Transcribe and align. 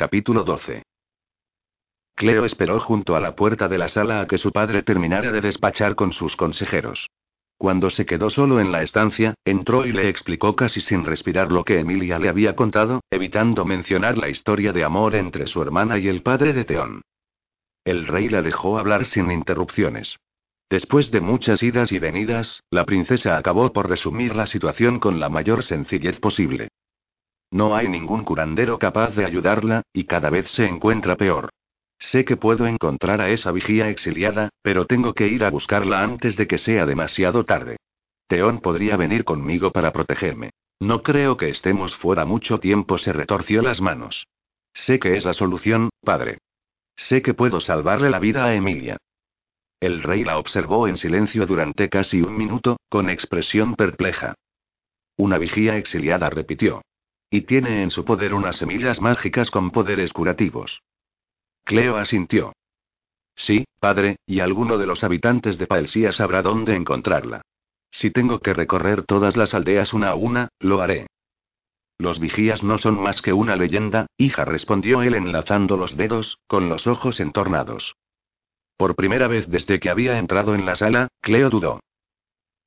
Capítulo 0.00 0.44
12. 0.44 0.82
Cleo 2.14 2.46
esperó 2.46 2.80
junto 2.80 3.16
a 3.16 3.20
la 3.20 3.36
puerta 3.36 3.68
de 3.68 3.76
la 3.76 3.88
sala 3.88 4.22
a 4.22 4.26
que 4.26 4.38
su 4.38 4.50
padre 4.50 4.82
terminara 4.82 5.30
de 5.30 5.42
despachar 5.42 5.94
con 5.94 6.14
sus 6.14 6.36
consejeros. 6.36 7.10
Cuando 7.58 7.90
se 7.90 8.06
quedó 8.06 8.30
solo 8.30 8.60
en 8.60 8.72
la 8.72 8.82
estancia, 8.82 9.34
entró 9.44 9.84
y 9.84 9.92
le 9.92 10.08
explicó 10.08 10.56
casi 10.56 10.80
sin 10.80 11.04
respirar 11.04 11.52
lo 11.52 11.64
que 11.64 11.80
Emilia 11.80 12.18
le 12.18 12.30
había 12.30 12.56
contado, 12.56 13.02
evitando 13.10 13.66
mencionar 13.66 14.16
la 14.16 14.30
historia 14.30 14.72
de 14.72 14.84
amor 14.84 15.16
entre 15.16 15.46
su 15.46 15.60
hermana 15.60 15.98
y 15.98 16.08
el 16.08 16.22
padre 16.22 16.54
de 16.54 16.64
Teón. 16.64 17.02
El 17.84 18.06
rey 18.06 18.30
la 18.30 18.40
dejó 18.40 18.78
hablar 18.78 19.04
sin 19.04 19.30
interrupciones. 19.30 20.16
Después 20.70 21.10
de 21.10 21.20
muchas 21.20 21.62
idas 21.62 21.92
y 21.92 21.98
venidas, 21.98 22.62
la 22.70 22.86
princesa 22.86 23.36
acabó 23.36 23.70
por 23.74 23.90
resumir 23.90 24.34
la 24.34 24.46
situación 24.46 24.98
con 24.98 25.20
la 25.20 25.28
mayor 25.28 25.62
sencillez 25.62 26.20
posible. 26.20 26.70
No 27.50 27.74
hay 27.74 27.88
ningún 27.88 28.24
curandero 28.24 28.78
capaz 28.78 29.14
de 29.16 29.24
ayudarla, 29.24 29.82
y 29.92 30.04
cada 30.04 30.30
vez 30.30 30.50
se 30.50 30.66
encuentra 30.66 31.16
peor. 31.16 31.50
Sé 31.98 32.24
que 32.24 32.36
puedo 32.36 32.66
encontrar 32.66 33.20
a 33.20 33.28
esa 33.28 33.52
vigía 33.52 33.90
exiliada, 33.90 34.50
pero 34.62 34.86
tengo 34.86 35.12
que 35.12 35.28
ir 35.28 35.44
a 35.44 35.50
buscarla 35.50 36.02
antes 36.02 36.36
de 36.36 36.46
que 36.46 36.58
sea 36.58 36.86
demasiado 36.86 37.44
tarde. 37.44 37.76
Teón 38.26 38.60
podría 38.60 38.96
venir 38.96 39.24
conmigo 39.24 39.72
para 39.72 39.92
protegerme. 39.92 40.50
No 40.78 41.02
creo 41.02 41.36
que 41.36 41.50
estemos 41.50 41.94
fuera 41.96 42.24
mucho 42.24 42.58
tiempo, 42.58 42.96
se 42.96 43.12
retorció 43.12 43.60
las 43.60 43.80
manos. 43.80 44.26
Sé 44.72 44.98
que 44.98 45.16
es 45.16 45.24
la 45.24 45.34
solución, 45.34 45.90
padre. 46.02 46.38
Sé 46.96 47.20
que 47.20 47.34
puedo 47.34 47.60
salvarle 47.60 48.08
la 48.08 48.18
vida 48.18 48.44
a 48.44 48.54
Emilia. 48.54 48.96
El 49.80 50.02
rey 50.02 50.24
la 50.24 50.38
observó 50.38 50.88
en 50.88 50.96
silencio 50.96 51.46
durante 51.46 51.88
casi 51.88 52.22
un 52.22 52.36
minuto, 52.36 52.78
con 52.88 53.10
expresión 53.10 53.74
perpleja. 53.74 54.34
Una 55.16 55.36
vigía 55.36 55.76
exiliada 55.76 56.30
repitió. 56.30 56.82
Y 57.30 57.42
tiene 57.42 57.82
en 57.82 57.90
su 57.90 58.04
poder 58.04 58.34
unas 58.34 58.56
semillas 58.56 59.00
mágicas 59.00 59.50
con 59.50 59.70
poderes 59.70 60.12
curativos. 60.12 60.82
Cleo 61.64 61.96
asintió. 61.96 62.52
Sí, 63.36 63.64
padre, 63.78 64.16
y 64.26 64.40
alguno 64.40 64.76
de 64.76 64.86
los 64.86 65.04
habitantes 65.04 65.56
de 65.56 65.66
Paelsía 65.66 66.12
sabrá 66.12 66.42
dónde 66.42 66.74
encontrarla. 66.74 67.42
Si 67.90 68.10
tengo 68.10 68.40
que 68.40 68.52
recorrer 68.52 69.04
todas 69.04 69.36
las 69.36 69.54
aldeas 69.54 69.92
una 69.92 70.10
a 70.10 70.14
una, 70.14 70.48
lo 70.58 70.82
haré. 70.82 71.06
Los 71.98 72.18
vigías 72.18 72.62
no 72.62 72.78
son 72.78 73.00
más 73.00 73.20
que 73.20 73.32
una 73.32 73.56
leyenda, 73.56 74.06
hija, 74.16 74.44
respondió 74.44 75.02
él 75.02 75.14
enlazando 75.14 75.76
los 75.76 75.96
dedos, 75.96 76.38
con 76.46 76.68
los 76.68 76.86
ojos 76.86 77.20
entornados. 77.20 77.94
Por 78.76 78.96
primera 78.96 79.28
vez 79.28 79.48
desde 79.48 79.78
que 79.78 79.90
había 79.90 80.18
entrado 80.18 80.54
en 80.54 80.64
la 80.64 80.76
sala, 80.76 81.08
Cleo 81.20 81.50
dudó. 81.50 81.80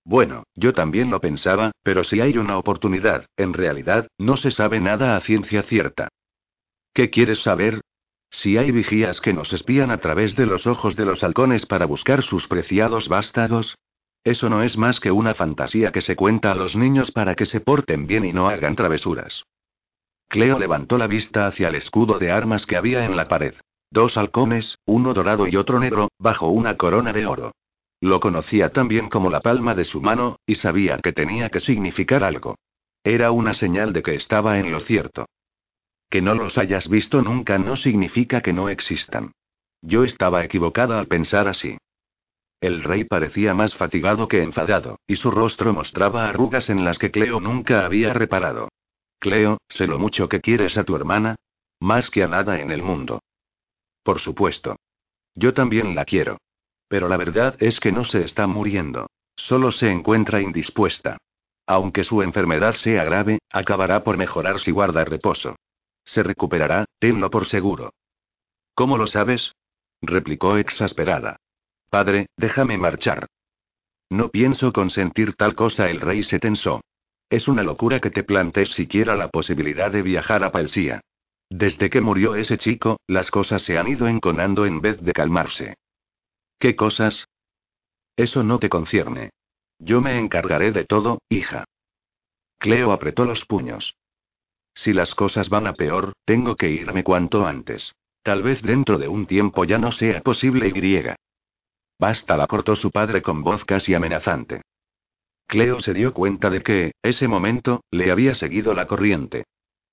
Bueno, 0.06 0.44
yo 0.56 0.74
también 0.74 1.10
lo 1.10 1.22
pensaba, 1.22 1.72
pero 1.82 2.04
si 2.04 2.20
hay 2.20 2.38
una 2.38 2.58
oportunidad, 2.58 3.26
en 3.38 3.54
realidad, 3.54 4.08
no 4.18 4.36
se 4.36 4.52
sabe 4.52 4.80
nada 4.80 5.16
a 5.16 5.22
ciencia 5.22 5.64
cierta. 5.64 6.10
¿Qué 6.94 7.10
quieres 7.10 7.42
saber? 7.42 7.82
Si 8.30 8.58
hay 8.58 8.72
vigías 8.72 9.22
que 9.22 9.34
nos 9.34 9.54
espían 9.54 9.92
a 9.92 10.00
través 10.00 10.36
de 10.36 10.46
los 10.46 10.68
ojos 10.68 10.96
de 10.96 11.06
los 11.06 11.24
halcones 11.24 11.66
para 11.66 11.86
buscar 11.86 12.24
sus 12.24 12.48
preciados 12.48 13.08
vástagos. 13.08 13.76
Eso 14.24 14.50
no 14.50 14.64
es 14.64 14.78
más 14.78 15.00
que 15.00 15.12
una 15.12 15.36
fantasía 15.36 15.92
que 15.92 16.02
se 16.02 16.16
cuenta 16.16 16.52
a 16.52 16.56
los 16.56 16.76
niños 16.76 17.12
para 17.12 17.36
que 17.36 17.46
se 17.46 17.60
porten 17.60 18.08
bien 18.08 18.26
y 18.26 18.34
no 18.34 18.50
hagan 18.50 18.76
travesuras. 18.76 19.46
Cleo 20.30 20.58
levantó 20.58 20.98
la 20.98 21.08
vista 21.08 21.46
hacia 21.46 21.68
el 21.68 21.76
escudo 21.76 22.18
de 22.20 22.32
armas 22.32 22.66
que 22.66 22.76
había 22.76 23.06
en 23.06 23.16
la 23.16 23.28
pared. 23.28 23.54
Dos 23.92 24.18
halcones, 24.18 24.80
uno 24.86 25.14
dorado 25.14 25.48
y 25.48 25.56
otro 25.56 25.80
negro, 25.80 26.10
bajo 26.18 26.48
una 26.48 26.76
corona 26.78 27.14
de 27.14 27.28
oro. 27.28 27.52
Lo 28.04 28.20
conocía 28.20 28.68
tan 28.68 28.90
bien 28.90 29.08
como 29.08 29.30
la 29.30 29.40
palma 29.40 29.76
de 29.76 29.86
su 29.86 30.02
mano, 30.02 30.36
y 30.46 30.56
sabía 30.56 30.98
que 30.98 31.14
tenía 31.14 31.48
que 31.48 31.62
significar 31.62 32.22
algo. 32.26 32.58
Era 33.02 33.32
una 33.32 33.54
señal 33.54 33.94
de 33.94 34.04
que 34.04 34.16
estaba 34.16 34.60
en 34.60 34.74
lo 34.74 34.82
cierto. 34.82 35.28
Que 36.10 36.22
no 36.22 36.36
los 36.36 36.58
hayas 36.58 36.90
visto 36.90 37.22
nunca 37.22 37.58
no 37.58 37.78
significa 37.78 38.42
que 38.42 38.52
no 38.52 38.68
existan. 38.68 39.32
Yo 39.82 40.04
estaba 40.04 40.44
equivocada 40.44 41.00
al 41.00 41.08
pensar 41.08 41.48
así. 41.48 41.78
El 42.60 42.84
rey 42.84 43.06
parecía 43.06 43.54
más 43.54 43.74
fatigado 43.74 44.28
que 44.28 44.44
enfadado, 44.44 45.00
y 45.08 45.16
su 45.16 45.32
rostro 45.32 45.72
mostraba 45.72 46.28
arrugas 46.28 46.70
en 46.70 46.84
las 46.84 47.00
que 47.00 47.10
Cleo 47.10 47.40
nunca 47.40 47.86
había 47.86 48.12
reparado. 48.12 48.68
Cleo, 49.18 49.60
sé 49.70 49.88
lo 49.88 49.98
mucho 49.98 50.28
que 50.28 50.42
quieres 50.42 50.78
a 50.78 50.84
tu 50.84 50.98
hermana. 50.98 51.38
Más 51.80 52.10
que 52.10 52.24
a 52.24 52.28
nada 52.28 52.60
en 52.60 52.70
el 52.70 52.84
mundo. 52.84 53.22
Por 54.04 54.20
supuesto. 54.20 54.76
Yo 55.36 55.54
también 55.54 55.96
la 55.96 56.04
quiero. 56.04 56.40
Pero 56.94 57.08
la 57.10 57.18
verdad 57.18 57.56
es 57.58 57.80
que 57.80 57.92
no 57.92 58.04
se 58.04 58.22
está 58.22 58.46
muriendo. 58.46 59.10
Solo 59.36 59.72
se 59.72 59.90
encuentra 59.90 60.42
indispuesta. 60.42 61.18
Aunque 61.66 62.04
su 62.04 62.22
enfermedad 62.22 62.76
sea 62.76 63.04
grave, 63.04 63.40
acabará 63.52 64.04
por 64.04 64.16
mejorar 64.16 64.60
si 64.60 64.70
guarda 64.70 65.04
reposo. 65.04 65.56
Se 66.06 66.22
recuperará, 66.22 66.86
tenlo 67.00 67.32
por 67.32 67.48
seguro. 67.48 67.94
¿Cómo 68.76 69.00
lo 69.00 69.08
sabes? 69.08 69.54
replicó 70.04 70.58
exasperada. 70.58 71.38
Padre, 71.90 72.28
déjame 72.38 72.78
marchar. 72.78 73.26
No 74.12 74.30
pienso 74.30 74.72
consentir 74.72 75.34
tal 75.34 75.56
cosa, 75.56 75.90
el 75.90 76.00
rey 76.00 76.22
se 76.22 76.38
tensó. 76.38 76.82
Es 77.28 77.48
una 77.48 77.64
locura 77.64 78.02
que 78.02 78.12
te 78.12 78.24
plantees 78.24 78.70
siquiera 78.70 79.16
la 79.16 79.30
posibilidad 79.30 79.90
de 79.90 80.04
viajar 80.04 80.44
a 80.44 80.52
Palsía. 80.52 81.02
Desde 81.50 81.90
que 81.90 82.02
murió 82.02 82.36
ese 82.36 82.60
chico, 82.60 83.00
las 83.08 83.32
cosas 83.32 83.64
se 83.64 83.80
han 83.80 83.88
ido 83.88 84.08
enconando 84.08 84.68
en 84.68 84.80
vez 84.80 85.02
de 85.02 85.14
calmarse. 85.14 85.74
¿Qué 86.60 86.76
cosas? 86.76 87.28
Eso 88.16 88.44
no 88.44 88.60
te 88.60 88.70
concierne. 88.70 89.32
Yo 89.80 90.02
me 90.02 90.18
encargaré 90.18 90.72
de 90.72 90.86
todo, 90.86 91.20
hija. 91.30 91.66
Cleo 92.58 92.92
apretó 92.92 93.26
los 93.26 93.46
puños. 93.46 93.96
Si 94.76 94.94
las 94.94 95.16
cosas 95.16 95.50
van 95.50 95.68
a 95.68 95.74
peor, 95.74 96.14
tengo 96.26 96.56
que 96.56 96.70
irme 96.70 97.04
cuanto 97.04 97.46
antes. 97.46 97.94
Tal 98.24 98.42
vez 98.42 98.62
dentro 98.62 98.98
de 98.98 99.08
un 99.08 99.26
tiempo 99.26 99.66
ya 99.66 99.78
no 99.78 99.92
sea 99.92 100.22
posible 100.22 100.70
y. 100.70 101.16
Basta, 102.00 102.38
la 102.38 102.48
cortó 102.48 102.76
su 102.76 102.90
padre 102.90 103.22
con 103.22 103.44
voz 103.44 103.66
casi 103.66 103.94
amenazante. 103.94 104.62
Cleo 105.48 105.82
se 105.82 105.94
dio 105.94 106.14
cuenta 106.14 106.50
de 106.50 106.62
que, 106.62 106.94
ese 107.04 107.28
momento, 107.28 107.84
le 107.92 108.12
había 108.12 108.34
seguido 108.34 108.74
la 108.74 108.88
corriente. 108.88 109.44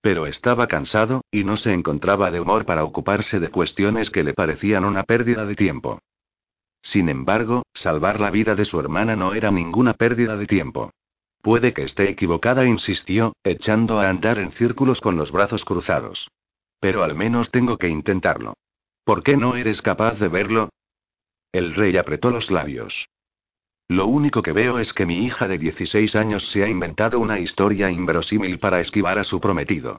Pero 0.01 0.27
estaba 0.27 0.69
cansado, 0.69 1.23
y 1.31 1.45
no 1.45 1.57
se 1.57 1.73
encontraba 1.73 2.31
de 2.31 2.41
humor 2.41 2.65
para 2.65 2.85
ocuparse 2.85 3.41
de 3.41 3.51
cuestiones 3.51 4.11
que 4.11 4.25
le 4.25 4.33
parecían 4.33 4.85
una 4.85 5.03
pérdida 5.03 5.45
de 5.45 5.57
tiempo. 5.57 6.01
Sin 6.83 7.09
embargo, 7.09 7.63
salvar 7.75 8.21
la 8.21 8.31
vida 8.31 8.55
de 8.55 8.65
su 8.65 8.81
hermana 8.81 9.17
no 9.17 9.35
era 9.35 9.51
ninguna 9.51 9.95
pérdida 9.95 10.37
de 10.37 10.47
tiempo. 10.47 10.91
Puede 11.43 11.73
que 11.73 11.83
esté 11.83 12.11
equivocada, 12.11 12.67
insistió, 12.67 13.35
echando 13.45 14.01
a 14.01 14.09
andar 14.09 14.39
en 14.39 14.53
círculos 14.53 15.01
con 15.01 15.17
los 15.17 15.33
brazos 15.33 15.65
cruzados. 15.65 16.31
Pero 16.81 17.03
al 17.03 17.15
menos 17.15 17.51
tengo 17.51 17.79
que 17.79 17.89
intentarlo. 17.89 18.55
¿Por 19.05 19.23
qué 19.23 19.37
no 19.37 19.57
eres 19.57 19.83
capaz 19.83 20.19
de 20.19 20.29
verlo? 20.29 20.71
El 21.53 21.75
rey 21.75 21.97
apretó 21.97 22.31
los 22.31 22.51
labios. 22.51 23.09
Lo 23.89 24.07
único 24.07 24.43
que 24.43 24.53
veo 24.53 24.79
es 24.79 24.93
que 24.93 25.05
mi 25.05 25.25
hija 25.25 25.49
de 25.49 25.59
16 25.59 26.15
años 26.15 26.49
se 26.51 26.63
ha 26.63 26.69
inventado 26.69 27.19
una 27.19 27.41
historia 27.41 27.91
inverosímil 27.91 28.59
para 28.59 28.81
esquivar 28.81 29.19
a 29.19 29.25
su 29.25 29.41
prometido. 29.41 29.99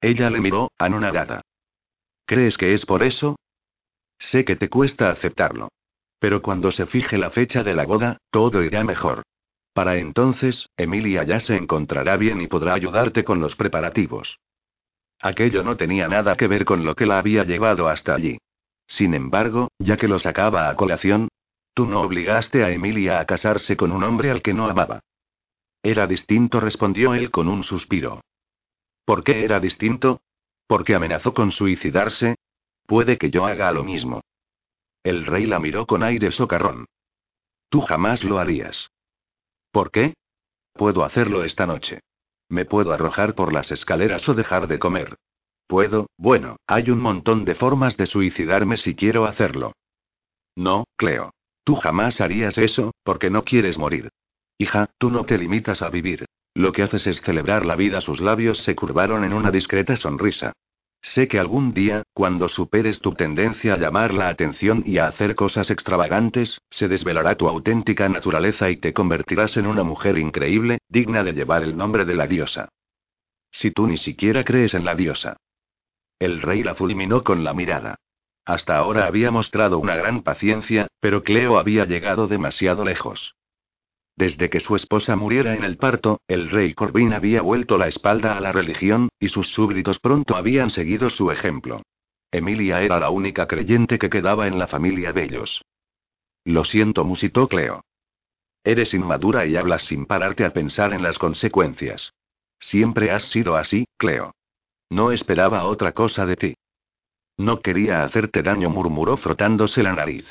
Ella 0.00 0.30
le 0.30 0.40
miró, 0.40 0.70
anonadada. 0.78 1.42
¿Crees 2.24 2.56
que 2.56 2.72
es 2.72 2.86
por 2.86 3.02
eso? 3.02 3.36
Sé 4.18 4.44
que 4.44 4.54
te 4.54 4.68
cuesta 4.68 5.10
aceptarlo. 5.10 5.70
Pero 6.20 6.42
cuando 6.42 6.70
se 6.70 6.86
fije 6.86 7.18
la 7.18 7.30
fecha 7.30 7.64
de 7.64 7.74
la 7.74 7.84
boda, 7.84 8.18
todo 8.30 8.62
irá 8.62 8.84
mejor. 8.84 9.24
Para 9.72 9.96
entonces, 9.96 10.68
Emilia 10.76 11.24
ya 11.24 11.40
se 11.40 11.56
encontrará 11.56 12.16
bien 12.16 12.40
y 12.40 12.46
podrá 12.46 12.74
ayudarte 12.74 13.24
con 13.24 13.40
los 13.40 13.56
preparativos. 13.56 14.38
Aquello 15.20 15.64
no 15.64 15.76
tenía 15.76 16.06
nada 16.06 16.36
que 16.36 16.46
ver 16.46 16.64
con 16.64 16.84
lo 16.84 16.94
que 16.94 17.06
la 17.06 17.18
había 17.18 17.42
llevado 17.42 17.88
hasta 17.88 18.14
allí. 18.14 18.38
Sin 18.86 19.14
embargo, 19.14 19.68
ya 19.80 19.96
que 19.96 20.06
lo 20.06 20.20
sacaba 20.20 20.68
a 20.68 20.76
colación, 20.76 21.28
Tú 21.74 21.86
no 21.86 22.00
obligaste 22.00 22.64
a 22.64 22.70
Emilia 22.70 23.20
a 23.20 23.26
casarse 23.26 23.76
con 23.76 23.92
un 23.92 24.02
hombre 24.02 24.30
al 24.30 24.42
que 24.42 24.52
no 24.52 24.66
amaba. 24.66 25.00
Era 25.82 26.06
distinto, 26.06 26.60
respondió 26.60 27.14
él 27.14 27.30
con 27.30 27.48
un 27.48 27.62
suspiro. 27.64 28.20
¿Por 29.04 29.24
qué 29.24 29.44
era 29.44 29.60
distinto? 29.60 30.20
¿Porque 30.66 30.94
amenazó 30.94 31.32
con 31.32 31.52
suicidarse? 31.52 32.36
Puede 32.86 33.18
que 33.18 33.30
yo 33.30 33.46
haga 33.46 33.72
lo 33.72 33.84
mismo. 33.84 34.20
El 35.02 35.26
rey 35.26 35.46
la 35.46 35.58
miró 35.58 35.86
con 35.86 36.02
aire 36.02 36.30
socarrón. 36.30 36.86
Tú 37.68 37.80
jamás 37.80 38.24
lo 38.24 38.38
harías. 38.38 38.90
¿Por 39.70 39.90
qué? 39.90 40.14
Puedo 40.72 41.04
hacerlo 41.04 41.44
esta 41.44 41.66
noche. 41.66 42.00
Me 42.48 42.64
puedo 42.64 42.92
arrojar 42.92 43.34
por 43.34 43.52
las 43.52 43.70
escaleras 43.70 44.28
o 44.28 44.34
dejar 44.34 44.66
de 44.66 44.78
comer. 44.78 45.16
Puedo, 45.66 46.08
bueno, 46.16 46.56
hay 46.66 46.90
un 46.90 47.00
montón 47.00 47.44
de 47.44 47.54
formas 47.54 47.96
de 47.96 48.06
suicidarme 48.06 48.76
si 48.76 48.96
quiero 48.96 49.24
hacerlo. 49.24 49.72
No, 50.56 50.84
Cleo. 50.96 51.32
Tú 51.64 51.76
jamás 51.76 52.20
harías 52.20 52.58
eso, 52.58 52.92
porque 53.04 53.30
no 53.30 53.44
quieres 53.44 53.78
morir. 53.78 54.10
Hija, 54.58 54.90
tú 54.98 55.10
no 55.10 55.24
te 55.24 55.38
limitas 55.38 55.82
a 55.82 55.90
vivir. 55.90 56.26
Lo 56.54 56.72
que 56.72 56.82
haces 56.82 57.06
es 57.06 57.20
celebrar 57.20 57.64
la 57.64 57.76
vida. 57.76 58.00
Sus 58.00 58.20
labios 58.20 58.58
se 58.58 58.74
curvaron 58.74 59.24
en 59.24 59.32
una 59.32 59.50
discreta 59.50 59.96
sonrisa. 59.96 60.52
Sé 61.02 61.28
que 61.28 61.38
algún 61.38 61.72
día, 61.72 62.02
cuando 62.12 62.48
superes 62.48 63.00
tu 63.00 63.14
tendencia 63.14 63.74
a 63.74 63.78
llamar 63.78 64.12
la 64.12 64.28
atención 64.28 64.82
y 64.84 64.98
a 64.98 65.06
hacer 65.06 65.34
cosas 65.34 65.70
extravagantes, 65.70 66.60
se 66.68 66.88
desvelará 66.88 67.36
tu 67.36 67.48
auténtica 67.48 68.08
naturaleza 68.08 68.70
y 68.70 68.76
te 68.76 68.92
convertirás 68.92 69.56
en 69.56 69.66
una 69.66 69.82
mujer 69.82 70.18
increíble, 70.18 70.78
digna 70.88 71.24
de 71.24 71.32
llevar 71.32 71.62
el 71.62 71.76
nombre 71.76 72.04
de 72.04 72.14
la 72.14 72.26
diosa. 72.26 72.68
Si 73.50 73.70
tú 73.70 73.86
ni 73.86 73.96
siquiera 73.96 74.44
crees 74.44 74.74
en 74.74 74.84
la 74.84 74.94
diosa. 74.94 75.36
El 76.18 76.42
rey 76.42 76.62
la 76.62 76.74
fulminó 76.74 77.24
con 77.24 77.44
la 77.44 77.54
mirada. 77.54 77.96
Hasta 78.44 78.76
ahora 78.76 79.06
había 79.06 79.30
mostrado 79.30 79.78
una 79.78 79.96
gran 79.96 80.22
paciencia, 80.22 80.88
pero 81.00 81.22
Cleo 81.24 81.58
había 81.58 81.86
llegado 81.86 82.26
demasiado 82.26 82.84
lejos. 82.84 83.34
Desde 84.16 84.50
que 84.50 84.60
su 84.60 84.76
esposa 84.76 85.16
muriera 85.16 85.54
en 85.54 85.64
el 85.64 85.76
parto, 85.76 86.20
el 86.28 86.50
rey 86.50 86.74
Corbin 86.74 87.12
había 87.12 87.42
vuelto 87.42 87.78
la 87.78 87.88
espalda 87.88 88.36
a 88.36 88.40
la 88.40 88.52
religión, 88.52 89.08
y 89.18 89.28
sus 89.28 89.48
súbditos 89.48 89.98
pronto 89.98 90.36
habían 90.36 90.70
seguido 90.70 91.10
su 91.10 91.30
ejemplo. 91.30 91.82
Emilia 92.30 92.82
era 92.82 93.00
la 93.00 93.10
única 93.10 93.46
creyente 93.46 93.98
que 93.98 94.10
quedaba 94.10 94.46
en 94.46 94.58
la 94.58 94.66
familia 94.66 95.12
Bellos. 95.12 95.62
Lo 96.44 96.64
siento, 96.64 97.04
musitó 97.04 97.48
Cleo. 97.48 97.82
Eres 98.62 98.94
inmadura 98.94 99.46
y 99.46 99.56
hablas 99.56 99.82
sin 99.84 100.06
pararte 100.06 100.44
a 100.44 100.52
pensar 100.52 100.92
en 100.92 101.02
las 101.02 101.18
consecuencias. 101.18 102.12
Siempre 102.58 103.10
has 103.10 103.24
sido 103.30 103.56
así, 103.56 103.86
Cleo. 103.96 104.34
No 104.90 105.12
esperaba 105.12 105.64
otra 105.64 105.92
cosa 105.92 106.26
de 106.26 106.36
ti. 106.36 106.54
No 107.38 107.60
quería 107.60 108.04
hacerte 108.04 108.42
daño, 108.42 108.68
murmuró 108.68 109.16
frotándose 109.16 109.82
la 109.82 109.94
nariz. 109.94 110.26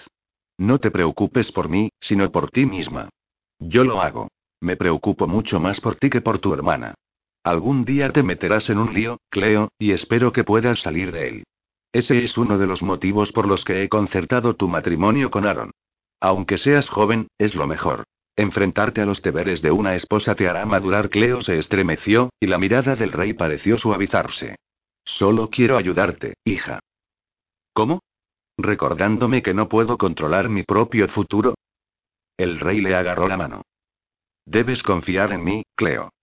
No 0.57 0.79
te 0.79 0.91
preocupes 0.91 1.51
por 1.51 1.69
mí, 1.69 1.89
sino 1.99 2.31
por 2.31 2.51
ti 2.51 2.65
misma. 2.65 3.09
Yo 3.59 3.83
lo 3.83 4.01
hago. 4.01 4.29
Me 4.61 4.75
preocupo 4.75 5.27
mucho 5.27 5.59
más 5.59 5.79
por 5.79 5.95
ti 5.95 6.09
que 6.09 6.21
por 6.21 6.39
tu 6.39 6.53
hermana. 6.53 6.95
Algún 7.43 7.85
día 7.85 8.11
te 8.11 8.23
meterás 8.23 8.69
en 8.69 8.77
un 8.77 8.93
lío, 8.93 9.19
Cleo, 9.29 9.69
y 9.77 9.91
espero 9.91 10.31
que 10.31 10.43
puedas 10.43 10.79
salir 10.81 11.11
de 11.11 11.29
él. 11.29 11.43
Ese 11.93 12.23
es 12.23 12.37
uno 12.37 12.57
de 12.57 12.67
los 12.67 12.83
motivos 12.83 13.31
por 13.31 13.47
los 13.47 13.63
que 13.63 13.83
he 13.83 13.89
concertado 13.89 14.55
tu 14.55 14.67
matrimonio 14.67 15.31
con 15.31 15.45
Aaron. 15.45 15.71
Aunque 16.19 16.57
seas 16.57 16.89
joven, 16.89 17.27
es 17.37 17.55
lo 17.55 17.67
mejor. 17.67 18.03
Enfrentarte 18.35 19.01
a 19.01 19.05
los 19.05 19.21
deberes 19.21 19.61
de 19.61 19.71
una 19.71 19.95
esposa 19.95 20.35
te 20.35 20.47
hará 20.47 20.65
madurar. 20.65 21.09
Cleo 21.09 21.41
se 21.41 21.57
estremeció, 21.57 22.29
y 22.39 22.47
la 22.47 22.57
mirada 22.57 22.95
del 22.95 23.11
rey 23.11 23.33
pareció 23.33 23.77
suavizarse. 23.77 24.55
Solo 25.03 25.49
quiero 25.49 25.77
ayudarte, 25.77 26.35
hija. 26.43 26.79
¿Cómo? 27.73 28.01
¿Recordándome 28.57 29.41
que 29.41 29.53
no 29.53 29.69
puedo 29.69 29.97
controlar 29.97 30.49
mi 30.49 30.63
propio 30.63 31.07
futuro? 31.07 31.55
El 32.39 32.57
rey 32.57 32.79
le 32.79 32.95
agarró 32.95 33.27
la 33.27 33.35
mano. 33.35 33.63
Debes 34.45 34.81
confiar 34.81 35.33
en 35.33 35.43
mí, 35.43 35.63
Cleo. 35.75 36.13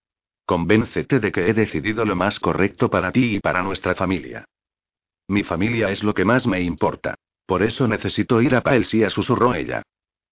Convéncete 0.46 1.20
de 1.20 1.30
que 1.30 1.50
he 1.50 1.52
decidido 1.52 2.06
lo 2.06 2.16
más 2.16 2.40
correcto 2.40 2.88
para 2.88 3.12
ti 3.12 3.36
y 3.36 3.40
para 3.40 3.62
nuestra 3.62 3.94
familia. 3.94 4.46
Mi 5.28 5.42
familia 5.42 5.90
es 5.90 6.02
lo 6.02 6.14
que 6.14 6.24
más 6.24 6.46
me 6.46 6.62
importa. 6.62 7.16
Por 7.44 7.62
eso 7.62 7.86
necesito 7.86 8.40
ir 8.40 8.54
a 8.54 8.62
Paelsia, 8.62 9.10
susurró 9.10 9.52
ella. 9.52 9.82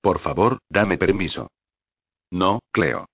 Por 0.01 0.21
favor, 0.21 0.57
dame 0.71 0.97
permiso. 0.97 1.51
No, 2.31 2.61
Cleo. 2.73 3.05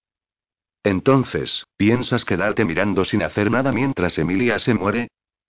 Entonces, 0.84 1.66
¿piensas 1.76 2.24
quedarte 2.24 2.64
mirando 2.64 3.04
sin 3.04 3.24
hacer 3.24 3.50
nada 3.50 3.72
mientras 3.72 4.16
Emilia 4.16 4.60
se 4.60 4.74
muere? 4.74 5.08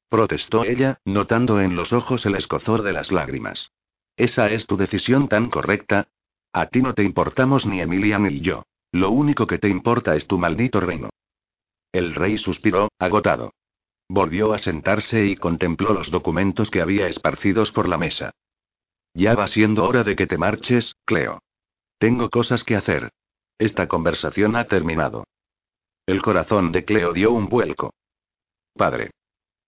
protestó 0.10 0.64
ella, 0.64 0.98
notando 1.06 1.62
en 1.62 1.76
los 1.76 1.94
ojos 1.94 2.26
el 2.26 2.34
escozor 2.34 2.82
de 2.82 2.94
las 2.94 3.12
lágrimas. 3.12 3.72
¿Esa 4.18 4.50
es 4.50 4.66
tu 4.66 4.76
decisión 4.76 5.28
tan 5.28 5.52
correcta? 5.52 6.08
A 6.54 6.68
ti 6.68 6.82
no 6.82 6.94
te 6.94 7.04
importamos 7.04 7.66
ni 7.66 7.82
Emilia 7.82 8.20
ni 8.20 8.42
yo. 8.42 8.64
Lo 8.92 9.12
único 9.12 9.48
que 9.48 9.58
te 9.58 9.70
importa 9.70 10.16
es 10.16 10.28
tu 10.28 10.38
maldito 10.38 10.82
reino. 10.82 11.10
El 11.92 12.14
rey 12.14 12.38
suspiró, 12.38 12.90
agotado. 13.00 13.54
Volvió 14.10 14.52
a 14.54 14.60
sentarse 14.60 15.26
y 15.26 15.38
contempló 15.38 15.94
los 15.94 16.12
documentos 16.12 16.70
que 16.70 16.82
había 16.82 17.08
esparcidos 17.08 17.72
por 17.72 17.88
la 17.88 17.98
mesa. 17.98 18.32
Ya 19.14 19.36
va 19.36 19.48
siendo 19.48 19.86
hora 19.86 20.04
de 20.04 20.16
que 20.16 20.28
te 20.28 20.38
marches, 20.38 20.96
Cleo. 21.06 21.42
Tengo 21.98 22.30
cosas 22.30 22.64
que 22.64 22.76
hacer. 22.76 23.12
Esta 23.58 23.88
conversación 23.88 24.56
ha 24.56 24.66
terminado. 24.66 25.26
El 26.06 26.22
corazón 26.22 26.72
de 26.72 26.84
Cleo 26.84 27.14
dio 27.14 27.32
un 27.32 27.48
vuelco. 27.48 27.94
Padre. 28.74 29.12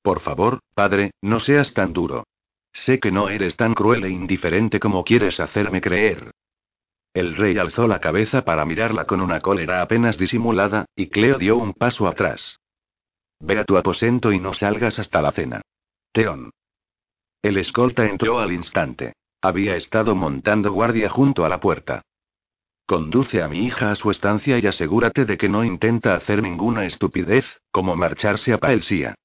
Por 0.01 0.19
favor, 0.19 0.59
padre, 0.73 1.11
no 1.21 1.39
seas 1.39 1.73
tan 1.73 1.93
duro. 1.93 2.25
Sé 2.73 2.99
que 2.99 3.11
no 3.11 3.29
eres 3.29 3.55
tan 3.55 3.73
cruel 3.73 4.03
e 4.03 4.09
indiferente 4.09 4.79
como 4.79 5.03
quieres 5.03 5.39
hacerme 5.39 5.79
creer. 5.79 6.31
El 7.13 7.35
rey 7.35 7.57
alzó 7.57 7.87
la 7.87 7.99
cabeza 7.99 8.43
para 8.43 8.65
mirarla 8.65 9.05
con 9.05 9.21
una 9.21 9.39
cólera 9.39 9.81
apenas 9.81 10.17
disimulada, 10.17 10.85
y 10.95 11.07
Cleo 11.07 11.37
dio 11.37 11.57
un 11.57 11.73
paso 11.73 12.07
atrás. 12.07 12.59
Ve 13.39 13.59
a 13.59 13.65
tu 13.65 13.77
aposento 13.77 14.31
y 14.31 14.39
no 14.39 14.53
salgas 14.53 14.97
hasta 14.97 15.21
la 15.21 15.31
cena. 15.31 15.61
Teón. 16.11 16.51
El 17.41 17.57
escolta 17.57 18.05
entró 18.05 18.39
al 18.39 18.51
instante. 18.51 19.13
Había 19.41 19.75
estado 19.75 20.15
montando 20.15 20.71
guardia 20.71 21.09
junto 21.09 21.45
a 21.45 21.49
la 21.49 21.59
puerta. 21.59 22.01
Conduce 22.85 23.41
a 23.41 23.47
mi 23.47 23.65
hija 23.65 23.91
a 23.91 23.95
su 23.95 24.09
estancia 24.09 24.57
y 24.59 24.67
asegúrate 24.67 25.25
de 25.25 25.37
que 25.37 25.49
no 25.49 25.63
intenta 25.63 26.15
hacer 26.15 26.41
ninguna 26.41 26.85
estupidez, 26.85 27.59
como 27.71 27.95
marcharse 27.95 28.53
a 28.53 28.57
Paelsia. 28.57 29.15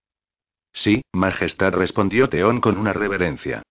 Sí, 0.73 1.03
Majestad 1.13 1.73
respondió 1.73 2.29
Teón 2.29 2.61
con 2.61 2.77
una 2.77 2.93
reverencia. 2.93 3.63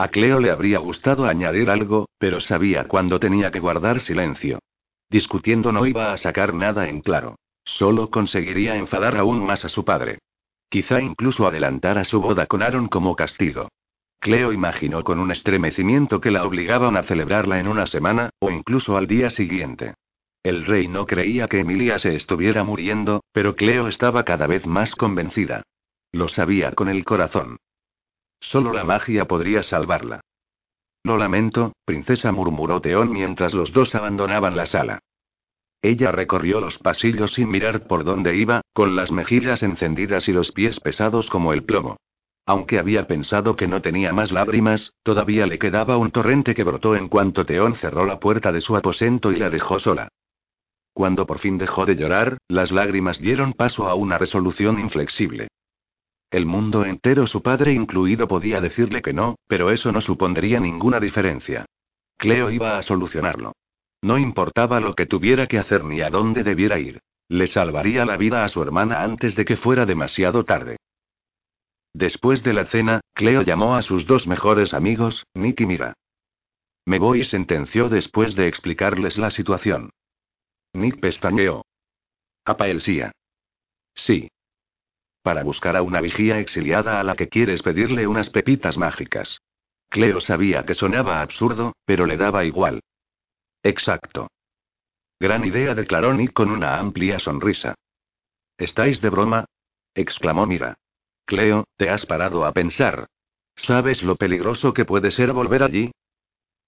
A 0.00 0.08
Cleo 0.08 0.40
le 0.40 0.50
habría 0.50 0.78
gustado 0.78 1.26
añadir 1.26 1.68
algo, 1.68 2.08
pero 2.16 2.40
sabía 2.40 2.84
cuándo 2.84 3.20
tenía 3.20 3.50
que 3.50 3.60
guardar 3.60 4.00
silencio. 4.00 4.58
Discutiendo 5.10 5.72
no 5.72 5.84
iba 5.84 6.10
a 6.10 6.16
sacar 6.16 6.54
nada 6.54 6.88
en 6.88 7.02
claro. 7.02 7.36
Solo 7.66 8.08
conseguiría 8.08 8.76
enfadar 8.76 9.18
aún 9.18 9.44
más 9.44 9.66
a 9.66 9.68
su 9.68 9.84
padre. 9.84 10.20
Quizá 10.70 11.02
incluso 11.02 11.46
adelantar 11.46 11.98
a 11.98 12.04
su 12.04 12.18
boda 12.18 12.46
con 12.46 12.62
Aaron 12.62 12.88
como 12.88 13.14
castigo. 13.14 13.68
Cleo 14.20 14.54
imaginó 14.54 15.04
con 15.04 15.18
un 15.18 15.32
estremecimiento 15.32 16.18
que 16.18 16.30
la 16.30 16.46
obligaban 16.46 16.96
a 16.96 17.02
celebrarla 17.02 17.60
en 17.60 17.68
una 17.68 17.84
semana, 17.84 18.30
o 18.38 18.50
incluso 18.50 18.96
al 18.96 19.06
día 19.06 19.28
siguiente. 19.28 19.96
El 20.42 20.64
rey 20.64 20.88
no 20.88 21.04
creía 21.04 21.46
que 21.46 21.60
Emilia 21.60 21.98
se 21.98 22.14
estuviera 22.14 22.64
muriendo, 22.64 23.22
pero 23.32 23.54
Cleo 23.54 23.86
estaba 23.86 24.24
cada 24.24 24.46
vez 24.46 24.66
más 24.66 24.94
convencida. 24.94 25.62
Lo 26.10 26.28
sabía 26.28 26.72
con 26.72 26.88
el 26.88 27.04
corazón. 27.04 27.58
Solo 28.40 28.72
la 28.72 28.84
magia 28.84 29.26
podría 29.26 29.62
salvarla. 29.62 30.20
Lo 31.04 31.16
lamento, 31.16 31.72
princesa, 31.84 32.32
murmuró 32.32 32.80
Teón 32.80 33.12
mientras 33.12 33.54
los 33.54 33.72
dos 33.72 33.94
abandonaban 33.94 34.56
la 34.56 34.66
sala. 34.66 34.98
Ella 35.82 36.12
recorrió 36.12 36.60
los 36.60 36.78
pasillos 36.78 37.32
sin 37.32 37.48
mirar 37.50 37.86
por 37.86 38.04
dónde 38.04 38.36
iba, 38.36 38.60
con 38.74 38.96
las 38.96 39.10
mejillas 39.10 39.62
encendidas 39.62 40.28
y 40.28 40.32
los 40.32 40.52
pies 40.52 40.78
pesados 40.80 41.30
como 41.30 41.52
el 41.54 41.64
plomo. 41.64 41.96
Aunque 42.44 42.78
había 42.78 43.06
pensado 43.06 43.56
que 43.56 43.68
no 43.68 43.80
tenía 43.80 44.12
más 44.12 44.32
lágrimas, 44.32 44.92
todavía 45.02 45.46
le 45.46 45.58
quedaba 45.58 45.96
un 45.96 46.10
torrente 46.10 46.54
que 46.54 46.64
brotó 46.64 46.96
en 46.96 47.08
cuanto 47.08 47.46
Teón 47.46 47.76
cerró 47.76 48.04
la 48.04 48.18
puerta 48.18 48.52
de 48.52 48.60
su 48.60 48.76
aposento 48.76 49.32
y 49.32 49.36
la 49.36 49.48
dejó 49.48 49.78
sola. 49.78 50.08
Cuando 50.92 51.26
por 51.26 51.38
fin 51.38 51.56
dejó 51.56 51.86
de 51.86 51.96
llorar, 51.96 52.38
las 52.48 52.72
lágrimas 52.72 53.20
dieron 53.20 53.52
paso 53.52 53.88
a 53.88 53.94
una 53.94 54.18
resolución 54.18 54.80
inflexible. 54.80 55.48
El 56.30 56.46
mundo 56.46 56.84
entero, 56.84 57.26
su 57.26 57.42
padre 57.42 57.72
incluido, 57.72 58.28
podía 58.28 58.60
decirle 58.60 59.02
que 59.02 59.12
no, 59.12 59.36
pero 59.48 59.70
eso 59.70 59.90
no 59.90 60.00
supondría 60.00 60.60
ninguna 60.60 61.00
diferencia. 61.00 61.66
Cleo 62.16 62.50
iba 62.50 62.78
a 62.78 62.82
solucionarlo. 62.82 63.52
No 64.02 64.16
importaba 64.16 64.80
lo 64.80 64.94
que 64.94 65.06
tuviera 65.06 65.46
que 65.46 65.58
hacer 65.58 65.84
ni 65.84 66.00
a 66.00 66.10
dónde 66.10 66.44
debiera 66.44 66.78
ir. 66.78 67.00
Le 67.28 67.46
salvaría 67.46 68.04
la 68.04 68.16
vida 68.16 68.44
a 68.44 68.48
su 68.48 68.62
hermana 68.62 69.02
antes 69.02 69.34
de 69.34 69.44
que 69.44 69.56
fuera 69.56 69.86
demasiado 69.86 70.44
tarde. 70.44 70.76
Después 71.92 72.42
de 72.42 72.52
la 72.52 72.66
cena, 72.66 73.00
Cleo 73.14 73.42
llamó 73.42 73.74
a 73.74 73.82
sus 73.82 74.06
dos 74.06 74.26
mejores 74.26 74.74
amigos, 74.74 75.24
Nick 75.34 75.60
y 75.60 75.66
Mira. 75.66 75.94
Me 76.86 76.98
voy, 76.98 77.24
sentenció 77.24 77.88
después 77.88 78.34
de 78.36 78.48
explicarles 78.48 79.18
la 79.18 79.30
situación. 79.30 79.90
Nick 80.72 81.00
pestañeó. 81.00 81.64
A 82.44 82.56
Paelsia. 82.56 83.12
Sí. 83.94 84.28
Para 85.22 85.42
buscar 85.42 85.76
a 85.76 85.82
una 85.82 86.00
vigía 86.00 86.38
exiliada 86.38 87.00
a 87.00 87.04
la 87.04 87.14
que 87.14 87.28
quieres 87.28 87.62
pedirle 87.62 88.06
unas 88.06 88.30
pepitas 88.30 88.78
mágicas. 88.78 89.40
Cleo 89.88 90.20
sabía 90.20 90.64
que 90.64 90.74
sonaba 90.74 91.20
absurdo, 91.20 91.74
pero 91.84 92.06
le 92.06 92.16
daba 92.16 92.44
igual. 92.44 92.80
Exacto. 93.62 94.28
Gran 95.18 95.44
idea, 95.44 95.74
declaró 95.74 96.14
Nick 96.14 96.32
con 96.32 96.50
una 96.50 96.78
amplia 96.78 97.18
sonrisa. 97.18 97.74
¿Estáis 98.56 99.00
de 99.00 99.10
broma? 99.10 99.44
exclamó 99.94 100.46
Mira. 100.46 100.78
Cleo, 101.26 101.64
te 101.76 101.90
has 101.90 102.06
parado 102.06 102.44
a 102.44 102.52
pensar. 102.52 103.06
¿Sabes 103.56 104.02
lo 104.02 104.16
peligroso 104.16 104.72
que 104.72 104.84
puede 104.84 105.10
ser 105.10 105.32
volver 105.32 105.62
allí? 105.62 105.92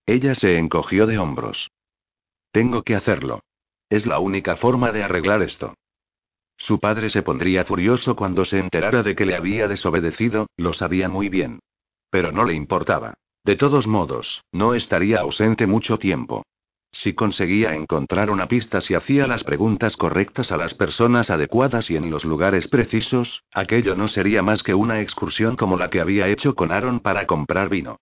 Ella 0.04 0.35
se 0.35 0.59
encogió 0.59 1.06
de 1.06 1.18
hombros. 1.18 1.71
Tengo 2.50 2.82
que 2.82 2.94
hacerlo. 2.94 3.40
Es 3.88 4.06
la 4.06 4.18
única 4.18 4.56
forma 4.56 4.92
de 4.92 5.02
arreglar 5.02 5.42
esto. 5.42 5.75
Su 6.62 6.78
padre 6.78 7.11
se 7.11 7.23
pondría 7.23 7.64
furioso 7.64 8.14
cuando 8.14 8.45
se 8.45 8.61
enterara 8.61 9.02
de 9.02 9.16
que 9.16 9.26
le 9.26 9.35
había 9.35 9.66
desobedecido, 9.66 10.47
lo 10.57 10.73
sabía 10.73 11.09
muy 11.09 11.28
bien. 11.28 11.59
Pero 12.09 12.31
no 12.31 12.45
le 12.45 12.54
importaba. 12.54 13.14
De 13.45 13.57
todos 13.57 13.88
modos, 13.88 14.45
no 14.52 14.75
estaría 14.75 15.19
ausente 15.19 15.66
mucho 15.66 15.99
tiempo. 15.99 16.45
Si 16.92 17.14
conseguía 17.14 17.75
encontrar 17.75 18.31
una 18.31 18.47
pista 18.47 18.81
si 18.81 18.95
hacía 18.95 19.26
las 19.26 19.42
preguntas 19.42 19.97
correctas 19.97 20.52
a 20.52 20.57
las 20.57 20.75
personas 20.75 21.31
adecuadas 21.31 21.90
y 21.90 21.97
en 21.97 22.11
los 22.11 22.25
lugares 22.25 22.69
precisos, 22.69 23.42
aquello 23.52 23.97
no 23.97 24.07
sería 24.07 24.45
más 24.45 24.62
que 24.62 24.75
una 24.75 25.00
excursión 25.00 25.57
como 25.57 25.76
la 25.76 25.90
que 25.90 26.00
había 26.00 26.28
hecho 26.28 26.54
con 26.54 26.71
Aaron 26.71 27.00
para 27.00 27.26
comprar 27.26 27.71
vino. 27.71 27.97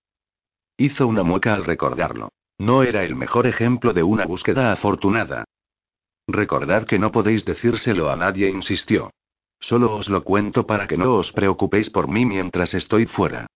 Hizo 0.76 1.06
una 1.06 1.22
mueca 1.22 1.54
al 1.54 1.64
recordarlo. 1.64 2.28
No 2.58 2.82
era 2.82 3.04
el 3.04 3.16
mejor 3.16 3.46
ejemplo 3.46 3.94
de 3.94 4.02
una 4.02 4.26
búsqueda 4.26 4.70
afortunada, 4.70 5.46
Recordad 6.32 6.86
que 6.86 6.98
no 6.98 7.10
podéis 7.12 7.44
decírselo 7.44 8.10
a 8.10 8.16
nadie, 8.16 8.48
insistió. 8.48 9.10
Solo 9.58 9.94
os 9.94 10.08
lo 10.08 10.24
cuento 10.24 10.66
para 10.66 10.86
que 10.86 10.96
no 10.96 11.14
os 11.14 11.32
preocupéis 11.32 11.90
por 11.90 12.08
mí 12.08 12.24
mientras 12.24 12.74
estoy 12.74 13.06
fuera. 13.06 13.46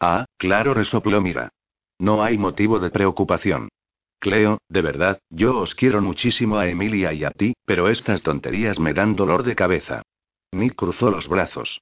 Ah, 0.00 0.24
claro, 0.36 0.74
resopló 0.74 1.20
Mira. 1.20 1.50
No 1.98 2.22
hay 2.22 2.38
motivo 2.38 2.78
de 2.78 2.90
preocupación. 2.90 3.68
Cleo, 4.18 4.58
de 4.68 4.82
verdad, 4.82 5.18
yo 5.30 5.58
os 5.58 5.74
quiero 5.74 6.02
muchísimo 6.02 6.58
a 6.58 6.66
Emilia 6.66 7.12
y 7.12 7.24
a 7.24 7.30
ti, 7.30 7.54
pero 7.64 7.88
estas 7.88 8.22
tonterías 8.22 8.78
me 8.78 8.92
dan 8.92 9.16
dolor 9.16 9.42
de 9.42 9.54
cabeza. 9.54 10.02
Nick 10.52 10.74
cruzó 10.74 11.10
los 11.10 11.28
brazos. 11.28 11.80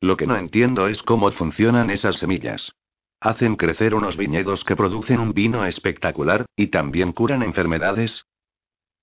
Lo 0.00 0.16
que 0.16 0.26
no 0.26 0.36
entiendo 0.36 0.86
es 0.86 1.02
cómo 1.02 1.30
funcionan 1.32 1.90
esas 1.90 2.16
semillas. 2.16 2.72
Hacen 3.20 3.56
crecer 3.56 3.94
unos 3.94 4.16
viñedos 4.16 4.62
que 4.62 4.76
producen 4.76 5.18
un 5.18 5.32
vino 5.32 5.64
espectacular, 5.64 6.46
y 6.54 6.68
también 6.68 7.12
curan 7.12 7.42
enfermedades. 7.42 8.24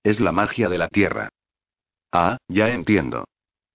Es 0.06 0.20
la 0.20 0.30
magia 0.30 0.68
de 0.68 0.78
la 0.78 0.86
tierra. 0.86 1.30
Ah, 2.12 2.36
ya 2.46 2.68
entiendo. 2.68 3.24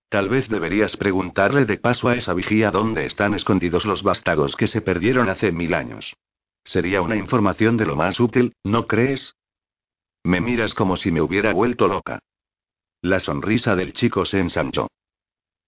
Tal 0.07 0.29
vez 0.29 0.47
deberías 0.47 0.95
preguntarle 0.95 1.65
de 1.65 1.77
paso 1.77 2.07
a 2.07 2.15
esa 2.15 2.33
vigía 2.33 2.71
dónde 2.71 3.05
están 3.05 3.33
escondidos 3.33 3.83
los 3.83 4.01
vástagos 4.01 4.55
que 4.55 4.67
se 4.67 4.79
perdieron 4.79 5.29
hace 5.29 5.51
mil 5.51 5.73
años. 5.73 6.15
Sería 6.63 7.01
una 7.01 7.17
información 7.17 7.75
de 7.75 7.85
lo 7.85 7.97
más 7.97 8.17
útil, 8.21 8.53
¿no 8.63 8.87
crees? 8.87 9.35
Me 10.23 10.39
miras 10.39 10.73
como 10.73 10.95
si 10.95 11.11
me 11.11 11.19
hubiera 11.19 11.51
vuelto 11.51 11.89
loca. 11.89 12.19
La 13.01 13.19
sonrisa 13.19 13.75
del 13.75 13.91
chico 13.91 14.23
se 14.23 14.39
ensanchó. 14.39 14.87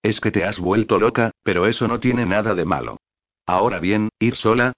Es 0.02 0.22
que 0.22 0.32
te 0.32 0.46
has 0.46 0.60
vuelto 0.60 0.98
loca, 0.98 1.32
pero 1.44 1.68
eso 1.68 1.90
no 1.90 2.00
tiene 2.00 2.26
nada 2.26 2.56
de 2.56 2.64
malo. 2.64 3.02
Ahora 3.46 3.80
bien, 3.80 4.08
¿ir 4.18 4.38
sola? 4.38 4.72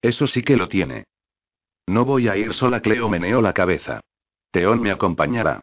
Eso 0.00 0.28
sí 0.28 0.44
que 0.44 0.56
lo 0.56 0.68
tiene. 0.68 1.06
No 1.88 2.04
voy 2.04 2.28
a 2.28 2.36
ir 2.36 2.54
sola, 2.54 2.80
Cleo 2.80 3.08
meneó 3.08 3.42
la 3.42 3.52
cabeza. 3.52 4.00
Teón 4.54 4.80
me 4.80 4.92
acompañará. 4.92 5.62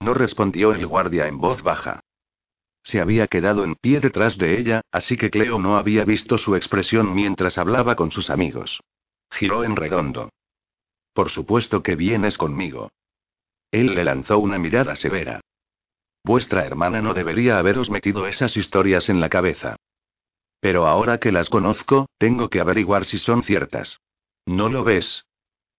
No 0.00 0.14
respondió 0.14 0.72
el 0.72 0.84
guardia 0.84 1.28
en 1.28 1.38
voz 1.38 1.62
baja. 1.62 2.00
Se 2.82 3.00
había 3.00 3.28
quedado 3.28 3.62
en 3.62 3.76
pie 3.76 4.00
detrás 4.00 4.36
de 4.36 4.58
ella, 4.58 4.80
así 4.90 5.16
que 5.16 5.30
Cleo 5.30 5.60
no 5.60 5.76
había 5.76 6.04
visto 6.04 6.36
su 6.36 6.56
expresión 6.56 7.14
mientras 7.14 7.56
hablaba 7.56 7.94
con 7.94 8.10
sus 8.10 8.28
amigos. 8.28 8.80
Giró 9.30 9.62
en 9.62 9.76
redondo. 9.76 10.30
Por 11.12 11.30
supuesto 11.30 11.84
que 11.84 11.94
vienes 11.94 12.36
conmigo. 12.36 12.90
Él 13.70 13.94
le 13.94 14.02
lanzó 14.02 14.40
una 14.40 14.58
mirada 14.58 14.96
severa. 14.96 15.40
Vuestra 16.24 16.66
hermana 16.66 17.00
no 17.00 17.14
debería 17.14 17.60
haberos 17.60 17.90
metido 17.90 18.26
esas 18.26 18.56
historias 18.56 19.08
en 19.08 19.20
la 19.20 19.28
cabeza. 19.28 19.76
Pero 20.58 20.88
ahora 20.88 21.18
que 21.18 21.30
las 21.30 21.48
conozco, 21.48 22.06
tengo 22.18 22.50
que 22.50 22.58
averiguar 22.58 23.04
si 23.04 23.20
son 23.20 23.44
ciertas. 23.44 24.00
¿No 24.46 24.68
lo 24.68 24.82
ves? 24.82 25.24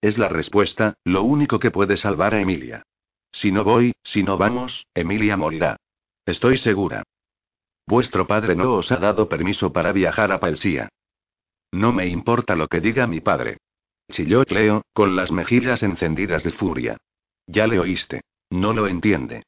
Es 0.02 0.18
la 0.18 0.30
respuesta, 0.30 0.96
lo 1.04 1.24
único 1.24 1.60
que 1.60 1.72
puede 1.72 1.96
salvar 1.96 2.34
a 2.34 2.42
Emilia. 2.42 2.84
Si 3.32 3.52
no 3.52 3.64
voy, 3.64 3.94
si 4.04 4.24
no 4.24 4.38
vamos, 4.38 4.86
Emilia 4.96 5.38
morirá. 5.38 5.78
Estoy 6.26 6.58
segura. 6.58 7.04
Vuestro 7.88 8.26
padre 8.28 8.56
no 8.56 8.74
os 8.74 8.92
ha 8.92 8.98
dado 8.98 9.30
permiso 9.30 9.72
para 9.72 9.92
viajar 9.92 10.32
a 10.32 10.40
Palsía. 10.40 10.90
No 11.72 11.94
me 11.94 12.08
importa 12.08 12.56
lo 12.56 12.68
que 12.68 12.82
diga 12.82 13.08
mi 13.08 13.22
padre. 13.22 13.58
Chilló 14.12 14.44
Cleo, 14.44 14.82
con 14.94 15.16
las 15.16 15.32
mejillas 15.32 15.84
encendidas 15.84 16.44
de 16.44 16.52
furia. 16.52 16.98
Ya 17.48 17.68
le 17.68 17.80
oíste. 17.80 18.22
No 18.50 18.74
lo 18.74 18.88
entiende. 18.88 19.44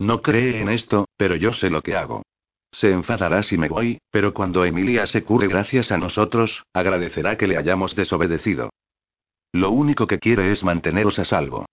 No 0.00 0.22
cree 0.22 0.60
en 0.60 0.68
esto, 0.68 1.06
pero 1.16 1.36
yo 1.36 1.52
sé 1.52 1.70
lo 1.70 1.82
que 1.82 1.96
hago. 1.96 2.22
Se 2.72 2.90
enfadará 2.90 3.42
si 3.42 3.56
me 3.56 3.68
voy, 3.68 4.00
pero 4.10 4.34
cuando 4.34 4.64
Emilia 4.64 5.06
se 5.06 5.22
cure 5.22 5.48
gracias 5.48 5.92
a 5.92 5.98
nosotros, 5.98 6.64
agradecerá 6.72 7.36
que 7.36 7.46
le 7.46 7.56
hayamos 7.56 7.94
desobedecido. 7.94 8.70
Lo 9.52 9.70
único 9.70 10.06
que 10.06 10.18
quiere 10.18 10.52
es 10.52 10.62
manteneros 10.62 11.18
a 11.18 11.24
salvo. 11.24 11.66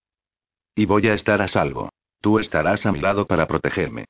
Y 0.75 0.86
voy 0.86 1.08
a 1.08 1.13
estar 1.13 1.41
a 1.41 1.48
salvo. 1.48 1.89
Tú 2.22 2.39
estarás 2.39 2.86
a 2.86 2.91
mi 2.91 3.00
lado 3.00 3.27
para 3.27 3.48
protegerme. 3.48 4.05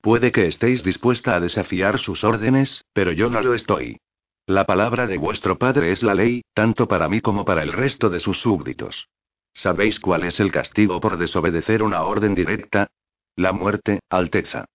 Puede 0.00 0.30
que 0.32 0.46
estéis 0.46 0.82
dispuesta 0.82 1.34
a 1.34 1.40
desafiar 1.40 1.98
sus 1.98 2.24
órdenes, 2.24 2.84
pero 2.92 3.12
yo 3.12 3.28
no 3.28 3.40
lo 3.42 3.54
estoy. 3.54 3.98
La 4.46 4.64
palabra 4.64 5.08
de 5.08 5.18
vuestro 5.18 5.58
padre 5.58 5.90
es 5.90 6.04
la 6.04 6.14
ley, 6.14 6.42
tanto 6.54 6.86
para 6.86 7.08
mí 7.08 7.20
como 7.20 7.44
para 7.44 7.62
el 7.62 7.72
resto 7.72 8.08
de 8.08 8.20
sus 8.20 8.40
súbditos. 8.40 9.08
¿Sabéis 9.52 9.98
cuál 9.98 10.24
es 10.24 10.38
el 10.38 10.52
castigo 10.52 11.00
por 11.00 11.18
desobedecer 11.18 11.82
una 11.82 12.02
orden 12.04 12.34
directa? 12.34 12.88
La 13.34 13.52
muerte, 13.52 14.00
Alteza. 14.08 14.66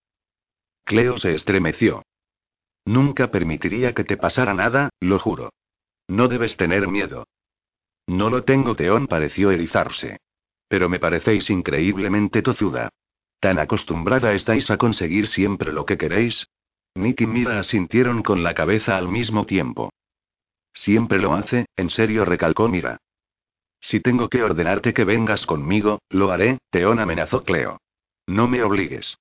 Cleo 0.83 1.17
se 1.17 1.33
estremeció. 1.33 2.03
Nunca 2.83 3.31
permitiría 3.31 3.93
que 3.93 4.03
te 4.03 4.17
pasara 4.17 4.53
nada, 4.53 4.89
lo 4.99 5.19
juro. 5.19 5.53
No 6.07 6.27
debes 6.27 6.57
tener 6.57 6.87
miedo. 6.87 7.25
No 8.11 8.29
lo 8.29 8.43
tengo, 8.43 8.75
Teón 8.75 9.07
pareció 9.07 9.51
erizarse. 9.51 10.19
Pero 10.67 10.89
me 10.89 10.99
parecéis 10.99 11.49
increíblemente 11.49 12.41
tozuda. 12.41 12.89
¿Tan 13.39 13.57
acostumbrada 13.57 14.33
estáis 14.33 14.69
a 14.69 14.75
conseguir 14.75 15.29
siempre 15.29 15.71
lo 15.71 15.85
que 15.85 15.97
queréis? 15.97 16.45
Nick 16.93 17.21
y 17.21 17.25
Mira 17.25 17.57
asintieron 17.57 18.21
con 18.21 18.43
la 18.43 18.53
cabeza 18.53 18.97
al 18.97 19.07
mismo 19.07 19.45
tiempo. 19.45 19.93
Siempre 20.73 21.19
lo 21.19 21.33
hace, 21.35 21.67
en 21.77 21.89
serio 21.89 22.25
recalcó 22.25 22.67
Mira. 22.67 22.97
Si 23.79 24.01
tengo 24.01 24.27
que 24.27 24.43
ordenarte 24.43 24.93
que 24.93 25.05
vengas 25.05 25.45
conmigo, 25.45 26.01
lo 26.09 26.31
haré, 26.31 26.57
Teón 26.69 26.99
amenazó 26.99 27.45
Cleo. 27.45 27.79
No 28.27 28.49
me 28.49 28.61
obligues. 28.61 29.17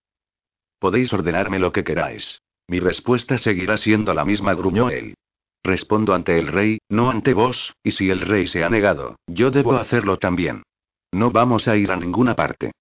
Podéis 0.80 1.12
ordenarme 1.12 1.60
lo 1.60 1.70
que 1.70 1.84
queráis. 1.84 2.42
Mi 2.66 2.80
respuesta 2.80 3.38
seguirá 3.38 3.78
siendo 3.78 4.14
la 4.14 4.24
misma, 4.24 4.52
gruñó 4.54 4.90
él. 4.90 5.14
Respondo 5.62 6.14
ante 6.14 6.38
el 6.38 6.48
rey, 6.48 6.78
no 6.88 7.10
ante 7.10 7.34
vos, 7.34 7.74
y 7.82 7.92
si 7.92 8.10
el 8.10 8.20
rey 8.20 8.46
se 8.46 8.64
ha 8.64 8.70
negado, 8.70 9.16
yo 9.26 9.50
debo 9.50 9.74
hacerlo 9.76 10.18
también. 10.18 10.62
No 11.12 11.30
vamos 11.30 11.68
a 11.68 11.76
ir 11.76 11.90
a 11.90 11.96
ninguna 11.96 12.34
parte. 12.34 12.72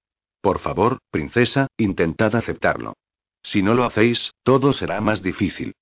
Por 0.41 0.59
favor, 0.59 0.99
princesa, 1.11 1.67
intentad 1.77 2.35
aceptarlo. 2.35 2.93
Si 3.43 3.61
no 3.61 3.73
lo 3.73 3.83
hacéis, 3.83 4.31
todo 4.43 4.73
será 4.73 5.01
más 5.01 5.21
difícil. 5.21 5.73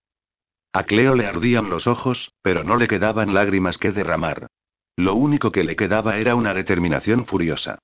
A 0.74 0.84
Cleo 0.84 1.16
le 1.16 1.26
ardían 1.26 1.70
los 1.70 1.88
ojos, 1.88 2.32
pero 2.42 2.64
no 2.64 2.78
le 2.78 2.88
quedaban 2.88 3.34
lágrimas 3.34 3.78
que 3.78 3.92
derramar. 3.92 4.48
Lo 4.96 5.16
único 5.16 5.52
que 5.52 5.64
le 5.64 5.76
quedaba 5.76 6.18
era 6.18 6.36
una 6.36 6.54
determinación 6.54 7.26
furiosa. 7.26 7.80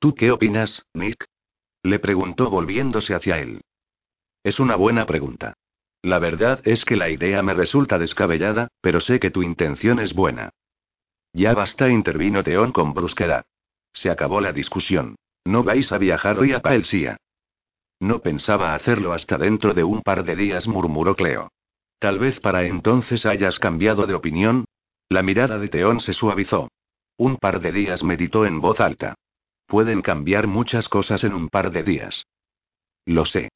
¿Tú 0.00 0.14
qué 0.14 0.30
opinas, 0.30 0.84
Nick? 0.92 1.26
Le 1.82 1.98
preguntó 1.98 2.50
volviéndose 2.50 3.14
hacia 3.14 3.38
él. 3.38 3.60
Es 4.42 4.58
una 4.58 4.76
buena 4.76 5.06
pregunta. 5.06 5.54
La 6.04 6.18
verdad 6.18 6.60
es 6.64 6.84
que 6.84 6.96
la 6.96 7.08
idea 7.08 7.42
me 7.42 7.54
resulta 7.54 7.98
descabellada, 7.98 8.68
pero 8.82 9.00
sé 9.00 9.18
que 9.18 9.30
tu 9.30 9.42
intención 9.42 9.98
es 10.00 10.12
buena. 10.12 10.50
Ya 11.32 11.54
basta, 11.54 11.88
intervino 11.88 12.44
Teón 12.44 12.72
con 12.72 12.92
brusquedad. 12.92 13.46
Se 13.94 14.10
acabó 14.10 14.42
la 14.42 14.52
discusión. 14.52 15.16
No 15.46 15.64
vais 15.64 15.90
a 15.92 15.96
viajar 15.96 16.38
hoy 16.38 16.52
a 16.52 16.60
Paelsia. 16.60 17.16
No 18.00 18.20
pensaba 18.20 18.74
hacerlo 18.74 19.14
hasta 19.14 19.38
dentro 19.38 19.72
de 19.72 19.82
un 19.82 20.02
par 20.02 20.24
de 20.24 20.36
días, 20.36 20.68
murmuró 20.68 21.16
Cleo. 21.16 21.48
Tal 21.98 22.18
vez 22.18 22.38
para 22.38 22.64
entonces 22.64 23.24
hayas 23.24 23.58
cambiado 23.58 24.06
de 24.06 24.12
opinión. 24.12 24.66
La 25.08 25.22
mirada 25.22 25.58
de 25.58 25.68
Teón 25.68 26.00
se 26.00 26.12
suavizó. 26.12 26.68
Un 27.16 27.38
par 27.38 27.62
de 27.62 27.72
días 27.72 28.04
meditó 28.04 28.44
en 28.44 28.60
voz 28.60 28.78
alta. 28.78 29.14
Pueden 29.64 30.02
cambiar 30.02 30.48
muchas 30.48 30.86
cosas 30.90 31.24
en 31.24 31.32
un 31.32 31.48
par 31.48 31.70
de 31.70 31.82
días. 31.82 32.26
Lo 33.06 33.24
sé. 33.24 33.48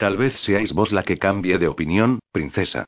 Tal 0.00 0.16
vez 0.16 0.40
seáis 0.40 0.72
vos 0.72 0.92
la 0.92 1.02
que 1.02 1.18
cambie 1.18 1.58
de 1.58 1.68
opinión, 1.68 2.20
princesa. 2.32 2.86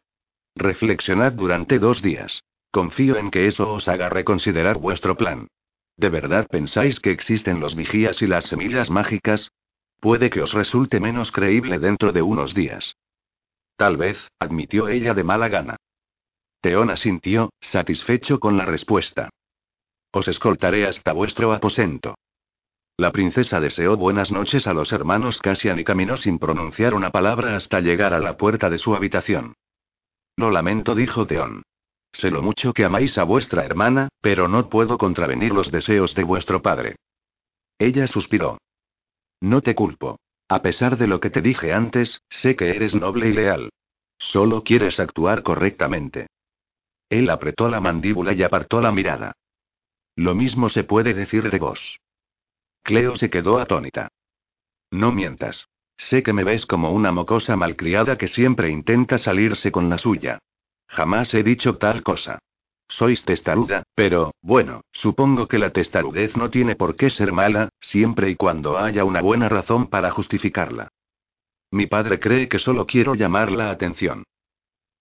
Reflexionad 0.57 1.33
durante 1.33 1.79
dos 1.79 2.01
días. 2.01 2.43
Confío 2.71 3.19
en 3.19 3.31
que 3.31 3.47
eso 3.47 3.71
os 3.71 3.87
haga 3.87 4.09
reconsiderar 4.09 4.79
vuestro 4.79 5.15
plan. 5.15 5.49
¿De 5.99 6.09
verdad 6.09 6.47
pensáis 6.49 7.01
que 7.01 7.11
existen 7.11 7.61
los 7.61 7.77
vigías 7.77 8.23
y 8.23 8.27
las 8.27 8.47
semillas 8.47 8.89
mágicas? 8.89 9.53
Puede 10.01 10.31
que 10.31 10.41
os 10.41 10.55
resulte 10.55 11.01
menos 11.01 11.33
creíble 11.33 11.79
dentro 11.79 12.13
de 12.13 12.23
unos 12.23 12.55
días. 12.55 12.97
Tal 13.77 13.99
vez, 13.99 14.17
admitió 14.39 14.89
ella 14.89 15.13
de 15.13 15.23
mala 15.23 15.51
gana. 15.51 15.77
Teón 16.63 16.89
asintió, 16.89 17.53
satisfecho 17.61 18.41
con 18.41 18.57
la 18.57 18.65
respuesta. 18.65 19.29
Os 20.13 20.29
escoltaré 20.29 20.87
hasta 20.87 21.13
vuestro 21.13 21.53
aposento. 21.53 22.15
La 22.97 23.11
princesa 23.11 23.59
deseó 23.59 23.97
buenas 23.97 24.31
noches 24.31 24.67
a 24.67 24.75
los 24.75 24.93
hermanos 24.93 25.41
Cassian 25.41 25.79
y 25.79 25.85
caminó 25.85 26.17
sin 26.17 26.39
pronunciar 26.39 26.95
una 26.95 27.11
palabra 27.11 27.57
hasta 27.57 27.81
llegar 27.81 28.13
a 28.13 28.19
la 28.19 28.37
puerta 28.37 28.69
de 28.69 28.79
su 28.79 28.95
habitación. 28.95 29.55
Lo 30.37 30.51
lamento, 30.51 30.95
dijo 30.95 31.27
Teón. 31.27 31.63
Sé 32.13 32.31
lo 32.31 32.43
mucho 32.43 32.75
que 32.75 32.85
amáis 32.85 33.17
a 33.17 33.25
vuestra 33.25 33.65
hermana, 33.65 34.09
pero 34.21 34.47
no 34.47 34.69
puedo 34.69 34.99
contravenir 34.99 35.53
los 35.53 35.71
deseos 35.71 36.15
de 36.15 36.25
vuestro 36.25 36.61
padre. 36.61 36.97
Ella 37.79 38.07
suspiró. 38.07 38.59
No 39.41 39.63
te 39.63 39.75
culpo. 39.75 40.19
A 40.49 40.61
pesar 40.61 40.99
de 40.99 41.07
lo 41.07 41.19
que 41.21 41.31
te 41.31 41.41
dije 41.41 41.73
antes, 41.73 42.21
sé 42.29 42.57
que 42.57 42.71
eres 42.71 42.95
noble 42.95 43.29
y 43.29 43.33
leal. 43.33 43.71
Solo 44.19 44.63
quieres 44.63 45.01
actuar 45.01 45.43
correctamente. 45.43 46.27
Él 47.09 47.31
apretó 47.31 47.69
la 47.69 47.81
mandíbula 47.81 48.35
y 48.35 48.43
apartó 48.43 48.83
la 48.83 48.93
mirada. 48.93 49.33
Lo 50.15 50.35
mismo 50.35 50.69
se 50.69 50.85
puede 50.85 51.15
decir 51.15 51.51
de 51.51 51.59
vos. 51.59 51.99
Cleo 52.83 53.17
se 53.17 53.31
quedó 53.31 53.59
atónita. 53.59 54.09
No 54.91 55.13
mientas. 55.13 55.69
Sé 55.97 56.23
que 56.23 56.33
me 56.33 56.45
ves 56.45 56.67
como 56.67 56.91
una 56.93 57.13
mocosa 57.13 57.57
malcriada 57.57 58.19
que 58.19 58.29
siempre 58.29 58.71
intenta 58.71 59.19
salirse 59.19 59.71
con 59.71 59.89
la 59.89 59.99
suya. 59.99 60.39
Jamás 60.89 61.33
he 61.35 61.43
dicho 61.43 61.77
tal 61.79 62.03
cosa. 62.03 62.39
Sois 62.89 63.25
testaruda, 63.25 63.85
pero, 63.95 64.35
bueno, 64.43 64.83
supongo 64.93 65.49
que 65.49 65.59
la 65.59 65.71
testarudez 65.71 66.37
no 66.37 66.51
tiene 66.51 66.77
por 66.77 66.97
qué 66.97 67.09
ser 67.09 67.33
mala, 67.33 67.71
siempre 67.81 68.29
y 68.29 68.37
cuando 68.37 68.79
haya 68.79 69.05
una 69.05 69.23
buena 69.23 69.49
razón 69.49 69.87
para 69.87 70.11
justificarla. 70.11 70.89
Mi 71.71 71.87
padre 71.87 72.21
cree 72.21 72.49
que 72.49 72.59
solo 72.59 72.87
quiero 72.87 73.15
llamar 73.15 73.51
la 73.51 73.71
atención. 73.71 74.25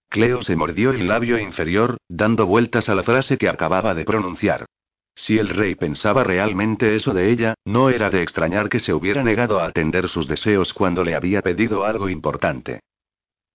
Cleo 0.08 0.42
se 0.42 0.56
mordió 0.56 0.90
el 0.90 1.06
labio 1.06 1.38
inferior, 1.38 1.98
dando 2.08 2.46
vueltas 2.46 2.88
a 2.88 2.94
la 2.94 3.02
frase 3.02 3.36
que 3.36 3.48
acababa 3.48 3.94
de 3.94 4.04
pronunciar. 4.04 4.64
Si 5.14 5.38
el 5.38 5.48
rey 5.48 5.74
pensaba 5.74 6.24
realmente 6.24 6.96
eso 6.96 7.12
de 7.12 7.30
ella, 7.30 7.54
no 7.64 7.90
era 7.90 8.10
de 8.10 8.22
extrañar 8.22 8.68
que 8.68 8.80
se 8.80 8.94
hubiera 8.94 9.22
negado 9.22 9.60
a 9.60 9.66
atender 9.66 10.08
sus 10.08 10.26
deseos 10.26 10.72
cuando 10.72 11.04
le 11.04 11.14
había 11.14 11.42
pedido 11.42 11.84
algo 11.84 12.08
importante. 12.08 12.80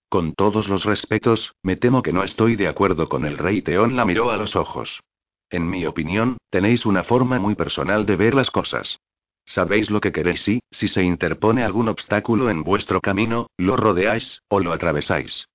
Con 0.09 0.33
todos 0.33 0.69
los 0.69 0.85
respetos, 0.85 1.53
me 1.63 1.75
temo 1.75 2.01
que 2.01 2.13
no 2.13 2.23
estoy 2.23 2.55
de 2.55 2.67
acuerdo 2.67 3.09
con 3.09 3.25
el 3.25 3.37
rey. 3.37 3.61
Teón 3.61 3.95
la 3.95 4.05
miró 4.05 4.31
a 4.31 4.37
los 4.37 4.55
ojos. 4.55 5.01
En 5.49 5.69
mi 5.69 5.85
opinión, 5.85 6.37
tenéis 6.49 6.85
una 6.85 7.03
forma 7.03 7.39
muy 7.39 7.55
personal 7.55 8.05
de 8.05 8.15
ver 8.15 8.33
las 8.33 8.51
cosas. 8.51 8.99
Sabéis 9.45 9.89
lo 9.89 10.01
que 10.01 10.11
queréis 10.11 10.47
y, 10.47 10.59
si 10.71 10.87
se 10.87 11.03
interpone 11.03 11.63
algún 11.63 11.87
obstáculo 11.87 12.49
en 12.49 12.63
vuestro 12.63 13.01
camino, 13.01 13.47
lo 13.57 13.77
rodeáis, 13.77 14.41
o 14.49 14.59
lo 14.59 14.73
atravesáis. 14.73 15.47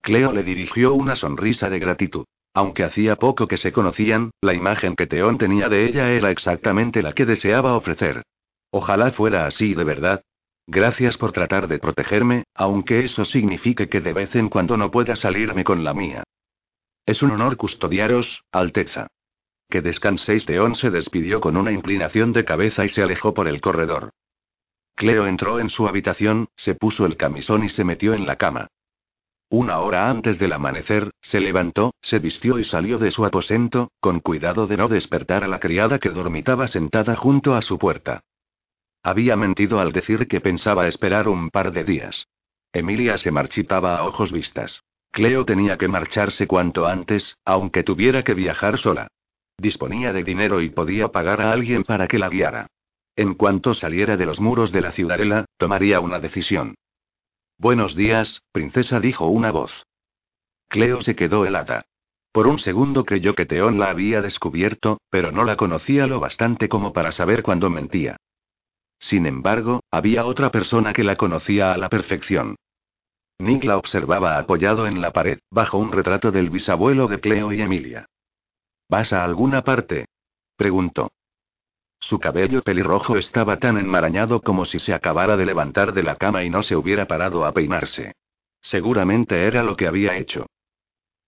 Cleo 0.00 0.32
le 0.32 0.42
dirigió 0.42 0.94
una 0.94 1.16
sonrisa 1.16 1.68
de 1.68 1.80
gratitud. 1.80 2.24
Aunque 2.58 2.82
hacía 2.82 3.14
poco 3.14 3.46
que 3.46 3.56
se 3.56 3.70
conocían, 3.70 4.32
la 4.40 4.52
imagen 4.52 4.96
que 4.96 5.06
Teón 5.06 5.38
tenía 5.38 5.68
de 5.68 5.86
ella 5.86 6.10
era 6.10 6.32
exactamente 6.32 7.02
la 7.02 7.12
que 7.12 7.24
deseaba 7.24 7.76
ofrecer. 7.76 8.22
Ojalá 8.72 9.12
fuera 9.12 9.46
así 9.46 9.74
de 9.74 9.84
verdad, 9.84 10.22
Gracias 10.70 11.16
por 11.16 11.30
tratar 11.32 11.68
de 11.68 11.78
protegerme, 11.78 12.44
aunque 12.54 13.04
eso 13.04 13.24
signifique 13.24 13.88
que 13.88 14.00
de 14.02 14.12
vez 14.12 14.34
en 14.34 14.48
cuando 14.50 14.76
no 14.76 14.90
pueda 14.90 15.14
salirme 15.14 15.62
con 15.62 15.84
la 15.84 15.94
mía. 15.94 16.24
Es 17.06 17.22
un 17.22 17.30
honor 17.30 17.56
custodiaros, 17.56 18.42
Alteza. 18.50 19.06
Que 19.70 19.80
descanséis. 19.80 20.44
Teón 20.44 20.74
se 20.74 20.90
despidió 20.90 21.40
con 21.40 21.56
una 21.56 21.70
inclinación 21.70 22.32
de 22.32 22.44
cabeza 22.44 22.84
y 22.84 22.90
se 22.90 23.02
alejó 23.02 23.32
por 23.32 23.46
el 23.46 23.60
corredor. 23.60 24.10
Cleo 24.96 25.28
entró 25.28 25.60
en 25.60 25.70
su 25.70 25.86
habitación, 25.86 26.48
se 26.56 26.74
puso 26.74 27.06
el 27.06 27.16
camisón 27.16 27.62
y 27.64 27.68
se 27.68 27.84
metió 27.84 28.12
en 28.12 28.26
la 28.26 28.34
cama. 28.34 28.66
Una 29.50 29.78
hora 29.78 30.10
antes 30.10 30.38
del 30.38 30.52
amanecer, 30.52 31.10
se 31.22 31.40
levantó, 31.40 31.94
se 32.02 32.18
vistió 32.18 32.58
y 32.58 32.64
salió 32.64 32.98
de 32.98 33.10
su 33.10 33.24
aposento, 33.24 33.90
con 33.98 34.20
cuidado 34.20 34.66
de 34.66 34.76
no 34.76 34.88
despertar 34.88 35.42
a 35.42 35.48
la 35.48 35.58
criada 35.58 35.98
que 35.98 36.10
dormitaba 36.10 36.68
sentada 36.68 37.16
junto 37.16 37.54
a 37.54 37.62
su 37.62 37.78
puerta. 37.78 38.20
Había 39.02 39.36
mentido 39.36 39.80
al 39.80 39.92
decir 39.92 40.28
que 40.28 40.42
pensaba 40.42 40.86
esperar 40.86 41.28
un 41.28 41.48
par 41.48 41.72
de 41.72 41.84
días. 41.84 42.26
Emilia 42.72 43.16
se 43.16 43.30
marchitaba 43.30 43.96
a 43.96 44.04
ojos 44.04 44.32
vistas. 44.32 44.82
Cleo 45.10 45.46
tenía 45.46 45.78
que 45.78 45.88
marcharse 45.88 46.46
cuanto 46.46 46.86
antes, 46.86 47.38
aunque 47.46 47.82
tuviera 47.82 48.22
que 48.22 48.34
viajar 48.34 48.76
sola. 48.76 49.08
Disponía 49.56 50.12
de 50.12 50.24
dinero 50.24 50.60
y 50.60 50.68
podía 50.68 51.08
pagar 51.08 51.40
a 51.40 51.52
alguien 51.52 51.84
para 51.84 52.06
que 52.06 52.18
la 52.18 52.28
guiara. 52.28 52.66
En 53.16 53.34
cuanto 53.34 53.72
saliera 53.72 54.18
de 54.18 54.26
los 54.26 54.40
muros 54.40 54.72
de 54.72 54.82
la 54.82 54.92
ciudadela, 54.92 55.46
tomaría 55.56 56.00
una 56.00 56.20
decisión. 56.20 56.74
Buenos 57.60 57.96
días, 57.96 58.44
princesa, 58.52 59.00
dijo 59.00 59.26
una 59.26 59.50
voz. 59.50 59.84
Cleo 60.68 61.02
se 61.02 61.16
quedó 61.16 61.44
helada. 61.44 61.86
Por 62.30 62.46
un 62.46 62.60
segundo 62.60 63.04
creyó 63.04 63.34
que 63.34 63.46
Teón 63.46 63.80
la 63.80 63.90
había 63.90 64.22
descubierto, 64.22 65.00
pero 65.10 65.32
no 65.32 65.42
la 65.42 65.56
conocía 65.56 66.06
lo 66.06 66.20
bastante 66.20 66.68
como 66.68 66.92
para 66.92 67.10
saber 67.10 67.42
cuándo 67.42 67.68
mentía. 67.68 68.16
Sin 69.00 69.26
embargo, 69.26 69.80
había 69.90 70.24
otra 70.24 70.52
persona 70.52 70.92
que 70.92 71.02
la 71.02 71.16
conocía 71.16 71.72
a 71.72 71.78
la 71.78 71.88
perfección. 71.88 72.54
Nick 73.40 73.64
la 73.64 73.76
observaba 73.76 74.38
apoyado 74.38 74.86
en 74.86 75.00
la 75.00 75.12
pared, 75.12 75.40
bajo 75.50 75.78
un 75.78 75.90
retrato 75.90 76.30
del 76.30 76.50
bisabuelo 76.50 77.08
de 77.08 77.18
Cleo 77.18 77.52
y 77.52 77.60
Emilia. 77.60 78.06
¿Vas 78.88 79.12
a 79.12 79.24
alguna 79.24 79.64
parte? 79.64 80.06
preguntó. 80.56 81.10
Su 82.00 82.18
cabello 82.18 82.62
pelirrojo 82.62 83.16
estaba 83.16 83.58
tan 83.58 83.76
enmarañado 83.76 84.40
como 84.40 84.64
si 84.64 84.78
se 84.78 84.94
acabara 84.94 85.36
de 85.36 85.46
levantar 85.46 85.92
de 85.92 86.02
la 86.02 86.16
cama 86.16 86.44
y 86.44 86.50
no 86.50 86.62
se 86.62 86.76
hubiera 86.76 87.06
parado 87.06 87.44
a 87.44 87.52
peinarse. 87.52 88.14
Seguramente 88.60 89.46
era 89.46 89.62
lo 89.62 89.76
que 89.76 89.86
había 89.86 90.16
hecho. 90.16 90.46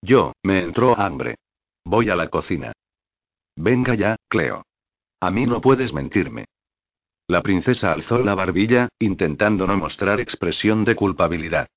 Yo, 0.02 0.32
me 0.42 0.60
entró 0.60 0.98
hambre. 0.98 1.36
Voy 1.84 2.10
a 2.10 2.16
la 2.16 2.28
cocina. 2.28 2.72
Venga 3.56 3.94
ya, 3.94 4.16
Cleo. 4.28 4.64
A 5.20 5.30
mí 5.30 5.46
no 5.46 5.60
puedes 5.60 5.92
mentirme. 5.92 6.46
La 7.26 7.42
princesa 7.42 7.92
alzó 7.92 8.18
la 8.18 8.34
barbilla, 8.34 8.88
intentando 8.98 9.66
no 9.66 9.76
mostrar 9.76 10.18
expresión 10.18 10.84
de 10.84 10.96
culpabilidad. 10.96 11.68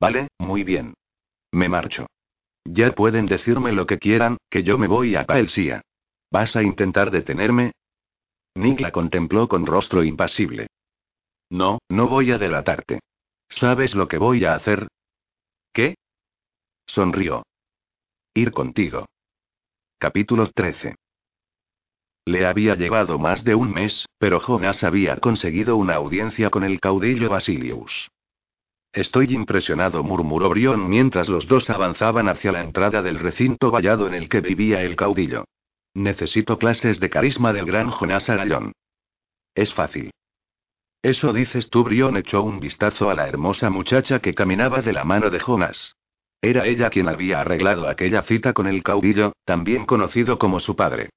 Vale, 0.00 0.28
muy 0.38 0.64
bien. 0.64 0.94
Me 1.52 1.68
marcho. 1.68 2.06
Ya 2.64 2.92
pueden 2.92 3.26
decirme 3.26 3.72
lo 3.72 3.86
que 3.86 3.98
quieran, 3.98 4.36
que 4.50 4.64
yo 4.64 4.76
me 4.76 4.88
voy 4.88 5.16
a 5.16 5.24
Paelsia. 5.24 5.82
¿Vas 6.30 6.56
a 6.56 6.62
intentar 6.62 7.10
detenerme? 7.10 7.72
Nick 8.56 8.80
la 8.80 8.90
contempló 8.90 9.48
con 9.48 9.66
rostro 9.66 10.02
impasible. 10.02 10.68
No, 11.50 11.78
no 11.88 12.08
voy 12.08 12.32
a 12.32 12.38
delatarte. 12.38 13.00
¿Sabes 13.48 13.94
lo 13.94 14.08
que 14.08 14.18
voy 14.18 14.44
a 14.44 14.54
hacer? 14.54 14.88
¿Qué? 15.72 15.96
Sonrió. 16.86 17.44
Ir 18.34 18.50
contigo. 18.52 19.06
Capítulo 19.98 20.50
13. 20.50 20.96
Le 22.24 22.46
había 22.46 22.74
llevado 22.74 23.18
más 23.18 23.44
de 23.44 23.54
un 23.54 23.72
mes, 23.72 24.06
pero 24.18 24.40
Jonas 24.40 24.82
había 24.82 25.16
conseguido 25.18 25.76
una 25.76 25.94
audiencia 25.94 26.50
con 26.50 26.64
el 26.64 26.80
caudillo 26.80 27.28
Basilius. 27.28 28.10
Estoy 28.92 29.34
impresionado, 29.34 30.02
murmuró 30.02 30.48
Brion 30.48 30.88
mientras 30.88 31.28
los 31.28 31.46
dos 31.46 31.70
avanzaban 31.70 32.28
hacia 32.28 32.50
la 32.50 32.62
entrada 32.62 33.02
del 33.02 33.18
recinto 33.18 33.70
vallado 33.70 34.08
en 34.08 34.14
el 34.14 34.28
que 34.28 34.40
vivía 34.40 34.82
el 34.82 34.96
caudillo. 34.96 35.44
Necesito 35.96 36.58
clases 36.58 37.00
de 37.00 37.08
carisma 37.08 37.54
del 37.54 37.64
gran 37.64 37.90
Jonas 37.90 38.28
Agallón. 38.28 38.72
Es 39.54 39.72
fácil. 39.72 40.10
Eso 41.00 41.32
dices 41.32 41.70
tú, 41.70 41.84
Brion 41.84 42.18
echó 42.18 42.42
un 42.42 42.60
vistazo 42.60 43.08
a 43.08 43.14
la 43.14 43.26
hermosa 43.26 43.70
muchacha 43.70 44.18
que 44.18 44.34
caminaba 44.34 44.82
de 44.82 44.92
la 44.92 45.04
mano 45.04 45.30
de 45.30 45.40
Jonas. 45.40 45.96
Era 46.42 46.66
ella 46.66 46.90
quien 46.90 47.08
había 47.08 47.40
arreglado 47.40 47.88
aquella 47.88 48.20
cita 48.24 48.52
con 48.52 48.66
el 48.66 48.82
caudillo, 48.82 49.32
también 49.46 49.86
conocido 49.86 50.38
como 50.38 50.60
su 50.60 50.76
padre. 50.76 51.08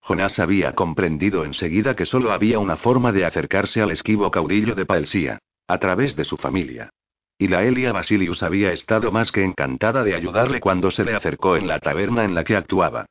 Jonás 0.00 0.38
había 0.38 0.74
comprendido 0.74 1.46
enseguida 1.46 1.96
que 1.96 2.04
solo 2.04 2.30
había 2.30 2.58
una 2.58 2.76
forma 2.76 3.10
de 3.10 3.24
acercarse 3.24 3.80
al 3.80 3.90
esquivo 3.90 4.30
caudillo 4.30 4.74
de 4.74 4.84
Paelsía. 4.84 5.38
A 5.66 5.78
través 5.78 6.14
de 6.14 6.24
su 6.24 6.36
familia. 6.36 6.90
Y 7.38 7.48
la 7.48 7.64
Elia 7.64 7.92
Basilius 7.92 8.42
había 8.42 8.70
estado 8.70 9.10
más 9.10 9.32
que 9.32 9.42
encantada 9.42 10.04
de 10.04 10.14
ayudarle 10.14 10.60
cuando 10.60 10.90
se 10.90 11.06
le 11.06 11.14
acercó 11.14 11.56
en 11.56 11.66
la 11.66 11.78
taberna 11.78 12.24
en 12.24 12.34
la 12.34 12.44
que 12.44 12.54
actuaba. 12.54 13.06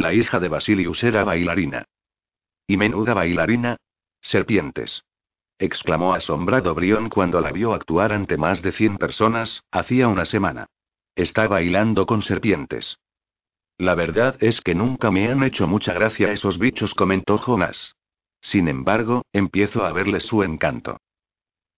La 0.00 0.14
hija 0.14 0.40
de 0.40 0.48
Basilius 0.48 1.04
era 1.04 1.24
bailarina. 1.24 1.84
¿Y 2.66 2.78
menuda 2.78 3.12
bailarina? 3.12 3.76
Serpientes. 4.22 5.04
exclamó 5.58 6.14
asombrado 6.14 6.74
Brión 6.74 7.10
cuando 7.10 7.42
la 7.42 7.52
vio 7.52 7.74
actuar 7.74 8.14
ante 8.14 8.38
más 8.38 8.62
de 8.62 8.72
cien 8.72 8.96
personas, 8.96 9.62
hacía 9.70 10.08
una 10.08 10.24
semana. 10.24 10.68
Está 11.16 11.48
bailando 11.48 12.06
con 12.06 12.22
serpientes. 12.22 12.96
La 13.76 13.94
verdad 13.94 14.38
es 14.40 14.62
que 14.62 14.74
nunca 14.74 15.10
me 15.10 15.30
han 15.30 15.42
hecho 15.42 15.66
mucha 15.66 15.92
gracia 15.92 16.32
esos 16.32 16.58
bichos, 16.58 16.94
comentó 16.94 17.36
Jonas. 17.36 17.94
Sin 18.40 18.68
embargo, 18.68 19.26
empiezo 19.34 19.84
a 19.84 19.92
verles 19.92 20.24
su 20.24 20.42
encanto. 20.42 20.96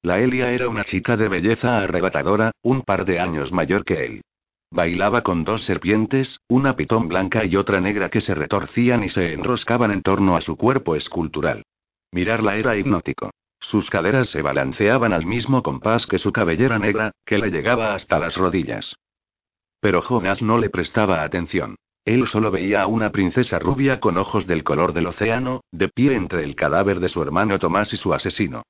La 0.00 0.20
Elia 0.20 0.52
era 0.52 0.68
una 0.68 0.84
chica 0.84 1.16
de 1.16 1.26
belleza 1.26 1.78
arrebatadora, 1.78 2.52
un 2.62 2.82
par 2.82 3.04
de 3.04 3.18
años 3.18 3.50
mayor 3.50 3.84
que 3.84 4.04
él. 4.04 4.22
Bailaba 4.72 5.20
con 5.20 5.44
dos 5.44 5.66
serpientes, 5.66 6.40
una 6.48 6.76
pitón 6.76 7.06
blanca 7.06 7.44
y 7.44 7.56
otra 7.56 7.78
negra 7.78 8.08
que 8.08 8.22
se 8.22 8.34
retorcían 8.34 9.04
y 9.04 9.10
se 9.10 9.34
enroscaban 9.34 9.90
en 9.90 10.00
torno 10.00 10.34
a 10.34 10.40
su 10.40 10.56
cuerpo 10.56 10.96
escultural. 10.96 11.62
Mirarla 12.10 12.56
era 12.56 12.74
hipnótico. 12.74 13.32
Sus 13.60 13.90
caderas 13.90 14.30
se 14.30 14.40
balanceaban 14.40 15.12
al 15.12 15.26
mismo 15.26 15.62
compás 15.62 16.06
que 16.06 16.18
su 16.18 16.32
cabellera 16.32 16.78
negra, 16.78 17.12
que 17.26 17.36
le 17.36 17.50
llegaba 17.50 17.92
hasta 17.92 18.18
las 18.18 18.38
rodillas. 18.38 18.96
Pero 19.78 20.00
Jonas 20.00 20.40
no 20.40 20.56
le 20.56 20.70
prestaba 20.70 21.22
atención. 21.22 21.76
Él 22.06 22.26
solo 22.26 22.50
veía 22.50 22.80
a 22.80 22.86
una 22.86 23.12
princesa 23.12 23.58
rubia 23.58 24.00
con 24.00 24.16
ojos 24.16 24.46
del 24.46 24.64
color 24.64 24.94
del 24.94 25.06
océano, 25.06 25.60
de 25.70 25.88
pie 25.88 26.14
entre 26.14 26.44
el 26.44 26.56
cadáver 26.56 26.98
de 26.98 27.10
su 27.10 27.20
hermano 27.20 27.58
Tomás 27.58 27.92
y 27.92 27.98
su 27.98 28.14
asesino. 28.14 28.62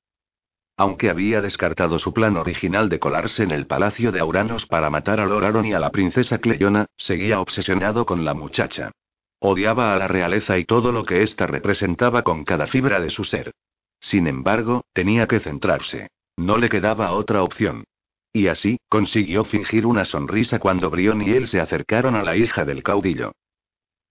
Aunque 0.75 1.09
había 1.09 1.41
descartado 1.41 1.99
su 1.99 2.13
plan 2.13 2.35
original 2.35 2.89
de 2.89 2.99
colarse 2.99 3.43
en 3.43 3.51
el 3.51 3.67
palacio 3.67 4.11
de 4.11 4.19
Auranos 4.19 4.65
para 4.65 4.89
matar 4.89 5.19
a 5.19 5.25
Loraron 5.25 5.65
y 5.65 5.73
a 5.73 5.79
la 5.79 5.91
princesa 5.91 6.39
Cleyona, 6.39 6.87
seguía 6.97 7.39
obsesionado 7.39 8.05
con 8.05 8.25
la 8.25 8.33
muchacha. 8.33 8.91
Odiaba 9.39 9.93
a 9.93 9.97
la 9.97 10.07
realeza 10.07 10.57
y 10.57 10.65
todo 10.65 10.91
lo 10.91 11.05
que 11.05 11.21
ésta 11.21 11.45
representaba 11.45 12.23
con 12.23 12.43
cada 12.43 12.65
fibra 12.65 12.99
de 12.99 13.09
su 13.09 13.23
ser. 13.23 13.51
Sin 13.99 14.25
embargo, 14.27 14.83
tenía 14.93 15.27
que 15.27 15.39
centrarse. 15.39 16.07
No 16.37 16.57
le 16.57 16.69
quedaba 16.69 17.11
otra 17.11 17.43
opción. 17.43 17.83
Y 18.31 18.47
así, 18.47 18.77
consiguió 18.89 19.45
fingir 19.45 19.85
una 19.85 20.05
sonrisa 20.05 20.57
cuando 20.57 20.89
Brión 20.89 21.21
y 21.21 21.31
él 21.31 21.47
se 21.47 21.59
acercaron 21.59 22.15
a 22.15 22.23
la 22.23 22.35
hija 22.35 22.65
del 22.65 22.81
caudillo. 22.81 23.33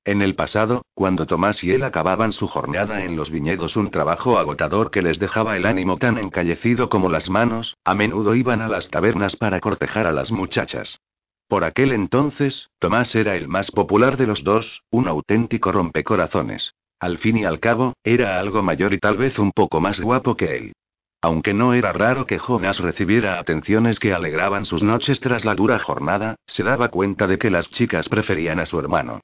En 0.04 0.20
el 0.20 0.34
pasado, 0.34 0.84
cuando 0.94 1.26
Tomás 1.26 1.62
y 1.62 1.70
él 1.70 1.84
acababan 1.84 2.32
su 2.32 2.48
jornada 2.48 3.04
en 3.04 3.14
los 3.14 3.30
viñedos, 3.30 3.76
un 3.76 3.92
trabajo 3.92 4.36
agotador 4.36 4.90
que 4.90 5.00
les 5.00 5.20
dejaba 5.20 5.56
el 5.56 5.64
ánimo 5.64 5.96
tan 5.96 6.18
encallecido 6.18 6.88
como 6.88 7.08
las 7.08 7.30
manos, 7.30 7.76
a 7.84 7.94
menudo 7.94 8.34
iban 8.34 8.62
a 8.62 8.68
las 8.68 8.88
tabernas 8.88 9.36
para 9.36 9.60
cortejar 9.60 10.08
a 10.08 10.12
las 10.12 10.32
muchachas. 10.32 10.98
Por 11.46 11.62
aquel 11.62 11.92
entonces, 11.92 12.68
Tomás 12.80 13.14
era 13.14 13.36
el 13.36 13.46
más 13.46 13.70
popular 13.70 14.16
de 14.16 14.26
los 14.26 14.42
dos, 14.42 14.82
un 14.90 15.06
auténtico 15.06 15.70
rompecorazones. 15.70 16.74
Al 16.98 17.18
fin 17.18 17.36
y 17.36 17.44
al 17.44 17.60
cabo, 17.60 17.94
era 18.02 18.40
algo 18.40 18.60
mayor 18.62 18.94
y 18.94 18.98
tal 18.98 19.16
vez 19.16 19.38
un 19.38 19.52
poco 19.52 19.80
más 19.80 20.00
guapo 20.00 20.36
que 20.36 20.56
él. 20.56 20.72
Aunque 21.20 21.54
no 21.54 21.74
era 21.74 21.92
raro 21.92 22.26
que 22.26 22.40
Jonas 22.40 22.80
recibiera 22.80 23.38
atenciones 23.38 24.00
que 24.00 24.12
alegraban 24.12 24.64
sus 24.64 24.82
noches 24.82 25.20
tras 25.20 25.44
la 25.44 25.54
dura 25.54 25.78
jornada, 25.78 26.34
se 26.46 26.64
daba 26.64 26.88
cuenta 26.88 27.28
de 27.28 27.38
que 27.38 27.50
las 27.50 27.70
chicas 27.70 28.08
preferían 28.08 28.58
a 28.58 28.66
su 28.66 28.80
hermano. 28.80 29.20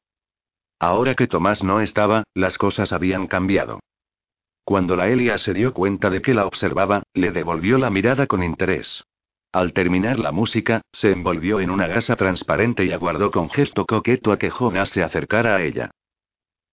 Ahora 0.80 1.14
que 1.14 1.26
Tomás 1.26 1.62
no 1.64 1.80
estaba, 1.80 2.24
las 2.34 2.56
cosas 2.56 2.92
habían 2.92 3.26
cambiado. 3.26 3.80
Cuando 4.64 4.96
la 4.96 5.08
Elia 5.08 5.38
se 5.38 5.54
dio 5.54 5.72
cuenta 5.72 6.10
de 6.10 6.22
que 6.22 6.34
la 6.34 6.46
observaba, 6.46 7.02
le 7.14 7.32
devolvió 7.32 7.78
la 7.78 7.90
mirada 7.90 8.26
con 8.26 8.42
interés. 8.42 9.04
Al 9.50 9.72
terminar 9.72 10.18
la 10.18 10.30
música, 10.30 10.82
se 10.92 11.10
envolvió 11.10 11.60
en 11.60 11.70
una 11.70 11.86
gasa 11.86 12.16
transparente 12.16 12.84
y 12.84 12.92
aguardó 12.92 13.30
con 13.30 13.48
gesto 13.48 13.86
coqueto 13.86 14.30
a 14.30 14.38
que 14.38 14.50
Jonas 14.50 14.90
se 14.90 15.02
acercara 15.02 15.56
a 15.56 15.62
ella. 15.62 15.90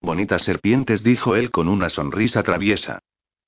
Bonitas 0.02 0.44
serpientes, 0.44 1.02
dijo 1.02 1.36
él 1.36 1.52
con 1.52 1.68
una 1.68 1.90
sonrisa 1.90 2.44
traviesa. 2.44 3.00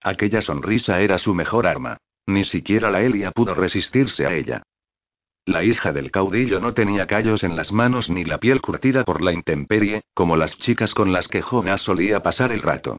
Aquella 0.02 0.42
sonrisa 0.42 1.02
era 1.02 1.18
su 1.18 1.34
mejor 1.34 1.68
arma. 1.68 1.98
Ni 2.26 2.46
siquiera 2.46 2.90
la 2.90 3.02
Elia 3.02 3.32
pudo 3.32 3.54
resistirse 3.54 4.26
a 4.26 4.34
ella. 4.34 4.64
La 5.48 5.64
hija 5.64 5.94
del 5.94 6.12
caudillo 6.12 6.60
no 6.60 6.74
tenía 6.74 7.08
callos 7.08 7.42
en 7.46 7.56
las 7.56 7.72
manos 7.72 8.10
ni 8.10 8.26
la 8.26 8.38
piel 8.38 8.60
curtida 8.60 9.06
por 9.06 9.22
la 9.22 9.32
intemperie, 9.32 10.04
como 10.14 10.36
las 10.36 10.58
chicas 10.58 10.94
con 10.94 11.14
las 11.14 11.30
que 11.30 11.42
Jonas 11.42 11.80
solía 11.80 12.22
pasar 12.22 12.52
el 12.52 12.62
rato. 12.62 12.98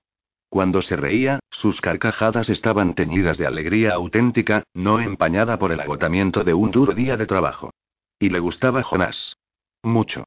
Cuando 0.48 0.80
se 0.80 0.96
reía, 0.96 1.40
sus 1.50 1.82
carcajadas 1.82 2.48
estaban 2.48 2.94
teñidas 2.94 3.36
de 3.36 3.46
alegría 3.46 3.92
auténtica, 3.92 4.62
no 4.72 4.98
empañada 4.98 5.58
por 5.58 5.72
el 5.72 5.80
agotamiento 5.80 6.42
de 6.42 6.54
un 6.54 6.70
duro 6.70 6.94
día 6.94 7.18
de 7.18 7.26
trabajo. 7.26 7.70
Y 8.18 8.30
le 8.30 8.38
gustaba 8.38 8.82
Jonás. 8.82 9.36
Mucho. 9.82 10.24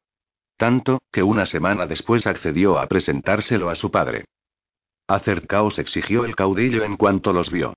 Tanto, 0.58 1.02
que 1.12 1.24
una 1.24 1.48
semana 1.48 1.88
después 1.88 2.28
accedió 2.28 2.78
a 2.78 2.86
presentárselo 2.86 3.72
a 3.72 3.74
su 3.74 3.90
padre. 3.90 4.26
Acercaos 5.08 5.80
exigió 5.80 6.26
el 6.26 6.36
caudillo 6.36 6.84
en 6.84 6.98
cuanto 6.98 7.34
los 7.34 7.50
vio. 7.50 7.74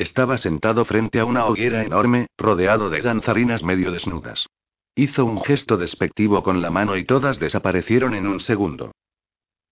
Estaba 0.00 0.38
sentado 0.38 0.86
frente 0.86 1.20
a 1.20 1.26
una 1.26 1.44
hoguera 1.44 1.84
enorme, 1.84 2.28
rodeado 2.38 2.88
de 2.88 3.02
danzarinas 3.02 3.62
medio 3.62 3.92
desnudas. 3.92 4.46
Hizo 4.94 5.26
un 5.26 5.42
gesto 5.42 5.76
despectivo 5.76 6.42
con 6.42 6.62
la 6.62 6.70
mano 6.70 6.96
y 6.96 7.04
todas 7.04 7.38
desaparecieron 7.38 8.14
en 8.14 8.26
un 8.26 8.40
segundo. 8.40 8.92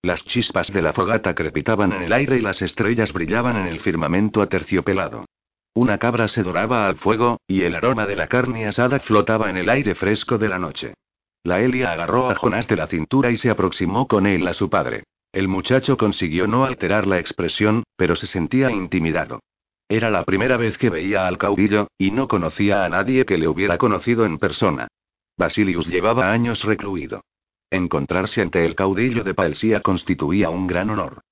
Las 0.02 0.22
chispas 0.26 0.70
de 0.70 0.82
la 0.82 0.92
fogata 0.92 1.34
crepitaban 1.34 1.94
en 1.94 2.02
el 2.02 2.12
aire 2.12 2.36
y 2.36 2.42
las 2.42 2.60
estrellas 2.60 3.14
brillaban 3.14 3.56
en 3.56 3.68
el 3.68 3.80
firmamento 3.80 4.42
aterciopelado. 4.42 5.24
Una 5.72 5.96
cabra 5.96 6.28
se 6.28 6.42
doraba 6.42 6.86
al 6.88 6.98
fuego, 6.98 7.38
y 7.46 7.62
el 7.62 7.74
aroma 7.74 8.04
de 8.04 8.16
la 8.16 8.26
carne 8.26 8.66
asada 8.66 9.00
flotaba 9.00 9.48
en 9.48 9.56
el 9.56 9.70
aire 9.70 9.94
fresco 9.94 10.36
de 10.36 10.50
la 10.50 10.58
noche. 10.58 10.92
La 11.42 11.62
Elia 11.62 11.92
agarró 11.92 12.28
a 12.28 12.34
Jonás 12.34 12.68
de 12.68 12.76
la 12.76 12.86
cintura 12.86 13.30
y 13.30 13.38
se 13.38 13.48
aproximó 13.48 14.06
con 14.06 14.26
él 14.26 14.46
a 14.46 14.52
su 14.52 14.68
padre. 14.68 15.04
El 15.32 15.48
muchacho 15.48 15.96
consiguió 15.96 16.46
no 16.46 16.66
alterar 16.66 17.06
la 17.06 17.18
expresión, 17.18 17.84
pero 17.96 18.14
se 18.14 18.26
sentía 18.26 18.70
intimidado. 18.70 19.40
Era 19.88 20.10
la 20.10 20.24
primera 20.24 20.58
vez 20.58 20.76
que 20.76 20.90
veía 20.90 21.26
al 21.26 21.38
caudillo, 21.38 21.88
y 21.96 22.10
no 22.10 22.28
conocía 22.28 22.84
a 22.84 22.88
nadie 22.90 23.24
que 23.24 23.38
le 23.38 23.48
hubiera 23.48 23.78
conocido 23.78 24.26
en 24.26 24.38
persona. 24.38 24.88
Basilius 25.38 25.86
llevaba 25.86 26.30
años 26.30 26.62
recluido. 26.64 27.22
Encontrarse 27.70 28.42
ante 28.42 28.66
el 28.66 28.74
caudillo 28.74 29.24
de 29.24 29.34
Paelsía 29.34 29.80
constituía 29.80 30.50
un 30.50 30.66
gran 30.66 30.90
honor. 30.90 31.22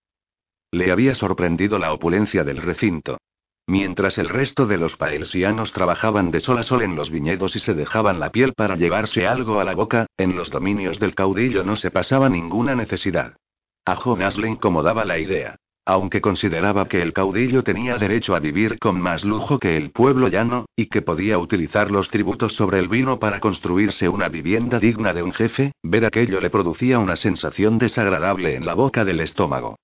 Le 0.70 0.90
había 0.90 1.14
sorprendido 1.14 1.78
la 1.78 1.92
opulencia 1.92 2.44
del 2.44 2.58
recinto. 2.58 3.18
Mientras 3.66 4.16
el 4.16 4.28
resto 4.28 4.64
de 4.66 4.78
los 4.78 4.96
paelsianos 4.96 5.72
trabajaban 5.72 6.30
de 6.30 6.40
sol 6.40 6.58
a 6.58 6.62
sol 6.62 6.82
en 6.82 6.94
los 6.94 7.10
viñedos 7.10 7.56
y 7.56 7.58
se 7.58 7.74
dejaban 7.74 8.20
la 8.20 8.30
piel 8.30 8.52
para 8.54 8.76
llevarse 8.76 9.26
algo 9.26 9.60
a 9.60 9.64
la 9.64 9.74
boca, 9.74 10.06
en 10.16 10.36
los 10.36 10.50
dominios 10.50 11.00
del 11.00 11.14
caudillo 11.14 11.64
no 11.64 11.76
se 11.76 11.90
pasaba 11.90 12.28
ninguna 12.28 12.74
necesidad. 12.74 13.36
A 13.84 13.96
Jonas 13.96 14.38
le 14.38 14.48
incomodaba 14.48 15.04
la 15.04 15.18
idea. 15.18 15.56
Aunque 15.88 16.20
consideraba 16.20 16.88
que 16.88 17.00
el 17.00 17.12
caudillo 17.12 17.62
tenía 17.62 17.96
derecho 17.96 18.34
a 18.34 18.40
vivir 18.40 18.80
con 18.80 19.00
más 19.00 19.24
lujo 19.24 19.60
que 19.60 19.76
el 19.76 19.92
pueblo 19.92 20.26
llano, 20.26 20.66
y 20.74 20.86
que 20.86 21.00
podía 21.00 21.38
utilizar 21.38 21.92
los 21.92 22.10
tributos 22.10 22.54
sobre 22.54 22.80
el 22.80 22.88
vino 22.88 23.20
para 23.20 23.38
construirse 23.38 24.08
una 24.08 24.28
vivienda 24.28 24.80
digna 24.80 25.14
de 25.14 25.22
un 25.22 25.32
jefe, 25.32 25.72
ver 25.84 26.04
aquello 26.04 26.40
le 26.40 26.50
producía 26.50 26.98
una 26.98 27.14
sensación 27.14 27.78
desagradable 27.78 28.56
en 28.56 28.66
la 28.66 28.74
boca 28.74 29.04
del 29.04 29.20
estómago. 29.20 29.76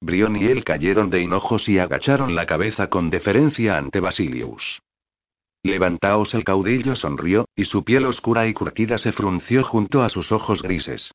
Brión 0.00 0.34
y 0.34 0.46
él 0.46 0.64
cayeron 0.64 1.10
de 1.10 1.20
hinojos 1.20 1.68
y 1.68 1.78
agacharon 1.78 2.34
la 2.34 2.46
cabeza 2.46 2.88
con 2.88 3.10
deferencia 3.10 3.76
ante 3.76 4.00
Basilius. 4.00 4.80
Levantaos 5.62 6.32
el 6.32 6.44
caudillo 6.44 6.96
sonrió, 6.96 7.44
y 7.54 7.66
su 7.66 7.84
piel 7.84 8.06
oscura 8.06 8.46
y 8.46 8.54
curtida 8.54 8.96
se 8.96 9.12
frunció 9.12 9.62
junto 9.62 10.02
a 10.02 10.08
sus 10.08 10.32
ojos 10.32 10.62
grises. 10.62 11.10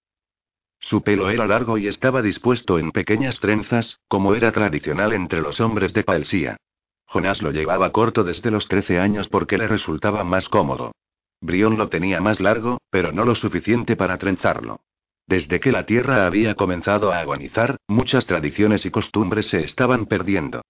Su 0.83 1.01
pelo 1.01 1.29
era 1.29 1.47
largo 1.47 1.77
y 1.77 1.87
estaba 1.87 2.21
dispuesto 2.21 2.77
en 2.77 2.91
pequeñas 2.91 3.39
trenzas, 3.39 4.01
como 4.09 4.35
era 4.35 4.51
tradicional 4.51 5.13
entre 5.13 5.39
los 5.39 5.61
hombres 5.61 5.93
de 5.93 6.03
Paelsía. 6.03 6.57
Jonás 7.05 7.41
lo 7.41 7.51
llevaba 7.51 7.93
corto 7.93 8.25
desde 8.25 8.51
los 8.51 8.67
13 8.67 8.99
años 8.99 9.29
porque 9.29 9.57
le 9.57 9.69
resultaba 9.69 10.25
más 10.25 10.49
cómodo. 10.49 10.91
Brión 11.39 11.77
lo 11.77 11.87
tenía 11.87 12.19
más 12.19 12.41
largo, 12.41 12.79
pero 12.89 13.13
no 13.13 13.23
lo 13.23 13.33
suficiente 13.33 13.95
para 13.95 14.17
trenzarlo. 14.17 14.81
Desde 15.25 15.61
que 15.61 15.71
la 15.71 15.85
tierra 15.85 16.25
había 16.25 16.55
comenzado 16.55 17.13
a 17.13 17.19
agonizar, 17.19 17.77
muchas 17.87 18.25
tradiciones 18.25 18.85
y 18.85 18.91
costumbres 18.91 19.47
se 19.47 19.63
estaban 19.63 20.05
perdiendo. 20.05 20.63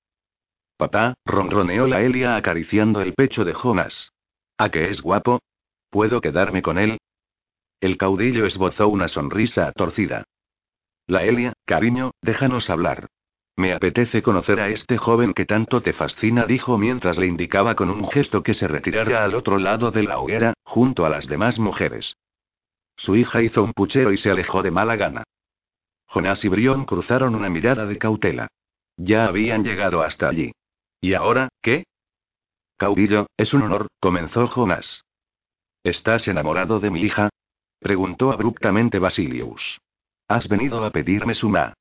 Papá, 0.78 1.16
ronroneó 1.26 1.88
la 1.88 2.02
Elia 2.02 2.36
acariciando 2.36 3.02
el 3.02 3.16
pecho 3.16 3.46
de 3.46 3.56
Jonás. 3.56 4.12
¿A 4.60 4.70
qué 4.70 4.92
es 4.92 5.02
guapo? 5.02 5.40
¿Puedo 5.90 6.22
quedarme 6.22 6.62
con 6.62 6.78
él? 6.78 7.00
El 7.84 7.98
caudillo 7.98 8.46
esbozó 8.46 8.88
una 8.88 9.10
sonrisa 9.10 9.74
torcida. 9.74 10.24
La 11.06 11.26
Elia, 11.26 11.52
cariño, 11.66 12.12
déjanos 12.22 12.70
hablar. 12.70 13.10
Me 13.58 13.74
apetece 13.74 14.22
conocer 14.22 14.62
a 14.62 14.70
este 14.70 14.98
joven 14.98 15.34
que 15.34 15.46
tanto 15.46 15.82
te 15.82 15.92
fascina, 15.92 16.46
dijo 16.46 16.78
mientras 16.78 17.18
le 17.18 17.28
indicaba 17.28 17.76
con 17.76 17.90
un 17.90 18.08
gesto 18.08 18.42
que 18.42 18.54
se 18.54 18.70
retirara 18.70 19.26
al 19.26 19.36
otro 19.36 19.58
lado 19.58 19.92
de 19.92 20.04
la 20.04 20.20
hoguera, 20.20 20.54
junto 20.64 21.06
a 21.06 21.10
las 21.10 21.28
demás 21.28 21.60
mujeres. 21.60 22.16
Su 22.96 23.18
hija 23.18 23.42
hizo 23.42 23.62
un 23.62 23.74
puchero 23.74 24.14
y 24.14 24.18
se 24.18 24.32
alejó 24.32 24.64
de 24.64 24.72
mala 24.72 24.96
gana. 24.96 25.26
Jonás 26.06 26.46
y 26.46 26.48
Brión 26.48 26.86
cruzaron 26.86 27.36
una 27.36 27.50
mirada 27.50 27.86
de 27.86 27.98
cautela. 27.98 28.48
Ya 28.96 29.26
habían 29.26 29.66
llegado 29.66 30.04
hasta 30.04 30.30
allí. 30.30 30.54
¿Y 31.02 31.16
ahora, 31.16 31.50
qué? 31.62 31.84
Caudillo, 32.78 33.28
es 33.36 33.54
un 33.54 33.64
honor, 33.64 33.88
comenzó 34.00 34.48
Jonás. 34.48 35.04
¿Estás 35.84 36.30
enamorado 36.30 36.80
de 36.80 36.90
mi 36.90 37.02
hija? 37.02 37.30
Preguntó 37.84 38.32
abruptamente 38.32 38.98
Basilius. 38.98 39.82
¿Has 40.30 40.48
venido 40.48 40.86
a 40.86 40.90
pedirme 40.92 41.36
suma? 41.36 41.74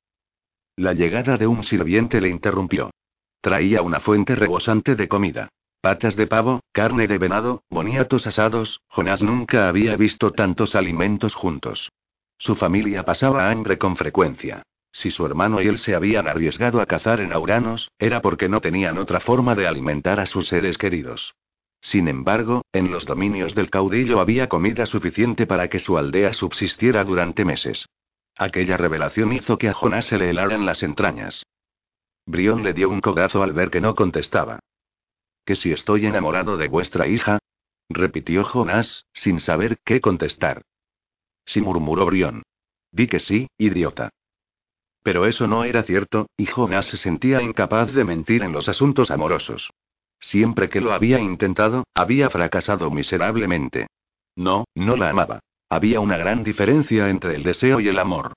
La 0.75 0.91
llegada 0.91 1.37
de 1.37 1.47
un 1.47 1.63
sirviente 1.63 2.19
le 2.19 2.27
interrumpió. 2.27 2.91
Traía 3.39 3.81
una 3.81 4.01
fuente 4.01 4.35
rebosante 4.35 4.97
de 4.97 5.07
comida. 5.07 5.47
Patas 5.79 6.17
de 6.17 6.27
pavo, 6.27 6.59
carne 6.73 7.07
de 7.07 7.17
venado, 7.17 7.63
boniatos 7.69 8.27
asados, 8.27 8.81
Jonás 8.89 9.23
nunca 9.23 9.69
había 9.69 9.95
visto 9.95 10.31
tantos 10.31 10.75
alimentos 10.75 11.35
juntos. 11.35 11.89
Su 12.37 12.55
familia 12.55 13.03
pasaba 13.03 13.49
hambre 13.49 13.77
con 13.77 13.95
frecuencia. 13.95 14.63
Si 14.91 15.09
su 15.09 15.25
hermano 15.25 15.61
y 15.61 15.67
él 15.67 15.79
se 15.79 15.95
habían 15.95 16.27
arriesgado 16.27 16.81
a 16.81 16.85
cazar 16.85 17.21
en 17.21 17.31
Auranos, 17.31 17.89
era 17.97 18.21
porque 18.21 18.49
no 18.49 18.59
tenían 18.59 18.97
otra 18.97 19.21
forma 19.21 19.55
de 19.55 19.67
alimentar 19.67 20.19
a 20.19 20.25
sus 20.25 20.49
seres 20.49 20.77
queridos. 20.77 21.33
Sin 21.83 22.07
embargo, 22.07 22.63
en 22.71 22.91
los 22.91 23.05
dominios 23.05 23.55
del 23.55 23.69
caudillo 23.69 24.21
había 24.21 24.47
comida 24.47 24.85
suficiente 24.85 25.45
para 25.45 25.69
que 25.69 25.79
su 25.79 25.97
aldea 25.97 26.33
subsistiera 26.33 27.03
durante 27.03 27.43
meses. 27.43 27.87
Aquella 28.37 28.77
revelación 28.77 29.33
hizo 29.33 29.57
que 29.57 29.67
a 29.67 29.73
Jonás 29.73 30.05
se 30.05 30.17
le 30.17 30.29
helaran 30.29 30.65
las 30.65 30.81
entrañas. 30.81 31.43
Brión 32.25 32.63
le 32.63 32.73
dio 32.73 32.89
un 32.89 33.01
codazo 33.01 33.43
al 33.43 33.51
ver 33.51 33.69
que 33.69 33.81
no 33.81 33.95
contestaba. 33.95 34.59
¿Que 35.45 35.57
si 35.57 35.73
estoy 35.73 36.05
enamorado 36.05 36.55
de 36.55 36.69
vuestra 36.69 37.05
hija? 37.05 37.39
repitió 37.89 38.45
Jonás, 38.45 39.05
sin 39.11 39.41
saber 39.41 39.77
qué 39.83 39.99
contestar. 39.99 40.61
Sí 41.45 41.59
murmuró 41.59 42.05
Brión. 42.05 42.43
Di 42.93 43.07
que 43.07 43.19
sí, 43.19 43.49
idiota. 43.57 44.09
Pero 45.03 45.25
eso 45.25 45.47
no 45.47 45.65
era 45.65 45.83
cierto, 45.83 46.27
y 46.37 46.45
Jonás 46.45 46.85
se 46.85 46.95
sentía 46.95 47.41
incapaz 47.41 47.93
de 47.93 48.05
mentir 48.05 48.41
en 48.41 48.53
los 48.53 48.69
asuntos 48.69 49.11
amorosos. 49.11 49.69
Siempre 50.23 50.69
que 50.69 50.79
lo 50.79 50.93
había 50.93 51.19
intentado, 51.19 51.83
había 51.93 52.29
fracasado 52.29 52.89
miserablemente. 52.89 53.87
No, 54.35 54.65
no 54.73 54.95
la 54.95 55.09
amaba. 55.09 55.39
Había 55.69 55.99
una 55.99 56.17
gran 56.17 56.43
diferencia 56.43 57.09
entre 57.09 57.35
el 57.35 57.43
deseo 57.43 57.79
y 57.81 57.89
el 57.89 57.99
amor. 57.99 58.33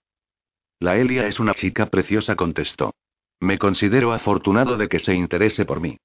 La 0.80 0.96
Elia 0.96 1.26
es 1.26 1.38
una 1.38 1.54
chica 1.54 1.86
preciosa, 1.86 2.34
contestó. 2.34 2.92
Me 3.40 3.56
considero 3.58 4.12
afortunado 4.12 4.76
de 4.76 4.88
que 4.88 4.98
se 4.98 5.14
interese 5.14 5.64
por 5.64 5.80
mí. 5.80 5.96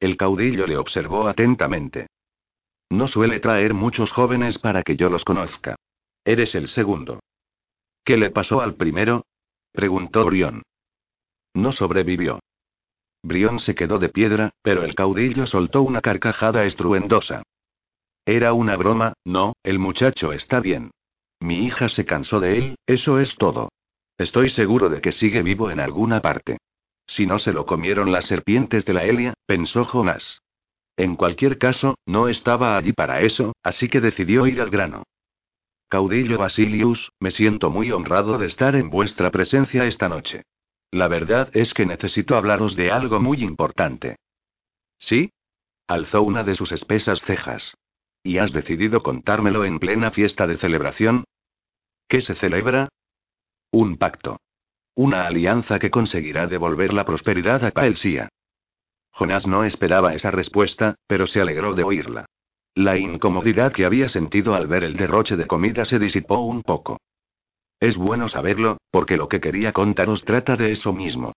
El 0.00 0.16
caudillo 0.16 0.66
le 0.66 0.76
observó 0.76 1.28
atentamente. 1.28 2.08
No 2.90 3.06
suele 3.06 3.38
traer 3.40 3.74
muchos 3.74 4.10
jóvenes 4.10 4.58
para 4.58 4.82
que 4.82 4.96
yo 4.96 5.08
los 5.08 5.24
conozca. 5.24 5.76
Eres 6.24 6.54
el 6.56 6.68
segundo. 6.68 7.20
¿Qué 8.04 8.16
le 8.16 8.30
pasó 8.30 8.60
al 8.60 8.74
primero? 8.74 9.24
preguntó 9.72 10.24
Brión. 10.24 10.62
No 11.54 11.70
sobrevivió. 11.72 12.40
Brión 13.26 13.58
se 13.58 13.74
quedó 13.74 13.98
de 13.98 14.08
piedra, 14.08 14.52
pero 14.62 14.84
el 14.84 14.94
caudillo 14.94 15.48
soltó 15.48 15.82
una 15.82 16.00
carcajada 16.00 16.64
estruendosa. 16.64 17.42
Era 18.24 18.52
una 18.52 18.76
broma, 18.76 19.14
no, 19.24 19.54
el 19.64 19.80
muchacho 19.80 20.32
está 20.32 20.60
bien. 20.60 20.92
Mi 21.40 21.64
hija 21.64 21.88
se 21.88 22.04
cansó 22.04 22.38
de 22.38 22.56
él, 22.56 22.76
eso 22.86 23.18
es 23.18 23.34
todo. 23.34 23.70
Estoy 24.16 24.48
seguro 24.50 24.88
de 24.88 25.00
que 25.00 25.10
sigue 25.10 25.42
vivo 25.42 25.72
en 25.72 25.80
alguna 25.80 26.22
parte. 26.22 26.58
Si 27.08 27.26
no 27.26 27.40
se 27.40 27.52
lo 27.52 27.66
comieron 27.66 28.12
las 28.12 28.26
serpientes 28.26 28.84
de 28.84 28.92
la 28.92 29.04
Elia, 29.04 29.34
pensó 29.44 29.84
Jonás. 29.84 30.40
En 30.96 31.16
cualquier 31.16 31.58
caso, 31.58 31.96
no 32.06 32.28
estaba 32.28 32.76
allí 32.76 32.92
para 32.92 33.22
eso, 33.22 33.56
así 33.62 33.88
que 33.88 34.00
decidió 34.00 34.46
ir 34.46 34.60
al 34.60 34.70
grano. 34.70 35.02
Caudillo 35.88 36.38
Basilius, 36.38 37.10
me 37.18 37.32
siento 37.32 37.70
muy 37.70 37.90
honrado 37.90 38.38
de 38.38 38.46
estar 38.46 38.76
en 38.76 38.88
vuestra 38.88 39.32
presencia 39.32 39.84
esta 39.84 40.08
noche. 40.08 40.44
La 40.90 41.08
verdad 41.08 41.50
es 41.52 41.74
que 41.74 41.86
necesito 41.86 42.36
hablaros 42.36 42.76
de 42.76 42.90
algo 42.90 43.20
muy 43.20 43.42
importante. 43.42 44.16
¿Sí? 44.98 45.32
Alzó 45.86 46.22
una 46.22 46.42
de 46.42 46.54
sus 46.54 46.72
espesas 46.72 47.22
cejas. 47.22 47.74
¿Y 48.22 48.38
has 48.38 48.52
decidido 48.52 49.02
contármelo 49.02 49.64
en 49.64 49.78
plena 49.78 50.10
fiesta 50.10 50.46
de 50.46 50.56
celebración? 50.56 51.24
¿Qué 52.08 52.20
se 52.20 52.34
celebra? 52.34 52.88
Un 53.70 53.96
pacto. 53.96 54.40
Una 54.94 55.26
alianza 55.26 55.78
que 55.78 55.90
conseguirá 55.90 56.46
devolver 56.46 56.92
la 56.92 57.04
prosperidad 57.04 57.64
a 57.64 57.70
Paelsia. 57.70 58.28
Jonás 59.10 59.46
no 59.46 59.64
esperaba 59.64 60.14
esa 60.14 60.30
respuesta, 60.30 60.96
pero 61.06 61.26
se 61.26 61.40
alegró 61.40 61.74
de 61.74 61.84
oírla. 61.84 62.26
La 62.74 62.98
incomodidad 62.98 63.72
que 63.72 63.84
había 63.84 64.08
sentido 64.08 64.54
al 64.54 64.66
ver 64.66 64.84
el 64.84 64.96
derroche 64.96 65.36
de 65.36 65.46
comida 65.46 65.84
se 65.84 65.98
disipó 65.98 66.40
un 66.40 66.62
poco. 66.62 66.98
Es 67.80 67.96
bueno 67.96 68.28
saberlo, 68.28 68.78
porque 68.90 69.16
lo 69.16 69.28
que 69.28 69.40
quería 69.40 69.72
contaros 69.72 70.24
trata 70.24 70.56
de 70.56 70.72
eso 70.72 70.92
mismo. 70.92 71.32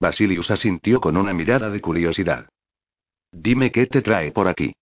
Basilius 0.00 0.50
asintió 0.50 1.00
con 1.00 1.16
una 1.16 1.34
mirada 1.34 1.68
de 1.68 1.80
curiosidad. 1.80 2.48
Dime 3.32 3.70
qué 3.70 3.86
te 3.86 4.00
trae 4.00 4.32
por 4.32 4.48
aquí. 4.48 4.72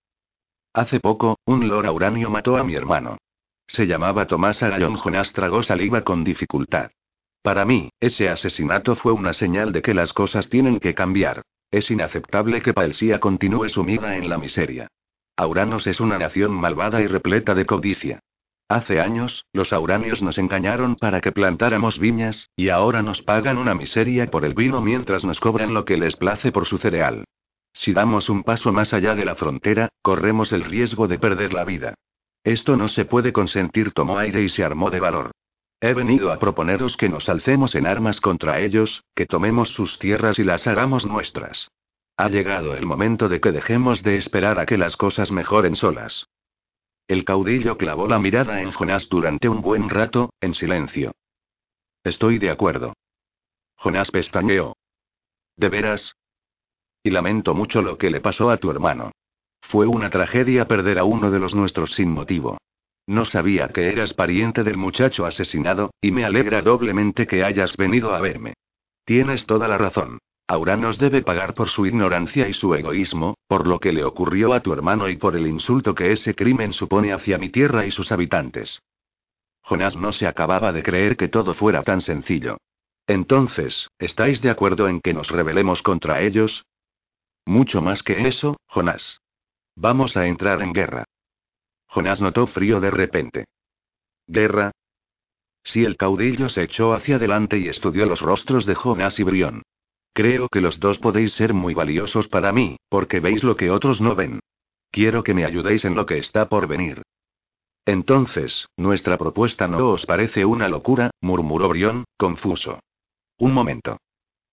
Hace 0.73 1.01
poco, 1.01 1.39
un 1.45 1.69
lord 1.69 1.89
uranio 1.89 2.31
mató 2.31 2.57
a 2.57 2.65
mi 2.65 2.75
hermano. 2.75 3.19
Se 3.67 3.87
llamaba 3.87 4.27
Tomás 4.27 4.63
Agallón 4.63 4.97
Jonás 4.97 5.33
tragó 5.33 5.63
saliva 5.63 6.03
con 6.03 6.25
dificultad. 6.25 6.91
Para 7.43 7.65
mí, 7.65 7.91
ese 8.01 8.29
asesinato 8.29 8.95
fue 8.95 9.13
una 9.13 9.33
señal 9.33 9.73
de 9.73 9.83
que 9.83 9.95
las 9.95 10.13
cosas 10.13 10.49
tienen 10.49 10.81
que 10.81 10.95
cambiar. 10.95 11.43
Es 11.71 11.91
inaceptable 11.91 12.63
que 12.63 12.73
Paelsia 12.73 13.21
continúe 13.21 13.69
sumida 13.69 14.17
en 14.17 14.29
la 14.29 14.39
miseria. 14.39 14.89
Auranos 15.37 15.87
es 15.87 16.01
una 16.01 16.19
nación 16.19 16.53
malvada 16.53 17.01
y 17.01 17.07
repleta 17.07 17.55
de 17.55 17.67
codicia. 17.67 18.21
Hace 18.69 19.01
años, 19.01 19.47
los 19.55 19.73
auranios 19.73 20.21
nos 20.21 20.37
engañaron 20.37 20.97
para 20.97 21.23
que 21.23 21.33
plantáramos 21.33 21.99
viñas, 21.99 22.51
y 22.55 22.69
ahora 22.69 23.03
nos 23.03 23.23
pagan 23.23 23.57
una 23.57 23.75
miseria 23.75 24.31
por 24.31 24.45
el 24.45 24.53
vino 24.53 24.83
mientras 24.83 25.25
nos 25.25 25.41
cobran 25.41 25.73
lo 25.73 25.87
que 25.87 25.97
les 25.97 26.17
place 26.17 26.53
por 26.53 26.67
su 26.67 26.77
cereal. 26.77 27.25
Si 27.73 27.95
damos 27.95 28.29
un 28.29 28.43
paso 28.43 28.71
más 28.71 28.93
allá 28.93 29.15
de 29.15 29.25
la 29.25 29.37
frontera, 29.37 29.89
corremos 30.03 30.53
el 30.53 30.65
riesgo 30.65 31.09
de 31.09 31.19
perder 31.19 31.55
la 31.55 31.65
vida. 31.65 31.95
Esto 32.45 32.77
no 32.77 32.89
se 32.89 33.07
puede 33.07 33.33
consentir, 33.33 33.93
tomó 33.93 34.19
aire 34.19 34.43
y 34.43 34.51
se 34.51 34.65
armó 34.65 34.91
de 34.91 35.01
valor. 35.01 35.31
He 35.81 35.95
venido 35.95 36.31
a 36.31 36.39
proponeros 36.39 36.97
que 36.99 37.09
nos 37.09 37.29
alcemos 37.31 37.75
en 37.75 37.87
armas 37.87 38.21
contra 38.21 38.61
ellos, 38.61 39.03
que 39.15 39.25
tomemos 39.25 39.71
sus 39.71 39.99
tierras 39.99 40.39
y 40.39 40.45
las 40.45 40.67
hagamos 40.67 41.07
nuestras. 41.07 41.71
Ha 42.19 42.29
llegado 42.29 42.75
el 42.75 42.85
momento 42.85 43.31
de 43.31 43.41
que 43.41 43.53
dejemos 43.53 44.03
de 44.03 44.17
esperar 44.17 44.59
a 44.59 44.67
que 44.67 44.77
las 44.77 44.97
cosas 44.97 45.31
mejoren 45.31 45.77
solas. 45.77 46.27
El 47.09 47.25
caudillo 47.25 47.79
clavó 47.79 48.07
la 48.07 48.19
mirada 48.19 48.61
en 48.61 48.71
Jonás 48.71 49.09
durante 49.09 49.49
un 49.49 49.63
buen 49.63 49.89
rato, 49.89 50.31
en 50.43 50.53
silencio. 50.53 51.13
Estoy 52.05 52.39
de 52.39 52.51
acuerdo. 52.51 52.93
Jonás 53.77 54.11
pestañeó. 54.11 54.77
¿De 55.57 55.71
veras? 55.71 56.15
Y 57.03 57.09
lamento 57.09 57.55
mucho 57.55 57.81
lo 57.81 57.97
que 57.97 58.11
le 58.11 58.21
pasó 58.21 58.51
a 58.51 58.59
tu 58.59 58.71
hermano. 58.71 59.13
Fue 59.63 59.87
una 59.87 60.11
tragedia 60.11 60.69
perder 60.69 60.99
a 60.99 61.05
uno 61.05 61.31
de 61.31 61.39
los 61.39 61.55
nuestros 61.55 61.95
sin 61.95 62.11
motivo. 62.11 62.59
No 63.07 63.25
sabía 63.25 63.69
que 63.69 63.89
eras 63.89 64.13
pariente 64.13 64.63
del 64.63 64.77
muchacho 64.77 65.25
asesinado, 65.25 65.91
y 66.03 66.11
me 66.11 66.27
alegra 66.27 66.61
doblemente 66.61 67.27
que 67.27 67.43
hayas 67.43 67.75
venido 67.79 68.15
a 68.15 68.21
verme. 68.21 68.53
Tienes 69.07 69.47
toda 69.47 69.67
la 69.67 69.79
razón. 69.79 70.19
Auranos 70.51 70.97
debe 70.99 71.21
pagar 71.21 71.53
por 71.53 71.69
su 71.69 71.85
ignorancia 71.85 72.49
y 72.49 72.55
su 72.55 72.75
egoísmo, 72.75 73.37
por 73.47 73.67
lo 73.67 73.79
que 73.79 73.93
le 73.93 74.03
ocurrió 74.03 74.55
a 74.55 74.61
tu 74.61 74.73
hermano 74.73 75.11
y 75.11 75.19
por 75.19 75.37
el 75.37 75.47
insulto 75.47 75.95
que 75.95 76.11
ese 76.11 76.35
crimen 76.35 76.73
supone 76.73 77.13
hacia 77.13 77.37
mi 77.37 77.51
tierra 77.51 77.85
y 77.85 77.91
sus 77.91 78.11
habitantes. 78.13 78.81
Jonás 79.61 79.95
no 79.95 80.11
se 80.11 80.27
acababa 80.27 80.73
de 80.73 80.83
creer 80.83 81.19
que 81.19 81.29
todo 81.29 81.53
fuera 81.53 81.83
tan 81.83 82.01
sencillo. 82.01 82.57
Entonces, 83.07 83.91
¿estáis 83.99 84.41
de 84.41 84.49
acuerdo 84.49 84.89
en 84.89 85.03
que 85.03 85.13
nos 85.13 85.31
rebelemos 85.31 85.83
contra 85.83 86.23
ellos? 86.23 86.65
Mucho 87.45 87.83
más 87.83 88.03
que 88.03 88.27
eso, 88.27 88.57
Jonás. 88.67 89.21
Vamos 89.77 90.17
a 90.17 90.27
entrar 90.27 90.63
en 90.63 90.73
guerra. 90.73 91.05
Jonás 91.89 92.23
notó 92.23 92.47
frío 92.47 92.81
de 92.81 92.91
repente. 92.91 93.45
¿Guerra? 94.27 94.71
Si 95.63 95.85
el 95.85 95.99
caudillo 95.99 96.49
se 96.49 96.63
echó 96.63 96.95
hacia 96.95 97.17
adelante 97.17 97.59
y 97.59 97.69
estudió 97.69 98.07
los 98.07 98.23
rostros 98.23 98.65
de 98.65 98.75
Jonás 98.75 99.19
y 99.21 99.25
Brión. 99.25 99.63
Creo 100.13 100.49
que 100.49 100.61
los 100.61 100.81
dos 100.81 100.99
podéis 100.99 101.33
ser 101.33 101.55
muy 101.55 101.75
valiosos 101.75 102.29
para 102.29 102.53
mí, 102.53 102.77
porque 102.89 103.21
veis 103.21 103.45
lo 103.45 103.57
que 103.57 103.71
otros 103.71 104.01
no 104.01 104.15
ven. 104.15 104.41
Quiero 104.91 105.23
que 105.23 105.35
me 105.35 105.45
ayudéis 105.45 105.85
en 105.85 105.95
lo 105.95 106.07
que 106.07 106.19
está 106.19 106.49
por 106.49 106.67
venir. 106.67 107.03
Entonces, 107.85 108.69
nuestra 108.77 109.17
propuesta 109.17 109.67
no 109.69 109.91
os 109.91 110.07
parece 110.07 110.45
una 110.45 110.69
locura, 110.69 111.11
murmuró 111.21 111.69
Brión, 111.69 112.05
confuso. 112.17 112.81
Un 113.39 113.55
momento. 113.55 113.99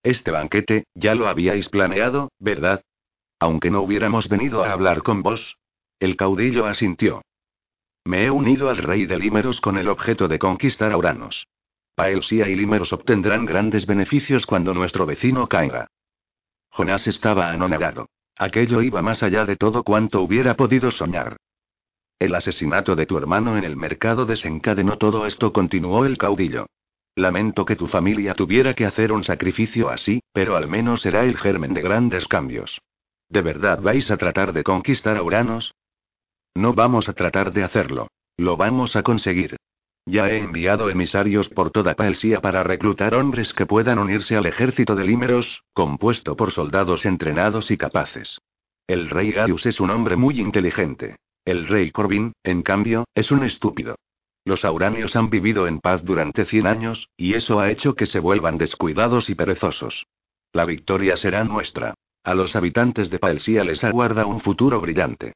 Este 0.02 0.30
banquete, 0.30 0.84
ya 0.94 1.14
lo 1.14 1.28
habíais 1.28 1.68
planeado, 1.68 2.30
¿verdad? 2.38 2.82
Aunque 3.38 3.70
no 3.70 3.82
hubiéramos 3.82 4.28
venido 4.28 4.64
a 4.64 4.72
hablar 4.72 5.02
con 5.02 5.22
vos. 5.22 5.58
El 5.98 6.16
caudillo 6.16 6.66
asintió. 6.66 7.22
Me 8.04 8.24
he 8.24 8.30
unido 8.30 8.70
al 8.70 8.78
rey 8.78 9.04
de 9.04 9.18
Límeros 9.18 9.60
con 9.60 9.76
el 9.78 9.88
objeto 9.88 10.28
de 10.28 10.38
conquistar 10.38 10.92
a 10.92 10.96
Uranos. 10.96 11.46
Paelsia 11.96 12.46
y 12.46 12.54
Límeros 12.54 12.92
obtendrán 12.92 13.46
grandes 13.46 13.86
beneficios 13.86 14.44
cuando 14.44 14.74
nuestro 14.74 15.06
vecino 15.06 15.48
caiga. 15.48 15.88
Jonás 16.68 17.06
estaba 17.06 17.50
anonadado. 17.50 18.10
Aquello 18.36 18.82
iba 18.82 19.00
más 19.00 19.22
allá 19.22 19.46
de 19.46 19.56
todo 19.56 19.82
cuanto 19.82 20.20
hubiera 20.20 20.54
podido 20.56 20.90
soñar. 20.90 21.38
El 22.18 22.34
asesinato 22.34 22.96
de 22.96 23.06
tu 23.06 23.16
hermano 23.16 23.56
en 23.56 23.64
el 23.64 23.76
mercado 23.76 24.26
desencadenó 24.26 24.98
todo 24.98 25.24
esto, 25.24 25.54
continuó 25.54 26.04
el 26.04 26.18
caudillo. 26.18 26.66
Lamento 27.14 27.64
que 27.64 27.76
tu 27.76 27.86
familia 27.86 28.34
tuviera 28.34 28.74
que 28.74 28.84
hacer 28.84 29.10
un 29.10 29.24
sacrificio 29.24 29.88
así, 29.88 30.20
pero 30.34 30.54
al 30.54 30.68
menos 30.68 31.00
será 31.00 31.24
el 31.24 31.38
germen 31.38 31.72
de 31.72 31.80
grandes 31.80 32.28
cambios. 32.28 32.78
¿De 33.30 33.40
verdad 33.40 33.80
vais 33.80 34.10
a 34.10 34.18
tratar 34.18 34.52
de 34.52 34.64
conquistar 34.64 35.16
a 35.16 35.22
Uranos? 35.22 35.74
No 36.54 36.74
vamos 36.74 37.08
a 37.08 37.14
tratar 37.14 37.54
de 37.54 37.64
hacerlo. 37.64 38.08
Lo 38.36 38.58
vamos 38.58 38.96
a 38.96 39.02
conseguir. 39.02 39.56
Ya 40.08 40.28
he 40.28 40.38
enviado 40.38 40.88
emisarios 40.88 41.48
por 41.48 41.72
toda 41.72 41.96
Paelsia 41.96 42.40
para 42.40 42.62
reclutar 42.62 43.14
hombres 43.16 43.52
que 43.52 43.66
puedan 43.66 43.98
unirse 43.98 44.36
al 44.36 44.46
ejército 44.46 44.94
de 44.94 45.04
Límeros, 45.04 45.64
compuesto 45.72 46.36
por 46.36 46.52
soldados 46.52 47.04
entrenados 47.06 47.72
y 47.72 47.76
capaces. 47.76 48.40
El 48.86 49.10
rey 49.10 49.32
Gaius 49.32 49.66
es 49.66 49.80
un 49.80 49.90
hombre 49.90 50.14
muy 50.14 50.40
inteligente. 50.40 51.16
El 51.44 51.66
rey 51.66 51.90
Corbin, 51.90 52.32
en 52.44 52.62
cambio, 52.62 53.04
es 53.16 53.32
un 53.32 53.42
estúpido. 53.42 53.96
Los 54.44 54.64
auranios 54.64 55.16
han 55.16 55.28
vivido 55.28 55.66
en 55.66 55.80
paz 55.80 56.04
durante 56.04 56.44
100 56.44 56.68
años, 56.68 57.08
y 57.16 57.34
eso 57.34 57.58
ha 57.58 57.68
hecho 57.72 57.96
que 57.96 58.06
se 58.06 58.20
vuelvan 58.20 58.58
descuidados 58.58 59.28
y 59.28 59.34
perezosos. 59.34 60.06
La 60.52 60.64
victoria 60.64 61.16
será 61.16 61.42
nuestra. 61.42 61.94
A 62.22 62.34
los 62.34 62.54
habitantes 62.54 63.10
de 63.10 63.18
Paelsia 63.18 63.64
les 63.64 63.82
aguarda 63.82 64.24
un 64.24 64.40
futuro 64.40 64.80
brillante. 64.80 65.32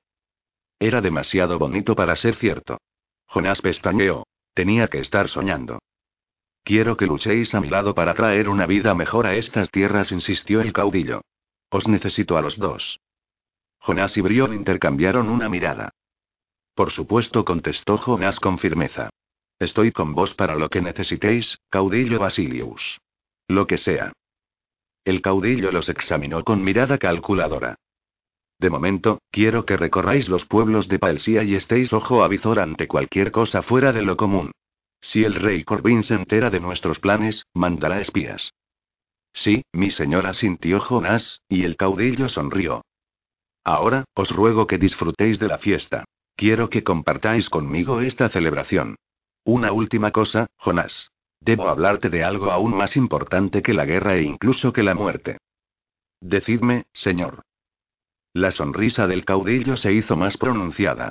Era 0.79 1.01
demasiado 1.01 1.59
bonito 1.59 1.97
para 1.97 2.15
ser 2.15 2.37
cierto. 2.37 2.79
Jonás 3.27 3.61
pestañeó. 3.61 4.25
Tenía 4.61 4.89
que 4.89 4.99
estar 4.99 5.31
soñando. 5.31 5.79
Quiero 6.65 6.99
que 6.99 7.07
luchéis 7.07 7.55
a 7.55 7.63
mi 7.63 7.71
lado 7.71 7.95
para 7.95 8.13
traer 8.13 8.47
una 8.47 8.67
vida 8.67 8.95
mejor 8.95 9.27
a 9.27 9.35
estas 9.35 9.71
tierras, 9.71 10.13
insistió 10.13 10.61
el 10.61 10.75
caudillo. 10.75 11.23
Os 11.71 11.89
necesito 11.89 12.37
a 12.37 12.43
los 12.43 12.59
dos. 12.59 13.01
Jonás 13.79 14.19
y 14.19 14.21
Brión 14.21 14.53
intercambiaron 14.53 15.31
una 15.31 15.49
mirada. 15.49 15.95
Por 16.75 16.91
supuesto, 16.91 17.43
contestó 17.43 17.97
Jonás 17.97 18.39
con 18.39 18.59
firmeza. 18.59 19.09
Estoy 19.59 19.93
con 19.93 20.15
vos 20.15 20.35
para 20.35 20.57
lo 20.57 20.69
que 20.69 20.83
necesitéis, 20.83 21.59
caudillo 21.71 22.19
Basilius. 22.19 23.01
Lo 23.49 23.67
que 23.67 23.79
sea. 23.79 24.13
El 25.07 25.23
caudillo 25.23 25.73
los 25.73 25.89
examinó 25.89 26.45
con 26.45 26.63
mirada 26.63 26.99
calculadora. 26.99 27.77
De 28.61 28.69
momento, 28.69 29.23
quiero 29.31 29.65
que 29.65 29.79
recorráis 29.79 30.29
los 30.29 30.45
pueblos 30.45 30.87
de 30.87 30.99
Paelsia 30.99 31.43
y 31.45 31.55
estéis 31.55 31.95
ojo 31.95 32.23
a 32.23 32.29
visor 32.29 32.61
ante 32.61 32.87
cualquier 32.87 33.33
cosa 33.33 33.63
fuera 33.63 33.91
de 33.91 34.03
lo 34.03 34.19
común. 34.19 34.53
Si 35.01 35.25
el 35.25 35.35
rey 35.35 35.65
Corbin 35.65 36.03
se 36.03 36.13
entera 36.13 36.51
de 36.51 36.61
nuestros 36.61 37.01
planes, 37.01 37.47
mandará 37.55 38.03
espías. 38.03 38.53
Sí, 39.33 39.63
mi 39.73 39.91
señora 39.91 40.35
sintió 40.35 40.79
Jonás, 40.79 41.41
y 41.49 41.65
el 41.65 41.79
caudillo 41.79 42.29
sonrió. 42.29 42.85
Ahora, 43.65 44.05
os 44.15 44.31
ruego 44.31 44.67
que 44.67 44.77
disfrutéis 44.77 45.39
de 45.39 45.49
la 45.49 45.57
fiesta. 45.57 46.05
Quiero 46.37 46.69
que 46.69 46.85
compartáis 46.85 47.49
conmigo 47.49 48.03
esta 48.03 48.29
celebración. 48.29 48.97
Una 49.43 49.73
última 49.73 50.11
cosa, 50.11 50.49
Jonás. 50.59 51.11
Debo 51.41 51.69
hablarte 51.69 52.11
de 52.11 52.25
algo 52.25 52.51
aún 52.51 52.77
más 52.77 52.95
importante 52.99 53.63
que 53.63 53.73
la 53.73 53.87
guerra 53.87 54.17
e 54.17 54.23
incluso 54.23 54.75
que 54.75 54.83
la 54.83 54.95
muerte. 54.95 55.39
Decidme, 56.21 56.85
señor. 56.93 57.43
La 58.33 58.53
sonrisa 58.53 59.09
del 59.09 59.25
caudillo 59.25 59.77
se 59.77 59.93
hizo 59.93 60.17
más 60.17 60.37
pronunciada. 60.37 61.11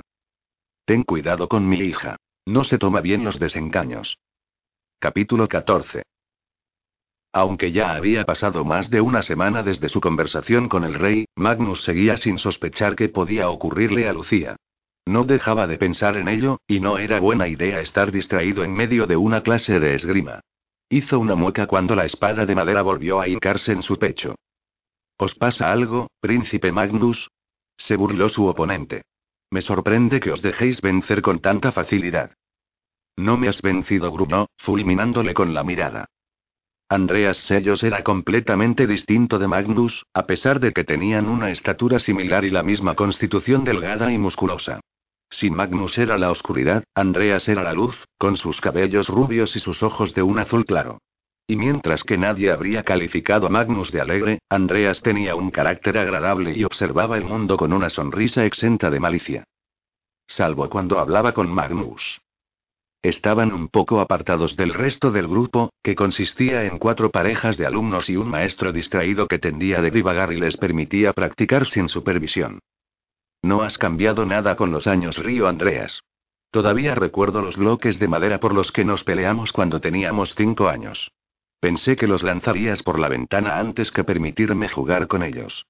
Ten 0.85 1.03
cuidado 1.03 1.49
con 1.49 1.67
mi 1.67 1.77
hija. 1.79 2.15
No 2.45 2.63
se 2.63 2.77
toma 2.77 3.01
bien 3.01 3.25
los 3.25 3.39
desengaños. 3.39 4.17
Capítulo 4.99 5.49
14. 5.49 6.03
Aunque 7.33 7.73
ya 7.73 7.91
había 7.91 8.25
pasado 8.25 8.63
más 8.63 8.89
de 8.89 9.01
una 9.01 9.21
semana 9.21 9.63
desde 9.63 9.89
su 9.89 9.99
conversación 9.99 10.69
con 10.69 10.85
el 10.85 10.93
rey, 10.93 11.25
Magnus 11.35 11.83
seguía 11.83 12.15
sin 12.15 12.37
sospechar 12.37 12.95
qué 12.95 13.09
podía 13.09 13.49
ocurrirle 13.49 14.07
a 14.07 14.13
Lucía. 14.13 14.55
No 15.05 15.25
dejaba 15.25 15.67
de 15.67 15.77
pensar 15.77 16.15
en 16.15 16.29
ello, 16.29 16.59
y 16.67 16.79
no 16.79 16.97
era 16.97 17.19
buena 17.19 17.49
idea 17.49 17.81
estar 17.81 18.13
distraído 18.13 18.63
en 18.63 18.73
medio 18.73 19.07
de 19.07 19.17
una 19.17 19.43
clase 19.43 19.79
de 19.81 19.93
esgrima. 19.93 20.39
Hizo 20.87 21.19
una 21.19 21.35
mueca 21.35 21.67
cuando 21.67 21.95
la 21.95 22.05
espada 22.05 22.45
de 22.45 22.55
madera 22.55 22.81
volvió 22.81 23.19
a 23.19 23.27
hincarse 23.27 23.73
en 23.73 23.81
su 23.81 23.99
pecho. 23.99 24.35
¿Os 25.21 25.35
pasa 25.35 25.69
algo, 25.73 26.07
príncipe 26.21 26.71
Magnus? 26.71 27.29
Se 27.77 27.97
burló 27.97 28.29
su 28.29 28.45
oponente. 28.47 29.03
Me 29.51 29.61
sorprende 29.61 30.21
que 30.21 30.31
os 30.31 30.41
dejéis 30.41 30.79
vencer 30.79 31.21
con 31.21 31.39
tanta 31.39 31.73
facilidad. 31.73 32.31
No 33.17 33.35
me 33.35 33.49
has 33.49 33.61
vencido, 33.61 34.13
gruñó, 34.13 34.47
fulminándole 34.57 35.33
con 35.33 35.53
la 35.53 35.65
mirada. 35.65 36.05
Andreas 36.87 37.35
Sellos 37.35 37.83
era 37.83 38.01
completamente 38.01 38.87
distinto 38.87 39.39
de 39.39 39.49
Magnus, 39.49 40.05
a 40.13 40.25
pesar 40.25 40.61
de 40.61 40.71
que 40.71 40.85
tenían 40.85 41.27
una 41.27 41.51
estatura 41.51 41.99
similar 41.99 42.45
y 42.45 42.49
la 42.49 42.63
misma 42.63 42.95
constitución 42.95 43.65
delgada 43.65 44.13
y 44.13 44.17
musculosa. 44.17 44.79
Si 45.29 45.49
Magnus 45.49 45.97
era 45.97 46.17
la 46.17 46.31
oscuridad, 46.31 46.85
Andreas 46.95 47.49
era 47.49 47.63
la 47.63 47.73
luz, 47.73 48.05
con 48.17 48.37
sus 48.37 48.61
cabellos 48.61 49.09
rubios 49.09 49.57
y 49.57 49.59
sus 49.59 49.83
ojos 49.83 50.13
de 50.13 50.23
un 50.23 50.39
azul 50.39 50.65
claro. 50.65 50.99
Y 51.49 51.55
mientras 51.55 52.03
que 52.03 52.15
nadie 52.15 52.51
habría 52.51 52.83
calificado 52.83 53.47
a 53.47 53.49
Magnus 53.49 53.91
de 53.91 53.99
alegre, 53.99 54.37
Andreas 54.49 55.01
tenía 55.01 55.33
un 55.33 55.49
carácter 55.49 55.97
agradable 55.97 56.53
y 56.55 56.63
observaba 56.63 57.17
el 57.17 57.23
mundo 57.23 57.57
con 57.57 57.73
una 57.73 57.89
sonrisa 57.89 58.45
exenta 58.45 58.91
de 58.91 58.99
malicia. 58.99 59.43
Salvo 60.27 60.69
cuando 60.69 60.99
hablaba 60.99 61.31
con 61.31 61.49
Magnus. 61.49 62.21
Estaban 63.01 63.51
un 63.51 63.67
poco 63.67 63.99
apartados 63.99 64.55
del 64.57 64.75
resto 64.75 65.09
del 65.09 65.27
grupo, 65.27 65.71
que 65.81 65.95
consistía 65.95 66.65
en 66.65 66.77
cuatro 66.77 67.09
parejas 67.09 67.57
de 67.57 67.65
alumnos 67.65 68.11
y 68.11 68.15
un 68.15 68.29
maestro 68.29 68.71
distraído 68.71 69.27
que 69.27 69.39
tendía 69.39 69.81
de 69.81 69.89
divagar 69.89 70.31
y 70.31 70.39
les 70.39 70.55
permitía 70.55 71.13
practicar 71.13 71.65
sin 71.65 71.89
supervisión. 71.89 72.59
No 73.41 73.63
has 73.63 73.79
cambiado 73.79 74.23
nada 74.23 74.55
con 74.55 74.69
los 74.69 74.85
años, 74.85 75.17
río 75.17 75.47
Andreas. 75.47 76.03
Todavía 76.51 76.93
recuerdo 76.93 77.41
los 77.41 77.57
bloques 77.57 77.97
de 77.97 78.07
madera 78.07 78.39
por 78.39 78.53
los 78.53 78.71
que 78.71 78.85
nos 78.85 79.03
peleamos 79.03 79.51
cuando 79.51 79.81
teníamos 79.81 80.35
cinco 80.35 80.69
años. 80.69 81.09
Pensé 81.59 81.95
que 81.95 82.07
los 82.07 82.23
lanzarías 82.23 82.83
por 82.83 82.99
la 82.99 83.09
ventana 83.09 83.59
antes 83.59 83.91
que 83.91 84.03
permitirme 84.03 84.69
jugar 84.69 85.07
con 85.07 85.23
ellos. 85.23 85.65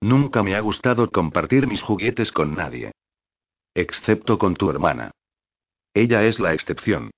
Nunca 0.00 0.42
me 0.42 0.56
ha 0.56 0.60
gustado 0.60 1.10
compartir 1.10 1.66
mis 1.66 1.82
juguetes 1.82 2.32
con 2.32 2.54
nadie. 2.54 2.92
Excepto 3.74 4.38
con 4.38 4.54
tu 4.54 4.70
hermana. 4.70 5.12
Ella 5.94 6.24
es 6.24 6.40
la 6.40 6.52
excepción. 6.52 7.10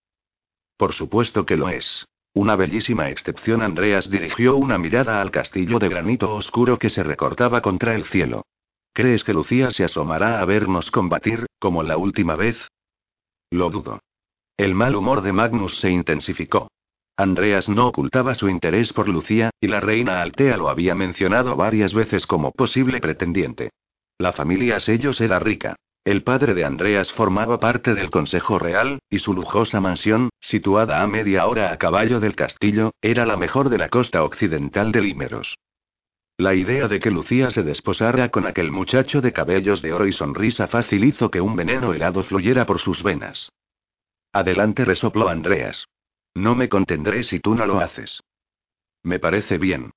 Por 0.76 0.92
supuesto 0.92 1.46
que 1.46 1.56
lo 1.56 1.68
es. 1.68 2.04
Una 2.35 2.54
bellísima 2.54 3.09
excepción. 3.09 3.62
Andreas 3.62 4.11
dirigió 4.11 4.56
una 4.56 4.76
mirada 4.76 5.22
al 5.22 5.30
castillo 5.30 5.78
de 5.78 5.88
granito 5.88 6.35
oscuro 6.35 6.78
que 6.78 6.90
se 6.90 7.02
recortaba 7.02 7.62
contra 7.62 7.94
el 7.94 8.04
cielo. 8.04 8.44
¿Crees 8.92 9.24
que 9.24 9.32
Lucía 9.32 9.70
se 9.70 9.85
asomará 9.85 10.40
a 10.40 10.44
vernos 10.44 10.90
combatir, 10.90 11.46
como 11.59 11.82
la 11.82 11.96
última 11.96 12.37
vez? 12.37 12.68
Lo 13.50 13.70
dudo. 13.70 14.00
El 14.59 14.74
mal 14.74 14.96
humor 14.96 15.22
de 15.22 15.32
Magnus 15.32 15.78
se 15.80 15.90
intensificó. 15.90 16.68
Andreas 17.18 17.68
no 17.68 17.87
ocultaba 17.87 18.35
su 18.35 18.48
interés 18.50 18.92
por 18.92 19.09
Lucía, 19.09 19.50
y 19.59 19.68
la 19.68 19.81
reina 19.81 20.20
Altea 20.20 20.59
lo 20.59 20.68
había 20.68 20.94
mencionado 20.94 21.57
varias 21.57 21.94
veces 21.94 22.26
como 22.26 22.52
posible 22.52 23.00
pretendiente. 23.00 23.70
La 24.18 24.33
familia 24.33 24.81
Sellos 24.81 25.20
era 25.20 25.38
rica. 25.38 25.76
El 26.05 26.22
padre 26.22 26.55
de 26.55 26.64
Andreas 26.64 27.11
formaba 27.11 27.59
parte 27.59 27.94
del 27.94 28.11
Consejo 28.11 28.59
Real, 28.59 28.98
y 29.11 29.18
su 29.18 29.33
lujosa 29.33 29.81
mansión, 29.81 30.29
situada 30.40 31.02
a 31.02 31.07
media 31.07 31.46
hora 31.46 31.72
a 31.72 31.79
caballo 31.79 32.20
del 32.20 32.37
castillo, 32.37 32.92
era 33.00 33.24
la 33.26 33.37
mejor 33.37 33.70
de 33.70 33.79
la 33.79 33.88
costa 33.88 34.22
occidental 34.22 34.92
de 34.92 35.00
Límeros. 35.00 35.57
La 36.37 36.55
idea 36.55 36.87
de 36.87 37.00
que 37.00 37.11
Lucía 37.11 37.50
se 37.50 37.62
desposara 37.62 38.29
con 38.29 38.46
aquel 38.46 38.70
muchacho 38.70 39.22
de 39.22 39.33
cabellos 39.33 39.81
de 39.81 39.94
oro 39.94 40.07
y 40.07 40.12
sonrisa 40.12 40.66
fácil 40.66 41.05
hizo 41.05 41.31
que 41.31 41.40
un 41.40 41.57
veneno 41.57 41.94
helado 41.94 42.22
fluyera 42.22 42.66
por 42.66 42.79
sus 42.79 43.02
venas. 43.02 43.50
Adelante 44.33 44.85
resopló 44.85 45.31
Andreas. 45.31 45.87
No 46.37 46.55
me 46.55 46.68
contendré 46.68 47.22
si 47.22 47.40
tú 47.40 47.55
no 47.55 47.64
lo 47.64 47.81
haces. 47.81 48.22
Me 49.03 49.18
parece 49.18 49.57
bien. 49.57 49.92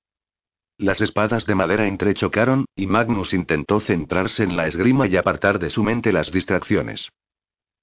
Las 0.78 1.02
espadas 1.02 1.44
de 1.44 1.54
madera 1.54 1.86
entrechocaron, 1.86 2.64
y 2.74 2.86
Magnus 2.86 3.34
intentó 3.34 3.78
centrarse 3.78 4.44
en 4.44 4.56
la 4.56 4.66
esgrima 4.66 5.06
y 5.06 5.18
apartar 5.18 5.58
de 5.58 5.68
su 5.68 5.84
mente 5.84 6.12
las 6.12 6.32
distracciones. 6.32 7.10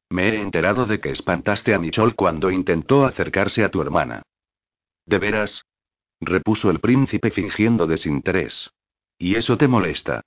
Me 0.09 0.29
he 0.29 0.41
enterado 0.41 0.87
de 0.87 0.99
que 0.99 1.11
espantaste 1.11 1.75
a 1.75 1.77
Michol 1.77 2.15
cuando 2.15 2.49
intentó 2.49 3.05
acercarse 3.05 3.63
a 3.63 3.69
tu 3.69 3.79
hermana. 3.79 4.23
¿De 5.05 5.19
veras? 5.19 5.63
repuso 6.19 6.71
el 6.71 6.79
príncipe 6.79 7.29
fingiendo 7.29 7.85
desinterés. 7.85 8.71
¿Y 9.19 9.35
eso 9.35 9.55
te 9.59 9.67
molesta? 9.67 10.23